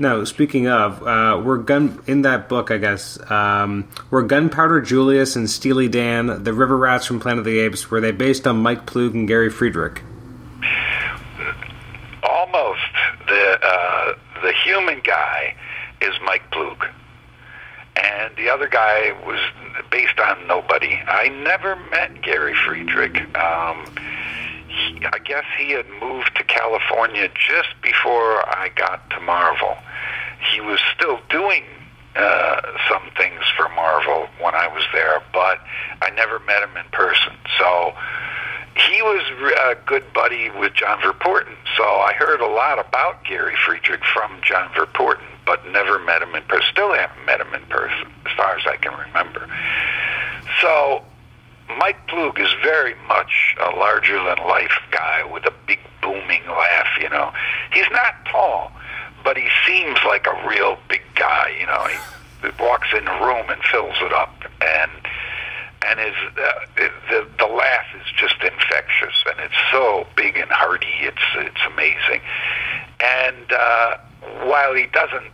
Now, 0.00 0.22
speaking 0.22 0.68
of, 0.68 1.02
uh, 1.04 1.42
we're 1.44 1.58
gun 1.58 2.00
in 2.06 2.22
that 2.22 2.48
book, 2.48 2.70
I 2.70 2.78
guess. 2.78 3.18
Um, 3.30 3.88
were 4.10 4.22
Gunpowder 4.22 4.80
Julius 4.80 5.34
and 5.34 5.50
Steely 5.50 5.88
Dan, 5.88 6.44
the 6.44 6.52
River 6.52 6.76
Rats 6.76 7.06
from 7.06 7.18
Planet 7.18 7.40
of 7.40 7.44
the 7.44 7.58
Apes, 7.58 7.90
were 7.90 8.00
they 8.00 8.12
based 8.12 8.46
on 8.46 8.62
Mike 8.62 8.86
Ploog 8.86 9.14
and 9.14 9.26
Gary 9.26 9.50
Friedrich? 9.50 10.02
Almost. 12.22 12.80
The 13.26 13.58
uh, 13.60 14.14
the 14.42 14.52
human 14.64 15.00
guy 15.00 15.56
is 16.00 16.14
Mike 16.24 16.48
Ploog, 16.52 16.88
and 17.98 18.36
the 18.36 18.48
other 18.48 18.68
guy 18.68 19.12
was 19.26 19.40
based 19.90 20.18
on 20.18 20.46
nobody. 20.46 20.98
I 21.06 21.28
never 21.28 21.76
met 21.90 22.22
Gary 22.22 22.54
Friedrich. 22.54 23.16
Um, 23.36 23.86
he, 24.68 25.04
I 25.04 25.18
guess 25.24 25.44
he 25.58 25.72
had 25.72 25.86
moved 26.00 26.36
to 26.36 26.44
California 26.44 27.28
just 27.28 27.68
before 27.82 28.46
I 28.48 28.70
got 28.76 29.08
to 29.10 29.20
Marvel. 29.20 29.76
He 30.52 30.60
was 30.60 30.80
still 30.94 31.18
doing 31.30 31.64
uh, 32.16 32.60
some 32.88 33.10
things 33.16 33.42
for 33.56 33.68
Marvel 33.70 34.28
when 34.40 34.54
I 34.54 34.68
was 34.68 34.84
there, 34.92 35.22
but 35.32 35.58
I 36.02 36.10
never 36.10 36.38
met 36.40 36.62
him 36.62 36.76
in 36.76 36.84
person. 36.90 37.32
So 37.58 37.94
he 38.74 39.02
was 39.02 39.22
a 39.70 39.74
good 39.86 40.04
buddy 40.12 40.50
with 40.50 40.74
John 40.74 41.00
Verpoorten. 41.00 41.54
So 41.76 41.84
I 41.84 42.12
heard 42.12 42.40
a 42.40 42.46
lot 42.46 42.78
about 42.78 43.24
Gary 43.24 43.56
Friedrich 43.66 44.04
from 44.04 44.40
John 44.42 44.68
Verpoorten, 44.70 45.26
but 45.48 45.66
never 45.72 45.98
met 45.98 46.20
him 46.20 46.34
in 46.34 46.42
person. 46.42 46.68
Still 46.70 46.92
haven't 46.92 47.24
met 47.24 47.40
him 47.40 47.54
in 47.54 47.64
person, 47.70 48.06
as 48.26 48.32
far 48.36 48.54
as 48.54 48.66
I 48.66 48.76
can 48.76 48.92
remember. 48.92 49.48
So 50.60 51.02
Mike 51.78 52.06
Ploog 52.06 52.38
is 52.38 52.52
very 52.62 52.94
much 53.08 53.56
a 53.58 53.70
larger 53.70 54.22
than 54.22 54.36
life 54.46 54.78
guy 54.90 55.24
with 55.24 55.46
a 55.46 55.52
big 55.66 55.78
booming 56.02 56.46
laugh, 56.46 56.88
you 57.00 57.08
know. 57.08 57.32
He's 57.72 57.90
not 57.90 58.14
tall, 58.30 58.72
but 59.24 59.38
he 59.38 59.48
seems 59.66 59.98
like 60.06 60.26
a 60.26 60.46
real 60.46 60.76
big 60.90 61.00
guy, 61.14 61.56
you 61.58 61.66
know. 61.66 61.86
He 61.86 62.62
walks 62.62 62.88
in 62.92 63.08
a 63.08 63.24
room 63.24 63.48
and 63.48 63.62
fills 63.64 63.96
it 64.02 64.12
up 64.12 64.34
and 64.60 64.90
and 65.86 66.00
his 66.00 66.14
uh, 66.36 66.84
the 67.08 67.26
the 67.38 67.46
laugh 67.46 67.86
is 67.94 68.06
just 68.16 68.34
infectious 68.42 69.24
and 69.30 69.40
it's 69.40 69.54
so 69.70 70.06
big 70.16 70.36
and 70.36 70.50
hearty 70.50 70.92
it's 71.00 71.22
it's 71.36 71.60
amazing 71.72 72.20
and 73.00 73.52
uh 73.52 73.96
while 74.44 74.74
he 74.74 74.86
doesn't 74.86 75.30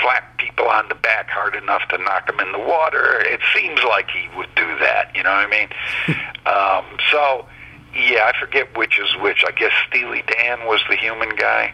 slap 0.00 0.38
people 0.38 0.66
on 0.66 0.88
the 0.88 0.94
back 0.94 1.28
hard 1.30 1.54
enough 1.54 1.82
to 1.88 1.98
knock 1.98 2.26
them 2.26 2.40
in 2.40 2.52
the 2.52 2.58
water. 2.58 3.20
It 3.20 3.40
seems 3.54 3.80
like 3.82 4.10
he 4.10 4.28
would 4.36 4.54
do 4.54 4.66
that. 4.78 5.10
You 5.14 5.22
know 5.22 5.30
what 5.30 5.46
I 5.46 5.50
mean? 5.50 5.68
um, 6.46 6.98
so, 7.10 7.46
yeah, 7.94 8.30
I 8.30 8.38
forget 8.38 8.76
which 8.76 8.98
is 8.98 9.14
which. 9.20 9.44
I 9.46 9.52
guess 9.52 9.72
Steely 9.88 10.22
Dan 10.26 10.66
was 10.66 10.80
the 10.88 10.96
human 10.96 11.34
guy. 11.36 11.72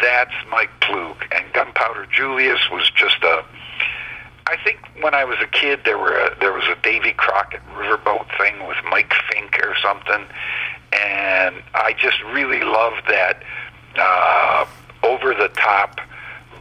That's 0.00 0.34
Mike 0.50 0.70
Ploog, 0.80 1.16
and 1.30 1.52
Gunpowder 1.52 2.06
Julius 2.06 2.60
was 2.70 2.90
just 2.90 3.22
a. 3.22 3.44
I 4.48 4.56
think 4.62 4.78
when 5.00 5.14
I 5.14 5.24
was 5.24 5.38
a 5.42 5.46
kid, 5.46 5.80
there 5.84 5.98
were 5.98 6.14
a, 6.14 6.38
there 6.38 6.52
was 6.52 6.64
a 6.64 6.80
Davy 6.82 7.12
Crockett 7.12 7.62
riverboat 7.74 8.26
thing 8.38 8.66
with 8.66 8.76
Mike 8.88 9.12
Fink 9.30 9.58
or 9.64 9.74
something, 9.82 10.24
and 10.92 11.62
I 11.74 11.94
just 11.98 12.22
really 12.32 12.60
loved 12.60 13.02
that 13.08 13.42
uh, 13.98 14.66
over 15.02 15.34
the 15.34 15.48
top 15.48 16.00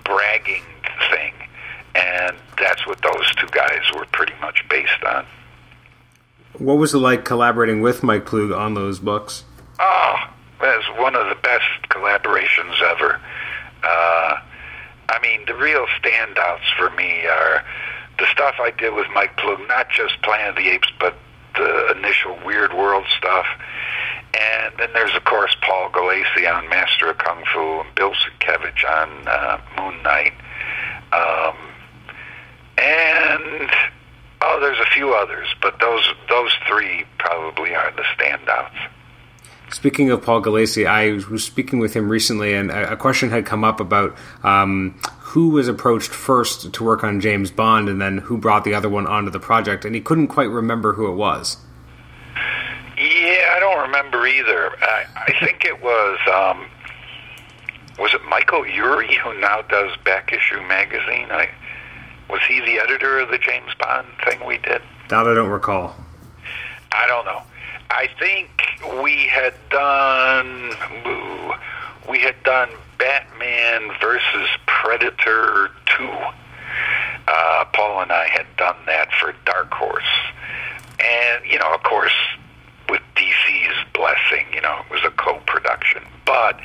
bragging 0.03 0.63
thing, 1.09 1.33
and 1.95 2.35
that's 2.59 2.85
what 2.87 3.01
those 3.01 3.35
two 3.35 3.47
guys 3.47 3.81
were 3.95 4.05
pretty 4.11 4.33
much 4.41 4.63
based 4.69 5.03
on. 5.05 5.25
What 6.57 6.75
was 6.75 6.93
it 6.93 6.99
like 6.99 7.25
collaborating 7.25 7.81
with 7.81 8.03
Mike 8.03 8.25
Ploog 8.25 8.57
on 8.57 8.73
those 8.75 8.99
books? 8.99 9.43
Oh, 9.79 10.15
that's 10.61 10.85
one 10.97 11.15
of 11.15 11.27
the 11.27 11.35
best 11.41 11.89
collaborations 11.89 12.81
ever. 12.81 13.19
Uh, 13.83 14.39
I 15.09 15.19
mean, 15.21 15.41
the 15.45 15.55
real 15.55 15.85
standouts 15.99 16.73
for 16.77 16.89
me 16.91 17.25
are 17.25 17.63
the 18.17 18.25
stuff 18.31 18.55
I 18.59 18.71
did 18.71 18.93
with 18.93 19.07
Mike 19.13 19.35
Ploog, 19.37 19.67
not 19.67 19.89
just 19.89 20.21
Planet 20.21 20.49
of 20.49 20.55
the 20.55 20.69
Apes, 20.69 20.91
but 20.99 21.15
the 21.55 21.91
initial 21.97 22.37
Weird 22.45 22.73
World 22.73 23.05
stuff. 23.17 23.45
And 24.33 24.73
then 24.77 24.89
there's, 24.93 25.15
of 25.15 25.23
course, 25.23 25.55
Paul 25.61 25.89
Gulacy 25.91 26.51
on 26.51 26.67
Master 26.69 27.09
of 27.09 27.17
Kung 27.17 27.43
Fu 27.53 27.81
and 27.81 27.95
Bill 27.95 28.11
Sienkiewicz 28.11 28.83
on 29.01 29.27
uh, 29.27 29.61
Moon 29.77 30.01
Knight. 30.03 30.33
Um, 31.11 31.55
and 32.77 33.69
oh, 34.41 34.59
there's 34.59 34.79
a 34.79 34.89
few 34.93 35.13
others, 35.13 35.47
but 35.61 35.79
those 35.79 36.13
those 36.29 36.51
three 36.67 37.05
probably 37.17 37.75
are 37.75 37.91
the 37.95 38.03
standouts. 38.17 38.89
Speaking 39.71 40.11
of 40.11 40.21
Paul 40.21 40.41
Gulacy, 40.41 40.85
I 40.85 41.11
was 41.31 41.43
speaking 41.43 41.79
with 41.79 41.93
him 41.93 42.07
recently, 42.07 42.53
and 42.53 42.69
a 42.71 42.95
question 42.95 43.29
had 43.29 43.45
come 43.45 43.63
up 43.63 43.79
about 43.79 44.15
um, 44.43 44.99
who 45.19 45.49
was 45.49 45.67
approached 45.67 46.11
first 46.11 46.71
to 46.73 46.83
work 46.83 47.03
on 47.03 47.19
James 47.19 47.51
Bond, 47.51 47.89
and 47.89 47.99
then 47.99 48.19
who 48.19 48.37
brought 48.37 48.63
the 48.63 48.73
other 48.73 48.89
one 48.89 49.07
onto 49.07 49.31
the 49.31 49.39
project, 49.39 49.83
and 49.83 49.95
he 49.95 50.01
couldn't 50.01 50.27
quite 50.27 50.49
remember 50.49 50.93
who 50.93 51.11
it 51.11 51.15
was. 51.15 51.57
Yeah, 52.97 53.53
I 53.55 53.57
don't 53.59 53.81
remember 53.81 54.25
either. 54.25 54.71
I, 54.81 55.05
I 55.27 55.45
think 55.45 55.65
it 55.65 55.81
was 55.81 56.19
um, 56.33 56.67
was 57.97 58.13
it 58.13 58.23
Michael 58.25 58.63
Eury 58.63 59.15
who 59.17 59.39
now 59.39 59.61
does 59.63 59.95
Back 60.03 60.33
Issue 60.33 60.61
magazine. 60.61 61.31
I 61.31 61.49
was 62.29 62.41
he 62.47 62.59
the 62.59 62.79
editor 62.79 63.19
of 63.19 63.29
the 63.29 63.37
James 63.37 63.73
Bond 63.79 64.07
thing 64.25 64.45
we 64.45 64.57
did? 64.57 64.81
That 65.09 65.27
I 65.27 65.33
don't 65.33 65.49
recall. 65.49 65.95
I 66.91 67.07
don't 67.07 67.25
know. 67.25 67.41
I 67.89 68.09
think 68.19 68.49
we 69.03 69.27
had 69.27 69.53
done 69.69 70.71
ooh, 71.05 71.53
we 72.09 72.19
had 72.19 72.41
done 72.43 72.69
Batman 72.97 73.91
versus 74.01 74.49
Predator 74.65 75.69
two. 75.85 76.11
Uh, 77.27 77.65
Paul 77.73 78.01
and 78.01 78.11
I 78.11 78.27
had 78.27 78.45
done 78.57 78.77
that 78.85 79.09
for 79.19 79.33
Dark 79.45 79.71
Horse, 79.73 80.03
and 80.99 81.45
you 81.45 81.57
know, 81.57 81.73
of 81.73 81.81
course, 81.83 82.13
with 82.89 83.01
DC's 83.15 83.85
blessing, 83.93 84.45
you 84.53 84.61
know, 84.61 84.81
it 84.85 84.91
was 84.91 85.01
a 85.03 85.11
co-production. 85.11 86.03
But 86.25 86.59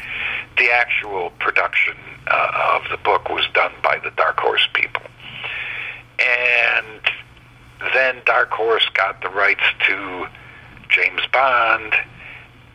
the 0.57 0.71
actual 0.71 1.31
production 1.39 1.95
uh, 2.27 2.79
of 2.81 2.91
the 2.91 2.97
book 2.97 3.29
was 3.29 3.47
done 3.55 3.73
by 3.83 3.99
the 4.03 4.11
Dark 4.13 4.39
Horse 4.39 4.67
people, 4.75 5.03
and 6.19 7.01
then 7.95 8.17
Dark 8.25 8.51
Horse 8.51 8.89
got 8.95 9.21
the 9.23 9.29
rights 9.29 9.65
to 9.87 10.27
James 10.89 11.23
Bond, 11.33 11.95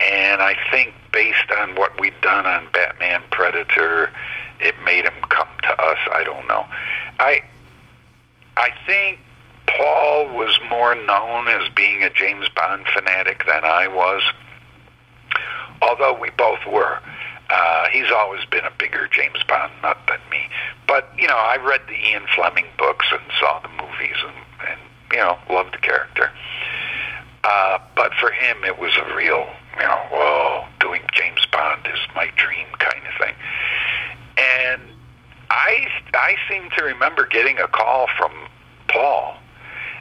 and 0.00 0.42
I 0.42 0.56
think 0.70 0.94
based 1.12 1.50
on 1.58 1.74
what 1.76 1.98
we'd 2.00 2.20
done 2.20 2.46
on 2.46 2.68
Batman 2.72 3.22
Predator 3.30 4.10
it 4.60 4.74
made 4.84 5.04
him 5.04 5.14
come 5.28 5.48
to 5.62 5.82
us. 5.82 5.98
I 6.12 6.24
don't 6.24 6.46
know. 6.48 6.64
I 7.18 7.42
I 8.56 8.70
think 8.86 9.18
Paul 9.66 10.28
was 10.36 10.58
more 10.70 10.94
known 10.94 11.48
as 11.48 11.68
being 11.74 12.02
a 12.02 12.10
James 12.10 12.48
Bond 12.48 12.86
fanatic 12.94 13.44
than 13.46 13.64
I 13.64 13.88
was, 13.88 14.22
although 15.82 16.18
we 16.18 16.30
both 16.30 16.60
were. 16.70 17.00
Uh, 17.48 17.88
he's 17.92 18.10
always 18.10 18.44
been 18.46 18.64
a 18.64 18.72
bigger 18.76 19.08
James 19.12 19.42
Bond 19.46 19.72
nut 19.82 19.98
than 20.08 20.18
me. 20.30 20.48
But, 20.88 21.10
you 21.16 21.28
know, 21.28 21.36
I 21.36 21.56
read 21.56 21.82
the 21.86 21.94
Ian 21.94 22.24
Fleming 22.34 22.66
books 22.76 23.06
and 23.12 23.22
saw 23.38 23.60
the 23.60 23.68
movies 23.68 24.16
and, 24.26 24.70
and 24.70 24.80
you 25.12 25.18
know, 25.18 25.38
loved 25.50 25.74
the 25.74 25.78
character. 25.78 26.30
Uh, 27.44 27.78
but 27.94 28.12
for 28.20 28.32
him, 28.32 28.64
it 28.64 28.78
was 28.78 28.92
a 28.96 29.14
real, 29.14 29.46
you 29.76 29.82
know, 29.82 30.00
whoa, 30.10 30.64
doing 30.80 31.02
James 31.12 31.46
Bond 31.52 31.86
is 31.86 32.00
my 32.14 32.28
dream 32.36 32.66
kind 32.78 33.02
of 33.06 33.14
thing. 33.20 33.34
And 34.36 34.82
I, 35.50 35.86
I 36.14 36.34
seem 36.48 36.68
to 36.76 36.84
remember 36.84 37.26
getting 37.26 37.58
a 37.58 37.68
call 37.68 38.08
from 38.18 38.32
Paul, 38.88 39.36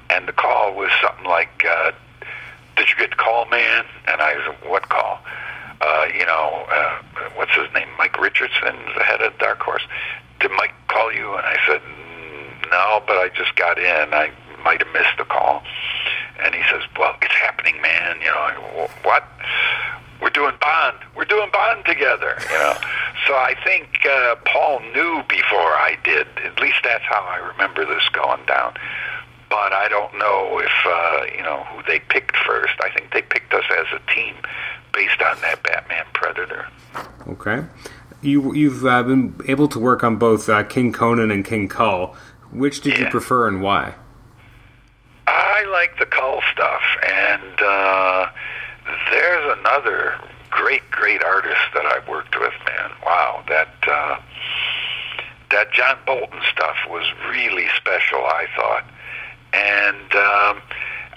and 0.10 0.28
the 0.28 0.34
call 0.34 0.74
was 0.74 0.90
something 1.04 1.26
like, 1.26 1.64
uh, 1.70 1.92
"Did 2.76 2.89
you 2.89 2.95
get 2.97 3.18
call, 3.18 3.45
man?" 3.45 3.85
And 4.07 4.22
I 4.22 4.34
said, 4.45 4.69
"What 4.69 4.89
call?" 4.89 5.19
Uh, 5.81 6.06
you 6.14 6.26
know, 6.26 6.65
uh, 6.72 6.99
what's 7.35 7.53
his 7.53 7.68
name? 7.73 7.88
Mike 7.97 8.19
Richardson, 8.19 8.76
the 8.97 9.03
head 9.03 9.22
of 9.22 9.38
Dark 9.38 9.60
Horse. 9.60 9.84
Did 10.39 10.52
Mike 10.52 10.73
call 10.88 11.11
you? 11.11 11.34
And 11.35 11.45
I 11.45 11.57
said, 11.68 11.81
"No, 12.72 13.03
but 13.06 13.18
I 13.18 13.30
just 13.35 13.56
got 13.56 13.77
in. 13.77 14.14
I 14.14 14.31
might 14.64 14.81
have 14.84 14.93
missed 14.93 15.18
the 15.18 15.26
call." 15.26 15.64
And 16.43 16.56
he 16.56 16.61
says, 16.69 16.84
"Well, 16.97 17.15
it's 17.22 17.35
happening, 17.35 17.81
man. 17.81 18.19
You 18.22 18.27
know, 18.27 18.89
what? 19.03 19.23
We're 20.22 20.30
doing 20.30 20.56
Bond. 20.61 20.97
We're 21.15 21.26
doing 21.26 21.49
Bond 21.52 21.85
together. 21.85 22.38
You 22.49 22.57
know." 22.57 22.77
so 23.27 23.34
I 23.34 23.56
think 23.64 24.06
uh, 24.06 24.35
Paul 24.45 24.81
knew 24.93 25.23
before 25.27 25.73
I 25.73 25.97
did. 26.03 26.27
At 26.43 26.60
least 26.60 26.77
that's 26.84 27.03
how 27.06 27.22
I 27.22 27.38
remember 27.38 27.85
this 27.85 28.07
going 28.10 28.45
down. 28.45 28.76
But 29.56 29.72
I 29.72 29.88
don't 29.88 30.14
know 30.18 30.60
if 30.60 30.72
uh, 30.86 31.34
you 31.34 31.41
know 31.41 31.64
who 31.69 31.82
they 31.88 31.99
picked 31.99 32.36
first. 32.45 32.73
I 32.84 32.90
think 32.90 33.14
they 33.14 33.22
picked 33.22 33.53
us 33.53 33.64
as 33.80 33.86
a 33.94 34.14
team 34.14 34.36
based 34.94 35.22
on 35.22 35.40
that 35.44 35.64
Batman 35.64 36.03
Predator. 36.14 36.68
Okay. 37.30 37.64
You, 38.22 38.53
you've 38.53 38.86
uh, 38.86 39.02
been 39.03 39.34
able 39.48 39.69
to 39.69 39.80
work 39.80 40.03
on 40.03 40.18
both 40.18 40.49
uh, 40.49 40.64
King 40.65 40.91
Conan 40.91 41.32
and 41.32 41.45
King 41.45 41.69
Kull. 41.69 42.18
Which 42.52 42.82
did 42.82 42.98
Yeah. 42.98 43.06
you 43.06 43.10
prefer 43.10 43.48
and 43.48 43.61
why? 43.61 43.95
I 45.26 45.64
like 45.72 45.98
the 45.99 46.06
Kull 46.06 46.41
stuff, 46.52 46.82
and 47.07 47.61
uh, 47.61 48.27
there's 49.10 49.57
another 49.60 50.15
great, 50.52 50.84
great 50.91 51.23
artist 51.23 51.61
that 51.73 51.86
I've 51.86 52.07
worked 52.10 52.38
with. 52.38 52.53
Man, 52.68 52.91
wow, 53.06 53.41
that 53.48 53.69
uh, 53.88 54.18
that 55.52 55.72
John 55.72 55.98
Bolton 56.06 56.41
stuff 56.52 56.76
was 56.90 57.06
really 57.30 57.68
special. 57.77 58.19
I 58.19 58.48
thought, 58.56 58.84
and 59.56 60.11
um, 60.15 60.61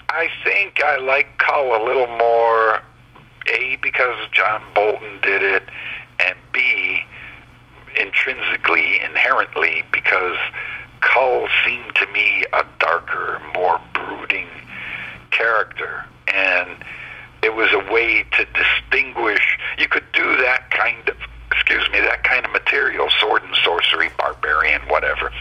I 0.09 0.29
think 0.43 0.81
I 0.83 0.97
like 0.97 1.37
Kull 1.37 1.75
a 1.75 1.83
little 1.83 2.07
more. 2.17 2.81
A 3.51 3.77
because 3.81 4.15
John 4.31 4.61
Bolton 4.75 5.19
did 5.23 5.41
it, 5.41 5.63
and 6.19 6.37
B 6.53 7.01
intrinsically, 7.99 8.99
inherently, 9.01 9.83
because 9.91 10.37
Kull 11.01 11.47
seemed 11.65 11.95
to 11.95 12.05
me 12.07 12.45
a 12.53 12.63
darker, 12.79 13.41
more 13.55 13.81
brooding 13.93 14.47
character. 15.31 16.05
And 16.33 16.83
it 17.41 17.55
was 17.55 17.69
a 17.71 17.91
way 17.91 18.23
to 18.37 18.45
distinguish. 18.45 19.57
You 19.77 19.87
could 19.87 20.05
do 20.13 20.37
that 20.37 20.69
kind 20.71 21.07
of, 21.09 21.17
excuse 21.51 21.89
me, 21.91 21.99
that 22.01 22.23
kind 22.23 22.45
of 22.45 22.51
material, 22.51 23.09
sword 23.19 23.43
and 23.43 23.55
sorcery, 23.63 24.09
barbarian, 24.17 24.81
whatever, 24.89 25.31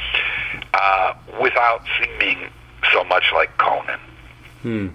uh, 0.74 1.14
without 1.40 1.82
seeming 1.98 2.48
so 2.92 3.04
much 3.04 3.24
like 3.34 3.56
Conan 3.58 4.00
Hmm. 4.62 4.88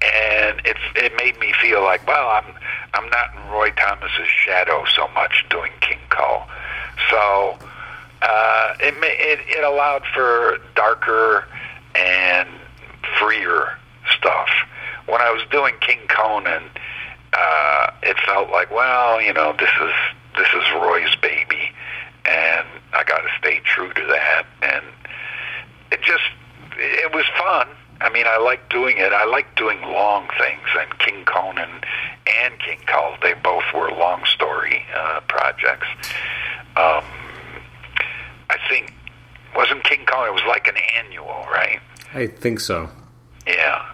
and 0.00 0.60
it 0.64 0.76
it 0.96 1.12
made 1.18 1.38
me 1.38 1.52
feel 1.60 1.82
like, 1.82 2.06
well, 2.06 2.28
I'm 2.28 2.54
I'm 2.94 3.08
not 3.10 3.34
in 3.36 3.50
Roy 3.52 3.70
Thomas's 3.72 4.28
shadow 4.28 4.84
so 4.96 5.08
much 5.14 5.44
doing 5.50 5.72
King 5.80 5.98
Kull, 6.08 6.42
so 7.10 7.58
uh, 8.22 8.74
it 8.80 8.94
it 9.02 9.40
it 9.58 9.64
allowed 9.64 10.04
for 10.14 10.58
darker 10.74 11.44
and 11.94 12.48
freer 13.18 13.76
stuff. 14.16 14.48
When 15.06 15.20
I 15.20 15.30
was 15.30 15.42
doing 15.50 15.74
King 15.80 16.00
Conan, 16.08 16.62
uh, 17.32 17.90
it 18.02 18.16
felt 18.26 18.50
like, 18.50 18.70
well, 18.70 19.20
you 19.20 19.32
know, 19.32 19.54
this 19.58 19.70
is 19.82 19.92
this 20.36 20.48
is 20.54 20.64
Roy's 20.74 21.14
baby, 21.16 21.70
and 22.24 22.66
I 22.94 23.04
got 23.04 23.18
to 23.18 23.28
stay 23.38 23.60
true 23.64 23.92
to 23.92 24.06
that, 24.06 24.46
and 24.62 24.84
it 25.92 26.00
just 26.02 26.24
it 26.78 27.14
was 27.14 27.24
fun. 27.36 27.68
I 28.00 28.10
mean, 28.10 28.26
I 28.26 28.38
like 28.38 28.70
doing 28.70 28.98
it. 28.98 29.12
I 29.12 29.24
like 29.24 29.56
doing 29.56 29.80
long 29.82 30.28
things, 30.38 30.68
and 30.78 30.98
King 31.00 31.24
Conan 31.24 31.82
and 32.44 32.58
King 32.60 32.78
Kull, 32.86 33.16
they 33.22 33.34
both 33.34 33.64
were 33.74 33.90
long 33.90 34.24
story 34.24 34.82
uh, 34.96 35.20
projects. 35.28 35.86
Um, 36.76 37.04
I 38.50 38.56
think 38.68 38.94
wasn't 39.56 39.82
King 39.84 40.06
Kong. 40.06 40.28
It 40.28 40.32
was 40.32 40.42
like 40.46 40.68
an 40.68 40.76
annual, 40.96 41.44
right? 41.50 41.80
I 42.14 42.26
think 42.28 42.60
so. 42.60 42.88
Yeah. 43.46 43.84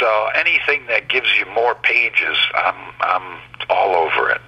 So 0.00 0.28
anything 0.34 0.86
that 0.88 1.08
gives 1.08 1.28
you 1.38 1.46
more 1.54 1.74
pages, 1.74 2.36
I'm 2.54 2.92
I'm 3.00 3.38
all 3.68 3.94
over 3.94 4.30
it. 4.30 4.40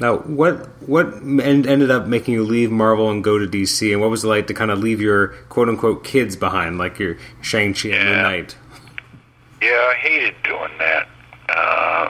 Now, 0.00 0.16
what 0.18 0.66
what 0.88 1.12
en- 1.16 1.66
ended 1.66 1.90
up 1.90 2.06
making 2.06 2.34
you 2.34 2.42
leave 2.42 2.70
Marvel 2.70 3.10
and 3.10 3.22
go 3.22 3.38
to 3.38 3.46
DC, 3.46 3.92
and 3.92 4.00
what 4.00 4.08
was 4.10 4.24
it 4.24 4.28
like 4.28 4.46
to 4.46 4.54
kind 4.54 4.70
of 4.70 4.78
leave 4.78 5.00
your 5.00 5.28
quote 5.50 5.68
unquote 5.68 6.04
kids 6.04 6.36
behind, 6.36 6.78
like 6.78 6.98
your 6.98 7.16
Shang 7.42 7.74
Chi 7.74 7.90
and 7.90 7.98
Moon 7.98 8.16
Yeah. 8.16 8.22
Knight? 8.22 8.56
Yeah, 9.60 9.68
I 9.68 9.94
hated 10.00 10.34
doing 10.42 10.70
that. 10.78 11.06
Uh, 11.50 12.08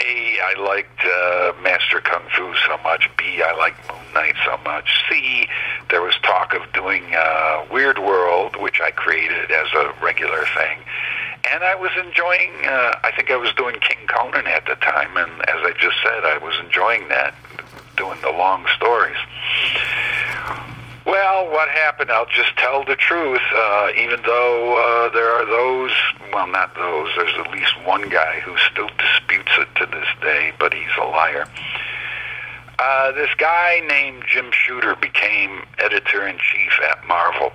A, 0.00 0.38
I 0.42 0.54
liked 0.58 1.00
uh, 1.04 1.52
Master 1.62 2.00
Kung 2.00 2.22
Fu 2.34 2.54
so 2.66 2.78
much. 2.82 3.10
B, 3.18 3.42
I 3.44 3.54
liked 3.56 3.78
Moon 3.90 4.00
Knight 4.14 4.34
so 4.46 4.56
much. 4.64 4.88
C, 5.10 5.46
there 5.90 6.00
was 6.00 6.14
talk 6.22 6.54
of 6.54 6.62
doing 6.72 7.04
uh, 7.14 7.66
Weird 7.70 7.98
World, 7.98 8.56
which 8.56 8.80
I 8.80 8.90
created 8.90 9.50
as 9.50 9.66
a 9.74 9.92
regular 10.02 10.46
thing. 10.56 10.78
And 11.48 11.64
I 11.64 11.74
was 11.74 11.90
enjoying, 11.96 12.52
uh, 12.66 13.00
I 13.02 13.12
think 13.16 13.30
I 13.30 13.36
was 13.36 13.52
doing 13.54 13.76
King 13.80 14.06
Conan 14.08 14.46
at 14.46 14.66
the 14.66 14.74
time, 14.76 15.16
and 15.16 15.30
as 15.48 15.60
I 15.64 15.72
just 15.80 15.96
said, 16.02 16.24
I 16.24 16.38
was 16.38 16.54
enjoying 16.60 17.08
that, 17.08 17.34
doing 17.96 18.18
the 18.20 18.30
long 18.30 18.66
stories. 18.76 19.16
Well, 21.06 21.50
what 21.50 21.68
happened? 21.70 22.10
I'll 22.10 22.26
just 22.26 22.56
tell 22.56 22.84
the 22.84 22.94
truth. 22.94 23.40
Uh, 23.52 23.88
even 23.96 24.20
though 24.22 24.76
uh, 24.76 25.12
there 25.12 25.30
are 25.30 25.46
those, 25.46 25.92
well, 26.32 26.46
not 26.46 26.74
those. 26.74 27.08
There's 27.16 27.34
at 27.38 27.50
least 27.52 27.72
one 27.84 28.08
guy 28.10 28.40
who 28.40 28.56
still 28.70 28.90
disputes 28.98 29.52
it 29.58 29.68
to 29.76 29.86
this 29.86 30.06
day, 30.20 30.52
but 30.58 30.74
he's 30.74 30.94
a 31.00 31.04
liar. 31.04 31.46
Uh, 32.78 33.12
this 33.12 33.30
guy 33.38 33.80
named 33.88 34.24
Jim 34.28 34.50
Shooter 34.52 34.94
became 34.94 35.62
editor 35.78 36.26
in 36.26 36.36
chief 36.38 36.72
at 36.90 37.06
Marvel. 37.06 37.52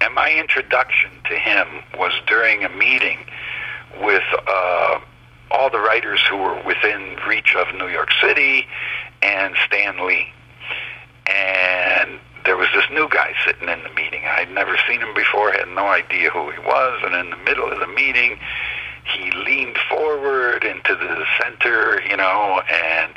And 0.00 0.14
my 0.14 0.32
introduction 0.32 1.10
to 1.28 1.36
him 1.36 1.66
was 1.98 2.12
during 2.26 2.64
a 2.64 2.68
meeting 2.68 3.18
with 4.02 4.22
uh, 4.46 5.00
all 5.50 5.70
the 5.70 5.80
writers 5.80 6.22
who 6.28 6.36
were 6.36 6.62
within 6.64 7.16
reach 7.28 7.54
of 7.56 7.74
New 7.74 7.88
York 7.88 8.10
City 8.20 8.66
and 9.22 9.54
Stan 9.66 10.06
Lee 10.06 10.32
and 11.30 12.18
there 12.44 12.56
was 12.56 12.68
this 12.74 12.84
new 12.90 13.08
guy 13.08 13.32
sitting 13.46 13.68
in 13.68 13.82
the 13.82 13.90
meeting. 13.90 14.24
I 14.24 14.40
had 14.40 14.50
never 14.50 14.76
seen 14.88 15.00
him 15.00 15.14
before, 15.14 15.52
had 15.52 15.68
no 15.68 15.86
idea 15.86 16.30
who 16.30 16.50
he 16.50 16.58
was, 16.58 17.00
and 17.04 17.14
in 17.14 17.30
the 17.30 17.36
middle 17.36 17.70
of 17.70 17.78
the 17.78 17.86
meeting, 17.86 18.38
he 19.04 19.30
leaned 19.30 19.76
forward 19.88 20.64
into 20.64 20.94
the 20.94 21.24
center, 21.40 22.02
you 22.08 22.16
know, 22.16 22.62
and 22.68 23.12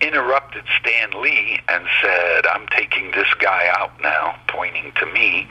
interrupted 0.00 0.64
Stan 0.80 1.20
Lee 1.20 1.60
and 1.68 1.84
said, 2.02 2.46
I'm 2.46 2.66
taking 2.68 3.10
this 3.12 3.32
guy 3.38 3.68
out 3.78 4.00
now, 4.00 4.38
pointing 4.48 4.92
to 4.96 5.06
me. 5.06 5.48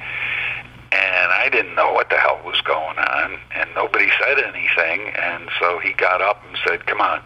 And 0.92 1.32
I 1.32 1.50
didn't 1.52 1.76
know 1.76 1.92
what 1.92 2.10
the 2.10 2.18
hell 2.18 2.40
was 2.46 2.62
going 2.62 2.98
on, 2.98 3.38
and 3.54 3.70
nobody 3.76 4.08
said 4.24 4.40
anything, 4.40 5.10
and 5.16 5.50
so 5.60 5.80
he 5.80 5.92
got 5.94 6.22
up 6.22 6.42
and 6.48 6.58
said, 6.66 6.86
Come 6.86 7.02
on. 7.02 7.22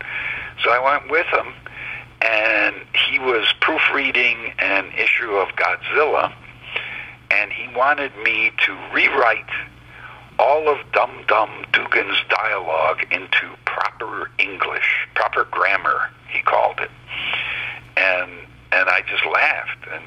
So 0.63 0.71
I 0.71 0.79
went 0.79 1.11
with 1.11 1.27
him, 1.27 1.53
and 2.21 2.75
he 3.09 3.19
was 3.19 3.53
proofreading 3.61 4.53
an 4.57 4.91
issue 4.97 5.33
of 5.33 5.49
Godzilla, 5.49 6.33
and 7.29 7.51
he 7.51 7.67
wanted 7.75 8.11
me 8.23 8.51
to 8.65 8.77
rewrite 8.93 9.45
all 10.39 10.67
of 10.67 10.79
Dum 10.91 11.23
Dum 11.27 11.49
Dugan's 11.71 12.17
dialogue 12.29 13.05
into 13.11 13.55
proper 13.65 14.31
English, 14.39 15.07
proper 15.13 15.45
grammar, 15.51 16.09
he 16.29 16.41
called 16.41 16.79
it 16.79 16.89
and 18.11 18.31
and 18.71 18.89
I 18.89 19.01
just 19.01 19.25
laughed 19.25 19.87
and 19.91 20.03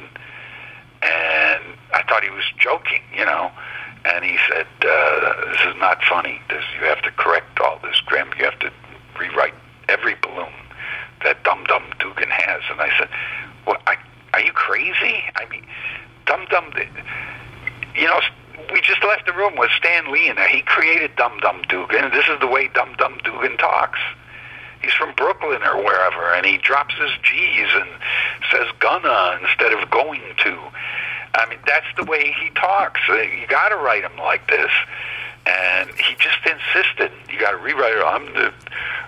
and 1.02 1.62
I 1.93 2.02
thought 2.09 2.24
he 2.24 2.31
was 2.31 2.44
joking, 2.59 3.02
you 3.14 3.24
know. 3.24 3.51
And 4.06 4.24
he 4.24 4.36
said, 4.48 4.66
uh, 4.82 5.51
"This 5.51 5.60
is 5.66 5.76
not 5.81 6.02
funny. 6.05 6.40
This 6.48 6.64
you 6.78 6.86
have 6.86 7.02
to 7.02 7.10
correct 7.12 7.60
all 7.60 7.78
this, 7.82 8.01
Grim. 8.06 8.28
You 8.39 8.44
have 8.44 8.59
to 8.60 8.70
rewrite 9.18 9.55
every 9.89 10.14
balloon 10.22 10.52
that 11.22 11.43
Dum 11.44 11.64
Dum 11.64 11.85
Dugan 11.98 12.31
has." 12.31 12.62
And 12.70 12.81
I 12.81 12.90
said, 12.98 13.09
"What? 13.64 13.81
I, 13.86 13.97
are 14.35 14.40
you 14.40 14.52
crazy? 14.52 15.22
I 15.36 15.48
mean, 15.48 15.64
Dum 16.26 16.47
Dum, 16.51 16.72
you 17.94 18.06
know." 18.06 18.20
we 18.72 18.81
just 18.81 19.02
left 19.05 19.26
the 19.26 19.32
room 19.32 19.55
with 19.56 19.70
Stan 19.76 20.10
Lee 20.12 20.28
in 20.28 20.36
there. 20.36 20.48
He 20.48 20.62
created 20.62 21.14
Dum 21.16 21.39
Dum 21.40 21.62
Dugan. 21.68 22.10
This 22.12 22.26
is 22.28 22.40
the 22.40 22.47
way 22.47 22.68
Dum 22.68 22.94
Dum 22.97 23.18
Dugan 23.24 23.56
talks. 23.56 23.98
He's 24.85 24.93
from 24.93 25.15
Brooklyn 25.16 25.62
or 25.62 25.82
wherever, 25.82 26.35
and 26.35 26.44
he 26.44 26.59
drops 26.59 26.94
his 26.94 27.11
G's 27.23 27.69
and 27.74 27.89
says 28.52 28.69
"gonna" 28.81 29.39
instead 29.40 29.73
of 29.73 29.90
"going 29.90 30.23
to." 30.44 30.59
I 31.35 31.47
mean, 31.48 31.59
that's 31.66 31.86
the 31.97 32.05
way 32.05 32.32
he 32.39 32.51
talks. 32.51 33.01
Uh, 33.09 33.15
You 33.15 33.47
got 33.48 33.70
to 33.70 33.77
write 33.77 34.05
him 34.05 34.16
like 34.19 34.47
this. 34.48 34.70
And 35.47 35.90
he 35.90 36.15
just 36.15 36.39
insisted, 36.47 37.12
you 37.31 37.39
got 37.39 37.51
to 37.51 37.59
rewrite 37.59 37.93
it. 37.93 38.02
I'm 38.02 38.27
the, 38.32 38.52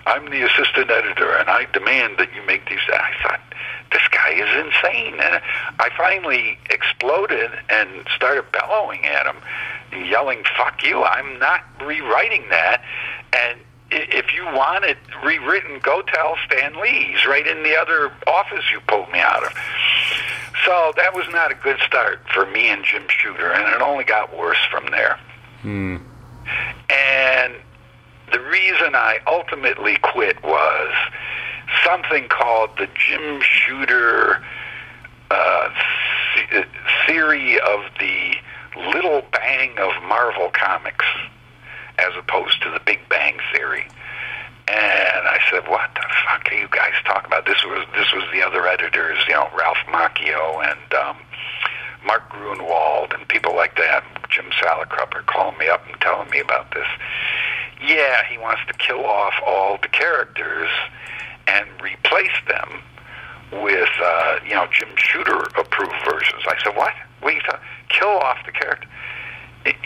I'm 0.05 0.29
the 0.29 0.43
assistant 0.43 0.91
editor, 0.91 1.35
and 1.35 1.49
I 1.49 1.65
demand 1.73 2.17
that 2.19 2.29
you 2.35 2.45
make 2.45 2.69
these. 2.69 2.79
I 2.93 3.11
thought, 3.23 3.39
this 3.91 4.07
guy 4.11 4.33
is 4.33 4.65
insane. 4.65 5.13
And 5.19 5.41
I 5.79 5.89
finally 5.97 6.59
exploded 6.69 7.51
and 7.69 7.89
started 8.15 8.45
bellowing 8.51 9.05
at 9.05 9.25
him, 9.25 9.37
yelling, 10.07 10.43
"Fuck 10.55 10.83
you! 10.83 11.03
I'm 11.03 11.39
not 11.39 11.61
rewriting 11.81 12.49
that." 12.49 12.83
And 13.33 13.59
if 13.91 14.33
you 14.33 14.45
want 14.45 14.85
it 14.85 14.97
rewritten, 15.23 15.79
go 15.81 16.01
tell 16.01 16.35
Stan 16.45 16.79
Lee. 16.81 17.13
He's 17.13 17.25
right 17.25 17.45
in 17.47 17.63
the 17.63 17.75
other 17.77 18.11
office 18.27 18.65
you 18.71 18.79
pulled 18.87 19.11
me 19.11 19.19
out 19.19 19.43
of. 19.43 19.53
So 20.65 20.91
that 20.97 21.13
was 21.13 21.25
not 21.31 21.51
a 21.51 21.55
good 21.55 21.77
start 21.85 22.19
for 22.33 22.45
me 22.45 22.67
and 22.67 22.83
Jim 22.83 23.03
Shooter, 23.07 23.51
and 23.53 23.73
it 23.73 23.81
only 23.81 24.03
got 24.03 24.35
worse 24.37 24.57
from 24.69 24.85
there. 24.91 25.17
And 26.89 27.53
the 28.31 28.39
reason 28.39 28.95
I 28.95 29.19
ultimately 29.27 29.97
quit 30.01 30.41
was 30.43 30.93
something 31.85 32.27
called 32.27 32.71
the 32.77 32.87
Jim 33.07 33.41
Shooter 33.41 34.43
uh, 35.31 35.69
th- 36.51 36.65
theory 37.05 37.59
of 37.59 37.81
the 37.99 38.35
Little 38.93 39.23
Bang 39.31 39.77
of 39.79 39.91
Marvel 40.03 40.49
Comics, 40.53 41.05
as 41.97 42.13
opposed 42.17 42.61
to 42.63 42.71
the 42.71 42.79
Big 42.85 42.99
Bang 43.09 43.37
Theory. 43.53 43.87
And 44.67 45.27
I 45.27 45.39
said, 45.49 45.67
"What 45.67 45.89
the 45.95 46.01
fuck 46.27 46.51
are 46.51 46.55
you 46.55 46.67
guys 46.69 46.93
talking 47.05 47.27
about?" 47.27 47.45
This 47.45 47.63
was 47.63 47.85
this 47.95 48.11
was 48.13 48.23
the 48.33 48.41
other 48.41 48.67
editors, 48.67 49.17
you 49.27 49.33
know, 49.33 49.49
Ralph 49.57 49.77
Macchio 49.87 50.59
and 50.69 50.93
um, 50.93 51.17
Mark 52.05 52.29
Gruenwald 52.31 53.13
and 53.13 53.27
people 53.27 53.55
like 53.55 53.75
that. 53.77 54.03
Jim 54.29 54.51
Salicrup 54.61 55.15
are 55.15 55.23
calling 55.23 55.57
me 55.57 55.67
up 55.67 55.87
and 55.87 55.99
telling 56.01 56.29
me 56.29 56.39
about 56.39 56.71
this. 56.71 56.87
Yeah, 57.81 58.25
he 58.29 58.37
wants 58.37 58.61
to 58.67 58.73
kill 58.73 59.05
off 59.05 59.33
all 59.45 59.77
the 59.81 59.87
characters 59.87 60.69
and 61.47 61.67
replace 61.81 62.35
them 62.47 62.81
with, 63.51 63.89
uh, 64.03 64.39
you 64.45 64.55
know, 64.55 64.67
Jim 64.71 64.89
Shooter 64.97 65.43
approved 65.57 65.95
versions. 66.03 66.43
I 66.47 66.57
said, 66.63 66.75
what? 66.75 66.93
What 67.21 67.33
are 67.33 67.35
you 67.35 67.41
talking? 67.41 67.59
Kill 67.89 68.09
off 68.09 68.37
the 68.45 68.51
character? 68.51 68.87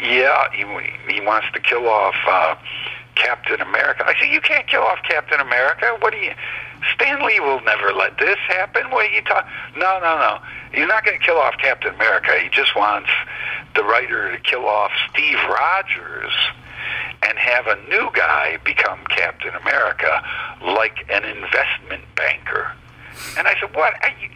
Yeah, 0.02 0.52
he 0.52 0.66
he 1.12 1.22
wants 1.22 1.48
to 1.54 1.60
kill 1.60 1.88
off 1.88 2.16
uh, 2.28 2.56
Captain 3.16 3.62
America. 3.62 4.04
I 4.06 4.14
said, 4.20 4.30
you 4.30 4.42
can't 4.42 4.68
kill 4.68 4.82
off 4.82 5.00
Captain 5.08 5.40
America. 5.40 5.96
What 6.00 6.14
do 6.14 6.20
you? 6.20 6.34
Stan 6.96 7.26
Lee 7.26 7.40
will 7.40 7.62
never 7.62 7.94
let 7.94 8.18
this 8.18 8.40
happen. 8.48 8.90
What 8.90 9.06
are 9.06 9.14
you 9.14 9.22
talking? 9.22 9.52
No, 9.78 10.00
no, 10.00 10.18
no. 10.18 10.40
He's 10.74 10.88
not 10.88 11.06
going 11.06 11.20
to 11.20 11.24
kill 11.24 11.38
off 11.38 11.56
Captain 11.62 11.94
America. 11.94 12.40
He 12.42 12.50
just 12.50 12.76
wants 12.76 13.10
the 13.76 13.84
writer 13.84 14.32
to 14.32 14.40
kill 14.42 14.66
off 14.66 14.92
Steve 15.12 15.38
Rogers 15.48 16.34
and 17.22 17.38
have 17.38 17.68
a 17.68 17.76
new 17.88 18.10
guy 18.14 18.58
become 18.66 19.00
Captain 19.10 19.54
America, 19.62 20.24
like 20.64 21.06
an 21.10 21.24
investment 21.24 22.04
banker. 22.16 22.74
And 23.38 23.48
I 23.48 23.54
said, 23.60 23.76
what? 23.76 23.94
Are 24.02 24.14
you, 24.20 24.30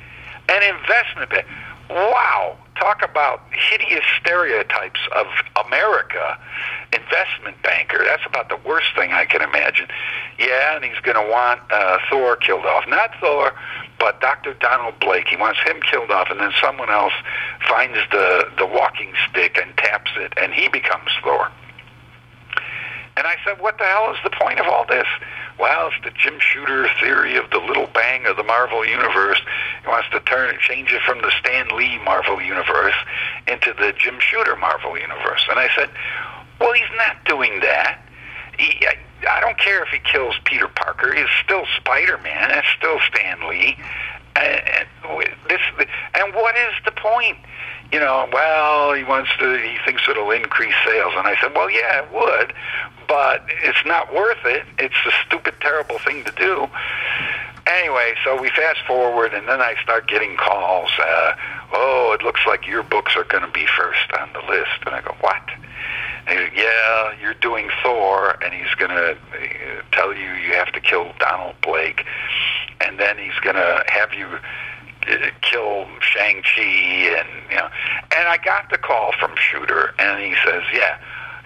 an 0.49 0.75
investment 0.75 1.29
bank? 1.31 1.47
Wow. 1.89 2.57
Talk 2.79 3.01
about 3.03 3.41
hideous 3.51 4.03
stereotypes 4.19 4.99
of 5.15 5.27
America. 5.65 6.37
Investment 6.91 7.61
banker. 7.63 8.03
That's 8.03 8.25
about 8.25 8.49
the 8.49 8.57
worst 8.67 8.87
thing 8.95 9.11
I 9.11 9.25
can 9.25 9.41
imagine. 9.41 9.87
Yeah, 10.37 10.75
and 10.75 10.83
he's 10.83 10.99
going 11.01 11.15
to 11.15 11.31
want 11.31 11.61
uh, 11.71 11.99
Thor 12.09 12.35
killed 12.35 12.65
off. 12.65 12.83
Not 12.87 13.11
Thor, 13.21 13.53
but 13.99 14.19
Dr. 14.19 14.53
Donald 14.55 14.99
Blake. 14.99 15.27
He 15.27 15.37
wants 15.37 15.59
him 15.65 15.77
killed 15.89 16.11
off, 16.11 16.27
and 16.29 16.39
then 16.39 16.51
someone 16.61 16.89
else 16.89 17.13
finds 17.67 17.97
the, 18.11 18.49
the 18.57 18.65
walking 18.65 19.13
stick 19.29 19.57
and 19.57 19.75
taps 19.77 20.11
it, 20.17 20.33
and 20.37 20.53
he 20.53 20.67
becomes 20.67 21.09
Thor. 21.23 21.49
And 23.17 23.25
I 23.25 23.35
said, 23.45 23.61
what 23.61 23.77
the 23.77 23.85
hell 23.85 24.11
is 24.11 24.17
the 24.23 24.29
point 24.29 24.59
of 24.59 24.67
all 24.67 24.85
this? 24.85 25.07
Well, 25.57 25.87
it's 25.87 26.03
the 26.03 26.11
Jim 26.11 26.37
Shooter 26.39 26.89
theory 26.99 27.37
of 27.37 27.49
the 27.49 27.59
little 27.59 27.87
bang 27.87 28.25
of 28.25 28.35
the 28.35 28.43
Marvel 28.43 28.85
Universe. 28.85 29.39
He 29.81 29.87
wants 29.87 30.09
to 30.11 30.19
turn 30.21 30.49
and 30.49 30.59
change 30.59 30.91
it 30.91 31.01
from 31.03 31.21
the 31.21 31.31
Stan 31.39 31.69
Lee 31.77 31.97
Marvel 32.03 32.41
Universe 32.41 32.95
into 33.47 33.73
the 33.73 33.93
Jim 33.97 34.19
Shooter 34.19 34.57
Marvel 34.57 34.99
Universe. 34.99 35.47
And 35.49 35.57
I 35.57 35.69
said, 35.75 35.89
well, 36.59 36.73
he's 36.73 36.91
not 36.97 37.23
doing 37.23 37.61
that. 37.61 38.01
He, 38.59 38.85
I, 38.85 38.97
I 39.29 39.39
don't 39.39 39.57
care 39.57 39.81
if 39.83 39.89
he 39.89 39.99
kills 39.99 40.35
Peter 40.43 40.67
Parker. 40.67 41.13
He's 41.13 41.31
still 41.43 41.63
Spider-Man. 41.77 42.49
That's 42.49 42.67
still 42.77 42.99
Stan 43.07 43.47
Lee. 43.49 43.77
And, 44.35 44.85
this, 45.49 45.61
and 46.13 46.33
what 46.33 46.55
is 46.57 46.73
the 46.83 46.91
point? 46.91 47.37
You 47.91 47.99
know, 47.99 48.27
well, 48.33 48.93
he 48.93 49.03
wants 49.03 49.29
to. 49.39 49.57
He 49.57 49.77
thinks 49.85 50.03
it'll 50.09 50.31
increase 50.31 50.73
sales, 50.85 51.13
and 51.15 51.27
I 51.27 51.39
said, 51.39 51.53
well, 51.53 51.69
yeah, 51.69 52.03
it 52.03 52.11
would, 52.13 52.53
but 53.07 53.45
it's 53.63 53.85
not 53.85 54.13
worth 54.13 54.43
it. 54.43 54.63
It's 54.79 54.95
a 55.05 55.11
stupid, 55.25 55.53
terrible 55.61 55.99
thing 55.99 56.23
to 56.25 56.31
do. 56.31 56.67
Anyway, 57.67 58.13
so 58.23 58.39
we 58.39 58.49
fast 58.49 58.79
forward, 58.85 59.33
and 59.33 59.47
then 59.47 59.61
I 59.61 59.75
start 59.81 60.07
getting 60.07 60.35
calls. 60.35 60.89
Uh, 60.99 61.33
oh, 61.73 62.15
it 62.19 62.23
looks 62.23 62.41
like 62.45 62.67
your 62.67 62.83
books 62.83 63.15
are 63.15 63.23
going 63.23 63.43
to 63.43 63.51
be 63.51 63.65
first 63.77 64.11
on 64.19 64.29
the 64.33 64.41
list, 64.51 64.85
and 64.85 64.93
I 64.93 65.01
go, 65.01 65.15
what? 65.21 65.41
And 66.27 66.39
he 66.39 66.45
goes, 66.45 66.53
yeah, 66.55 67.13
you're 67.21 67.33
doing 67.35 67.69
Thor, 67.81 68.37
and 68.43 68.53
he's 68.53 68.73
going 68.75 68.91
to 68.91 69.17
tell 69.91 70.13
you 70.13 70.33
you 70.33 70.53
have 70.53 70.71
to 70.73 70.79
kill 70.79 71.11
Donald 71.19 71.55
Blake, 71.61 72.05
and 72.85 72.99
then 72.99 73.17
he's 73.17 73.37
going 73.41 73.55
to 73.55 73.83
have 73.87 74.13
you 74.13 74.27
uh, 74.27 75.29
kill 75.41 75.87
Shang 76.01 76.41
Chi, 76.43 76.61
and 76.61 77.27
you 77.49 77.57
know. 77.57 77.69
And 78.15 78.27
I 78.27 78.37
got 78.43 78.69
the 78.69 78.77
call 78.77 79.11
from 79.19 79.33
Shooter, 79.37 79.93
and 79.99 80.23
he 80.23 80.35
says, 80.45 80.63
yeah. 80.73 80.97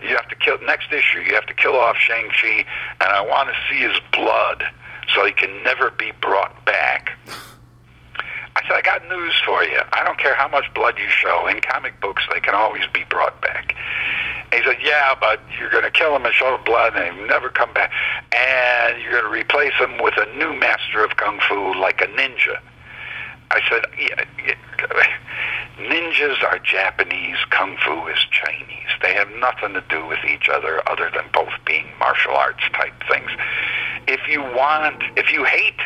You 0.02 0.16
have 0.16 0.30
to 0.30 0.36
kill 0.36 0.58
next 0.66 0.94
issue. 0.94 1.20
You 1.20 1.36
have 1.36 1.46
to 1.48 1.54
kill 1.54 1.76
off 1.76 1.98
Shang 1.98 2.30
Chi, 2.30 2.66
and 3.02 3.10
I 3.10 3.22
want 3.22 3.50
to 3.50 3.56
see 3.70 3.82
his 3.82 4.00
blood, 4.14 4.64
so 5.14 5.26
he 5.26 5.34
can 5.34 5.62
never 5.64 5.92
be 5.92 6.14
brought 6.22 6.66
back. 6.66 7.12
I 8.56 8.62
said, 8.64 8.72
I 8.72 8.82
got 8.82 9.08
news 9.10 9.34
for 9.46 9.64
you. 9.64 9.80
I 9.92 10.04
don't 10.04 10.18
care 10.18 10.36
how 10.36 10.48
much 10.48 10.66
blood 10.74 10.98
you 10.98 11.10
show. 11.10 11.48
In 11.48 11.60
comic 11.62 12.00
books, 12.02 12.24
they 12.34 12.40
can 12.40 12.56
always 12.56 12.84
be 12.94 13.04
brought 13.10 13.42
back. 13.42 13.76
And 14.52 14.64
he 14.64 14.70
said, 14.70 14.78
Yeah, 14.82 15.16
but 15.20 15.40
you're 15.60 15.70
going 15.70 15.84
to 15.84 15.92
kill 15.92 16.16
him 16.16 16.26
and 16.26 16.34
show 16.34 16.58
the 16.58 16.64
blood, 16.64 16.96
and 16.96 17.16
he'll 17.16 17.28
never 17.28 17.50
come 17.50 17.74
back. 17.74 17.92
And 18.32 19.02
you're 19.02 19.12
going 19.12 19.26
to 19.26 19.30
replace 19.30 19.74
him 19.80 20.02
with 20.02 20.16
a 20.18 20.26
new 20.38 20.54
master 20.54 21.04
of 21.04 21.18
kung 21.18 21.40
fu, 21.48 21.74
like 21.80 22.02
a 22.02 22.08
ninja. 22.08 22.60
I 23.52 23.62
said, 23.68 23.86
yeah, 23.98 24.24
yeah, 24.46 24.56
ninjas 25.80 26.44
are 26.44 26.60
Japanese, 26.60 27.38
kung 27.50 27.78
fu 27.78 28.08
is 28.08 28.20
Chinese. 28.32 28.90
They 29.02 29.14
have 29.14 29.30
nothing 29.40 29.74
to 29.74 29.84
do 29.90 30.06
with 30.06 30.20
each 30.26 30.50
other 30.50 30.88
other 30.88 31.10
than 31.14 31.26
both 31.34 31.54
being 31.66 31.88
martial 32.00 32.36
arts 32.36 32.64
type 32.74 32.94
things. 33.10 33.32
If 34.08 34.28
you 34.28 34.42
want, 34.42 35.04
if 35.16 35.32
you 35.32 35.46
hate 35.46 35.80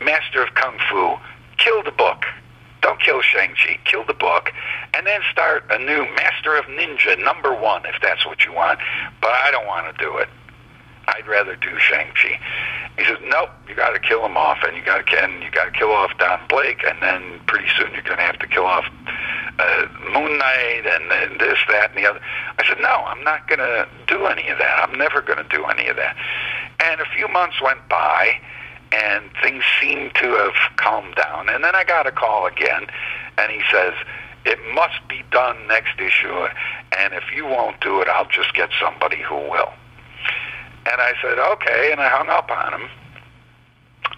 Master 0.00 0.42
of 0.42 0.54
Kung 0.54 0.78
Fu, 0.88 1.16
kill 1.56 1.82
the 1.82 1.90
book. 1.90 2.24
Don't 2.82 3.00
kill 3.00 3.20
Shang-Chi. 3.22 3.78
Kill 3.84 4.04
the 4.04 4.14
book. 4.14 4.52
And 4.94 5.06
then 5.06 5.20
start 5.30 5.64
a 5.70 5.78
new 5.78 6.04
Master 6.14 6.56
of 6.56 6.64
Ninja 6.66 7.22
number 7.22 7.54
one, 7.54 7.84
if 7.86 7.96
that's 8.02 8.24
what 8.26 8.44
you 8.44 8.52
want. 8.52 8.78
But 9.20 9.30
I 9.30 9.50
don't 9.50 9.66
want 9.66 9.96
to 9.96 10.04
do 10.04 10.16
it. 10.18 10.28
I'd 11.08 11.26
rather 11.26 11.56
do 11.56 11.78
Shang-Chi. 11.78 12.38
He 12.98 13.04
says, 13.04 13.18
nope, 13.24 13.50
you 13.68 13.74
got 13.74 13.90
to 13.94 14.00
kill 14.00 14.24
him 14.24 14.36
off, 14.36 14.58
and 14.62 14.76
you 14.76 14.84
got 14.84 15.06
to 15.06 15.24
and 15.24 15.74
kill 15.74 15.92
off 15.92 16.10
Don 16.18 16.40
Blake, 16.48 16.84
and 16.86 17.00
then 17.00 17.40
pretty 17.46 17.68
soon 17.78 17.92
you're 17.92 18.02
going 18.02 18.18
to 18.18 18.24
have 18.24 18.38
to 18.40 18.46
kill 18.46 18.64
off 18.64 18.84
uh, 19.58 19.86
Moon 20.12 20.38
Knight, 20.38 20.82
and 20.84 21.10
then 21.10 21.38
this, 21.38 21.58
that, 21.68 21.90
and 21.94 22.04
the 22.04 22.08
other. 22.08 22.20
I 22.58 22.66
said, 22.66 22.78
no, 22.80 23.04
I'm 23.06 23.22
not 23.24 23.48
going 23.48 23.60
to 23.60 23.88
do 24.06 24.26
any 24.26 24.48
of 24.48 24.58
that. 24.58 24.88
I'm 24.88 24.98
never 24.98 25.22
going 25.22 25.38
to 25.38 25.48
do 25.48 25.64
any 25.64 25.88
of 25.88 25.96
that. 25.96 26.16
And 26.80 27.00
a 27.00 27.06
few 27.16 27.28
months 27.28 27.60
went 27.62 27.88
by, 27.88 28.40
and 28.92 29.30
things 29.42 29.64
seemed 29.80 30.14
to 30.16 30.26
have 30.26 30.54
calmed 30.76 31.14
down. 31.16 31.48
And 31.48 31.62
then 31.64 31.74
I 31.74 31.84
got 31.84 32.06
a 32.06 32.12
call 32.12 32.46
again, 32.46 32.86
and 33.36 33.52
he 33.52 33.60
says, 33.70 33.94
it 34.44 34.58
must 34.72 35.06
be 35.08 35.22
done 35.30 35.56
next 35.66 36.00
issue, 36.00 36.46
and 36.96 37.12
if 37.12 37.24
you 37.34 37.44
won't 37.44 37.80
do 37.80 38.00
it, 38.00 38.08
I'll 38.08 38.28
just 38.28 38.54
get 38.54 38.70
somebody 38.80 39.20
who 39.20 39.36
will. 39.36 39.72
And 40.90 41.00
I 41.00 41.12
said, 41.20 41.38
okay, 41.38 41.92
and 41.92 42.00
I 42.00 42.08
hung 42.08 42.28
up 42.28 42.50
on 42.50 42.80
him. 42.80 42.88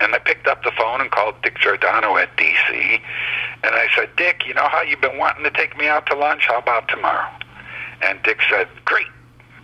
And 0.00 0.14
I 0.14 0.18
picked 0.18 0.46
up 0.46 0.62
the 0.62 0.70
phone 0.78 1.00
and 1.00 1.10
called 1.10 1.34
Dick 1.42 1.58
Giordano 1.58 2.16
at 2.16 2.34
DC. 2.36 3.00
And 3.62 3.74
I 3.74 3.88
said, 3.94 4.14
Dick, 4.16 4.46
you 4.46 4.54
know 4.54 4.68
how 4.68 4.82
you've 4.82 5.00
been 5.00 5.18
wanting 5.18 5.44
to 5.44 5.50
take 5.50 5.76
me 5.76 5.88
out 5.88 6.06
to 6.06 6.14
lunch? 6.14 6.44
How 6.46 6.58
about 6.58 6.88
tomorrow? 6.88 7.28
And 8.02 8.22
Dick 8.22 8.38
said, 8.48 8.68
great. 8.84 9.08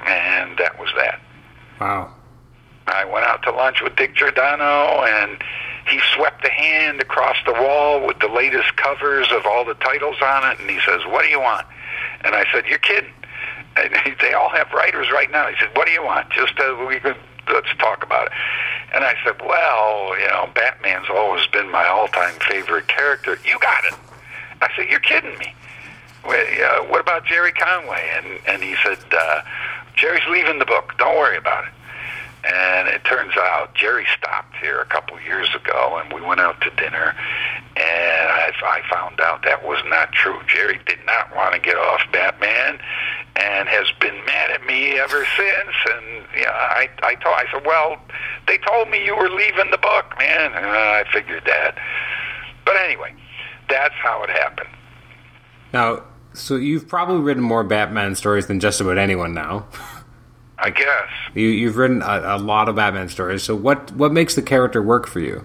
And 0.04 0.58
that 0.58 0.78
was 0.78 0.90
that. 0.96 1.20
Wow. 1.80 2.12
I 2.88 3.04
went 3.04 3.26
out 3.26 3.42
to 3.44 3.50
lunch 3.50 3.82
with 3.82 3.96
Dick 3.96 4.14
Giordano, 4.14 5.04
and 5.04 5.42
he 5.88 6.00
swept 6.14 6.44
a 6.44 6.50
hand 6.50 7.00
across 7.00 7.36
the 7.46 7.52
wall 7.52 8.06
with 8.06 8.18
the 8.20 8.28
latest 8.28 8.76
covers 8.76 9.28
of 9.32 9.46
all 9.46 9.64
the 9.64 9.74
titles 9.74 10.16
on 10.22 10.50
it, 10.50 10.60
and 10.60 10.70
he 10.70 10.80
says, 10.80 11.00
what 11.06 11.22
do 11.22 11.28
you 11.28 11.40
want? 11.40 11.66
And 12.24 12.34
I 12.34 12.44
said, 12.52 12.66
you're 12.66 12.78
kidding. 12.78 13.12
And 13.76 13.94
they 14.20 14.32
all 14.32 14.48
have 14.50 14.72
writers 14.72 15.08
right 15.12 15.30
now. 15.30 15.48
He 15.48 15.54
said, 15.60 15.68
"What 15.76 15.86
do 15.86 15.92
you 15.92 16.02
want? 16.02 16.30
Just 16.30 16.58
uh, 16.58 16.86
we 16.88 16.98
could 16.98 17.16
let's 17.52 17.68
talk 17.78 18.02
about 18.02 18.28
it." 18.28 18.32
And 18.94 19.04
I 19.04 19.14
said, 19.22 19.36
"Well, 19.40 20.18
you 20.18 20.26
know, 20.28 20.48
Batman's 20.54 21.08
always 21.10 21.46
been 21.48 21.70
my 21.70 21.86
all-time 21.86 22.34
favorite 22.48 22.88
character. 22.88 23.38
You 23.44 23.58
got 23.60 23.84
it." 23.84 23.94
I 24.62 24.68
said, 24.74 24.86
"You're 24.88 25.00
kidding 25.00 25.36
me." 25.38 25.54
Well, 26.26 26.40
uh, 26.40 26.84
what 26.88 27.02
about 27.02 27.26
Gerry 27.26 27.52
Conway? 27.52 28.10
And 28.16 28.40
and 28.46 28.62
he 28.62 28.76
said, 28.82 28.98
uh, 29.12 29.42
"Gerry's 29.94 30.26
leaving 30.30 30.58
the 30.58 30.64
book. 30.64 30.94
Don't 30.96 31.16
worry 31.16 31.36
about 31.36 31.66
it." 31.66 31.72
And 32.46 32.88
it 32.88 33.02
turns 33.04 33.32
out 33.36 33.74
Gerry 33.74 34.06
stopped 34.16 34.54
here 34.60 34.80
a 34.80 34.86
couple 34.86 35.20
years 35.20 35.48
ago, 35.54 36.00
and 36.00 36.12
we 36.12 36.20
went 36.20 36.40
out 36.40 36.60
to 36.60 36.70
dinner. 36.70 37.14
And 37.76 38.28
I, 38.30 38.52
I 38.62 38.82
found 38.88 39.20
out 39.20 39.42
that 39.42 39.64
was 39.64 39.82
not 39.88 40.12
true. 40.12 40.38
Gerry 40.46 40.78
did 40.86 41.00
not 41.06 41.34
want 41.34 41.54
to 41.54 41.60
get 41.60 41.76
off 41.76 42.00
Batman, 42.12 42.78
and 43.34 43.68
has 43.68 43.90
been 44.00 44.14
mad 44.26 44.50
at 44.52 44.64
me 44.64 44.98
ever 44.98 45.26
since. 45.36 45.76
And 45.92 46.24
yeah, 46.38 46.52
I 46.52 46.88
I 47.02 47.14
told 47.16 47.34
I 47.34 47.46
said, 47.52 47.66
well, 47.66 47.98
they 48.46 48.58
told 48.58 48.90
me 48.90 49.04
you 49.04 49.16
were 49.16 49.28
leaving 49.28 49.70
the 49.72 49.78
book, 49.78 50.06
man. 50.18 50.52
And 50.52 50.66
I 50.66 51.04
figured 51.12 51.42
that. 51.46 51.76
But 52.64 52.76
anyway, 52.76 53.12
that's 53.68 53.94
how 54.02 54.22
it 54.22 54.30
happened. 54.30 54.68
Now, 55.72 56.04
so 56.32 56.56
you've 56.56 56.86
probably 56.86 57.22
written 57.22 57.42
more 57.42 57.64
Batman 57.64 58.14
stories 58.14 58.46
than 58.46 58.60
just 58.60 58.80
about 58.80 58.98
anyone 58.98 59.34
now. 59.34 59.66
I 60.58 60.70
guess. 60.70 61.08
You, 61.34 61.48
you've 61.48 61.76
written 61.76 62.02
a, 62.02 62.36
a 62.36 62.38
lot 62.38 62.68
of 62.68 62.76
Batman 62.76 63.08
stories. 63.08 63.42
So 63.42 63.54
what 63.54 63.92
what 63.92 64.12
makes 64.12 64.34
the 64.34 64.42
character 64.42 64.82
work 64.82 65.06
for 65.06 65.20
you? 65.20 65.44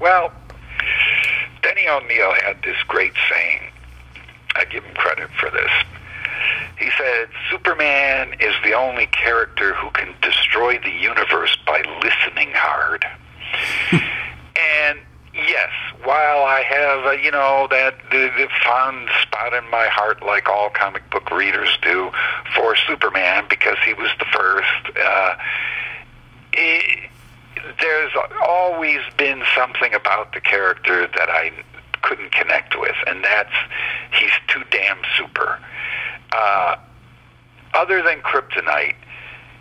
Well, 0.00 0.32
Denny 1.62 1.88
O'Neil 1.88 2.32
had 2.44 2.62
this 2.62 2.76
great 2.88 3.12
saying. 3.30 3.60
I 4.56 4.64
give 4.64 4.84
him 4.84 4.94
credit 4.94 5.30
for 5.38 5.50
this. 5.50 5.70
He 6.78 6.90
said, 6.98 7.28
Superman 7.50 8.34
is 8.40 8.54
the 8.64 8.74
only 8.74 9.06
character 9.06 9.74
who 9.74 9.90
can 9.90 10.14
destroy 10.20 10.78
the 10.78 10.90
universe 10.90 11.56
by 11.66 11.82
listening 12.02 12.50
hard. 12.52 13.04
and 13.92 14.98
yes, 15.34 15.70
while 16.04 16.44
I 16.44 16.62
have, 16.62 17.06
uh, 17.06 17.10
you 17.12 17.30
know, 17.30 17.66
that 17.70 17.96
the, 18.10 18.30
the 18.36 18.48
fond 18.64 19.08
spot 19.22 19.52
in 19.52 19.68
my 19.70 19.86
heart, 19.86 20.22
like 20.22 20.48
all 20.48 20.70
comic 20.70 21.08
book 21.10 21.30
readers 21.30 21.76
do, 21.82 22.10
for 22.54 22.76
Superman 22.86 23.44
because 23.48 23.76
he 23.84 23.94
was 23.94 24.10
the 24.18 24.26
first, 24.26 24.98
uh, 24.98 25.34
it, 26.52 27.10
there's 27.80 28.12
always 28.46 29.00
been 29.16 29.42
something 29.56 29.94
about 29.94 30.32
the 30.32 30.40
character 30.40 31.06
that 31.06 31.28
I 31.30 31.52
couldn't 32.02 32.32
connect 32.32 32.78
with, 32.78 32.96
and 33.06 33.24
that's 33.24 33.54
he's 34.12 34.30
too 34.48 34.62
damn 34.70 34.98
super. 35.16 35.58
Uh, 36.32 36.76
other 37.72 38.02
than 38.02 38.20
kryptonite, 38.20 38.94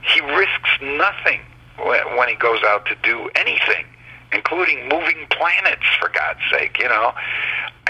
he 0.02 0.20
risks 0.22 0.70
nothing 0.82 1.40
when, 1.78 2.18
when 2.18 2.28
he 2.28 2.36
goes 2.36 2.60
out 2.64 2.86
to 2.88 2.96
do 3.04 3.30
anything 3.36 3.86
including 4.34 4.90
moving 4.90 5.28
planets, 5.30 5.86
for 6.00 6.10
God's 6.10 6.40
sake. 6.52 6.78
You 6.80 6.90
know, 6.90 7.14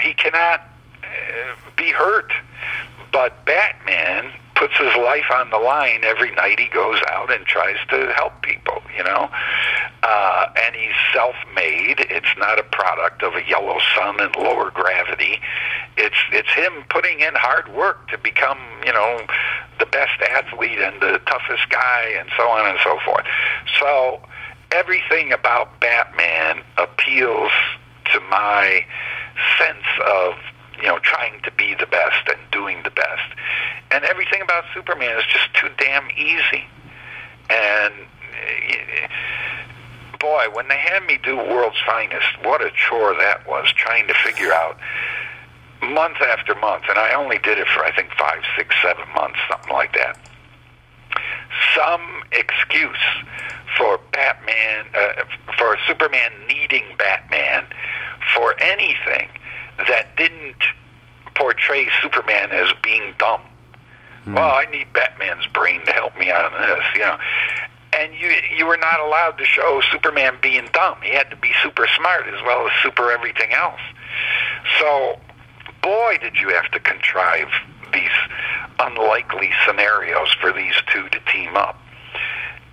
he 0.02 0.14
cannot 0.14 0.60
uh, 1.02 1.70
be 1.76 1.90
hurt. 1.90 2.32
But 3.12 3.44
Batman 3.44 4.32
puts 4.56 4.76
his 4.76 4.94
life 4.96 5.30
on 5.32 5.50
the 5.50 5.58
line 5.58 6.02
every 6.04 6.32
night 6.32 6.58
he 6.58 6.68
goes 6.68 7.00
out 7.08 7.32
and 7.32 7.44
tries 7.46 7.76
to 7.88 8.12
help 8.16 8.42
people, 8.42 8.82
you 8.96 9.04
know. 9.04 9.28
Uh, 10.02 10.46
and 10.64 10.74
he's 10.74 10.94
self-made. 11.12 12.06
It's 12.10 12.34
not 12.38 12.58
a 12.58 12.62
product 12.64 13.22
of 13.22 13.34
a 13.34 13.48
yellow 13.48 13.78
sun 13.94 14.20
and 14.20 14.34
lower 14.36 14.70
gravity. 14.70 15.40
It's 15.96 16.16
it's 16.32 16.52
him 16.52 16.72
putting 16.90 17.20
in 17.20 17.34
hard 17.34 17.72
work 17.74 18.08
to 18.08 18.18
become, 18.18 18.58
you 18.84 18.92
know, 18.92 19.20
the 19.78 19.86
best 19.86 20.20
athlete 20.30 20.78
and 20.80 21.00
the 21.00 21.20
toughest 21.26 21.68
guy 21.70 22.14
and 22.18 22.28
so 22.36 22.48
on 22.48 22.68
and 22.68 22.78
so 22.82 22.98
forth. 23.04 23.26
So 23.78 24.20
everything 24.74 25.32
about 25.32 25.80
Batman 25.80 26.62
appeals 26.76 27.52
to 28.12 28.20
my 28.28 28.84
sense 29.58 29.86
of 30.04 30.34
you 30.80 30.88
know 30.88 30.98
trying 30.98 31.40
to 31.42 31.50
be 31.52 31.74
the 31.78 31.86
best 31.86 32.28
and 32.28 32.38
doing 32.50 32.82
the 32.82 32.90
best, 32.90 33.30
and 33.90 34.04
everything 34.04 34.42
about 34.42 34.64
Superman 34.74 35.16
is 35.16 35.24
just 35.32 35.54
too 35.54 35.68
damn 35.78 36.10
easy. 36.18 36.64
And 37.48 37.94
eh, 38.48 39.08
boy, 40.18 40.46
when 40.52 40.68
they 40.68 40.78
had 40.78 41.04
me 41.06 41.18
do 41.22 41.36
World's 41.36 41.80
Finest, 41.86 42.26
what 42.42 42.60
a 42.60 42.70
chore 42.70 43.14
that 43.14 43.46
was 43.46 43.72
trying 43.76 44.08
to 44.08 44.14
figure 44.14 44.52
out 44.52 44.76
month 45.82 46.20
after 46.20 46.54
month, 46.56 46.84
and 46.88 46.98
I 46.98 47.14
only 47.14 47.38
did 47.38 47.58
it 47.58 47.68
for 47.68 47.84
I 47.84 47.94
think 47.94 48.10
five, 48.18 48.42
six, 48.56 48.74
seven 48.82 49.04
months, 49.14 49.38
something 49.48 49.72
like 49.72 49.92
that. 49.94 50.18
Some 51.76 52.22
excuse 52.32 52.98
for 53.76 53.98
Batman, 54.12 54.86
uh, 54.94 55.24
for 55.56 55.76
Superman 55.86 56.32
needing 56.48 56.84
Batman 56.98 57.64
for 58.34 58.54
anything 58.60 59.28
that 59.88 60.16
didn't 60.16 60.62
portray 61.34 61.88
Superman 62.02 62.50
as 62.52 62.72
being 62.82 63.14
dumb. 63.18 63.40
Hmm. 64.24 64.34
Well, 64.34 64.50
I 64.54 64.66
need 64.66 64.92
Batman's 64.92 65.46
brain 65.48 65.84
to 65.86 65.92
help 65.92 66.16
me 66.18 66.30
out 66.30 66.52
on 66.52 66.60
this, 66.60 66.84
you 66.94 67.00
know. 67.00 67.18
And 67.92 68.12
you 68.14 68.32
you 68.56 68.66
were 68.66 68.76
not 68.76 69.00
allowed 69.00 69.38
to 69.38 69.44
show 69.44 69.80
Superman 69.92 70.36
being 70.42 70.68
dumb. 70.72 70.96
He 71.02 71.14
had 71.14 71.30
to 71.30 71.36
be 71.36 71.52
super 71.62 71.86
smart 71.96 72.26
as 72.26 72.42
well 72.42 72.66
as 72.66 72.72
super 72.82 73.12
everything 73.12 73.52
else. 73.52 73.80
So, 74.80 75.20
boy, 75.82 76.18
did 76.20 76.36
you 76.36 76.48
have 76.48 76.70
to 76.72 76.80
contrive 76.80 77.48
these 77.94 78.10
unlikely 78.78 79.50
scenarios 79.66 80.34
for 80.40 80.52
these 80.52 80.74
two 80.92 81.08
to 81.08 81.20
team 81.32 81.56
up. 81.56 81.80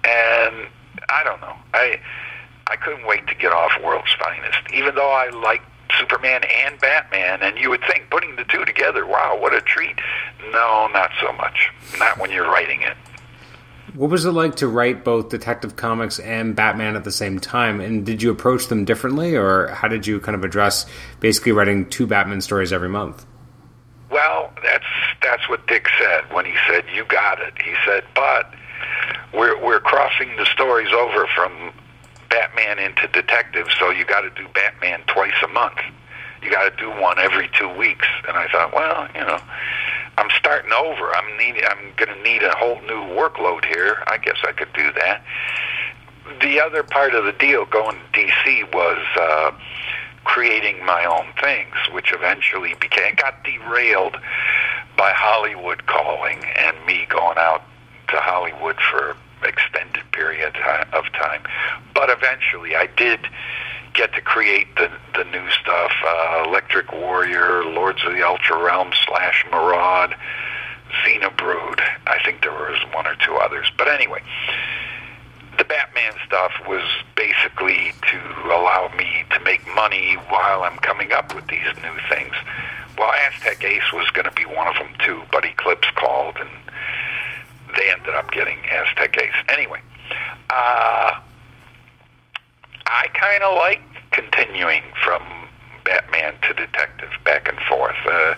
And 0.04 0.68
I 1.12 1.24
don't 1.24 1.42
know. 1.42 1.56
I 1.74 2.00
I 2.68 2.76
couldn't 2.78 3.06
wait 3.06 3.28
to 3.28 3.36
get 3.36 3.52
off 3.52 3.72
World's 3.84 4.14
Finest, 4.14 4.60
even 4.74 4.96
though 4.96 5.12
I 5.12 5.30
like 5.30 5.62
Superman 6.00 6.42
and 6.44 6.80
Batman, 6.80 7.42
and 7.42 7.58
you 7.58 7.70
would 7.70 7.82
think 7.82 8.10
putting 8.10 8.36
the 8.38 8.46
two 8.46 8.64
together, 8.64 9.06
wow, 9.06 9.38
what 9.40 9.54
a 9.54 9.62
treat. 9.62 9.98
No, 10.52 10.88
not 10.94 11.12
so 11.22 11.34
much. 11.34 11.70
Not 12.00 12.18
when 12.18 12.32
you're 12.32 12.50
writing 12.50 12.82
it. 12.82 12.96
What 13.94 14.10
was 14.10 14.24
it 14.24 14.32
like 14.32 14.56
to 14.58 14.70
write 14.70 15.04
both 15.04 15.28
Detective 15.28 15.76
Comics 15.76 16.18
and 16.20 16.56
Batman 16.56 16.96
at 16.96 17.04
the 17.04 17.12
same 17.12 17.40
time? 17.40 17.82
And 17.82 18.06
did 18.06 18.22
you 18.22 18.32
approach 18.32 18.68
them 18.68 18.86
differently, 18.86 19.36
or 19.36 19.68
how 19.68 19.90
did 19.90 20.08
you 20.08 20.22
kind 20.22 20.36
of 20.36 20.46
address 20.46 20.86
basically 21.20 21.52
writing 21.52 21.90
two 21.90 22.08
Batman 22.08 22.40
stories 22.40 22.72
every 22.72 22.88
month? 22.88 23.26
Well, 24.10 24.54
that's 24.64 24.86
that's 25.22 25.50
what 25.50 25.68
Dick 25.68 25.88
said 26.00 26.24
when 26.34 26.46
he 26.46 26.54
said, 26.70 26.86
"You 26.94 27.04
got 27.06 27.42
it." 27.42 27.54
He 27.62 27.74
said, 27.86 28.04
"But 28.16 28.54
we're 29.34 29.62
we're 29.64 29.80
crossing 29.80 30.36
the 30.38 30.46
stories 30.46 30.92
over 30.92 31.28
from 31.36 31.72
Batman 32.30 32.80
into 32.80 33.08
Detective, 33.08 33.68
so 33.80 33.90
you 33.90 34.06
got 34.06 34.22
to 34.22 34.30
do 34.32 34.48
Batman 34.54 35.02
twice 35.08 35.34
a 35.44 35.48
month. 35.48 35.80
You 36.42 36.50
got 36.50 36.70
to 36.70 36.76
do 36.78 36.90
one 36.90 37.20
every 37.20 37.50
two 37.58 37.70
weeks." 37.70 38.08
And 38.28 38.38
I 38.38 38.48
thought, 38.48 38.74
well, 38.74 39.08
you 39.14 39.22
know, 39.22 39.40
I'm 40.18 40.30
starting 40.38 40.72
over. 40.72 41.14
I'm 41.16 41.38
need 41.38 41.64
I'm 41.64 41.94
going 41.96 42.16
to 42.16 42.24
need 42.24 42.44
a 42.44 42.56
whole 42.56 42.82
new 42.82 43.16
workload 43.16 43.66
here. 43.66 44.04
I 44.08 44.18
guess 44.18 44.38
I 44.44 44.52
could 44.52 44.74
do 44.74 44.92
that. 44.94 45.24
The 46.42 46.60
other 46.62 46.84
part 46.84 47.14
of 47.14 47.26
the 47.26 47.34
deal 47.34 47.66
going 47.66 47.98
to 48.14 48.20
DC 48.20 48.74
was. 48.74 49.06
Uh, 49.20 49.52
creating 50.24 50.86
my 50.86 51.04
own 51.04 51.26
things, 51.42 51.74
which 51.92 52.14
eventually 52.14 52.76
became 52.80 53.16
got 53.16 53.44
derailed 53.44 54.16
by 54.96 55.12
Hollywood 55.12 55.86
calling 55.88 56.44
and 56.58 56.78
me 56.86 57.08
going 57.10 57.40
out 57.40 57.64
to 58.12 58.18
Hollywood 58.18 58.78
for 58.92 59.16
extended 59.44 60.04
period 60.12 60.56
of 60.94 61.06
time. 61.14 61.42
But 61.94 62.10
eventually, 62.10 62.76
I 62.76 62.88
did 62.98 63.20
get 63.94 64.14
to 64.14 64.22
create 64.22 64.68
the 64.76 64.92
the 65.16 65.24
new 65.26 65.50
stuff: 65.52 65.92
uh, 66.06 66.44
Electric 66.48 66.92
Warrior, 66.92 67.66
Lords 67.66 68.00
of 68.06 68.14
the 68.14 68.26
Ultra 68.26 68.62
Realm 68.64 68.92
slash 69.06 69.46
Maraud, 69.52 70.16
Xenobrood. 71.04 71.82
I 72.08 72.22
think 72.24 72.42
there 72.42 72.52
was 72.52 72.80
one 72.94 73.08
or 73.08 73.16
two 73.16 73.36
others, 73.36 73.72
but 73.78 73.88
anyway 73.88 74.22
the 75.62 75.66
Batman 75.66 76.14
stuff 76.26 76.52
was 76.68 76.82
basically 77.16 77.94
to 78.10 78.18
allow 78.46 78.92
me 78.98 79.24
to 79.30 79.40
make 79.42 79.62
money 79.76 80.16
while 80.30 80.64
I'm 80.64 80.78
coming 80.78 81.12
up 81.12 81.36
with 81.36 81.46
these 81.48 81.68
new 81.84 81.98
things. 82.10 82.34
Well, 82.98 83.12
Aztec 83.28 83.64
Ace 83.64 83.94
was 83.94 84.10
going 84.10 84.26
to 84.26 84.32
be 84.32 84.46
one 84.46 84.68
of 84.68 84.74
them 84.76 84.90
too, 85.06 85.22
but 85.32 85.46
Eclipse 85.46 85.88
called 85.96 86.38
and 86.38 86.50
they 87.78 87.90
ended 87.92 88.14
up 88.14 88.32
getting 88.32 88.58
Aztec 88.72 89.18
Ace. 89.18 89.32
Anyway, 89.50 89.80
uh, 90.50 91.20
I 92.86 93.08
kind 93.14 93.44
of 93.44 93.56
like 93.56 93.82
continuing 94.12 94.84
from 95.04 95.22
Batman 95.86 96.34
to 96.48 96.54
Detective 96.54 97.10
back 97.24 97.48
and 97.48 97.60
forth. 97.68 97.96
Uh, 98.06 98.36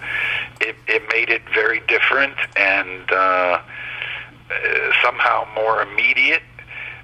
it, 0.62 0.76
it 0.88 1.04
made 1.12 1.30
it 1.30 1.42
very 1.54 1.82
different 1.88 2.36
and 2.56 3.12
uh, 3.12 3.16
uh, 3.16 4.92
somehow 5.02 5.48
more 5.56 5.82
immediate 5.82 6.44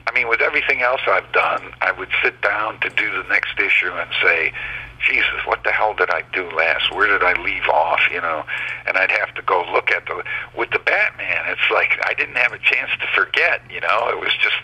I 0.10 0.12
mean, 0.16 0.28
with 0.28 0.42
everything 0.42 0.82
else 0.82 1.02
I've 1.08 1.32
done, 1.34 1.72
I 1.82 1.92
would 1.92 2.10
sit 2.24 2.42
down 2.42 2.80
to 2.80 2.90
do 2.90 3.12
the 3.12 3.30
next 3.30 3.60
issue 3.60 3.92
and 3.92 4.10
say, 4.24 4.52
Jesus, 5.00 5.46
what 5.46 5.64
the 5.64 5.72
hell 5.72 5.94
did 5.94 6.10
I 6.10 6.24
do 6.34 6.50
last? 6.52 6.94
Where 6.94 7.08
did 7.08 7.24
I 7.24 7.40
leave 7.42 7.68
off? 7.68 8.02
You 8.12 8.22
know, 8.22 8.44
and 8.86 8.98
I'd 8.98 9.12
have 9.12 9.34
to 9.36 9.42
go 9.42 9.64
look 9.72 9.92
at 9.92 10.06
the 10.06 10.24
with 10.58 10.70
the 10.72 10.80
Batman. 10.80 11.46
It's 11.48 11.72
like 11.72 12.00
I 12.04 12.14
didn't 12.14 12.36
have 12.36 12.54
a 12.54 12.60
chance 12.60 12.92
to 13.00 13.08
forget. 13.16 13.62
You 13.70 13.82
know, 13.82 14.10
it 14.10 14.20
was 14.20 14.32
just 14.42 14.58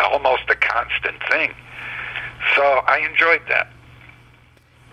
almost 0.00 0.42
a 0.48 0.56
constant 0.56 1.16
thing. 1.30 1.52
So 2.56 2.62
I 2.62 2.98
enjoyed 2.98 3.42
that. 3.48 3.68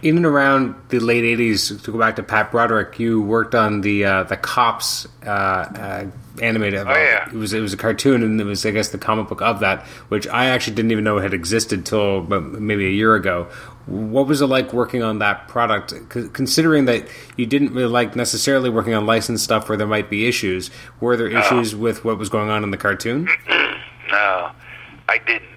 In 0.01 0.17
and 0.17 0.25
around 0.25 0.75
the 0.89 0.99
late 0.99 1.23
'80s, 1.23 1.83
to 1.83 1.91
go 1.91 1.97
back 1.97 2.17
to 2.17 2.23
Pat 2.23 2.51
Broderick, 2.51 2.99
you 2.99 3.21
worked 3.21 3.55
on 3.55 3.81
the 3.81 4.05
uh, 4.05 4.23
the 4.23 4.37
Cops 4.37 5.07
uh, 5.25 5.29
uh, 5.29 6.05
animated. 6.41 6.81
Oh, 6.81 6.93
yeah. 6.93 7.27
It 7.27 7.33
was 7.33 7.53
it 7.53 7.61
was 7.61 7.73
a 7.73 7.77
cartoon, 7.77 8.21
and 8.21 8.39
it 8.39 8.43
was 8.43 8.65
I 8.65 8.71
guess 8.71 8.89
the 8.89 8.97
comic 8.97 9.29
book 9.29 9.41
of 9.41 9.61
that, 9.61 9.83
which 10.09 10.27
I 10.27 10.47
actually 10.47 10.75
didn't 10.75 10.91
even 10.91 11.05
know 11.05 11.17
had 11.19 11.33
existed 11.33 11.85
till 11.85 12.23
maybe 12.23 12.85
a 12.85 12.91
year 12.91 13.15
ago. 13.15 13.47
What 13.85 14.27
was 14.27 14.41
it 14.41 14.47
like 14.47 14.73
working 14.73 15.03
on 15.03 15.19
that 15.19 15.47
product? 15.47 15.93
C- 16.11 16.29
considering 16.33 16.85
that 16.85 17.07
you 17.37 17.45
didn't 17.45 17.73
really 17.73 17.91
like 17.91 18.15
necessarily 18.15 18.69
working 18.69 18.93
on 18.93 19.05
licensed 19.05 19.43
stuff 19.43 19.69
where 19.69 19.77
there 19.77 19.87
might 19.87 20.09
be 20.09 20.27
issues, 20.27 20.71
were 20.99 21.15
there 21.15 21.27
issues 21.27 21.75
with 21.75 22.03
what 22.03 22.17
was 22.17 22.29
going 22.29 22.49
on 22.49 22.63
in 22.63 22.71
the 22.71 22.77
cartoon? 22.77 23.27
no, 24.09 24.51
I 25.07 25.19
didn't. 25.27 25.49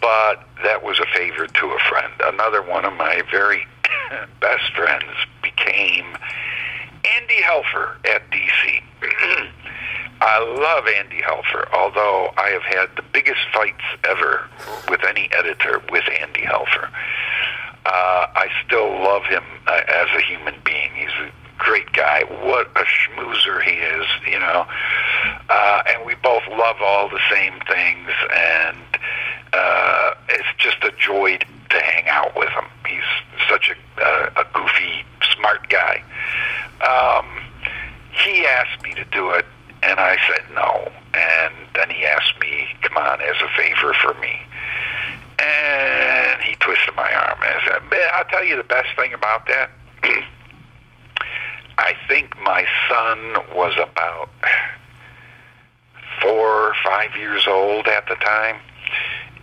But 0.00 0.46
that 0.62 0.84
was 0.84 1.00
a 1.00 1.06
favor 1.18 1.46
to 1.46 1.66
a 1.66 1.78
friend. 1.88 2.12
Another 2.22 2.62
one 2.62 2.84
of 2.84 2.92
my 2.94 3.22
very 3.30 3.66
best 4.40 4.72
friends 4.76 5.04
became 5.42 6.04
Andy 7.04 7.40
Helfer 7.42 7.96
at 8.06 8.22
DC. 8.30 8.82
I 10.20 10.38
love 10.38 10.84
Andy 10.86 11.20
Helfer, 11.20 11.68
although 11.72 12.32
I 12.38 12.48
have 12.50 12.62
had 12.62 12.96
the 12.96 13.02
biggest 13.12 13.40
fights 13.52 13.82
ever 14.04 14.46
with 14.88 15.04
any 15.04 15.28
editor 15.36 15.82
with 15.90 16.04
Andy 16.20 16.42
Helfer. 16.42 16.88
Uh, 17.86 18.26
I 18.34 18.48
still 18.66 18.90
love 18.90 19.24
him 19.24 19.44
uh, 19.66 19.80
as 19.88 20.08
a 20.16 20.20
human 20.22 20.54
being. 20.64 20.90
He's 20.94 21.10
a 21.20 21.30
great 21.58 21.92
guy. 21.92 22.24
What 22.24 22.68
a 22.76 22.84
schmoozer 22.84 23.62
he 23.62 23.72
is, 23.72 24.06
you 24.26 24.38
know. 24.38 24.66
Uh, 25.48 25.82
and 25.88 26.06
we 26.06 26.14
both 26.22 26.42
love 26.48 26.76
all 26.80 27.08
the 27.08 27.20
same 27.30 27.54
things, 27.68 28.10
and 28.34 28.78
uh, 29.52 30.14
it's 30.28 30.48
just 30.58 30.82
a 30.82 30.92
joy 30.98 31.38
to 31.70 31.76
hang 31.80 32.08
out 32.08 32.36
with 32.36 32.48
him. 32.50 32.64
He's 32.88 33.48
such 33.48 33.70
a, 33.70 34.02
uh, 34.04 34.30
a 34.36 34.44
goofy, 34.54 35.04
smart 35.36 35.68
guy. 35.68 36.02
Um, 36.80 37.26
he 38.12 38.46
asked 38.46 38.82
me 38.82 38.94
to 38.94 39.04
do 39.06 39.30
it, 39.30 39.46
and 39.82 39.98
I 40.00 40.16
said 40.28 40.44
no. 40.54 40.90
And 41.14 41.54
then 41.74 41.90
he 41.90 42.04
asked 42.04 42.38
me, 42.40 42.66
come 42.82 42.96
on, 42.96 43.20
as 43.20 43.36
a 43.42 43.48
favor 43.56 43.94
for 44.02 44.14
me. 44.20 44.40
And 45.44 46.42
he 46.42 46.54
twisted 46.56 46.94
my 46.96 47.12
arm. 47.12 47.38
And 47.42 47.54
I 47.54 47.64
said, 47.66 47.82
I'll 48.14 48.24
tell 48.24 48.44
you 48.44 48.56
the 48.56 48.64
best 48.64 48.88
thing 48.96 49.12
about 49.12 49.46
that. 49.48 49.70
I 51.78 51.94
think 52.08 52.34
my 52.42 52.64
son 52.88 53.56
was 53.56 53.74
about 53.74 54.30
four 56.22 56.68
or 56.68 56.74
five 56.84 57.16
years 57.16 57.46
old 57.46 57.86
at 57.86 58.06
the 58.06 58.14
time. 58.16 58.56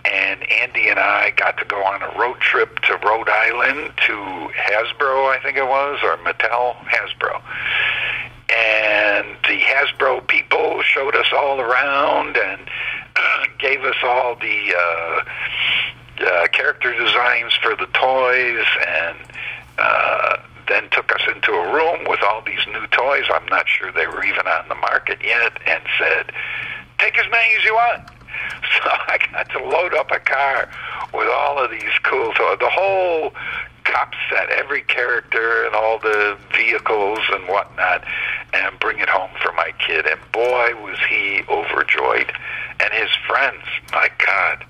And 0.05 0.49
Andy 0.51 0.87
and 0.87 0.99
I 0.99 1.31
got 1.31 1.57
to 1.59 1.65
go 1.65 1.83
on 1.83 2.01
a 2.01 2.17
road 2.17 2.39
trip 2.39 2.79
to 2.81 2.93
Rhode 3.05 3.29
Island 3.29 3.93
to 4.07 4.13
Hasbro, 4.13 5.29
I 5.29 5.39
think 5.43 5.57
it 5.57 5.67
was, 5.67 5.99
or 6.03 6.17
Mattel, 6.17 6.75
Hasbro. 6.85 7.41
And 8.49 9.37
the 9.43 9.59
Hasbro 9.59 10.27
people 10.27 10.81
showed 10.81 11.15
us 11.15 11.27
all 11.33 11.61
around 11.61 12.37
and 12.37 12.67
gave 13.59 13.81
us 13.83 13.95
all 14.03 14.35
the 14.35 14.73
uh, 14.75 15.23
uh, 16.25 16.47
character 16.47 16.91
designs 16.93 17.53
for 17.61 17.75
the 17.75 17.87
toys 17.93 18.65
and 18.87 19.17
uh, 19.77 20.37
then 20.67 20.89
took 20.91 21.13
us 21.13 21.21
into 21.33 21.51
a 21.51 21.73
room 21.73 22.05
with 22.07 22.21
all 22.23 22.41
these 22.45 22.65
new 22.67 22.85
toys. 22.87 23.25
I'm 23.29 23.45
not 23.47 23.67
sure 23.67 23.91
they 23.91 24.07
were 24.07 24.23
even 24.23 24.47
on 24.47 24.69
the 24.69 24.75
market 24.75 25.19
yet, 25.23 25.53
and 25.65 25.83
said, 25.97 26.31
"Take 26.99 27.17
as 27.17 27.29
many 27.31 27.55
as 27.57 27.63
you 27.65 27.73
want." 27.73 28.03
So 28.83 28.89
I 28.89 29.17
got 29.31 29.49
to 29.51 29.63
load 29.63 29.93
up 29.93 30.11
a 30.11 30.19
car 30.19 30.69
with 31.13 31.27
all 31.27 31.63
of 31.63 31.71
these 31.71 31.91
cool 32.03 32.31
toys. 32.33 32.57
The 32.59 32.69
whole 32.69 33.33
cop 33.83 34.13
set, 34.29 34.49
every 34.49 34.81
character 34.83 35.65
and 35.65 35.75
all 35.75 35.99
the 35.99 36.37
vehicles 36.55 37.19
and 37.31 37.47
whatnot, 37.47 38.03
and 38.53 38.79
bring 38.79 38.99
it 38.99 39.09
home 39.09 39.31
for 39.41 39.51
my 39.53 39.71
kid. 39.85 40.05
And 40.05 40.19
boy, 40.31 40.73
was 40.81 40.97
he 41.09 41.43
overjoyed. 41.49 42.31
And 42.81 42.93
his 42.93 43.09
friends, 43.27 43.63
my 43.91 44.09
God, 44.25 44.65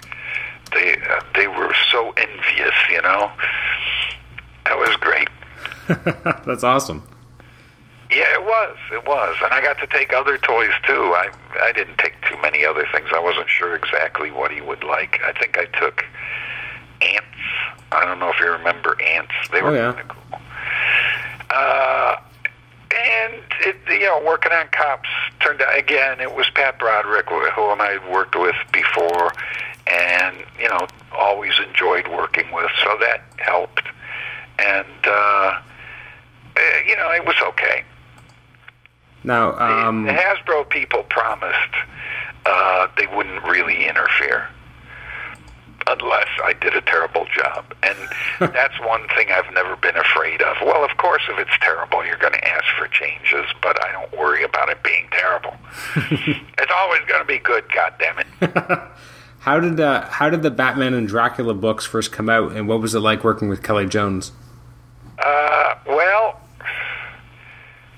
they 0.74 0.96
uh, 1.10 1.22
they 1.36 1.48
were 1.48 1.74
so 1.92 2.12
envious. 2.12 2.76
You 2.92 3.02
know, 3.02 3.32
that 4.66 4.78
was 4.78 4.96
great. 4.98 5.30
That's 6.46 6.64
awesome. 6.64 7.04
Yeah, 8.10 8.34
it 8.34 8.44
was. 8.44 8.78
It 8.92 9.08
was, 9.08 9.38
and 9.42 9.54
I 9.54 9.62
got 9.62 9.80
to 9.80 9.88
take 9.88 10.12
other 10.14 10.38
toys 10.38 10.74
too. 10.86 11.14
I 11.16 11.32
I 11.62 11.72
didn't 11.72 11.98
take 11.98 12.14
too 12.28 12.36
many 12.42 12.66
other 12.66 12.86
things. 12.94 13.08
I 13.16 13.20
wasn't 13.20 13.50
sure 13.50 13.76
exactly 13.76 14.32
what 14.32 14.52
he 14.52 14.60
would 14.62 14.84
like. 14.84 15.22
I 15.24 15.32
think 15.34 15.58
I 15.58 15.66
took 15.80 16.04
ants. 17.02 17.26
I 17.92 18.06
don't 18.06 18.20
know 18.20 18.30
if 18.30 18.40
you 18.40 18.52
remember 18.52 19.02
ants. 19.02 19.34
They 19.52 19.62
were 19.62 19.70
oh, 19.70 19.74
yeah. 19.74 19.94
kind 19.94 20.12
of 20.12 20.18
cool. 20.18 20.40
Uh, 21.50 22.16
and 22.94 23.42
it, 23.62 23.76
you 23.90 24.06
know, 24.06 24.22
working 24.26 24.52
on 24.52 24.68
cops 24.70 25.10
turned 25.40 25.62
out 25.62 25.78
again. 25.78 26.20
It 26.20 26.34
was 26.34 26.50
Pat 26.54 26.80
Broderick, 26.80 27.28
who 27.28 27.36
I 27.36 28.00
had 28.00 28.12
worked 28.12 28.36
with 28.36 28.56
before, 28.72 29.34
and 29.88 30.38
you 30.60 30.70
know, 30.70 30.88
always 31.12 31.54
enjoyed 31.66 32.08
working 32.08 32.52
with. 32.52 32.72
So 32.84 32.98
that 33.00 33.24
helped, 33.38 33.84
and 34.60 34.88
uh, 35.06 35.60
eh, 36.58 36.82
you 36.88 36.96
know, 36.96 37.12
it 37.12 37.26
was 37.26 37.36
okay. 37.50 37.84
Now, 39.24 39.58
um, 39.60 40.06
the, 40.06 40.14
the 40.14 40.18
Hasbro 40.18 40.70
people 40.70 41.04
promised 41.04 41.76
uh, 42.46 42.88
they 42.98 43.08
wouldn't 43.08 43.44
really 43.44 43.88
interfere 43.88 44.48
unless 45.88 46.28
I 46.44 46.54
did 46.54 46.76
a 46.76 46.82
terrible 46.82 47.26
job. 47.34 47.66
And 47.84 47.98
that's 48.54 48.80
one 48.82 49.08
thing 49.10 49.28
I've 49.32 49.52
never 49.54 49.76
been 49.76 49.98
afraid 49.98 50.42
of. 50.42 50.58
Well, 50.64 50.84
of 50.84 50.96
course, 50.98 51.22
if 51.30 51.40
it's 51.40 51.58
terrible, 51.62 52.06
you're 52.06 52.18
going 52.18 52.34
to 52.34 52.48
ask 52.48 52.66
for 52.78 52.88
changes, 52.88 53.46
but 53.62 53.84
I 53.84 53.92
don't 53.92 54.18
worry 54.18 54.44
about 54.44 54.70
it 54.70 54.82
being 54.84 55.08
terrible. 55.12 55.56
it's 56.58 56.72
always 56.76 57.02
going 57.08 57.22
to 57.22 57.28
be 57.28 57.40
good, 57.40 57.64
God 57.74 57.94
damn 58.00 58.20
it. 58.20 58.28
how 59.40 59.60
did 59.60 59.80
uh, 59.80 60.06
how 60.08 60.30
did 60.30 60.42
the 60.42 60.52
Batman 60.52 60.94
and 60.94 61.08
Dracula 61.08 61.54
books 61.54 61.86
first 61.86 62.12
come 62.12 62.30
out, 62.30 62.52
and 62.52 62.68
what 62.68 62.80
was 62.82 62.96
it 62.96 63.00
like 63.00 63.24
working 63.24 63.50
with 63.50 63.64
Kelly 63.64 63.88
Jones? 63.88 64.32
Uh, 65.20 65.76
well, 65.88 66.40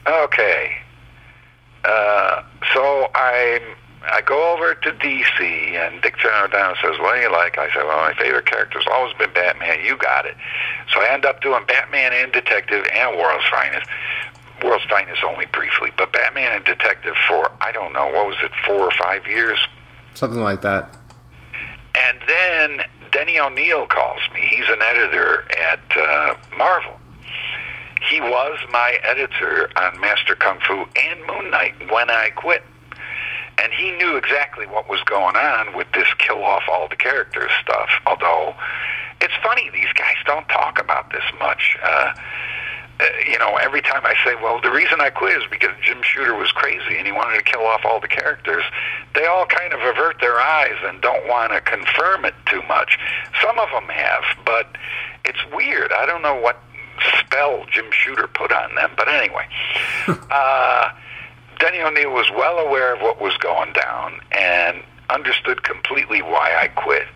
okay. 0.08 0.78
Uh, 1.84 2.44
so 2.74 3.08
I'm 3.14 3.62
I 4.06 4.22
go 4.22 4.54
over 4.54 4.76
to 4.76 4.92
DC, 4.92 5.42
and 5.42 6.02
Dick 6.02 6.18
Giordano 6.18 6.76
says, 6.82 7.00
"What 7.00 7.16
do 7.16 7.22
you 7.22 7.32
like?" 7.32 7.58
I 7.58 7.72
said, 7.74 7.86
"Well, 7.86 8.02
my 8.02 8.14
favorite 8.14 8.46
character's 8.46 8.86
always 8.92 9.14
been 9.14 9.32
Batman. 9.32 9.84
You 9.84 9.96
got 9.96 10.26
it." 10.26 10.36
So 10.94 11.02
I 11.02 11.08
end 11.08 11.26
up 11.26 11.42
doing 11.42 11.64
Batman 11.66 12.14
and 12.14 12.32
Detective 12.32 12.86
and 12.94 13.18
World's 13.18 13.46
Finest. 13.50 13.90
World's 14.64 14.86
Finest 14.86 15.24
only 15.24 15.46
briefly, 15.48 15.92
but 15.98 16.12
Batman 16.12 16.54
and 16.54 16.66
Detective 16.66 17.16
for 17.28 17.52
I 17.62 17.72
don't 17.72 17.94
know 17.94 18.08
what 18.08 18.28
was 18.28 18.38
it, 18.44 18.52
four 18.66 18.82
or 18.82 18.92
five 18.92 19.26
years, 19.28 19.60
something 20.14 20.42
like 20.42 20.62
that. 20.62 20.98
And 21.96 22.20
then 22.28 22.86
Denny 23.12 23.40
O'Neil 23.40 23.86
calls 23.86 24.22
me. 24.34 24.42
He's 24.42 24.68
an 24.68 24.82
editor 24.82 25.46
at 25.62 25.80
uh, 25.96 26.36
Marvel. 26.58 27.00
He 28.10 28.20
was 28.20 28.60
my 28.72 28.98
editor 29.04 29.70
on 29.78 30.00
Master 30.02 30.36
Kung 30.36 30.60
Fu 30.68 30.86
and 30.96 31.20
Moon 31.26 31.52
Knight 31.52 31.74
when 31.90 32.10
I 32.10 32.32
quit 32.32 32.64
and 33.58 33.72
he 33.74 33.92
knew 33.92 34.16
exactly 34.18 34.66
what 34.68 34.90
was 34.90 35.02
going 35.04 35.36
on 35.36 35.76
with 35.76 35.88
this 35.94 36.08
kill 36.18 36.44
off 36.44 36.64
all 36.70 36.88
the 36.88 36.96
characters 36.96 37.52
stuff. 37.62 37.90
Although 38.06 38.56
it's 39.22 39.34
funny, 39.44 39.70
these 39.74 39.92
guys 39.94 40.16
don't 40.26 40.48
talk 40.50 40.80
about 40.80 41.12
this 41.12 41.24
much. 41.40 41.78
Uh, 41.84 42.14
uh, 43.00 43.06
you 43.28 43.40
know, 43.40 43.58
every 43.58 43.82
time 43.82 44.02
I 44.06 44.14
say, 44.24 44.36
well, 44.36 44.62
the 44.62 44.72
reason 44.72 45.02
I 45.02 45.10
quit 45.10 45.38
is 45.38 45.44
because 45.50 45.72
Jim 45.82 46.02
Shooter 46.04 46.36
was 46.36 46.52
crazy 46.52 46.98
and 46.98 47.06
he 47.06 47.12
wanted 47.12 47.38
to 47.38 47.44
kill 47.44 47.66
off 47.66 47.82
all 47.86 48.00
the 48.00 48.08
characters, 48.08 48.64
they 49.16 49.26
all 49.26 49.46
kind 49.46 49.74
of 49.74 49.80
avert 49.82 50.18
their 50.22 50.40
eyes 50.40 50.78
and 50.84 51.02
don't 51.02 51.28
want 51.28 51.54
to 51.54 51.62
confirm 51.62 52.26
it 52.26 52.36
too 52.46 52.62
much. 52.68 53.00
Some 53.42 53.58
of 53.58 53.70
them 53.72 53.90
have, 53.90 54.24
but 54.46 54.78
it's 55.26 55.40
weird. 55.54 55.92
I 55.92 56.06
don't 56.06 56.22
know 56.22 56.36
what 56.40 56.62
spell 57.20 57.66
Jim 57.72 57.86
Shooter 57.92 58.28
put 58.28 58.52
on 58.52 58.76
them, 58.76 58.92
but 58.96 59.08
anyway. 59.08 59.48
uh, 60.08 60.90
Denny 61.64 61.80
O'Neil 61.80 62.12
was 62.12 62.30
well 62.32 62.60
aware 62.60 62.94
of 62.94 63.00
what 63.00 63.22
was 63.22 63.38
going 63.38 63.72
down 63.72 64.20
and 64.34 64.84
understood 65.10 65.64
completely 65.64 66.22
why 66.22 66.54
I 66.62 66.68
quit 66.68 67.08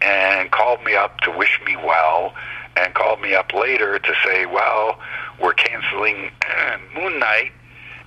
and 0.00 0.52
called 0.52 0.84
me 0.84 0.94
up 0.94 1.18
to 1.22 1.32
wish 1.32 1.60
me 1.66 1.74
well 1.74 2.32
and 2.76 2.94
called 2.94 3.20
me 3.20 3.34
up 3.34 3.52
later 3.52 3.98
to 3.98 4.14
say, 4.24 4.46
well, 4.46 5.00
we're 5.42 5.54
canceling 5.54 6.30
Moon 6.94 7.18
Knight 7.18 7.50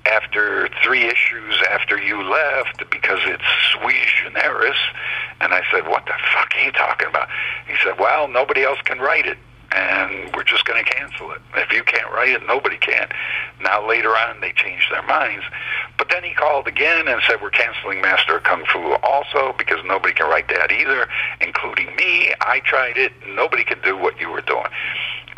after 0.05 0.69
three 0.81 1.07
issues 1.07 1.61
after 1.69 2.01
you 2.01 2.23
left 2.23 2.89
because 2.89 3.19
it's 3.25 3.43
sui 3.73 3.99
generis. 4.23 4.77
And 5.41 5.53
I 5.53 5.61
said, 5.73 5.89
what 5.89 6.05
the 6.05 6.13
fuck 6.33 6.53
are 6.55 6.63
you 6.63 6.71
talking 6.71 7.09
about? 7.09 7.27
He 7.67 7.75
said, 7.83 7.99
well, 7.99 8.29
nobody 8.29 8.63
else 8.63 8.79
can 8.85 8.99
write 8.99 9.25
it. 9.25 9.37
And 9.75 10.33
we're 10.33 10.43
just 10.43 10.63
going 10.65 10.83
to 10.83 10.89
cancel 10.89 11.31
it. 11.31 11.41
If 11.55 11.71
you 11.71 11.83
can't 11.83 12.09
write 12.11 12.29
it, 12.29 12.41
nobody 12.47 12.77
can. 12.77 13.09
Now 13.61 13.85
later 13.85 14.09
on, 14.09 14.39
they 14.39 14.53
changed 14.53 14.89
their 14.89 15.03
minds, 15.03 15.43
but 15.97 16.07
then 16.09 16.23
he 16.23 16.33
called 16.33 16.67
again 16.67 17.07
and 17.07 17.21
said 17.27 17.41
we're 17.41 17.49
canceling 17.49 18.01
Master 18.01 18.37
of 18.37 18.43
Kung 18.43 18.63
Fu 18.71 18.93
also 19.03 19.53
because 19.57 19.79
nobody 19.85 20.13
can 20.13 20.29
write 20.29 20.47
that 20.47 20.71
either, 20.71 21.07
including 21.41 21.93
me. 21.97 22.31
I 22.39 22.61
tried 22.63 22.97
it, 22.97 23.11
nobody 23.27 23.65
can 23.65 23.81
do 23.81 23.97
what 23.97 24.19
you 24.19 24.29
were 24.29 24.41
doing. 24.41 24.71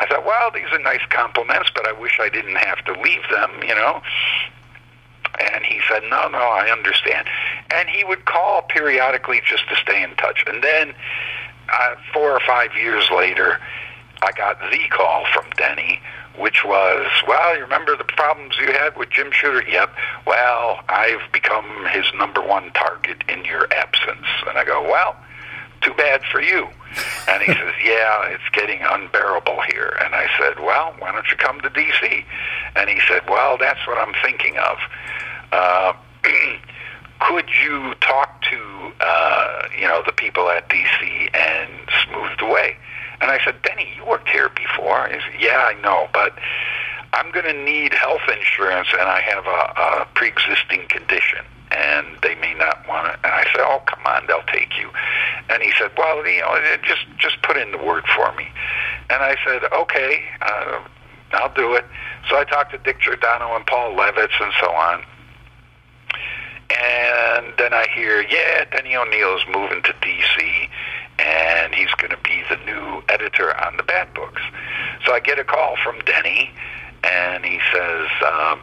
I 0.00 0.06
thought, 0.06 0.24
well, 0.24 0.52
these 0.54 0.70
are 0.70 0.78
nice 0.78 1.04
compliments, 1.10 1.70
but 1.74 1.86
I 1.86 1.92
wish 1.92 2.18
I 2.20 2.28
didn't 2.28 2.56
have 2.56 2.84
to 2.84 2.92
leave 3.00 3.22
them, 3.30 3.50
you 3.62 3.74
know. 3.74 4.00
And 5.52 5.64
he 5.64 5.80
said, 5.90 6.02
no, 6.08 6.28
no, 6.28 6.38
I 6.38 6.70
understand. 6.70 7.26
And 7.74 7.88
he 7.88 8.04
would 8.04 8.24
call 8.24 8.62
periodically 8.62 9.40
just 9.44 9.68
to 9.68 9.76
stay 9.76 10.02
in 10.02 10.14
touch. 10.16 10.44
And 10.46 10.62
then 10.62 10.94
uh, 11.72 11.94
four 12.12 12.30
or 12.30 12.40
five 12.46 12.70
years 12.76 13.08
later, 13.10 13.58
I 14.22 14.32
got 14.32 14.58
the 14.60 14.88
call 14.90 15.24
from 15.32 15.44
Denny, 15.56 16.00
which 16.38 16.64
was, 16.64 17.06
well, 17.26 17.56
you 17.56 17.62
remember 17.62 17.96
the 17.96 18.04
problems 18.04 18.56
you 18.60 18.66
had 18.72 18.96
with 18.96 19.10
Jim 19.10 19.30
Shooter? 19.32 19.68
Yep. 19.68 19.94
Well, 20.26 20.80
I've 20.88 21.32
become 21.32 21.86
his 21.92 22.04
number 22.16 22.40
one 22.40 22.72
target 22.72 23.22
in 23.28 23.44
your 23.44 23.72
absence. 23.72 24.26
And 24.46 24.58
I 24.58 24.64
go, 24.64 24.82
well, 24.82 25.16
too 25.82 25.94
bad 25.94 26.22
for 26.30 26.40
you. 26.40 26.68
And 27.28 27.42
he 27.42 27.52
says, 27.52 27.74
yeah, 27.84 28.26
it's 28.28 28.48
getting 28.52 28.80
unbearable 28.82 29.60
here. 29.72 29.96
And 30.04 30.14
I 30.14 30.26
said, 30.38 30.58
well, 30.60 30.94
why 30.98 31.12
don't 31.12 31.30
you 31.30 31.36
come 31.36 31.60
to 31.60 31.70
D.C.? 31.70 32.24
And 32.76 32.88
he 32.90 33.00
said, 33.08 33.22
well, 33.28 33.56
that's 33.58 33.86
what 33.86 33.98
I'm 33.98 34.14
thinking 34.22 34.56
of. 34.58 34.78
Uh, 35.52 35.92
could 37.20 37.48
you 37.62 37.94
talk 38.00 38.42
to, 38.42 38.92
uh, 39.00 39.62
you 39.78 39.86
know, 39.86 40.02
the 40.04 40.12
people 40.12 40.48
at 40.48 40.68
D.C. 40.68 41.28
and 41.34 41.70
smooth 42.04 42.38
the 42.38 42.46
way? 42.46 42.76
And 43.20 43.30
I 43.30 43.38
said, 43.44 43.60
Denny, 43.62 43.88
you 43.96 44.04
worked 44.06 44.28
here 44.28 44.48
before. 44.48 45.08
He 45.08 45.14
said, 45.14 45.40
yeah, 45.40 45.70
I 45.74 45.80
know, 45.80 46.08
but 46.12 46.34
I'm 47.12 47.32
going 47.32 47.46
to 47.46 47.64
need 47.64 47.92
health 47.94 48.22
insurance, 48.32 48.88
and 48.92 49.08
I 49.08 49.20
have 49.20 49.46
a, 49.46 50.02
a 50.02 50.08
pre-existing 50.14 50.86
condition, 50.88 51.44
and 51.70 52.06
they 52.22 52.34
may 52.36 52.54
not 52.54 52.86
want 52.86 53.08
it. 53.08 53.18
And 53.24 53.32
I 53.32 53.44
said, 53.52 53.60
oh, 53.60 53.82
come 53.86 54.06
on, 54.06 54.26
they'll 54.26 54.46
take 54.52 54.78
you. 54.78 54.90
And 55.48 55.62
he 55.62 55.72
said, 55.78 55.90
well, 55.96 56.26
you 56.26 56.40
know, 56.40 56.76
just 56.82 57.06
just 57.18 57.40
put 57.42 57.56
in 57.56 57.72
the 57.72 57.78
word 57.78 58.04
for 58.14 58.30
me. 58.36 58.46
And 59.10 59.22
I 59.22 59.36
said, 59.44 59.62
okay, 59.72 60.22
uh, 60.42 60.80
I'll 61.32 61.54
do 61.54 61.74
it. 61.74 61.84
So 62.28 62.36
I 62.36 62.44
talked 62.44 62.72
to 62.72 62.78
Dick 62.78 63.00
Giordano 63.00 63.56
and 63.56 63.66
Paul 63.66 63.96
Levitz 63.96 64.38
and 64.40 64.52
so 64.60 64.70
on. 64.70 65.02
And 66.70 67.54
then 67.56 67.72
I 67.72 67.86
hear, 67.94 68.20
yeah, 68.22 68.64
Denny 68.70 68.94
O'Neil 68.94 69.36
is 69.36 69.42
moving 69.50 69.82
to 69.82 69.94
D.C., 70.02 70.68
and 71.18 71.74
he's 71.74 71.92
going 71.96 72.10
to 72.10 72.18
be 72.22 72.42
the 72.48 72.56
new 72.64 73.02
editor 73.08 73.56
on 73.64 73.76
the 73.76 73.82
Bat 73.82 74.14
Books. 74.14 74.42
So 75.04 75.12
I 75.12 75.20
get 75.20 75.38
a 75.38 75.44
call 75.44 75.76
from 75.82 75.98
Denny, 76.00 76.50
and 77.04 77.44
he 77.44 77.60
says, 77.72 78.08
um, 78.26 78.60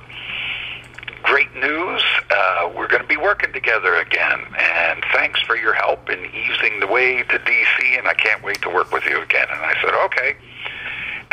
great 1.24 1.54
news. 1.56 2.04
Uh, 2.30 2.72
we're 2.76 2.88
going 2.88 3.02
to 3.02 3.08
be 3.08 3.18
working 3.18 3.52
together 3.52 3.96
again, 3.96 4.42
and 4.58 5.04
thanks 5.14 5.42
for 5.42 5.56
your 5.56 5.74
help 5.74 6.10
in 6.10 6.26
easing 6.26 6.80
the 6.80 6.88
way 6.88 7.24
to 7.24 7.38
D.C., 7.40 7.98
and 7.98 8.08
I 8.08 8.14
can't 8.14 8.44
wait 8.44 8.62
to 8.62 8.70
work 8.70 8.92
with 8.92 9.06
you 9.06 9.22
again. 9.22 9.48
And 9.50 9.62
I 9.62 9.74
said, 9.82 9.94
okay. 10.06 10.36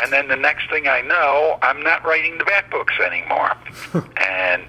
And 0.03 0.13
then 0.13 0.29
the 0.29 0.37
next 0.37 0.69
thing 0.71 0.89
I 0.89 1.03
know, 1.03 1.59
I'm 1.63 1.83
not 1.83 2.05
writing 2.05 2.39
the 2.39 2.45
Bat 2.45 2.71
Books 2.71 2.95
anymore. 2.99 3.53
and 4.17 4.63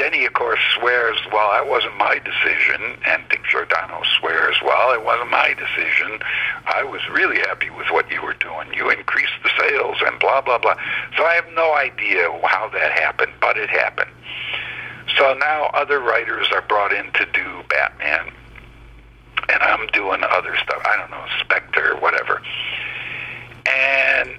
Denny, 0.00 0.24
of 0.24 0.32
course, 0.32 0.60
swears, 0.78 1.18
well, 1.30 1.50
that 1.50 1.68
wasn't 1.68 1.94
my 1.98 2.18
decision, 2.24 2.96
and 3.06 3.22
Dick 3.28 3.42
Giordano 3.50 4.00
swears, 4.18 4.56
well, 4.64 4.94
it 4.94 5.04
wasn't 5.04 5.28
my 5.28 5.52
decision. 5.52 6.18
I 6.64 6.82
was 6.84 7.02
really 7.12 7.38
happy 7.40 7.68
with 7.68 7.86
what 7.90 8.10
you 8.10 8.22
were 8.22 8.32
doing. 8.32 8.72
You 8.72 8.88
increased 8.88 9.36
the 9.42 9.50
sales 9.58 9.98
and 10.00 10.18
blah, 10.18 10.40
blah, 10.40 10.56
blah. 10.56 10.76
So 11.18 11.24
I 11.26 11.34
have 11.34 11.44
no 11.54 11.74
idea 11.74 12.32
how 12.44 12.70
that 12.70 12.92
happened, 12.92 13.32
but 13.42 13.58
it 13.58 13.68
happened. 13.68 14.10
So 15.18 15.34
now 15.34 15.66
other 15.74 16.00
writers 16.00 16.46
are 16.50 16.62
brought 16.62 16.94
in 16.94 17.12
to 17.12 17.26
do 17.34 17.62
Batman, 17.68 18.32
and 19.50 19.62
I'm 19.62 19.86
doing 19.88 20.22
other 20.24 20.56
stuff. 20.64 20.80
I 20.82 20.96
don't 20.96 21.10
know, 21.10 21.26
Spectre, 21.40 21.94
whatever. 21.96 22.40
And 23.66 24.30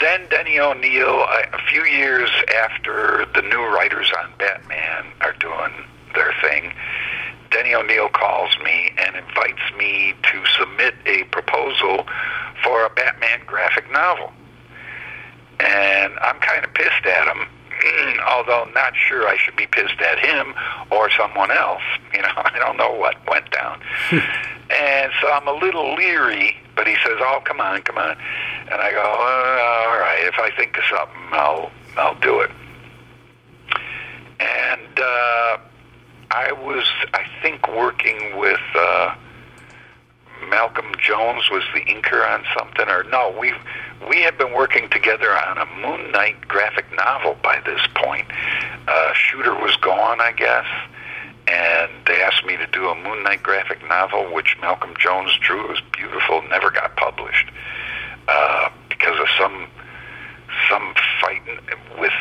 then 0.00 0.28
Denny 0.30 0.58
O'Neil, 0.58 1.24
a 1.52 1.58
few 1.68 1.84
years 1.84 2.30
after 2.62 3.26
the 3.34 3.42
new 3.42 3.62
writers 3.74 4.10
on 4.22 4.32
Batman 4.38 5.06
are 5.20 5.34
doing 5.34 5.72
their 6.14 6.32
thing, 6.40 6.72
Denny 7.50 7.74
O'Neil 7.74 8.08
calls 8.08 8.56
me 8.64 8.92
and 8.98 9.14
invites 9.14 9.62
me 9.78 10.14
to 10.22 10.44
submit 10.58 10.94
a 11.06 11.24
proposal 11.24 12.06
for 12.64 12.84
a 12.84 12.90
Batman 12.90 13.40
graphic 13.46 13.90
novel. 13.92 14.32
And 15.60 16.12
I'm 16.18 16.40
kind 16.40 16.64
of 16.64 16.74
pissed 16.74 17.06
at 17.06 17.28
him, 17.28 17.46
although 18.26 18.66
not 18.74 18.94
sure 18.96 19.28
I 19.28 19.36
should 19.36 19.54
be 19.54 19.66
pissed 19.66 20.00
at 20.00 20.18
him 20.18 20.54
or 20.90 21.10
someone 21.10 21.50
else. 21.50 21.82
You 22.12 22.22
know, 22.22 22.32
I 22.36 22.58
don't 22.58 22.76
know 22.76 22.92
what 22.92 23.16
went 23.28 23.50
down. 23.50 23.80
and 24.10 25.12
so 25.20 25.30
I'm 25.30 25.46
a 25.46 25.54
little 25.54 25.94
leery, 25.94 26.56
but 26.76 26.86
he 26.86 26.94
says, 27.04 27.18
"Oh, 27.20 27.40
come 27.44 27.60
on, 27.60 27.82
come 27.82 27.98
on." 27.98 28.16
And 28.70 28.80
I 28.80 28.90
go, 28.90 29.00
uh, 29.00 29.90
"All 29.90 29.98
right, 29.98 30.24
if 30.24 30.38
I 30.38 30.50
think 30.56 30.76
of 30.78 30.84
something, 30.84 31.16
I'll 31.32 31.70
I'll 31.96 32.18
do 32.20 32.40
it." 32.40 32.50
And 34.40 34.98
uh, 34.98 35.58
I 36.30 36.52
was, 36.52 36.84
I 37.12 37.24
think, 37.42 37.68
working 37.68 38.38
with 38.38 38.60
uh, 38.74 39.14
Malcolm 40.48 40.92
Jones 40.98 41.48
was 41.50 41.62
the 41.74 41.80
inker 41.80 42.28
on 42.28 42.44
something, 42.58 42.88
or 42.88 43.04
no, 43.04 43.34
we 43.38 43.52
we 44.08 44.20
had 44.22 44.36
been 44.36 44.52
working 44.52 44.88
together 44.90 45.30
on 45.30 45.58
a 45.58 45.66
Moon 45.80 46.12
Knight 46.12 46.46
graphic 46.48 46.84
novel 46.96 47.36
by 47.42 47.60
this 47.64 47.80
point. 47.94 48.26
Uh, 48.86 49.12
Shooter 49.14 49.54
was 49.54 49.76
gone, 49.76 50.20
I 50.20 50.32
guess, 50.32 50.66
and 51.54 51.90
they 52.06 52.20
asked 52.20 52.44
me 52.44 52.56
to 52.56 52.66
do 52.66 52.88
a 52.88 52.94
Moon 52.96 53.22
Knight 53.22 53.42
graphic 53.42 53.78
novel, 53.88 54.32
which 54.34 54.56
Malcolm 54.60 54.94
Jones 54.98 55.30
drew. 55.40 55.64
It 55.66 55.70
was 55.70 55.82
beautiful, 55.92 56.42
never 56.48 56.70
got 56.70 56.96
published 56.96 57.48
uh, 58.26 58.70
because 58.88 59.18
of 59.20 59.28
some 59.38 59.68
some 60.68 60.94
fight 61.20 61.42
with 61.98 62.12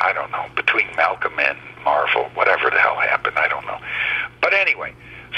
I 0.00 0.12
don't 0.12 0.30
know 0.30 0.46
between 0.54 0.86
Malcolm 0.96 1.38
and 1.40 1.58
Marvel, 1.84 2.30
whatever 2.34 2.70
the 2.70 2.78
hell 2.78 2.96
happened, 2.96 3.36
I 3.36 3.48
don't 3.48 3.66
know. 3.66 3.78
But 4.40 4.54
anyway, 4.54 4.94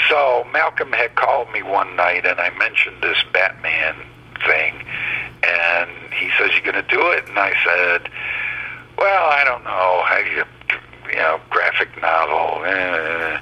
so 0.07 0.45
Malcolm 0.53 0.91
had 0.91 1.15
called 1.15 1.51
me 1.51 1.63
one 1.63 1.95
night, 1.95 2.25
and 2.25 2.39
I 2.39 2.51
mentioned 2.57 2.97
this 3.01 3.17
Batman 3.33 3.95
thing, 4.45 4.85
and 5.43 5.89
he 6.13 6.29
says, 6.37 6.51
"You 6.53 6.61
going 6.61 6.75
to 6.75 6.95
do 6.95 7.09
it?" 7.09 7.27
And 7.27 7.39
I 7.39 7.53
said, 7.65 8.11
"Well, 8.99 9.29
I 9.31 9.43
don't 9.43 9.63
know. 9.63 10.03
How 10.05 10.17
you, 10.17 10.43
you 11.11 11.17
know, 11.17 11.39
graphic 11.49 11.89
novel." 12.01 12.63
Eh. 12.65 13.39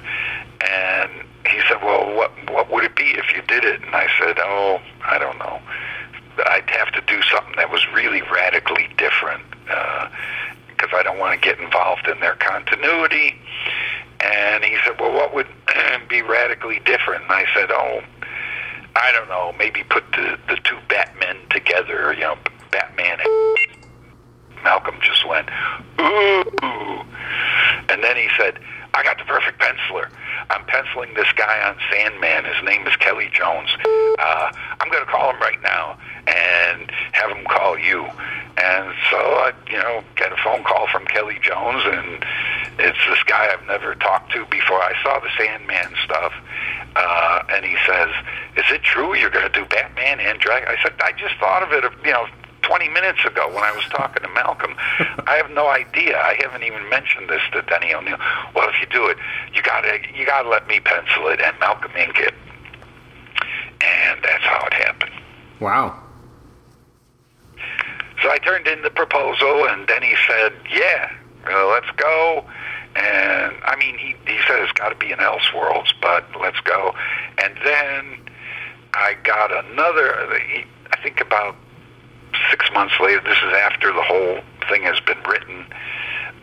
And 0.60 1.10
he 1.46 1.60
said, 1.68 1.82
"Well, 1.82 2.14
what 2.14 2.32
what 2.50 2.70
would 2.70 2.84
it 2.84 2.96
be 2.96 3.12
if 3.12 3.34
you 3.34 3.42
did 3.42 3.64
it?" 3.64 3.82
And 3.82 3.94
I 3.94 4.08
said, 4.18 4.36
"Oh, 4.38 4.80
I 5.04 5.18
don't 5.18 5.38
know. 5.38 5.60
I'd 6.46 6.68
have 6.70 6.92
to 6.92 7.00
do 7.02 7.22
something 7.22 7.54
that 7.56 7.70
was 7.70 7.86
really 7.92 8.22
radically 8.22 8.88
different." 8.96 9.44
Uh, 9.70 10.08
because 10.80 10.98
I 10.98 11.02
don't 11.02 11.18
want 11.18 11.40
to 11.40 11.46
get 11.46 11.60
involved 11.60 12.08
in 12.08 12.20
their 12.20 12.36
continuity. 12.36 13.36
And 14.20 14.64
he 14.64 14.76
said, 14.84 14.98
well, 14.98 15.12
what 15.12 15.34
would 15.34 15.46
be 16.08 16.22
radically 16.22 16.80
different? 16.84 17.24
And 17.24 17.32
I 17.32 17.44
said, 17.54 17.70
oh, 17.70 18.00
I 18.96 19.12
don't 19.12 19.28
know, 19.28 19.54
maybe 19.58 19.82
put 19.84 20.04
the, 20.12 20.38
the 20.48 20.56
two 20.64 20.78
Batmen 20.88 21.36
together, 21.50 22.12
you 22.12 22.20
know, 22.20 22.36
Batman 22.70 23.20
and 23.20 23.56
Malcolm 24.64 24.96
just 25.02 25.26
went, 25.26 25.48
ooh. 26.00 27.02
And 27.88 28.02
then 28.02 28.16
he 28.16 28.28
said, 28.38 28.58
I 28.94 29.02
got 29.02 29.18
the 29.18 29.24
perfect 29.24 29.60
penciler. 29.60 30.08
I'm 30.50 30.64
penciling 30.64 31.14
this 31.14 31.30
guy 31.36 31.62
on 31.68 31.76
Sandman. 31.90 32.44
His 32.44 32.62
name 32.64 32.86
is 32.86 32.96
Kelly 32.96 33.30
Jones. 33.32 33.70
Uh, 34.18 34.52
I'm 34.80 34.90
going 34.90 35.04
to 35.04 35.10
call 35.10 35.30
him 35.30 35.40
right 35.40 35.60
now 35.62 35.98
and 36.26 36.90
have 37.12 37.30
him 37.30 37.44
call 37.46 37.78
you. 37.78 38.04
And 38.56 38.92
so 39.10 39.16
I, 39.16 39.52
you 39.70 39.78
know, 39.78 40.02
get 40.16 40.32
a 40.32 40.36
phone 40.42 40.64
call 40.64 40.86
from 40.88 41.06
Kelly 41.06 41.38
Jones, 41.40 41.82
and 41.86 42.24
it's 42.78 42.98
this 43.08 43.22
guy 43.24 43.48
I've 43.50 43.66
never 43.66 43.94
talked 43.94 44.32
to 44.32 44.44
before. 44.46 44.82
I 44.82 44.92
saw 45.02 45.18
the 45.20 45.30
Sandman 45.38 45.94
stuff, 46.04 46.32
uh, 46.94 47.42
and 47.48 47.64
he 47.64 47.76
says, 47.86 48.10
"Is 48.56 48.64
it 48.70 48.82
true 48.82 49.16
you're 49.16 49.30
going 49.30 49.50
to 49.50 49.58
do 49.58 49.64
Batman 49.64 50.20
and 50.20 50.38
Dracula?" 50.40 50.76
I 50.76 50.82
said, 50.82 50.92
"I 51.00 51.12
just 51.12 51.36
thought 51.40 51.62
of 51.62 51.72
it, 51.72 51.84
you 52.04 52.12
know, 52.12 52.26
20 52.70 52.88
minutes 52.90 53.24
ago 53.24 53.48
when 53.48 53.64
I 53.64 53.72
was 53.72 53.82
talking 53.90 54.22
to 54.22 54.28
Malcolm. 54.28 54.76
I 55.26 55.34
have 55.42 55.50
no 55.50 55.66
idea. 55.66 56.16
I 56.16 56.38
haven't 56.38 56.62
even 56.62 56.88
mentioned 56.88 57.28
this 57.28 57.42
to 57.52 57.62
Denny 57.62 57.92
O'Neil. 57.92 58.16
Well, 58.54 58.68
if 58.68 58.80
you 58.80 58.86
do 58.86 59.08
it, 59.08 59.16
you 59.52 59.60
got 59.60 59.80
to 59.80 59.98
you 60.14 60.24
got 60.24 60.42
to 60.42 60.48
let 60.48 60.68
me 60.68 60.78
pencil 60.78 61.26
it 61.26 61.40
and 61.40 61.58
Malcolm 61.58 61.90
ink 61.98 62.20
it. 62.20 62.32
And 63.80 64.22
that's 64.22 64.44
how 64.44 64.64
it 64.66 64.74
happened. 64.74 65.10
Wow. 65.58 66.00
So 68.22 68.30
I 68.30 68.38
turned 68.38 68.68
in 68.68 68.82
the 68.82 68.90
proposal, 68.90 69.66
and 69.66 69.90
he 70.04 70.14
said, 70.28 70.52
"Yeah, 70.70 71.10
uh, 71.50 71.66
let's 71.70 71.90
go." 71.96 72.44
And 72.94 73.56
I 73.64 73.74
mean, 73.80 73.98
he 73.98 74.14
he 74.30 74.38
said 74.46 74.60
it's 74.60 74.72
got 74.72 74.90
to 74.90 74.94
be 74.94 75.10
in 75.10 75.18
Elseworlds, 75.18 75.92
but 76.00 76.24
let's 76.40 76.60
go. 76.60 76.94
And 77.42 77.52
then 77.64 78.20
I 78.94 79.16
got 79.24 79.50
another. 79.64 80.14
I 80.92 81.02
think 81.02 81.20
about 81.20 81.56
months 82.72 82.94
later, 83.00 83.20
this 83.20 83.38
is 83.38 83.52
after 83.52 83.92
the 83.92 84.02
whole 84.02 84.40
thing 84.68 84.82
has 84.82 84.98
been 85.00 85.22
written. 85.28 85.66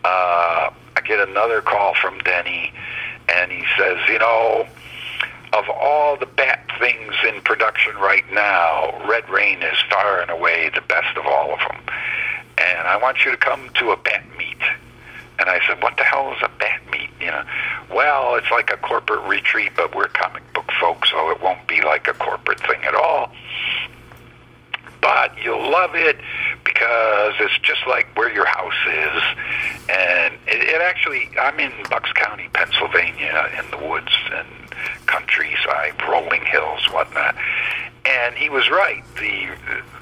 Uh, 0.04 0.70
I 0.96 1.00
get 1.04 1.26
another 1.26 1.60
call 1.60 1.94
from 1.94 2.18
Denny, 2.20 2.72
and 3.28 3.50
he 3.50 3.64
says, 3.76 3.98
you 4.08 4.18
know, 4.18 4.66
of 5.52 5.68
all 5.68 6.16
the 6.16 6.26
Bat 6.26 6.64
things 6.78 7.14
in 7.26 7.40
production 7.42 7.96
right 7.96 8.24
now, 8.32 9.02
Red 9.08 9.28
Rain 9.28 9.62
is 9.62 9.76
far 9.90 10.20
and 10.20 10.30
away 10.30 10.70
the 10.74 10.82
best 10.82 11.16
of 11.16 11.26
all 11.26 11.52
of 11.52 11.58
them. 11.58 11.80
And 12.58 12.86
I 12.86 12.96
want 12.96 13.24
you 13.24 13.30
to 13.30 13.36
come 13.36 13.68
to 13.74 13.90
a 13.90 13.96
Bat 13.96 14.24
meet. 14.36 14.62
And 15.40 15.48
I 15.48 15.60
said, 15.66 15.82
what 15.82 15.96
the 15.96 16.04
hell 16.04 16.32
is 16.32 16.38
a 16.42 16.50
Bat 16.58 16.80
meet? 16.92 17.10
You 17.20 17.28
know, 17.28 17.42
well, 17.92 18.36
it's 18.36 18.50
like 18.50 18.70
a 18.70 18.76
corporate 18.76 19.26
retreat, 19.26 19.72
but 19.76 19.94
we're 19.94 20.08
comic 20.08 20.42
book 20.52 20.70
folks, 20.80 21.10
so 21.10 21.30
it 21.30 21.42
won't 21.42 21.66
be 21.66 21.80
like 21.82 22.06
a 22.08 22.14
corporate 22.14 22.60
thing 22.60 22.82
at 22.84 22.94
all. 22.94 23.32
But 25.00 25.32
you'll 25.42 25.70
love 25.70 25.94
it 25.94 26.16
because 26.64 27.34
it's 27.40 27.58
just 27.58 27.86
like 27.86 28.06
where 28.16 28.32
your 28.32 28.46
house 28.46 28.74
is. 28.86 29.22
And 29.88 30.34
it, 30.46 30.68
it 30.74 30.80
actually, 30.80 31.30
I'm 31.40 31.58
in 31.60 31.72
Bucks 31.88 32.12
County, 32.12 32.48
Pennsylvania, 32.52 33.48
in 33.58 33.70
the 33.70 33.86
woods 33.86 34.12
and 34.32 34.48
countryside, 35.06 35.94
rolling 36.08 36.44
hills, 36.44 36.84
whatnot. 36.92 37.34
And 38.04 38.34
he 38.34 38.48
was 38.48 38.70
right. 38.70 39.02
The 39.16 39.48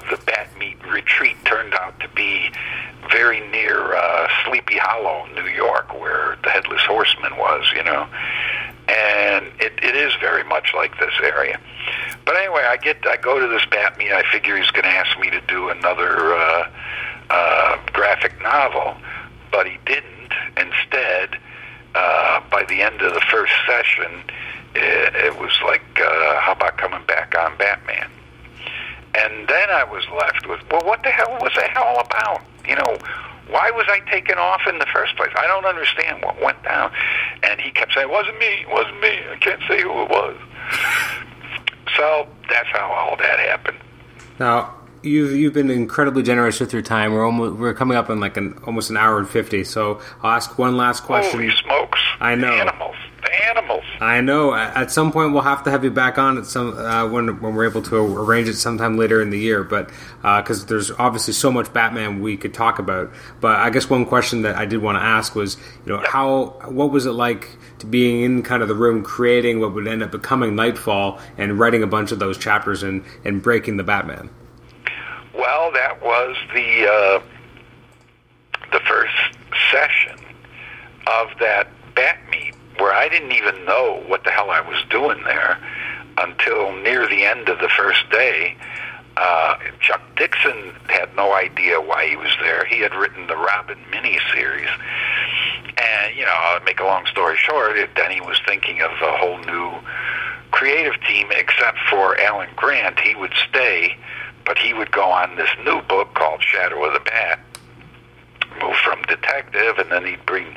the 0.09 0.17
bat 0.25 0.47
meet 0.57 0.77
retreat 0.87 1.35
turned 1.43 1.73
out 1.73 1.99
to 1.99 2.07
be 2.09 2.49
very 3.11 3.41
near 3.49 3.95
uh, 3.95 4.27
Sleepy 4.45 4.77
Hollow, 4.77 5.27
New 5.33 5.49
York, 5.49 5.93
where 5.99 6.37
the 6.43 6.49
Headless 6.49 6.81
Horseman 6.83 7.37
was. 7.37 7.65
You 7.75 7.83
know, 7.83 8.07
and 8.87 9.45
it, 9.59 9.73
it 9.83 9.95
is 9.95 10.13
very 10.19 10.43
much 10.43 10.73
like 10.73 10.97
this 10.99 11.13
area. 11.21 11.59
But 12.25 12.35
anyway, 12.37 12.63
I 12.67 12.77
get 12.77 13.05
I 13.05 13.17
go 13.17 13.39
to 13.39 13.47
this 13.47 13.65
bat 13.69 13.97
meet. 13.97 14.11
I 14.11 14.23
figure 14.31 14.57
he's 14.57 14.71
going 14.71 14.83
to 14.83 14.89
ask 14.89 15.17
me 15.19 15.29
to 15.29 15.41
do 15.47 15.69
another 15.69 16.33
uh, 16.33 16.71
uh, 17.29 17.77
graphic 17.93 18.41
novel, 18.41 18.95
but 19.51 19.67
he 19.67 19.77
didn't. 19.85 20.33
Instead, 20.57 21.37
uh, 21.95 22.41
by 22.49 22.63
the 22.67 22.81
end 22.81 23.01
of 23.01 23.13
the 23.13 23.21
first 23.31 23.53
session, 23.65 24.11
it, 24.75 25.15
it 25.15 25.39
was 25.39 25.57
like, 25.63 25.81
uh, 25.99 26.39
how 26.39 26.53
about 26.53 26.77
coming 26.77 27.03
back 27.07 27.35
on 27.37 27.57
Batman? 27.57 28.09
And 29.15 29.47
then 29.47 29.69
I 29.69 29.83
was 29.83 30.03
left 30.15 30.47
with, 30.47 30.59
well, 30.69 30.85
what 30.85 31.03
the 31.03 31.09
hell 31.09 31.37
was 31.41 31.51
that 31.55 31.75
all 31.77 31.99
about? 32.01 32.41
You 32.67 32.75
know, 32.75 32.97
why 33.49 33.71
was 33.71 33.85
I 33.89 33.99
taken 34.11 34.37
off 34.37 34.61
in 34.67 34.79
the 34.79 34.85
first 34.93 35.15
place? 35.15 35.31
I 35.35 35.47
don't 35.47 35.65
understand 35.65 36.23
what 36.23 36.41
went 36.41 36.61
down. 36.63 36.91
And 37.43 37.59
he 37.59 37.71
kept 37.71 37.93
saying, 37.93 38.07
it 38.07 38.11
wasn't 38.11 38.39
me, 38.39 38.61
it 38.61 38.69
wasn't 38.69 38.99
me. 39.01 39.19
I 39.31 39.37
can't 39.39 39.61
say 39.67 39.81
who 39.81 39.91
it 40.03 40.09
was. 40.09 40.37
so 41.97 42.27
that's 42.49 42.69
how 42.69 42.91
all 42.91 43.17
that 43.17 43.39
happened. 43.39 43.77
Now, 44.39 44.75
you've 45.01 45.31
you've 45.31 45.53
been 45.53 45.69
incredibly 45.69 46.23
generous 46.23 46.59
with 46.59 46.73
your 46.73 46.81
time. 46.81 47.13
We're 47.13 47.25
almost 47.25 47.57
we're 47.57 47.73
coming 47.73 47.97
up 47.97 48.09
in 48.09 48.19
like 48.19 48.37
an 48.37 48.59
almost 48.65 48.89
an 48.89 48.97
hour 48.97 49.17
and 49.17 49.27
fifty. 49.27 49.63
So 49.63 50.01
I'll 50.21 50.31
ask 50.31 50.57
one 50.57 50.77
last 50.77 51.03
question. 51.03 51.39
Holy 51.39 51.55
smokes! 51.55 51.99
I 52.19 52.35
know 52.35 52.53
animals. 52.53 52.95
The 53.21 53.47
animals. 53.49 53.83
I 53.99 54.21
know. 54.21 54.53
At 54.53 54.91
some 54.91 55.11
point, 55.11 55.33
we'll 55.33 55.41
have 55.41 55.63
to 55.63 55.71
have 55.71 55.83
you 55.83 55.89
back 55.89 56.17
on 56.17 56.37
at 56.37 56.45
some 56.45 56.77
uh, 56.77 57.07
when 57.07 57.41
when 57.41 57.55
we're 57.55 57.67
able 57.67 57.81
to 57.83 57.95
arrange 57.95 58.47
it 58.47 58.55
sometime 58.55 58.97
later 58.97 59.21
in 59.21 59.31
the 59.31 59.39
year. 59.39 59.63
But 59.63 59.89
because 60.21 60.63
uh, 60.63 60.67
there's 60.67 60.91
obviously 60.91 61.33
so 61.33 61.51
much 61.51 61.73
Batman 61.73 62.21
we 62.21 62.37
could 62.37 62.53
talk 62.53 62.77
about. 62.77 63.11
But 63.41 63.57
I 63.59 63.71
guess 63.71 63.89
one 63.89 64.05
question 64.05 64.43
that 64.43 64.55
I 64.55 64.65
did 64.65 64.81
want 64.81 64.97
to 64.97 65.03
ask 65.03 65.35
was, 65.35 65.57
you 65.85 65.93
know, 65.93 66.03
how 66.05 66.59
what 66.65 66.91
was 66.91 67.05
it 67.05 67.13
like 67.13 67.57
to 67.79 67.85
being 67.85 68.21
in 68.21 68.43
kind 68.43 68.61
of 68.61 68.67
the 68.67 68.75
room 68.75 69.03
creating 69.03 69.59
what 69.59 69.73
would 69.73 69.87
end 69.87 70.03
up 70.03 70.11
becoming 70.11 70.55
Knightfall 70.55 71.19
and 71.37 71.59
writing 71.59 71.83
a 71.83 71.87
bunch 71.87 72.11
of 72.11 72.19
those 72.19 72.37
chapters 72.37 72.83
and 72.83 73.03
and 73.25 73.41
breaking 73.41 73.77
the 73.77 73.83
Batman. 73.83 74.29
Well, 75.33 75.71
that 75.71 76.01
was 76.01 76.35
the 76.53 76.87
uh, 76.87 77.21
the 78.71 78.79
first 78.81 79.13
session 79.71 80.19
of 81.07 81.29
that 81.39 81.67
bat 81.95 82.19
meet 82.25 82.26
where 82.79 82.93
I 82.93 83.09
didn't 83.09 83.31
even 83.31 83.65
know 83.65 84.03
what 84.07 84.23
the 84.23 84.31
hell 84.31 84.49
I 84.49 84.61
was 84.61 84.83
doing 84.89 85.23
there 85.23 85.57
until 86.17 86.73
near 86.77 87.07
the 87.07 87.23
end 87.23 87.49
of 87.49 87.59
the 87.59 87.69
first 87.69 88.09
day. 88.09 88.55
Uh, 89.15 89.57
Chuck 89.79 90.01
Dixon 90.15 90.73
had 90.87 91.15
no 91.15 91.33
idea 91.33 91.81
why 91.81 92.07
he 92.07 92.15
was 92.15 92.35
there. 92.41 92.65
He 92.65 92.79
had 92.79 92.93
written 92.93 93.27
the 93.27 93.35
Robin 93.35 93.79
miniseries. 93.91 94.69
And, 95.77 96.15
you 96.15 96.25
know, 96.25 96.33
I'll 96.33 96.63
make 96.63 96.79
a 96.79 96.83
long 96.83 97.05
story 97.07 97.37
short, 97.37 97.77
it, 97.77 97.89
then 97.95 98.11
he 98.11 98.21
was 98.21 98.39
thinking 98.47 98.81
of 98.81 98.91
a 98.91 99.17
whole 99.17 99.39
new 99.39 99.71
creative 100.51 100.99
team 101.07 101.27
except 101.31 101.77
for 101.89 102.19
Alan 102.19 102.49
Grant. 102.55 102.99
He 102.99 103.15
would 103.15 103.33
stay 103.49 103.97
but 104.47 104.57
he 104.57 104.73
would 104.73 104.91
go 104.93 105.03
on 105.03 105.35
this 105.35 105.49
new 105.65 105.81
book 105.81 106.13
called 106.13 106.41
Shadow 106.41 106.85
of 106.85 106.93
the 106.93 107.01
Bat, 107.01 107.39
move 108.61 108.77
from 108.77 109.01
detective, 109.03 109.77
and 109.77 109.91
then 109.91 110.05
he'd 110.05 110.25
bring 110.25 110.55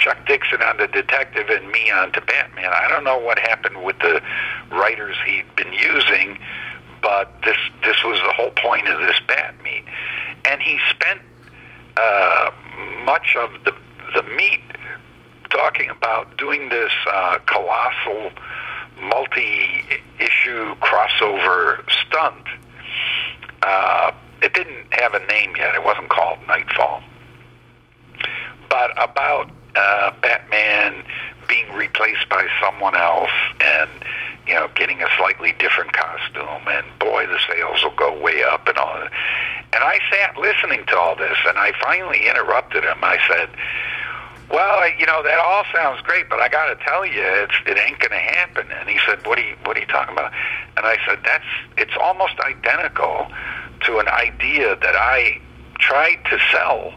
Chuck 0.00 0.26
Dixon 0.26 0.62
on 0.62 0.78
the 0.78 0.86
detective 0.88 1.48
and 1.48 1.70
me 1.70 1.90
on 1.90 2.12
to 2.12 2.20
Batman. 2.20 2.70
I 2.72 2.88
don't 2.88 3.04
know 3.04 3.18
what 3.18 3.38
happened 3.38 3.84
with 3.84 3.98
the 4.00 4.20
writers 4.72 5.16
he'd 5.26 5.54
been 5.56 5.72
using, 5.72 6.38
but 7.02 7.32
this 7.44 7.56
this 7.84 8.02
was 8.04 8.18
the 8.20 8.32
whole 8.32 8.50
point 8.50 8.88
of 8.88 8.98
this 9.00 9.20
Bat 9.28 9.54
meet, 9.62 9.84
and 10.44 10.60
he 10.60 10.78
spent 10.90 11.20
uh, 11.96 12.50
much 13.04 13.36
of 13.36 13.50
the 13.64 13.72
the 14.14 14.22
meet 14.34 14.62
talking 15.50 15.90
about 15.90 16.36
doing 16.38 16.68
this 16.68 16.92
uh, 17.12 17.38
colossal 17.46 18.30
multi-issue 19.00 20.74
crossover 20.76 21.82
stunt 22.06 22.46
uh, 23.62 24.12
it 24.42 24.54
didn't 24.54 24.86
have 24.92 25.14
a 25.14 25.24
name 25.26 25.54
yet. 25.56 25.74
It 25.74 25.84
wasn't 25.84 26.08
called 26.08 26.38
Knightfall. 26.46 27.02
But 28.68 28.90
about 29.02 29.50
uh, 29.76 30.12
Batman 30.20 31.04
being 31.48 31.70
replaced 31.72 32.28
by 32.28 32.46
someone 32.62 32.94
else 32.94 33.30
and, 33.60 33.90
you 34.46 34.54
know, 34.54 34.68
getting 34.74 35.02
a 35.02 35.08
slightly 35.16 35.52
different 35.58 35.92
costume, 35.92 36.68
and 36.68 36.86
boy, 36.98 37.26
the 37.26 37.38
sales 37.48 37.82
will 37.82 37.96
go 37.96 38.18
way 38.20 38.42
up 38.44 38.66
and 38.68 38.78
all. 38.78 39.02
And 39.72 39.84
I 39.84 39.98
sat 40.10 40.36
listening 40.36 40.84
to 40.86 40.98
all 40.98 41.16
this, 41.16 41.36
and 41.46 41.58
I 41.58 41.72
finally 41.80 42.26
interrupted 42.28 42.84
him. 42.84 42.98
I 43.02 43.18
said, 43.28 43.50
well, 44.50 44.82
you 44.98 45.06
know 45.06 45.22
that 45.22 45.38
all 45.38 45.64
sounds 45.72 46.00
great, 46.02 46.28
but 46.28 46.40
I 46.40 46.48
got 46.48 46.66
to 46.66 46.84
tell 46.84 47.06
you, 47.06 47.22
it's 47.22 47.54
it 47.66 47.78
ain't 47.78 48.00
going 48.00 48.10
to 48.10 48.16
happen. 48.16 48.66
And 48.72 48.88
he 48.88 48.98
said, 49.06 49.24
"What 49.24 49.38
are 49.38 49.42
you 49.42 49.54
What 49.64 49.76
are 49.76 49.80
you 49.80 49.86
talking 49.86 50.12
about?" 50.12 50.32
And 50.76 50.84
I 50.84 50.96
said, 51.06 51.20
"That's 51.24 51.44
it's 51.78 51.92
almost 52.00 52.34
identical 52.40 53.28
to 53.86 53.98
an 53.98 54.08
idea 54.08 54.74
that 54.74 54.96
I 54.96 55.40
tried 55.78 56.18
to 56.30 56.38
sell 56.50 56.92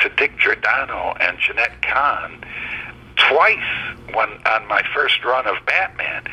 to 0.00 0.08
Dick 0.10 0.38
Giordano 0.38 1.14
and 1.20 1.38
Jenette 1.38 1.82
Kahn 1.82 2.44
twice 3.16 3.96
when 4.14 4.28
on 4.46 4.66
my 4.68 4.82
first 4.94 5.24
run 5.24 5.46
of 5.46 5.56
Batman. 5.66 6.24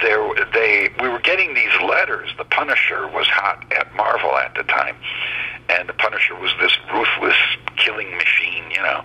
There, 0.00 0.32
they 0.52 0.90
we 1.00 1.08
were 1.08 1.20
getting 1.20 1.54
these 1.54 1.72
letters. 1.86 2.30
The 2.38 2.44
Punisher 2.44 3.06
was 3.08 3.26
hot 3.26 3.64
at 3.72 3.94
Marvel 3.94 4.36
at 4.36 4.54
the 4.54 4.62
time, 4.62 4.96
and 5.68 5.88
the 5.88 5.92
Punisher 5.92 6.34
was 6.36 6.52
this 6.60 6.76
ruthless 6.92 7.36
killing 7.76 8.10
machine, 8.16 8.70
you 8.70 8.82
know." 8.82 9.04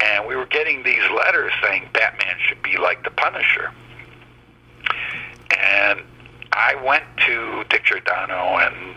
and 0.00 0.26
we 0.26 0.34
were 0.34 0.46
getting 0.46 0.82
these 0.82 1.02
letters 1.14 1.52
saying 1.62 1.88
Batman 1.92 2.36
should 2.48 2.62
be 2.62 2.76
like 2.78 3.04
the 3.04 3.10
Punisher. 3.10 3.70
And 5.58 6.00
I 6.52 6.74
went 6.84 7.04
to 7.26 7.64
Dick 7.68 7.84
Giordano 7.84 8.58
and 8.58 8.94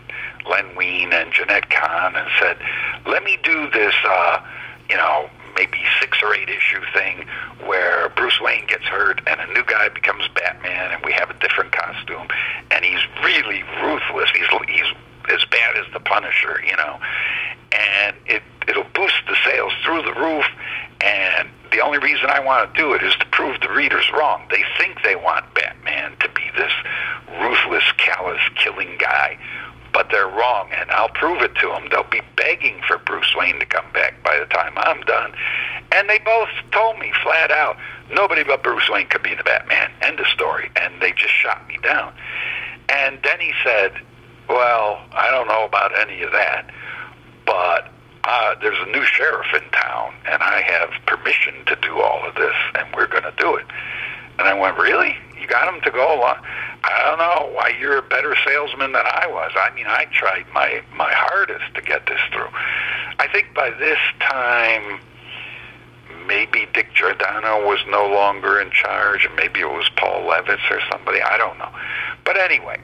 Len 0.48 0.76
Wein 0.76 1.12
and 1.12 1.32
Jenette 1.32 1.70
Kahn 1.70 2.16
and 2.16 2.28
said, 2.40 2.58
let 3.06 3.22
me 3.22 3.38
do 3.42 3.70
this, 3.70 3.94
uh, 4.04 4.40
you 4.90 4.96
know, 4.96 5.30
maybe 5.56 5.78
six 6.00 6.18
or 6.22 6.34
eight 6.34 6.48
issue 6.48 6.80
thing 6.92 7.26
where 7.66 8.08
Bruce 8.10 8.40
Wayne 8.40 8.66
gets 8.66 8.84
hurt 8.84 9.20
and 9.26 9.40
a 9.40 9.46
new 9.52 9.64
guy 9.64 9.88
becomes 9.88 10.26
Batman 10.34 10.92
and 10.92 11.04
we 11.04 11.12
have 11.12 11.30
a 11.30 11.34
different 11.34 11.72
costume 11.72 12.26
and 12.70 12.84
he's 12.84 13.00
really 13.22 13.62
ruthless. 13.82 14.30
He's 14.34 14.48
he's 14.68 14.92
as 15.30 15.44
bad 15.46 15.76
as 15.76 15.86
the 15.92 16.00
Punisher, 16.00 16.60
you 16.66 16.76
know, 16.76 16.98
and 17.72 18.16
it 18.26 18.42
it'll 18.68 18.86
boost 18.94 19.22
the 19.28 19.36
sales 19.44 19.72
through 19.84 20.02
the 20.02 20.12
roof. 20.14 20.44
And 21.00 21.48
the 21.74 21.82
only 21.82 21.98
reason 21.98 22.30
I 22.30 22.38
want 22.38 22.72
to 22.72 22.80
do 22.80 22.94
it 22.94 23.02
is 23.02 23.14
to 23.16 23.26
prove 23.26 23.60
the 23.60 23.68
readers 23.68 24.04
wrong. 24.12 24.46
They 24.48 24.62
think 24.78 25.02
they 25.02 25.16
want 25.16 25.52
Batman 25.54 26.16
to 26.20 26.28
be 26.28 26.44
this 26.56 26.72
ruthless, 27.40 27.82
callous, 27.96 28.40
killing 28.54 28.96
guy, 28.98 29.36
but 29.92 30.08
they're 30.10 30.28
wrong, 30.28 30.70
and 30.72 30.88
I'll 30.92 31.08
prove 31.08 31.42
it 31.42 31.54
to 31.56 31.68
them. 31.68 31.88
They'll 31.90 32.04
be 32.04 32.22
begging 32.36 32.80
for 32.86 32.98
Bruce 32.98 33.34
Wayne 33.36 33.58
to 33.58 33.66
come 33.66 33.86
back 33.92 34.22
by 34.22 34.38
the 34.38 34.46
time 34.46 34.72
I'm 34.76 35.00
done. 35.02 35.32
And 35.90 36.08
they 36.08 36.18
both 36.18 36.48
told 36.70 36.98
me 37.00 37.12
flat 37.24 37.50
out, 37.50 37.76
nobody 38.12 38.44
but 38.44 38.62
Bruce 38.62 38.88
Wayne 38.88 39.08
could 39.08 39.22
be 39.24 39.34
the 39.34 39.44
Batman. 39.44 39.90
End 40.00 40.20
of 40.20 40.26
story. 40.28 40.70
And 40.76 41.02
they 41.02 41.10
just 41.10 41.34
shot 41.34 41.66
me 41.66 41.78
down. 41.82 42.12
And 42.88 43.18
then 43.24 43.40
he 43.40 43.52
said, 43.64 43.92
well, 44.48 45.00
I 45.12 45.28
don't 45.30 45.48
know 45.48 45.64
about 45.64 45.98
any 45.98 46.22
of 46.22 46.30
that, 46.32 46.70
but 47.46 47.88
uh, 48.26 48.54
there's 48.60 48.78
a 48.80 48.90
new 48.90 49.04
sheriff 49.04 49.46
in 49.54 49.68
town, 49.70 50.14
and 50.26 50.42
I 50.42 50.62
have 50.62 50.90
permission 51.06 51.54
to 51.66 51.76
do 51.76 52.00
all 52.00 52.26
of 52.26 52.34
this, 52.34 52.54
and 52.74 52.86
we're 52.96 53.06
going 53.06 53.24
to 53.24 53.34
do 53.38 53.56
it. 53.56 53.66
And 54.38 54.48
I 54.48 54.54
went, 54.54 54.78
really? 54.78 55.16
You 55.40 55.46
got 55.46 55.72
him 55.72 55.80
to 55.82 55.90
go 55.90 56.18
along? 56.18 56.38
I 56.84 57.02
don't 57.04 57.18
know 57.18 57.54
why 57.54 57.68
you're 57.78 57.98
a 57.98 58.02
better 58.02 58.34
salesman 58.46 58.92
than 58.92 59.04
I 59.04 59.26
was. 59.28 59.52
I 59.56 59.74
mean, 59.74 59.86
I 59.86 60.06
tried 60.12 60.46
my 60.52 60.82
my 60.96 61.12
hardest 61.12 61.74
to 61.74 61.82
get 61.82 62.06
this 62.06 62.20
through. 62.32 62.48
I 63.18 63.28
think 63.28 63.54
by 63.54 63.70
this 63.70 63.98
time, 64.20 65.00
maybe 66.26 66.66
Dick 66.72 66.88
Giordano 66.94 67.66
was 67.66 67.80
no 67.88 68.06
longer 68.06 68.60
in 68.60 68.70
charge, 68.70 69.24
and 69.24 69.34
maybe 69.36 69.60
it 69.60 69.70
was 69.70 69.88
Paul 69.96 70.22
Levitz 70.22 70.70
or 70.70 70.80
somebody. 70.90 71.20
I 71.20 71.36
don't 71.38 71.58
know. 71.58 71.70
But 72.24 72.38
anyway, 72.38 72.80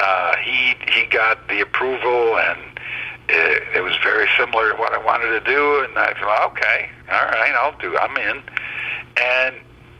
uh, 0.00 0.36
he 0.36 0.74
he 0.92 1.06
got 1.06 1.48
the 1.48 1.60
approval, 1.60 2.38
and 2.38 2.75
it, 3.28 3.76
it 3.76 3.80
was 3.82 3.94
very 4.02 4.28
similar 4.38 4.72
to 4.72 4.76
what 4.76 4.92
I 4.92 5.04
wanted 5.04 5.30
to 5.30 5.40
do. 5.40 5.84
And 5.84 5.98
I 5.98 6.14
thought, 6.14 6.52
okay, 6.52 6.90
all 7.10 7.26
right, 7.26 7.54
I'll 7.54 7.78
do. 7.78 7.96
I'm 7.96 8.16
in. 8.16 8.42
And 9.16 9.56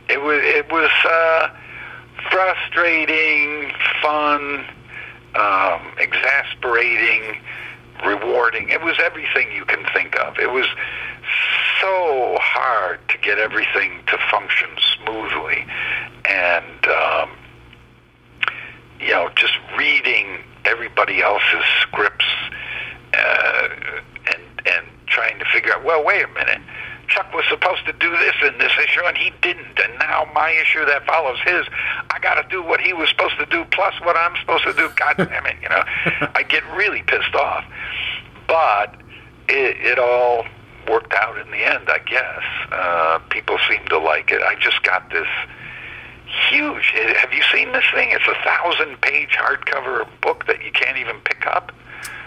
it 0.09 0.21
was 0.21 0.41
it 0.43 0.71
was 0.71 0.91
uh, 1.05 1.49
frustrating, 2.31 3.73
fun, 4.03 4.65
um, 5.35 5.93
exasperating, 5.99 7.41
rewarding. 8.05 8.69
It 8.69 8.83
was 8.83 8.97
everything 9.03 9.51
you 9.53 9.65
can 9.65 9.85
think 9.93 10.17
of. 10.21 10.39
It 10.39 10.51
was 10.51 10.67
so 11.81 12.39
hard 12.41 13.01
to 13.09 13.19
get 13.19 13.39
everything 13.39 14.03
to 14.07 14.19
function 14.31 14.69
smoothly, 14.97 15.67
and 16.25 16.87
um, 16.87 17.31
you 19.01 19.11
know, 19.11 19.31
just 19.37 19.55
reading 19.77 20.39
everybody 20.65 21.23
else's 21.23 21.65
scripts 21.83 22.27
uh, 23.27 23.69
and 24.33 24.43
and 24.67 24.87
trying 25.07 25.39
to 25.39 25.45
figure 25.53 25.73
out. 25.73 25.85
Well, 25.85 26.05
wait 26.05 26.25
a 26.25 26.29
minute. 26.29 26.61
Chuck 27.09 27.33
was 27.33 27.45
supposed 27.49 27.87
to 27.87 27.93
do 27.93 28.11
this 28.11 28.35
in 28.43 28.59
this 28.59 28.73
issue, 28.83 29.01
and 29.05 29.17
he 29.17 29.31
didn't. 29.41 29.79
And 29.79 29.99
now 30.01 30.29
my 30.35 30.51
issue 30.51 30.85
that 30.87 31.07
follows 31.07 31.39
his, 31.45 31.65
I 32.11 32.19
got 32.19 32.35
to 32.35 32.49
do 32.49 32.63
what 32.65 32.81
he 32.81 32.93
was 32.93 33.09
supposed 33.11 33.39
to 33.39 33.47
do 33.47 33.65
plus 33.71 33.95
what 34.01 34.17
I'm 34.17 34.37
supposed 34.41 34.65
to 34.65 34.73
do. 34.73 34.91
God 34.97 35.15
damn 35.17 35.47
it! 35.47 35.57
You 35.63 35.69
know, 35.69 35.83
I 36.35 36.43
get 36.43 36.65
really 36.75 37.03
pissed 37.03 37.35
off. 37.35 37.65
But 38.49 38.97
it, 39.49 39.77
it 39.79 39.99
all 39.99 40.45
worked 40.89 41.15
out 41.15 41.39
in 41.39 41.51
the 41.51 41.65
end, 41.65 41.89
I 41.89 41.99
guess. 41.99 42.43
Uh, 42.71 43.19
people 43.31 43.59
seem 43.69 43.85
to 43.89 43.99
like 43.99 44.31
it. 44.31 44.43
I 44.43 44.55
just 44.57 44.83
got 44.83 45.11
this 45.11 45.27
huge. 46.51 46.93
Have 47.17 47.33
you 47.33 47.43
seen 47.53 47.73
this 47.73 47.85
thing? 47.95 48.11
It's 48.11 48.27
a 48.27 48.45
thousand-page 48.45 49.31
hardcover 49.31 50.07
book 50.21 50.47
that 50.47 50.63
you 50.63 50.73
can't 50.73 50.99
even 50.99 51.17
pick 51.25 51.47
up. 51.47 51.73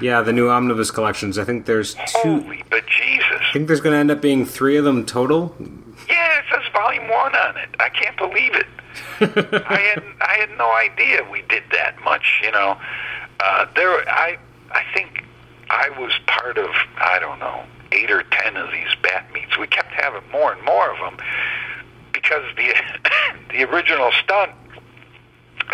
Yeah, 0.02 0.22
the 0.22 0.34
new 0.34 0.50
omnibus 0.50 0.92
collections. 0.92 1.38
I 1.38 1.44
think 1.44 1.66
there's 1.66 1.96
two. 1.96 2.42
Holy 2.42 2.64
Jesus! 2.88 3.42
I 3.42 3.54
think 3.54 3.68
there's 3.68 3.82
going 3.82 3.94
to 3.94 4.00
end 4.00 4.12
up 4.12 4.22
being 4.22 4.46
three 4.46 4.78
of 4.78 4.86
them 4.86 5.06
total. 5.06 5.56
Yeah, 6.10 6.40
it 6.40 6.46
says 6.52 6.64
volume 6.74 7.08
one 7.10 7.36
on 7.36 7.58
it. 7.58 7.70
I 7.80 7.90
can't 7.90 8.18
believe 8.18 8.56
it. 8.56 8.68
I 9.70 9.78
had 9.78 10.04
I 10.22 10.38
had 10.40 10.58
no 10.58 10.72
idea 10.74 11.26
we 11.30 11.44
did 11.44 11.64
that 11.72 12.02
much. 12.04 12.42
You 12.44 12.52
know, 12.52 12.78
uh, 13.40 13.66
there. 13.76 14.08
I 14.10 14.38
I 14.72 14.84
think 14.94 15.24
I 15.70 15.90
was 16.00 16.12
part 16.28 16.58
of 16.58 16.70
I 16.98 17.20
don't 17.20 17.40
know 17.40 17.64
eight 17.92 18.12
or 18.12 18.24
ten 18.32 18.58
of 18.58 18.72
these 18.72 18.96
bat 19.02 19.26
meets. 19.34 19.58
We 19.58 19.68
kept 19.68 19.92
having 19.94 20.30
more 20.32 20.54
and 20.54 20.64
more 20.64 20.92
of 20.92 20.98
them 20.98 21.26
because 22.14 22.44
the 22.56 22.74
the 23.52 23.64
original 23.64 24.12
stunt 24.24 24.52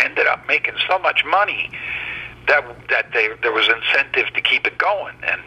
ended 0.00 0.26
up 0.26 0.46
making 0.46 0.74
so 0.88 0.98
much 0.98 1.24
money 1.24 1.70
that 2.48 2.64
that 2.90 3.12
they, 3.12 3.28
there 3.42 3.52
was 3.52 3.68
incentive 3.68 4.32
to 4.34 4.40
keep 4.40 4.66
it 4.66 4.78
going, 4.78 5.14
and 5.22 5.40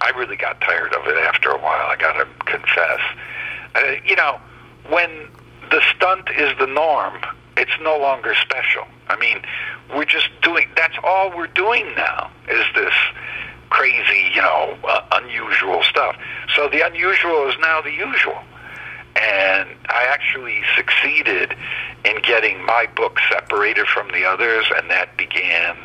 I 0.00 0.10
really 0.10 0.36
got 0.36 0.60
tired 0.60 0.92
of 0.94 1.06
it 1.06 1.16
after 1.18 1.50
a 1.50 1.58
while. 1.58 1.86
I 1.86 1.96
got 1.96 2.12
to 2.14 2.26
confess, 2.44 3.00
uh, 3.74 3.80
you 4.04 4.16
know, 4.16 4.38
when 4.88 5.28
the 5.70 5.82
stunt 5.94 6.30
is 6.36 6.56
the 6.58 6.66
norm, 6.66 7.14
it's 7.56 7.72
no 7.82 7.98
longer 7.98 8.34
special. 8.40 8.84
I 9.08 9.16
mean, 9.16 9.42
we're 9.94 10.04
just 10.04 10.28
doing. 10.42 10.68
That's 10.76 10.96
all 11.02 11.36
we're 11.36 11.48
doing 11.48 11.86
now. 11.96 12.30
Is 12.48 12.64
this 12.74 12.94
crazy, 13.70 14.30
you 14.34 14.42
know, 14.42 14.76
uh, 14.84 15.00
unusual 15.12 15.82
stuff? 15.82 16.16
So 16.54 16.68
the 16.68 16.86
unusual 16.86 17.48
is 17.48 17.54
now 17.60 17.80
the 17.80 17.92
usual 17.92 18.38
and 19.16 19.70
I 19.88 20.04
actually 20.08 20.60
succeeded 20.76 21.54
in 22.04 22.20
getting 22.22 22.64
my 22.64 22.86
book 22.94 23.18
separated 23.30 23.86
from 23.86 24.08
the 24.08 24.24
others, 24.24 24.66
and 24.76 24.90
that 24.90 25.16
began 25.16 25.76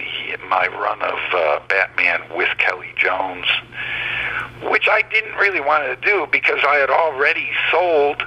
the 0.00 0.46
my 0.48 0.66
run 0.68 1.00
of 1.02 1.18
uh, 1.32 1.60
Batman 1.68 2.22
with 2.36 2.48
Kelly 2.58 2.92
Jones, 2.96 3.46
which 4.62 4.88
I 4.90 5.02
didn't 5.12 5.34
really 5.34 5.60
want 5.60 5.84
to 5.84 6.06
do 6.06 6.26
because 6.30 6.60
I 6.66 6.76
had 6.76 6.90
already 6.90 7.48
sold 7.70 8.22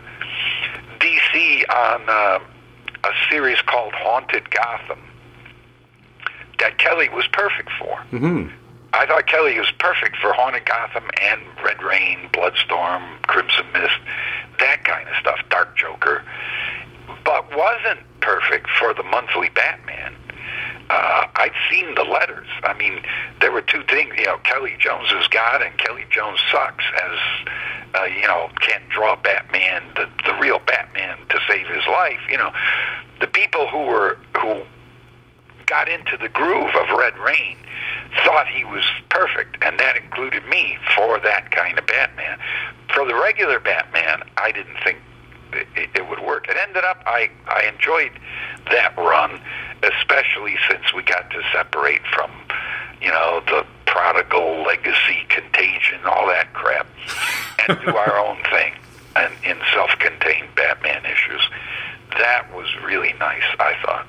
DC 0.99 1.63
on 1.69 2.01
uh, 2.07 2.39
a 3.03 3.11
series 3.29 3.61
called 3.61 3.93
Haunted 3.93 4.49
Gotham 4.51 4.99
that 6.59 6.77
Kelly 6.77 7.09
was 7.09 7.27
perfect 7.27 7.69
for. 7.77 7.97
Mm-hmm. 8.11 8.47
I 8.93 9.07
thought 9.07 9.25
Kelly 9.27 9.57
was 9.57 9.71
perfect 9.79 10.17
for 10.17 10.33
Haunted 10.33 10.65
Gotham 10.65 11.03
and 11.21 11.41
Red 11.63 11.81
Rain, 11.81 12.29
Bloodstorm, 12.31 13.03
Crimson 13.23 13.65
Mist, 13.73 13.99
that 14.59 14.85
kind 14.85 15.09
of 15.09 15.15
stuff, 15.19 15.39
Dark 15.49 15.75
Joker, 15.75 16.23
but 17.25 17.55
wasn't 17.55 17.99
perfect 18.21 18.69
for 18.79 18.93
the 18.93 19.03
monthly 19.03 19.49
Batman. 19.49 20.15
Uh, 20.89 21.26
I'd 21.35 21.53
seen 21.72 21.95
the 21.95 22.03
letters. 22.03 22.47
I 22.64 22.73
mean, 22.73 23.01
there 23.39 23.51
were 23.51 23.61
two 23.61 23.84
things. 23.84 24.14
You 24.18 24.26
know, 24.26 24.38
Kelly 24.43 24.76
Jones 24.80 25.10
is 25.19 25.27
God, 25.27 25.61
and 25.61 25.77
Kelly 25.77 26.05
Jones 26.11 26.39
sucks. 26.51 26.84
As 27.01 27.19
uh, 27.95 28.03
you 28.05 28.27
know, 28.27 28.49
can't 28.60 28.88
draw 28.89 29.15
Batman, 29.15 29.84
the 29.95 30.10
the 30.26 30.34
real 30.39 30.60
Batman, 30.60 31.18
to 31.30 31.39
save 31.47 31.68
his 31.68 31.85
life. 31.88 32.19
You 32.30 32.38
know, 32.38 32.51
the 33.19 33.27
people 33.27 33.68
who 33.68 33.85
were 33.85 34.18
who 34.39 34.64
got 35.65 35.88
into 35.88 36.18
the 36.18 36.30
groove 36.30 36.76
of 36.76 36.97
Red 36.97 37.18
Rain 37.18 37.57
thought 38.26 38.47
he 38.47 38.64
was 38.64 38.84
perfect, 39.10 39.57
and 39.64 39.80
that 39.80 39.95
included 39.95 40.45
me 40.47 40.77
for 40.95 41.19
that 41.19 41.51
kind 41.51 41.77
of 41.80 41.85
Batman. 41.88 42.38
For 42.93 43.05
the 43.05 43.15
regular 43.15 43.60
Batman, 43.60 44.23
I 44.38 44.51
didn't 44.51 44.77
think 44.84 44.99
it, 45.57 45.89
it 45.95 46.09
would 46.09 46.19
work. 46.19 46.47
It 46.49 46.57
ended 46.57 46.84
up 46.84 47.01
I 47.05 47.30
I 47.47 47.63
enjoyed 47.73 48.11
that 48.71 48.95
run, 48.97 49.39
especially 49.84 50.55
since 50.69 50.93
we 50.93 51.03
got 51.03 51.30
to 51.31 51.41
separate 51.51 52.01
from 52.13 52.31
you 53.01 53.09
know 53.09 53.41
the 53.47 53.65
prodigal 53.85 54.63
legacy 54.63 55.23
contagion 55.30 55.99
all 56.05 56.27
that 56.27 56.51
crap 56.53 56.88
and 57.67 57.80
do 57.81 57.95
our 58.03 58.17
own 58.17 58.38
thing 58.49 58.73
and 59.15 59.31
in 59.43 59.57
self-contained 59.73 60.47
Batman 60.55 61.05
issues. 61.05 61.41
That 62.17 62.51
was 62.55 62.67
really 62.84 63.13
nice, 63.19 63.43
I 63.59 63.75
thought. 63.85 64.07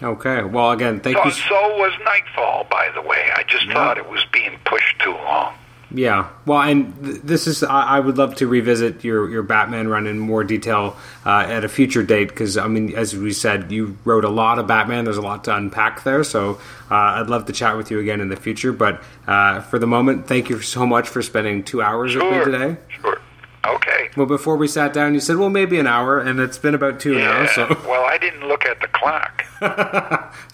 Okay. 0.00 0.44
Well, 0.44 0.70
again, 0.70 1.00
thank 1.00 1.16
So, 1.16 1.24
you. 1.24 1.30
so 1.32 1.76
was 1.76 1.92
Knightfall, 2.04 2.68
by 2.70 2.90
the 2.94 3.02
way. 3.02 3.30
I 3.34 3.42
just 3.48 3.68
thought 3.72 3.98
it 3.98 4.08
was 4.08 4.24
being 4.32 4.56
pushed 4.64 4.98
too 5.00 5.10
long. 5.12 5.54
Yeah. 5.90 6.28
Well, 6.44 6.60
and 6.60 6.94
th- 7.02 7.22
this 7.22 7.46
is 7.46 7.62
I, 7.62 7.96
I 7.96 8.00
would 8.00 8.18
love 8.18 8.34
to 8.36 8.46
revisit 8.46 9.04
your 9.04 9.30
your 9.30 9.42
Batman 9.42 9.88
run 9.88 10.06
in 10.06 10.18
more 10.18 10.44
detail 10.44 10.96
uh, 11.24 11.46
at 11.48 11.64
a 11.64 11.68
future 11.68 12.02
date 12.02 12.28
because 12.28 12.58
I 12.58 12.66
mean, 12.68 12.94
as 12.94 13.16
we 13.16 13.32
said, 13.32 13.72
you 13.72 13.96
wrote 14.04 14.24
a 14.24 14.28
lot 14.28 14.58
of 14.58 14.66
Batman. 14.66 15.04
There's 15.04 15.16
a 15.16 15.22
lot 15.22 15.44
to 15.44 15.56
unpack 15.56 16.04
there, 16.04 16.24
so 16.24 16.60
uh, 16.90 16.94
I'd 16.94 17.28
love 17.30 17.46
to 17.46 17.52
chat 17.54 17.76
with 17.78 17.90
you 17.90 18.00
again 18.00 18.20
in 18.20 18.28
the 18.28 18.36
future. 18.36 18.72
But 18.72 19.02
uh, 19.26 19.62
for 19.62 19.78
the 19.78 19.86
moment, 19.86 20.26
thank 20.26 20.50
you 20.50 20.60
so 20.60 20.84
much 20.84 21.08
for 21.08 21.22
spending 21.22 21.64
two 21.64 21.80
hours 21.80 22.14
with 22.14 22.24
me 22.24 22.44
today. 22.44 22.76
Sure. 22.88 23.18
Okay. 23.66 24.10
Well, 24.16 24.26
before 24.26 24.56
we 24.56 24.68
sat 24.68 24.92
down, 24.92 25.14
you 25.14 25.20
said, 25.20 25.36
"Well, 25.36 25.50
maybe 25.50 25.78
an 25.78 25.86
hour," 25.86 26.18
and 26.20 26.38
it's 26.38 26.58
been 26.58 26.74
about 26.74 27.00
two 27.00 27.14
now. 27.18 27.46
So, 27.46 27.66
Well, 27.88 28.04
I 28.04 28.18
didn't 28.18 28.46
look 28.46 28.66
at 28.66 28.80
the 28.80 28.88
clock. 28.88 29.44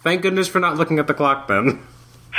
thank 0.03 0.23
goodness 0.23 0.47
for 0.49 0.61
not 0.61 0.77
looking 0.77 0.99
at 0.99 1.07
the 1.07 1.15
clock. 1.15 1.49
Then, 1.49 1.81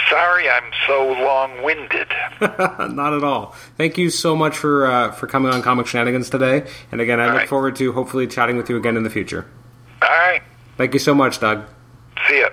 Sorry, 0.10 0.50
I'm 0.50 0.72
so 0.88 1.08
long-winded. 1.14 2.08
not 2.96 3.14
at 3.14 3.24
all. 3.24 3.56
Thank 3.78 3.98
you 3.98 4.10
so 4.10 4.36
much 4.36 4.58
for 4.58 4.86
uh, 4.86 5.12
for 5.12 5.26
coming 5.28 5.52
on 5.54 5.62
Comic 5.62 5.88
Shenanigans 5.88 6.30
today. 6.30 6.68
And 6.92 7.00
again, 7.02 7.20
I 7.20 7.24
All 7.26 7.30
look 7.32 7.40
right. 7.40 7.50
forward 7.50 7.76
to 7.78 7.92
hopefully 7.94 8.28
chatting 8.28 8.58
with 8.58 8.70
you 8.70 8.78
again 8.78 8.98
in 8.98 9.04
the 9.04 9.10
future. 9.10 9.46
All 10.02 10.10
right. 10.10 10.42
Thank 10.78 10.94
you 10.94 11.00
so 11.00 11.16
much, 11.16 11.40
Doug. 11.40 11.66
See 12.28 12.40
ya. 12.42 12.50